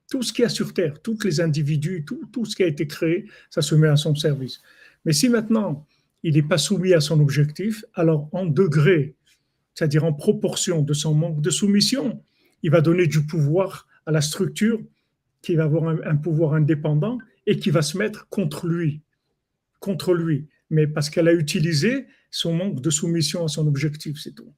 Tout 0.09 0.24
ce 0.24 0.34
qu'il 0.34 0.43
y 0.43 0.45
a 0.45 0.49
sur 0.49 0.74
Terre, 0.74 1.01
tous 1.01 1.24
les 1.24 1.41
individus, 1.41 2.05
tout, 2.05 2.26
tout 2.32 2.45
ce 2.45 2.55
qui 2.55 2.63
a 2.63 2.68
été 2.68 2.88
créé, 2.88 3.30
ça 3.49 3.61
se 3.61 3.76
met 3.76 3.88
à 3.88 3.97
son 3.97 4.15
service. 4.15 4.61
Mais 5.05 5.13
si 5.13 5.30
maintenant 5.30 5.86
il 6.24 6.34
n'est 6.34 6.41
pas 6.41 6.57
soumis 6.57 6.93
à 6.93 7.01
son 7.01 7.20
objectif, 7.20 7.86
alors 7.93 8.30
en 8.32 8.45
degré, 8.45 9.15
c'est-à-dire 9.78 10.05
en 10.05 10.13
proportion 10.13 10.82
de 10.82 10.93
son 10.95 11.13
manque 11.13 11.39
de 11.39 11.51
soumission, 11.51 12.23
il 12.63 12.71
va 12.71 12.82
donner 12.82 13.05
du 13.05 13.28
pouvoir 13.28 13.88
à 14.07 14.11
la 14.11 14.21
structure 14.21 14.80
qui 15.43 15.53
va 15.53 15.65
avoir 15.65 15.95
un, 16.03 16.15
pouvoir 16.15 16.55
indépendant 16.55 17.19
et 17.45 17.59
qui 17.59 17.69
va 17.69 17.84
se 17.84 17.95
mettre 17.95 18.28
contre 18.30 18.65
lui, 18.65 19.03
contre 19.80 20.15
lui, 20.15 20.47
mais 20.71 20.88
parce 20.88 21.11
qu'elle 21.11 21.28
a 21.28 21.34
utilisé 21.34 22.07
son 22.32 22.53
manque 22.53 22.82
de 22.82 22.89
soumission 22.89 23.45
à 23.45 23.49
son 23.49 23.67
objectif, 23.67 24.17
c'est 24.19 24.34
tout. 24.34 24.51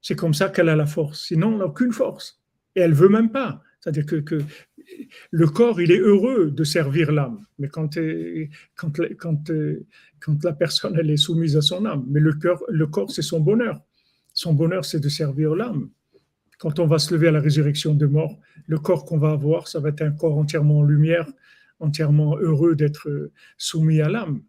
C'est 0.00 0.16
comme 0.16 0.32
ça 0.32 0.48
qu'elle 0.48 0.70
a 0.70 0.76
la 0.76 0.86
force. 0.86 1.26
Sinon, 1.26 1.52
elle 1.52 1.58
n'a 1.58 1.66
aucune 1.66 1.92
force. 1.92 2.40
Et 2.76 2.80
elle 2.80 2.94
veut 2.94 3.10
même 3.10 3.30
pas. 3.30 3.62
C'est-à-dire 3.80 4.06
que, 4.06 4.38
le 5.32 5.46
corps, 5.48 5.82
il 5.82 5.92
est 5.92 5.98
heureux 5.98 6.50
de 6.50 6.64
servir 6.64 7.12
l'âme. 7.12 7.44
Mais 7.58 7.68
quand, 7.68 7.98
euh, 7.98 8.48
euh, 8.82 9.86
quand 10.18 10.44
la 10.44 10.52
personne, 10.54 10.96
elle 10.98 11.10
est 11.10 11.18
soumise 11.18 11.58
à 11.58 11.60
son 11.60 11.84
âme. 11.84 12.06
Mais 12.08 12.20
le, 12.20 12.32
cœur, 12.32 12.62
le 12.68 12.86
corps, 12.86 13.10
c'est 13.10 13.22
son 13.22 13.40
bonheur. 13.40 13.82
Son 14.34 14.52
bonheur, 14.52 14.84
c'est 14.84 15.00
de 15.00 15.08
servir 15.08 15.54
l'âme. 15.54 15.88
Quand 16.58 16.78
on 16.78 16.86
va 16.86 16.98
se 16.98 17.14
lever 17.14 17.28
à 17.28 17.30
la 17.30 17.40
résurrection 17.40 17.94
de 17.94 18.06
mort, 18.06 18.38
le 18.66 18.78
corps 18.78 19.04
qu'on 19.04 19.18
va 19.18 19.30
avoir, 19.30 19.68
ça 19.68 19.80
va 19.80 19.88
être 19.90 20.02
un 20.02 20.10
corps 20.10 20.36
entièrement 20.36 20.78
en 20.78 20.82
lumière, 20.82 21.26
entièrement 21.80 22.36
heureux 22.36 22.74
d'être 22.74 23.08
euh, 23.08 23.32
soumis 23.56 24.00
à 24.00 24.08
l'âme. 24.08 24.42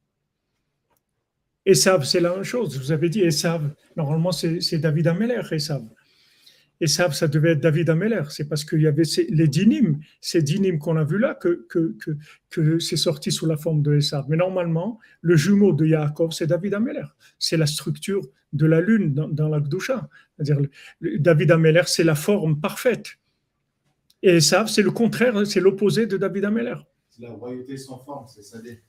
Esav, 1.65 2.03
c'est 2.03 2.19
la 2.19 2.33
même 2.33 2.43
chose. 2.43 2.77
Vous 2.77 2.91
avez 2.91 3.09
dit 3.09 3.21
Esav. 3.21 3.61
Normalement, 3.95 4.31
c'est 4.31 4.61
c'est 4.61 4.77
David 4.77 5.07
Ameller, 5.07 5.41
Esav. 5.51 5.83
Esav, 6.82 7.13
ça 7.13 7.28
devait 7.28 7.51
être 7.51 7.61
David 7.61 7.89
Ameller. 7.89 8.23
C'est 8.30 8.47
parce 8.49 8.65
qu'il 8.65 8.82
y 8.82 8.88
avait 8.88 9.05
ces- 9.05 9.28
les 9.30 9.47
dynimes, 9.47 9.99
ces 10.19 10.41
dynimes 10.41 10.78
qu'on 10.80 10.97
a 10.97 11.03
vus 11.03 11.17
là, 11.19 11.34
que, 11.36 11.65
que, 11.69 11.95
que, 11.99 12.11
que 12.49 12.80
c'est 12.80 12.97
sorti 12.97 13.32
sous 13.32 13.45
la 13.45 13.55
forme 13.57 13.82
de 13.82 13.95
Esav. 13.95 14.26
Mais 14.28 14.36
normalement, 14.38 14.99
le 15.21 15.36
jumeau 15.38 15.71
de 15.73 15.86
Yaakov, 15.86 16.32
c'est 16.32 16.47
David 16.47 16.73
Ameller. 16.73 17.05
C'est 17.39 17.57
la 17.57 17.65
structure 17.65 18.21
de 18.53 18.65
la 18.65 18.82
lune 18.82 19.13
dans, 19.13 19.28
dans 19.30 19.47
la 19.49 19.59
Gdusha. 19.59 20.09
C'est-à-dire, 20.38 20.67
David 21.01 21.51
Ameller, 21.51 21.84
c'est 21.88 22.03
la 22.03 22.15
forme 22.15 22.59
parfaite. 22.59 23.07
Et 24.21 24.38
Esav, 24.38 24.67
c'est 24.67 24.82
le 24.82 24.91
contraire, 24.91 25.45
c'est 25.47 25.59
l'opposé 25.61 26.07
de 26.07 26.17
David 26.17 26.45
Ameller. 26.45 26.76
La 27.19 27.30
royauté 27.30 27.78
sans 27.78 27.99
forme, 27.99 28.26
c'est 28.28 28.43
Sadé. 28.43 28.82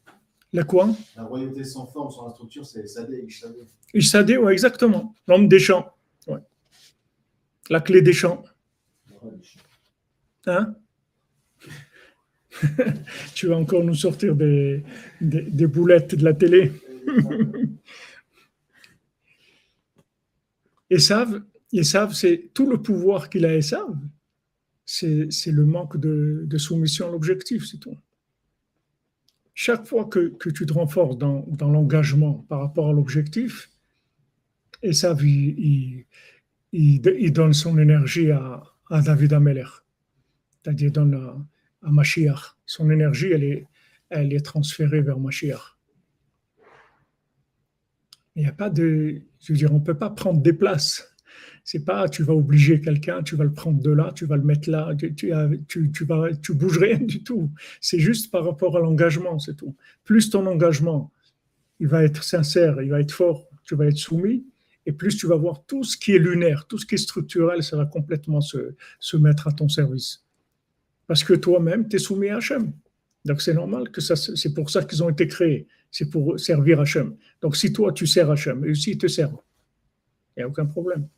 La 0.53 0.65
quoi? 0.65 0.89
La 1.17 1.25
royauté 1.25 1.63
sans 1.65 1.87
forme 1.87 2.11
sur 2.11 2.25
la 2.25 2.31
structure, 2.31 2.65
c'est 2.67 2.87
Sadé, 2.87 3.23
Ishadé. 3.27 3.61
Ishadé, 3.95 4.37
ouais, 4.37 4.53
exactement. 4.53 5.15
L'homme 5.29 5.47
des 5.49 5.59
champs. 5.61 5.93
La 7.71 7.81
clé 7.81 8.03
des 8.03 8.13
champs. 8.13 8.45
Hein? 10.47 10.75
Tu 13.35 13.49
vas 13.49 13.57
encore 13.57 13.85
nous 13.85 13.95
sortir 13.95 14.35
des, 14.37 14.83
boulettes 15.21 16.15
de 16.15 16.25
la 16.25 16.33
télé. 16.35 16.73
Esav, 20.91 21.43
Esav 21.73 22.15
c'est 22.15 22.51
tout 22.55 22.71
le 22.71 22.81
pouvoir 22.81 23.29
qu'il 23.29 23.45
a 23.45 23.57
Esav, 23.57 23.99
c'est 24.85 25.33
c'est 25.33 25.51
le 25.51 25.67
manque 25.67 25.97
de, 25.97 26.47
soumission 26.59 27.09
à 27.09 27.11
l'objectif, 27.11 27.67
c'est 27.67 27.79
tout. 27.79 27.99
Chaque 29.53 29.85
fois 29.87 30.05
que, 30.05 30.37
tu 30.51 30.65
te 30.67 30.73
renforces 30.73 31.19
dans, 31.19 31.45
dans 31.49 31.71
l'engagement 31.71 32.45
par 32.49 32.61
rapport 32.61 32.89
à 32.91 32.93
l'objectif, 32.93 33.71
Esav, 34.83 35.25
il, 35.25 35.59
il, 35.59 36.07
il, 36.77 37.33
donne 37.33 37.53
son 37.53 37.79
énergie 37.79 38.31
à, 38.31 38.63
David 38.91 39.33
Ameller, 39.33 39.67
c'est-à-dire 40.51 40.91
donne 40.91 41.15
à, 41.15 41.37
à. 41.83 42.57
Son 42.67 42.91
énergie, 42.91 43.33
elle 43.33 43.45
est, 43.45 43.67
elle 44.11 44.33
est 44.33 44.45
transférée 44.45 45.01
vers 45.01 45.19
Mashiach. 45.19 45.77
Il 48.35 48.43
n'y 48.43 48.49
a 48.49 48.53
pas 48.53 48.69
de. 48.69 49.23
Je 49.41 49.53
veux 49.53 49.59
dire, 49.59 49.73
on 49.73 49.79
ne 49.79 49.85
peut 49.85 49.97
pas 49.97 50.11
prendre 50.11 50.41
des 50.41 50.53
places. 50.53 51.13
C'est 51.65 51.85
pas 51.85 52.09
tu 52.09 52.23
vas 52.23 52.35
obliger 52.35 52.81
quelqu'un, 52.81 53.23
tu 53.23 53.35
vas 53.35 53.43
le 53.43 53.53
prendre 53.53 53.83
de 53.83 53.91
là, 53.91 54.13
tu 54.15 54.25
vas 54.25 54.37
le 54.37 54.45
mettre 54.45 54.71
là, 54.71 54.95
tu, 54.95 55.15
tu, 55.15 55.33
tu, 55.67 55.91
tu 55.91 56.55
bouges 56.55 56.79
rien 56.79 56.99
du 56.99 57.25
tout. 57.25 57.51
C'est 57.81 57.99
juste 57.99 58.31
par 58.31 58.45
rapport 58.45 58.77
à 58.77 58.81
l'engagement, 58.81 59.39
c'est 59.41 59.57
tout. 59.57 59.75
Plus 60.05 60.31
ton 60.31 60.47
engagement, 60.47 61.11
il 61.81 61.89
va 61.89 62.05
être 62.05 62.23
sincère, 62.23 62.81
il 62.83 62.91
va 62.91 63.01
être 63.01 63.11
fort, 63.11 63.49
tu 63.65 63.75
vas 63.75 63.87
être 63.87 63.97
soumis, 63.97 64.47
et 64.87 64.93
plus 64.93 65.17
tu 65.17 65.27
vas 65.27 65.37
voir 65.37 65.65
tout 65.67 65.83
ce 65.83 65.97
qui 65.97 66.13
est 66.13 66.19
lunaire, 66.19 66.67
tout 66.69 66.79
ce 66.79 66.87
qui 66.87 66.95
est 66.95 66.99
structurel, 66.99 67.63
ça 67.63 67.77
va 67.77 67.85
complètement 67.87 68.41
se, 68.41 68.75
se 69.01 69.17
mettre 69.17 69.49
à 69.49 69.53
ton 69.53 69.69
service. 69.69 70.25
Parce 71.09 71.25
que 71.25 71.35
toi-même, 71.35 71.89
tu 71.89 71.97
es 71.97 71.99
soumis 71.99 72.29
à 72.29 72.37
Hachem. 72.37 72.73
Donc 73.25 73.43
c'est 73.43 73.55
normal 73.55 73.91
que 73.91 74.01
ça, 74.01 74.15
c'est 74.15 74.55
pour 74.55 74.71
ça 74.71 74.85
qu'ils 74.85 75.03
ont 75.03 75.11
été 75.11 75.27
créés. 75.27 75.67
C'est 75.91 76.09
pour 76.09 76.39
servir 76.39 76.81
Hachem. 76.81 77.17
Donc 77.41 77.57
si 77.57 77.73
toi 77.73 77.93
tu 77.93 78.07
sers 78.07 78.31
Hachem, 78.31 78.65
et 78.65 78.71
aussi 78.71 78.97
te 78.97 79.09
servent, 79.09 79.43
il 80.37 80.41
n'y 80.41 80.45
a 80.45 80.49
aucun 80.49 80.67
problème. 80.67 81.09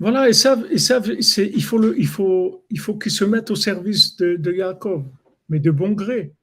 Voilà, 0.00 0.28
et 0.28 0.32
ça, 0.32 0.60
et 0.70 0.78
ça 0.78 1.00
il 1.04 1.64
faut, 1.64 1.78
le, 1.78 1.98
il 1.98 2.06
faut, 2.06 2.64
il 2.70 2.78
faut 2.78 2.96
qu'ils 2.96 3.10
se 3.12 3.24
mettent 3.24 3.50
au 3.50 3.56
service 3.56 4.16
de, 4.16 4.36
de 4.36 4.52
Yaakov, 4.52 5.04
mais 5.48 5.58
de 5.58 5.70
bon 5.70 5.92
gré. 5.92 6.34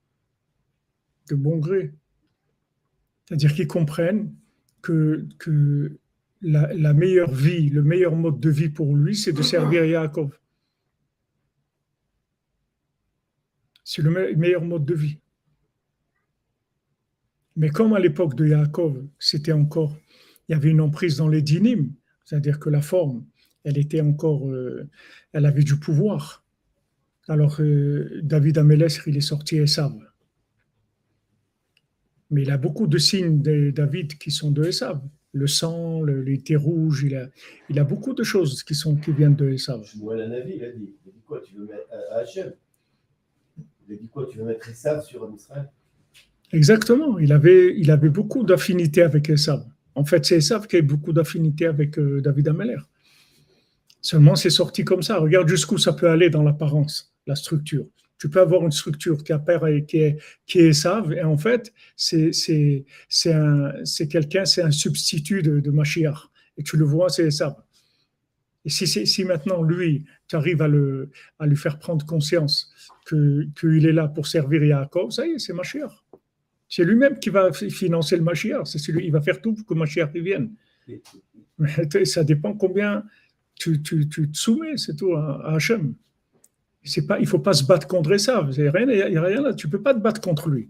De 1.29 1.35
bon 1.35 1.57
gré. 1.57 1.93
C'est-à-dire 3.25 3.53
qu'ils 3.53 3.67
comprennent 3.67 4.33
que, 4.81 5.27
la, 6.41 6.93
meilleure 6.93 7.33
vie, 7.33 7.69
le 7.69 7.83
meilleur 7.83 8.15
mode 8.15 8.39
de 8.39 8.49
vie 8.49 8.69
pour 8.69 8.95
lui, 8.95 9.15
c'est 9.15 9.33
de 9.33 9.41
servir 9.41 9.83
Yaakov. 9.83 10.37
C'est 13.83 14.01
le 14.01 14.11
me- 14.11 14.35
meilleur 14.35 14.63
mode 14.63 14.85
de 14.85 14.93
vie. 14.93 15.19
Mais 17.55 17.69
comme 17.69 17.93
à 17.93 17.99
l'époque 17.99 18.35
de 18.35 18.47
Yaakov, 18.47 19.07
c'était 19.17 19.53
encore, 19.53 19.97
il 20.47 20.51
y 20.51 20.55
avait 20.55 20.69
une 20.69 20.81
emprise 20.81 21.17
dans 21.17 21.27
les 21.29 21.41
dynimes, 21.41 21.93
c'est-à-dire 22.25 22.59
que 22.59 22.69
la 22.69 22.81
forme, 22.81 23.25
elle 23.63 23.77
était 23.77 24.01
encore, 24.01 24.47
euh, 24.49 24.87
elle 25.33 25.45
avait 25.45 25.63
du 25.63 25.77
pouvoir. 25.77 26.43
Alors 27.27 27.59
euh, 27.59 28.19
David 28.23 28.57
Amelesr, 28.59 29.07
il 29.07 29.17
est 29.17 29.21
sorti 29.21 29.57
Esav. 29.57 29.93
Mais 32.31 32.41
il 32.41 32.51
a 32.51 32.57
beaucoup 32.57 32.87
de 32.87 32.97
signes 32.97 33.41
de 33.41 33.71
David 33.71 34.17
qui 34.17 34.31
sont 34.31 34.51
de 34.51 34.63
Esav. 34.63 35.01
Le 35.31 35.47
sang, 35.47 36.01
le, 36.01 36.21
les 36.21 36.41
thés 36.41 36.55
rouges, 36.55 37.03
il 37.03 37.15
a, 37.15 37.27
il 37.69 37.77
a 37.77 37.83
beaucoup 37.83 38.13
de 38.13 38.23
choses 38.23 38.63
qui, 38.63 38.73
sont, 38.73 38.95
qui 38.95 39.11
viennent 39.11 39.35
de 39.35 39.49
Esav. 39.49 39.83
Shmuel 39.83 40.21
Hanavi, 40.21 40.53
il 40.55 40.63
a 40.63 40.71
dit, 40.71 40.95
il 41.05 41.09
a 41.09 41.11
dit 41.11 41.21
quoi 41.25 41.41
Tu 41.41 41.55
veux 41.55 41.65
mettre 41.65 41.87
à, 41.91 42.15
à 42.15 42.19
Hachem? 42.19 42.53
Il 43.87 43.93
a 43.93 43.97
dit 43.97 44.07
quoi 44.07 44.27
Tu 44.31 44.37
veux 44.37 44.45
mettre 44.45 44.69
Esav 44.69 45.03
sur 45.03 45.23
un 45.27 45.33
Israël? 45.33 45.69
Exactement, 46.53 47.19
il 47.19 47.33
avait, 47.33 47.75
il 47.77 47.91
avait 47.91 48.09
beaucoup 48.09 48.43
d'affinité 48.43 49.01
avec 49.01 49.29
Esav. 49.29 49.65
En 49.93 50.05
fait, 50.05 50.25
c'est 50.25 50.37
Esav 50.37 50.67
qui 50.67 50.77
a 50.77 50.79
eu 50.79 50.83
beaucoup 50.83 51.11
d'affinité 51.13 51.65
avec 51.65 51.99
euh, 51.99 52.21
David 52.21 52.47
Ameller. 52.47 52.79
Seulement, 54.01 54.35
c'est 54.35 54.49
sorti 54.49 54.85
comme 54.85 55.01
ça. 55.01 55.17
Regarde 55.17 55.47
jusqu'où 55.47 55.77
ça 55.77 55.91
peut 55.93 56.09
aller 56.09 56.29
dans 56.29 56.43
l'apparence, 56.43 57.13
la 57.27 57.35
structure. 57.35 57.85
Tu 58.17 58.29
peux 58.29 58.39
avoir 58.39 58.63
une 58.63 58.71
structure 58.71 59.23
qui, 59.23 59.33
apparaît, 59.33 59.83
qui 59.85 59.97
est, 59.97 60.17
qui 60.45 60.59
est 60.59 60.69
Esav, 60.69 61.11
et 61.11 61.21
en 61.23 61.37
fait, 61.37 61.73
c'est, 61.97 62.31
c'est, 62.31 62.85
c'est, 63.09 63.33
un, 63.33 63.73
c'est 63.83 64.07
quelqu'un, 64.07 64.45
c'est 64.45 64.61
un 64.61 64.71
substitut 64.71 65.41
de, 65.41 65.59
de 65.59 65.69
Mashiach. 65.71 66.29
Et 66.57 66.63
tu 66.63 66.77
le 66.77 66.85
vois, 66.85 67.09
c'est 67.09 67.25
Esav. 67.25 67.55
Et 68.63 68.69
si, 68.69 68.87
si, 68.87 69.23
maintenant, 69.25 69.61
lui, 69.61 70.05
tu 70.27 70.35
arrives 70.35 70.61
à, 70.61 70.67
le, 70.67 71.11
à 71.39 71.45
lui 71.45 71.55
faire 71.55 71.77
prendre 71.77 72.05
conscience 72.05 72.73
que, 73.05 73.47
qu'il 73.59 73.85
est 73.85 73.91
là 73.91 74.07
pour 74.07 74.25
servir 74.27 74.63
Yaakov, 74.63 75.11
ça 75.11 75.27
y 75.27 75.31
est, 75.31 75.39
c'est 75.39 75.53
Mashiach. 75.53 75.91
C'est 76.67 76.83
lui-même 76.83 77.19
qui 77.19 77.29
va 77.29 77.53
financer 77.53 78.17
le 78.17 78.23
Mashiach. 78.23 78.65
C'est 78.65 78.79
celui, 78.79 79.05
il 79.05 79.11
va 79.11 79.21
faire 79.21 79.39
tout 79.41 79.53
pour 79.53 79.65
que 79.65 79.73
Mashiach 79.75 80.09
y 80.15 80.21
vienne. 80.21 80.51
Et- 80.87 81.01
Mais 81.59 82.05
ça 82.05 82.23
dépend 82.23 82.53
combien 82.53 83.03
tu, 83.55 83.81
tu, 83.81 84.09
tu 84.09 84.29
te 84.31 84.37
soumets, 84.37 84.77
c'est 84.77 84.95
tout, 84.95 85.13
à, 85.13 85.41
à 85.45 85.55
Hachem. 85.55 85.93
C'est 86.85 87.05
pas, 87.07 87.17
il 87.19 87.23
ne 87.23 87.27
faut 87.27 87.39
pas 87.39 87.53
se 87.53 87.63
battre 87.65 87.87
contre 87.87 88.15
ça. 88.17 88.47
Il 88.55 88.61
n'y 88.61 88.67
a, 88.67 88.71
rien- 88.71 89.41
là. 89.41 89.53
Tu 89.53 89.67
ne 89.67 89.71
peux 89.71 89.81
pas 89.81 89.93
te 89.93 89.99
battre 89.99 90.21
contre 90.21 90.49
lui. 90.49 90.69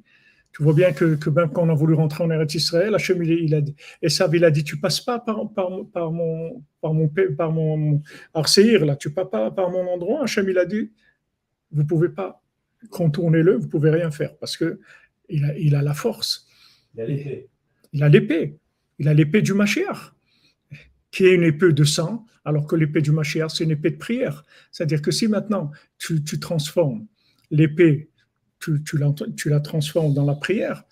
Tu 0.53 0.63
vois 0.63 0.73
bien 0.73 0.93
que, 0.93 1.15
que 1.15 1.29
même 1.29 1.49
quand 1.51 1.63
on 1.63 1.69
a 1.69 1.73
voulu 1.73 1.93
rentrer 1.93 2.23
en 2.23 2.31
Eretz 2.31 2.55
Israël, 2.55 2.95
Hachem, 2.95 3.21
il, 3.21 3.29
il 3.31 3.53
a 3.53 3.59
dit, 3.59 3.75
Esav, 4.01 4.33
il 4.33 4.45
a 4.45 4.51
dit, 4.51 4.63
tu 4.63 4.79
passes 4.79 5.01
pas 5.01 5.19
par, 5.19 5.51
par, 5.53 5.69
par 5.91 6.11
mon, 6.13 6.63
par 6.79 6.93
mon, 6.93 7.09
pa- 7.09 7.29
par 7.37 7.51
mon 7.51 8.01
Arséir, 8.33 8.85
là, 8.85 8.95
tu 8.95 9.11
passes 9.11 9.29
pas 9.29 9.51
par 9.51 9.69
mon 9.69 9.85
endroit. 9.87 10.23
Hachem, 10.23 10.47
il 10.49 10.57
a 10.57 10.65
dit, 10.65 10.91
vous 11.71 11.81
ne 11.83 11.87
pouvez 11.87 12.07
pas 12.09 12.41
contourner-le, 12.89 13.55
vous 13.57 13.65
ne 13.65 13.69
pouvez 13.69 13.89
rien 13.89 14.11
faire 14.11 14.37
parce 14.37 14.55
que 14.55 14.79
il 15.27 15.43
a, 15.43 15.57
il 15.57 15.75
a 15.75 15.81
la 15.81 15.93
force. 15.93 16.47
Il 16.95 17.01
a 17.01 17.05
l'épée. 17.05 17.49
Il 17.91 18.03
a 18.03 18.09
l'épée. 18.09 18.57
Il 18.99 19.07
a 19.09 19.13
l'épée 19.13 19.41
du 19.41 19.53
Mashiach, 19.53 20.13
qui 21.11 21.25
est 21.25 21.33
une 21.33 21.43
épée 21.43 21.73
de 21.73 21.83
sang, 21.83 22.25
alors 22.45 22.67
que 22.67 22.75
l'épée 22.75 23.01
du 23.01 23.11
Mashiach, 23.11 23.49
c'est 23.49 23.63
une 23.63 23.71
épée 23.71 23.89
de 23.89 23.97
prière. 23.97 24.45
C'est-à-dire 24.71 25.01
que 25.01 25.11
si 25.11 25.27
maintenant 25.27 25.71
tu, 25.97 26.39
transformes 26.39 27.05
l'épée, 27.49 28.09
tu, 28.59 28.97
la, 28.97 29.59
transformes 29.59 30.13
dans 30.13 30.25
la 30.25 30.35
prière, 30.35 30.83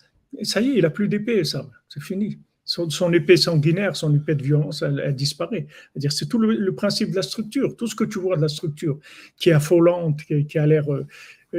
ça 0.42 0.60
y 0.60 0.70
est, 0.70 0.74
il 0.74 0.82
n'a 0.82 0.90
plus 0.90 1.08
d'épée, 1.08 1.44
ça, 1.44 1.70
c'est 1.88 2.02
fini. 2.02 2.40
Son, 2.64 2.90
son 2.90 3.12
épée 3.12 3.36
sanguinaire, 3.36 3.94
son 3.94 4.14
épée 4.14 4.34
de 4.34 4.42
violence, 4.42 4.82
elle, 4.82 5.14
disparaît. 5.14 5.66
C'est-à-dire, 5.92 6.12
c'est 6.12 6.26
tout 6.26 6.38
le, 6.38 6.74
principe 6.74 7.10
de 7.10 7.16
la 7.16 7.22
structure. 7.22 7.76
Tout 7.76 7.86
ce 7.86 7.94
que 7.94 8.04
tu 8.04 8.18
vois 8.18 8.36
de 8.36 8.42
la 8.42 8.48
structure, 8.48 8.98
qui 9.36 9.50
est 9.50 9.52
affolante, 9.52 10.20
qui, 10.24 10.58
a 10.58 10.66
l'air 10.66 10.92
euh, 10.92 11.06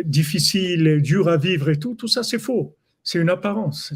difficile, 0.04 1.02
dur 1.02 1.30
à 1.30 1.38
vivre 1.38 1.70
et 1.70 1.78
tout, 1.78 1.96
tout 1.96 2.08
ça, 2.08 2.24
c'est 2.24 2.40
faux. 2.40 2.76
C'est 3.04 3.20
une 3.20 3.30
apparence. 3.30 3.94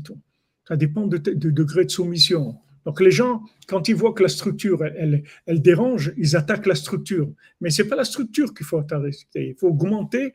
Ça 0.67 0.75
dépend 0.77 1.07
de, 1.07 1.17
de, 1.17 1.33
de 1.33 1.49
degré 1.49 1.83
de 1.83 1.89
soumission. 1.89 2.59
Donc 2.85 3.01
les 3.01 3.11
gens, 3.11 3.43
quand 3.67 3.87
ils 3.89 3.95
voient 3.95 4.13
que 4.13 4.23
la 4.23 4.29
structure, 4.29 4.83
elle, 4.83 5.23
elle, 5.45 5.61
dérange, 5.61 6.13
ils 6.17 6.35
attaquent 6.35 6.65
la 6.65 6.75
structure. 6.75 7.31
Mais 7.61 7.69
c'est 7.69 7.87
pas 7.87 7.95
la 7.95 8.05
structure 8.05 8.53
qu'il 8.53 8.65
faut 8.65 8.77
attaquer. 8.77 9.17
Il 9.35 9.55
faut 9.55 9.67
augmenter 9.67 10.33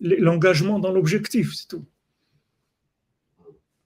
l'engagement 0.00 0.78
dans 0.78 0.92
l'objectif, 0.92 1.54
c'est 1.54 1.68
tout. 1.68 1.86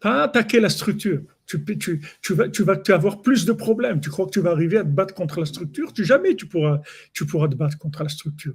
Pas 0.01 0.25
attaquer 0.25 0.61
la 0.61 0.69
structure. 0.69 1.23
Tu, 1.47 1.65
tu, 1.79 2.01
tu, 2.23 2.35
vas, 2.35 2.49
tu 2.49 2.63
vas 2.63 2.81
avoir 2.89 3.23
plus 3.23 3.45
de 3.45 3.53
problèmes. 3.53 4.01
Tu 4.01 4.11
crois 4.11 4.27
que 4.27 4.33
tu 4.33 4.41
vas 4.41 4.51
arriver 4.51 4.79
à 4.79 4.85
te 4.85 4.89
battre 4.89 5.15
contre 5.15 5.41
la 5.41 5.47
structure? 5.47 5.93
Tu, 5.93 6.05
Jamais 6.05 6.35
tu 6.35 6.47
pourras, 6.47 6.81
tu 7.13 7.25
pourras 7.25 7.49
te 7.49 7.55
battre 7.55 7.79
contre 7.79 8.03
la 8.03 8.09
structure. 8.09 8.55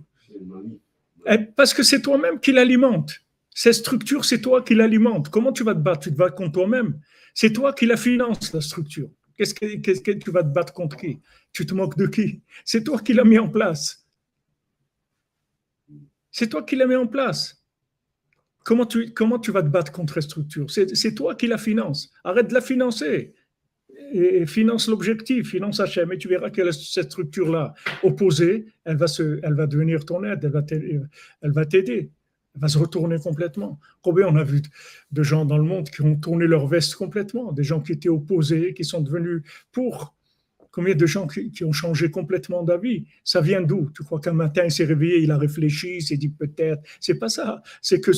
Et 1.28 1.38
parce 1.38 1.74
que 1.74 1.84
c'est 1.84 2.02
toi-même 2.02 2.39
qui 2.39 2.52
l'alimente. 2.52 3.22
Cette 3.54 3.76
structure, 3.76 4.26
c'est 4.26 4.41
toi 4.41 4.62
qui 4.62 4.76
l'alimente. 4.76 5.30
Comment 5.30 5.52
tu 5.52 5.64
vas 5.64 5.74
te 5.74 5.80
battre? 5.80 6.02
Tu 6.02 6.12
te 6.12 6.16
bats 6.18 6.32
contre 6.32 6.54
toi-même. 6.54 6.99
C'est 7.34 7.54
toi 7.54 7.74
qui 7.74 7.86
la 7.86 7.97
finance, 7.97 8.54
la 8.54 8.62
structure. 8.62 9.10
Qu'est-ce 9.42 10.02
que, 10.02 10.12
tu 10.12 10.30
vas 10.30 10.44
te 10.44 10.50
battre 10.50 10.72
contre 10.72 10.96
qui? 10.98 11.20
Tu 11.52 11.66
te 11.66 11.74
moques 11.74 11.98
de 11.98 12.06
qui? 12.06 12.44
C'est 12.64 12.84
toi 12.84 13.00
qui 13.00 13.14
l'as 13.14 13.24
mis 13.24 13.39
en 13.39 13.50
place. 13.50 14.06
C'est 16.32 16.48
toi 16.48 16.62
qui 16.62 16.76
l'as 16.76 16.86
mis 16.86 16.96
en 16.96 17.08
place. 17.08 17.66
Comment 18.64 18.86
tu, 18.86 19.12
vas 19.52 19.64
te 19.64 19.68
battre 19.68 19.92
contre 19.92 20.14
la 20.16 20.22
structure? 20.22 20.70
C'est, 20.70 21.16
toi 21.16 21.34
qui 21.34 21.48
la 21.48 21.58
finance. 21.58 22.12
Arrête 22.24 22.50
de 22.50 22.54
la 22.54 22.62
financer. 22.62 23.34
Et 24.14 24.46
finance 24.46 24.88
l'objectif, 24.88 25.50
finance 25.50 25.80
Hachem, 25.80 26.12
et 26.12 26.20
tu 26.20 26.28
verras 26.28 26.52
que 26.52 26.72
cette 26.72 27.12
structure-là, 27.12 27.74
opposée, 28.04 28.68
elle 28.86 28.98
va, 28.98 29.08
devenir 29.66 30.06
ton 30.06 30.24
aide, 30.24 30.44
elle 30.44 31.52
va, 31.52 31.66
t'aider, 31.66 32.12
va 32.56 32.68
se 32.68 32.78
retourner 32.78 33.18
complètement. 33.18 33.80
Combien 34.02 34.28
on 34.28 34.36
a 34.36 34.43
vu 34.43 34.62
de 35.12 35.24
gens 35.24 35.45
dans 35.45 35.58
le 35.58 35.64
monde 35.64 35.89
qui 35.89 36.02
ont 36.02 36.16
tourné 36.16 36.47
leur 36.47 36.68
veste 36.68 36.95
complètement, 36.95 37.52
des 37.52 37.64
gens 37.64 37.82
qui 37.82 37.93
étaient 37.93 38.10
opposés, 38.10 38.74
qui 38.74 38.84
sont 38.84 39.02
devenus 39.02 39.43
pour. 39.72 40.14
Combien 40.74 40.95
de 40.95 41.06
gens 41.06 41.28
qui, 41.28 41.66
ont 41.66 41.74
changé 41.74 42.10
complètement 42.10 42.64
d'avis? 42.64 43.06
Ça 43.26 43.41
vient 43.41 43.62
d'où? 43.62 43.89
Tu 43.93 44.04
crois 44.04 44.22
qu'un 44.22 44.32
matin 44.32 44.64
il 44.64 44.72
s'est 44.72 44.86
réveillé, 44.86 45.20
il 45.20 45.30
a 45.30 45.38
réfléchi, 45.38 45.97
il 45.97 46.02
s'est 46.02 46.16
dit 46.16 46.30
peut-être. 46.30 46.82
C'est 47.02 47.20
pas 47.20 47.28
ça. 47.28 47.62
C'est 47.82 47.99
que 47.99 48.12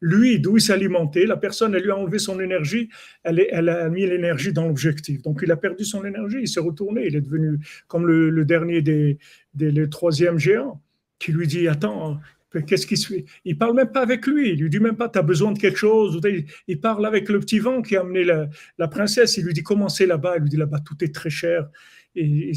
lui, 0.00 0.40
d'où 0.40 0.56
il 0.56 0.62
s'alimentait, 0.62 1.26
la 1.26 1.36
personne, 1.36 1.74
elle 1.74 1.82
lui 1.82 1.90
a 1.90 1.98
enlevé 1.98 2.18
son 2.18 2.40
énergie, 2.40 2.88
elle, 3.24 3.68
a 3.68 3.90
mis 3.90 4.06
l'énergie 4.06 4.54
dans 4.54 4.66
l'objectif. 4.66 5.20
Donc 5.20 5.40
il 5.42 5.52
a 5.52 5.56
perdu 5.58 5.84
son 5.84 6.02
énergie, 6.06 6.38
il 6.40 6.48
s'est 6.48 6.60
retourné, 6.60 7.06
il 7.06 7.14
est 7.14 7.20
devenu 7.20 7.58
comme 7.88 8.06
le, 8.06 8.44
dernier 8.46 8.80
des, 8.80 9.18
des 9.52 9.70
le 9.70 9.90
troisième 9.90 10.38
géant 10.38 10.80
qui 11.18 11.32
lui 11.32 11.46
dit 11.46 11.68
attends. 11.68 12.20
Qu'est-ce 12.66 12.86
qui 12.86 12.96
se 12.96 13.12
Il 13.44 13.58
parle 13.58 13.74
même 13.74 13.92
pas 13.92 14.00
avec 14.00 14.26
lui. 14.26 14.50
Il 14.50 14.60
lui 14.60 14.70
dit 14.70 14.80
même 14.80 14.96
pas, 14.96 15.08
tu 15.08 15.18
as 15.18 15.22
besoin 15.22 15.52
de 15.52 15.58
quelque 15.58 15.78
chose. 15.78 16.20
Il 16.66 16.80
parle 16.80 17.04
avec 17.04 17.28
le 17.28 17.40
petit 17.40 17.58
vent 17.58 17.82
qui 17.82 17.96
a 17.96 18.00
amené 18.00 18.24
la, 18.24 18.88
princesse. 18.88 19.36
Il 19.36 19.44
lui 19.44 19.52
dit, 19.52 19.62
comment 19.62 19.88
c'est 19.88 20.06
là-bas? 20.06 20.36
Il 20.36 20.42
lui 20.42 20.50
dit, 20.50 20.56
là-bas, 20.56 20.80
tout 20.80 21.02
est 21.04 21.14
très 21.14 21.30
cher 21.30 21.68
et, 22.18 22.52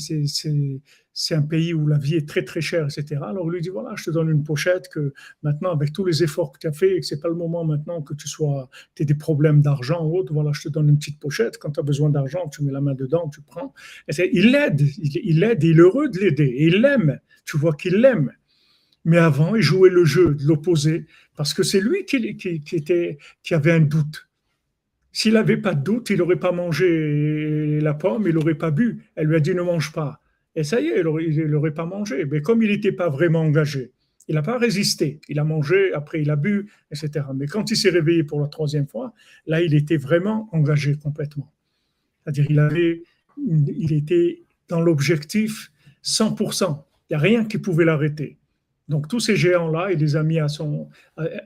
c'est 1.13 1.35
un 1.35 1.41
pays 1.41 1.73
où 1.73 1.87
la 1.87 1.97
vie 1.97 2.15
est 2.15 2.27
très 2.27 2.43
très 2.43 2.61
chère, 2.61 2.85
etc. 2.85 3.21
Alors 3.23 3.45
il 3.47 3.51
lui 3.51 3.61
dit 3.61 3.69
voilà, 3.69 3.95
je 3.95 4.05
te 4.05 4.11
donne 4.11 4.29
une 4.29 4.43
pochette 4.43 4.87
que 4.87 5.13
maintenant, 5.43 5.71
avec 5.71 5.91
tous 5.91 6.05
les 6.05 6.23
efforts 6.23 6.53
que 6.53 6.59
tu 6.59 6.67
as 6.67 6.71
fait, 6.71 6.95
et 6.95 6.99
que 7.01 7.05
c'est 7.05 7.19
pas 7.19 7.27
le 7.27 7.35
moment 7.35 7.65
maintenant 7.65 8.01
que 8.01 8.13
tu 8.13 8.29
sois, 8.29 8.69
aies 8.97 9.05
des 9.05 9.15
problèmes 9.15 9.61
d'argent 9.61 10.05
ou 10.05 10.17
autre, 10.17 10.33
voilà, 10.33 10.51
je 10.53 10.63
te 10.63 10.69
donne 10.69 10.87
une 10.87 10.97
petite 10.97 11.19
pochette. 11.19 11.57
Quand 11.57 11.71
tu 11.71 11.79
as 11.81 11.83
besoin 11.83 12.09
d'argent, 12.09 12.47
tu 12.47 12.63
mets 12.63 12.71
la 12.71 12.81
main 12.81 12.95
dedans, 12.95 13.29
tu 13.29 13.41
prends. 13.41 13.73
Il 14.17 14.51
l'aide, 14.51 14.81
il 14.81 15.39
l'aide, 15.39 15.63
il 15.63 15.79
est 15.79 15.81
heureux 15.81 16.07
de 16.07 16.17
l'aider, 16.17 16.55
il 16.59 16.81
l'aime. 16.81 17.19
Tu 17.45 17.57
vois 17.57 17.73
qu'il 17.73 17.95
l'aime. 17.95 18.31
Mais 19.05 19.17
avant, 19.17 19.55
il 19.55 19.61
jouait 19.61 19.89
le 19.89 20.05
jeu 20.05 20.35
de 20.35 20.45
l'opposé 20.45 21.05
parce 21.35 21.53
que 21.53 21.63
c'est 21.63 21.81
lui 21.81 22.05
qui, 22.05 22.17
était, 22.73 23.17
qui 23.43 23.53
avait 23.53 23.71
un 23.71 23.79
doute. 23.79 24.27
S'il 25.11 25.33
n'avait 25.33 25.57
pas 25.57 25.73
de 25.73 25.83
doute, 25.83 26.09
il 26.09 26.17
n'aurait 26.17 26.39
pas 26.39 26.51
mangé 26.51 27.79
la 27.81 27.93
pomme, 27.93 28.27
il 28.27 28.35
n'aurait 28.35 28.55
pas 28.55 28.71
bu. 28.71 29.03
Elle 29.15 29.27
lui 29.27 29.35
a 29.35 29.39
dit 29.39 29.53
ne 29.53 29.61
mange 29.61 29.91
pas. 29.91 30.21
Et 30.55 30.63
ça 30.63 30.79
y 30.79 30.87
est, 30.87 30.99
il 30.99 31.47
n'aurait 31.47 31.73
pas 31.73 31.85
mangé. 31.85 32.25
Mais 32.25 32.41
comme 32.41 32.61
il 32.63 32.69
n'était 32.69 32.91
pas 32.91 33.09
vraiment 33.09 33.41
engagé, 33.41 33.91
il 34.27 34.35
n'a 34.35 34.41
pas 34.41 34.57
résisté. 34.57 35.19
Il 35.27 35.39
a 35.39 35.43
mangé, 35.43 35.93
après 35.93 36.21
il 36.21 36.29
a 36.29 36.35
bu, 36.35 36.69
etc. 36.91 37.25
Mais 37.35 37.47
quand 37.47 37.71
il 37.71 37.77
s'est 37.77 37.89
réveillé 37.89 38.23
pour 38.23 38.39
la 38.39 38.47
troisième 38.47 38.87
fois, 38.87 39.13
là, 39.47 39.61
il 39.61 39.73
était 39.73 39.97
vraiment 39.97 40.47
engagé 40.51 40.95
complètement. 40.95 41.51
C'est-à-dire, 42.23 42.45
il 42.49 42.59
avait, 42.59 43.03
il 43.37 43.93
était 43.93 44.43
dans 44.67 44.79
l'objectif 44.79 45.71
100%. 46.03 46.83
Il 47.09 47.13
n'y 47.13 47.15
a 47.15 47.19
rien 47.19 47.45
qui 47.45 47.57
pouvait 47.57 47.85
l'arrêter. 47.85 48.37
Donc 48.91 49.07
tous 49.07 49.21
ces 49.21 49.37
géants-là, 49.37 49.93
il 49.93 49.99
les 49.99 50.17
a 50.17 50.21
mis 50.21 50.37
à 50.37 50.49
son... 50.49 50.89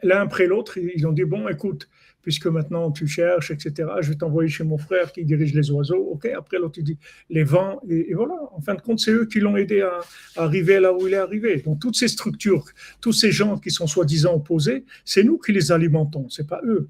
L'un 0.02 0.22
après 0.22 0.48
l'autre, 0.48 0.80
ils 0.80 1.06
ont 1.06 1.12
dit, 1.12 1.26
bon, 1.26 1.48
écoute, 1.48 1.88
puisque 2.24 2.48
maintenant 2.48 2.90
tu 2.92 3.06
cherches, 3.06 3.52
etc., 3.52 3.88
je 4.02 4.10
vais 4.10 4.16
t'envoyer 4.16 4.50
chez 4.50 4.64
mon 4.64 4.80
frère 4.80 5.12
qui 5.12 5.24
dirige 5.24 5.54
les 5.54 5.70
oiseaux. 5.70 6.04
OK, 6.14 6.26
après 6.26 6.58
l'autre, 6.58 6.80
il 6.80 6.84
dit, 6.84 6.98
les 7.30 7.44
vents, 7.44 7.80
et, 7.88 8.16
voilà. 8.16 8.34
En 8.52 8.62
fin 8.62 8.74
de 8.74 8.82
compte, 8.82 9.00
c'est 9.00 9.12
eux 9.12 9.28
qui 9.28 9.40
l'ont 9.40 9.56
aidé 9.58 9.82
à, 9.82 10.00
arriver 10.36 10.80
là 10.80 10.92
où 10.92 11.08
il 11.08 11.14
est 11.14 11.18
arrivé. 11.18 11.62
Donc 11.62 11.80
toutes 11.80 11.96
ces 11.96 12.08
structures, 12.08 12.66
tous 13.00 13.14
ces 13.14 13.32
gens 13.32 13.60
qui 13.60 13.70
sont 13.70 13.86
soi-disant 13.86 14.34
opposés, 14.34 14.84
c'est 15.06 15.24
nous 15.24 15.38
qui 15.38 15.52
les 15.52 15.72
alimentons, 15.72 16.28
c'est 16.30 16.48
pas 16.48 16.62
eux. 16.66 16.90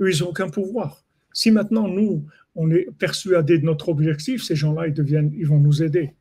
Eux, 0.00 0.10
ils 0.10 0.22
n'ont 0.22 0.30
aucun 0.30 0.48
pouvoir. 0.48 1.04
Si 1.34 1.50
maintenant 1.50 1.88
nous, 1.88 2.24
on 2.54 2.70
est 2.70 2.88
persuadé 2.98 3.58
de 3.58 3.66
notre 3.66 3.90
objectif, 3.90 4.42
ces 4.42 4.56
gens-là, 4.56 4.88
ils 4.88 4.94
ils 5.36 5.46
vont 5.46 5.58
nous 5.58 5.82
aider. 5.82 6.14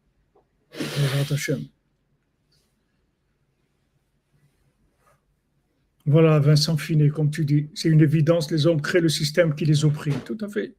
Voilà, 6.09 6.39
Vincent 6.39 6.75
Finet, 6.75 7.09
comme 7.09 7.29
tu 7.29 7.45
dis, 7.45 7.69
c'est 7.75 7.87
une 7.87 8.01
évidence, 8.01 8.49
les 8.49 8.65
hommes 8.65 8.81
créent 8.81 8.99
le 8.99 9.09
système 9.09 9.53
qui 9.53 9.63
les 9.63 9.85
opprime. 9.85 10.19
Tout 10.25 10.39
à 10.41 10.47
fait, 10.47 10.73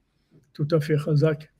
tout 0.52 0.66
à 0.72 0.80
fait, 0.80 0.96
Razak. 0.96 1.52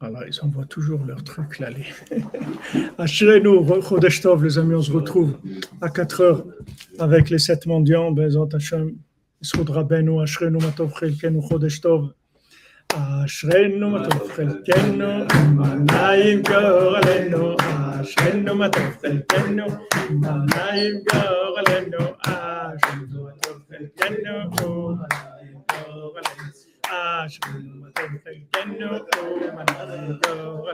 Voilà, 0.00 0.26
ils 0.26 0.40
envoient 0.44 0.66
toujours 0.66 1.04
leurs 1.04 1.22
trucs 1.22 1.60
là. 1.60 1.70
Chodesh 3.06 4.20
Tov, 4.20 4.42
les 4.42 4.58
amis, 4.58 4.74
on 4.74 4.82
se 4.82 4.90
retrouve 4.90 5.38
à 5.80 5.88
4 5.88 6.20
heures 6.20 6.46
avec 6.98 7.30
les 7.30 7.38
sept 7.38 7.64
mendiants. 7.64 8.10
Bezot 8.10 8.48
Hashem, 8.52 8.96
Yisroud 9.40 9.70
Rabbeinu, 9.70 10.20
Ashrenu, 10.20 10.58
Matov 10.58 10.92
Chelkenu, 10.98 11.40
Chodesh 11.48 11.80
Tov. 11.80 12.12
אשרנו 12.93 13.89
מה 13.89 14.09
טוב 14.09 14.31
חלקנו, 14.31 15.25
מנעים 15.55 16.41
גורלנו, 16.41 17.55
אשרנו 18.01 18.55
מה 18.55 18.69
טוב 18.69 18.97
חלקנו, 19.01 19.65
מנעים 20.09 20.95
גורלנו, 21.13 22.13
אשרנו 22.21 23.23
מה 23.23 23.31
טוב 23.41 23.57
חלקנו, 23.69 24.49
מנעים 24.49 25.57
גורלנו. 25.69 26.66
אשרנו 26.87 27.75
מה 27.81 27.87
טוב 27.93 28.05
חלקנו, 28.23 28.89
מנעים 29.53 30.17
גורלנו, 30.27 30.71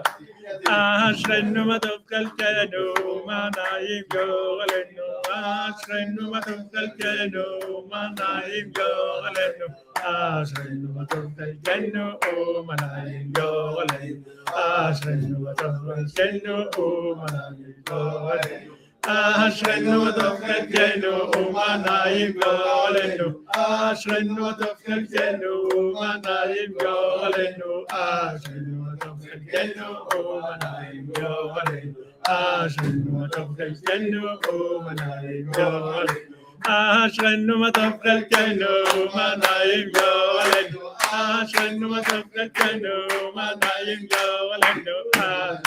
אשרנו 0.67 1.65
מה 1.65 1.79
טוב 1.79 2.01
חלקנו, 2.09 3.25
מנעים 3.25 4.03
גורלנו, 4.13 5.03
אשרנו 5.29 6.31
מה 6.31 6.41
טוב 6.41 6.59
חלקנו, 6.73 7.43
מנעים 7.91 8.71
גורלנו, 8.75 9.65
אשרנו 9.95 10.93
מה 10.95 11.05
טוב 11.05 11.25
חלקנו, 11.37 12.63
מנעים 12.63 13.31
גורלנו, 13.31 14.15
אשרנו 14.47 15.39
מה 15.39 15.53
טוב 15.53 15.75
חלקנו, 16.15 17.15
מנעים 17.15 17.73
גורלנו. 17.89 18.82
أشرنا 19.08 20.10
دفن 20.10 20.50
الجنو 20.50 21.30
وما 21.36 21.76
نايم 21.76 22.40
قولنو 22.40 23.44
أشرنا 23.56 24.50
دفن 24.60 24.92
الجنو 24.92 25.68
وما 25.74 26.20
نايم 26.24 26.72
قولنو 26.80 27.72
أشرنا 27.90 28.96
دفن 29.00 29.28
الجنو 29.34 29.92
وما 30.16 30.58
نايم 30.64 31.12
قولنو 31.16 31.94
أشرنا 32.26 33.26
دفن 33.32 33.62
الجنو 33.62 34.38
وما 34.48 34.92
نايم 35.00 35.50
قولنو 35.52 36.34
أشرنا 36.66 37.68
دفن 37.70 38.10
الجنو 38.10 38.74
وما 38.96 39.28
نايم 39.36 39.92
قولنو 39.98 40.82
أشرنا 41.12 42.00
دفن 42.00 42.40
الجنو 42.40 42.96
وما 43.24 43.48
نايم 43.62 44.08
قولنو 44.12 44.96
أشرنا 45.16 45.62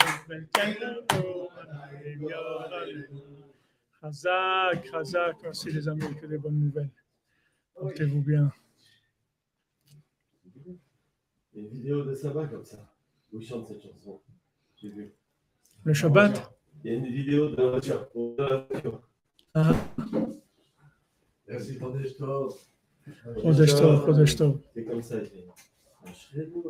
دفن 0.00 0.32
الجنو 0.32 1.46
Alléluia. 2.16 3.06
Razak, 4.02 4.88
Razak, 4.88 5.42
merci 5.42 5.70
les 5.70 5.88
amis, 5.88 6.14
que 6.20 6.26
des 6.26 6.38
bonnes 6.38 6.58
nouvelles. 6.58 6.90
Portez-vous 7.74 8.22
bien. 8.22 8.52
Il 10.54 10.72
y 11.54 11.58
a 11.58 11.60
une 11.62 11.68
vidéo 11.68 12.04
de 12.04 12.14
Sabbat 12.14 12.46
comme 12.46 12.64
ça, 12.64 12.78
où 13.32 13.40
ils 13.40 13.46
chantent 13.46 13.66
cette 13.68 13.82
chanson. 13.82 14.20
J'ai 14.76 14.90
vu. 14.90 15.14
Le 15.84 15.94
Shabbat? 15.94 16.52
Il 16.84 16.90
y 16.90 16.94
a 16.94 16.98
une 16.98 17.06
vidéo 17.06 17.50
de 17.50 17.56
la 17.56 17.70
voiture. 17.70 18.08
De 18.14 18.42
la 18.42 18.56
voiture. 18.58 19.02
Ah. 19.54 19.74
Merci, 21.48 21.78
Kodeshtov. 21.78 22.54
Kodeshtov, 23.40 24.04
Kodeshtov. 24.04 24.60
C'est 24.74 24.84
comme 24.84 25.02
ça, 25.02 25.22
je 25.22 25.30
dis. 25.30 25.44
Shrenu, 26.14 26.62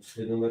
Shrenu, 0.00 0.50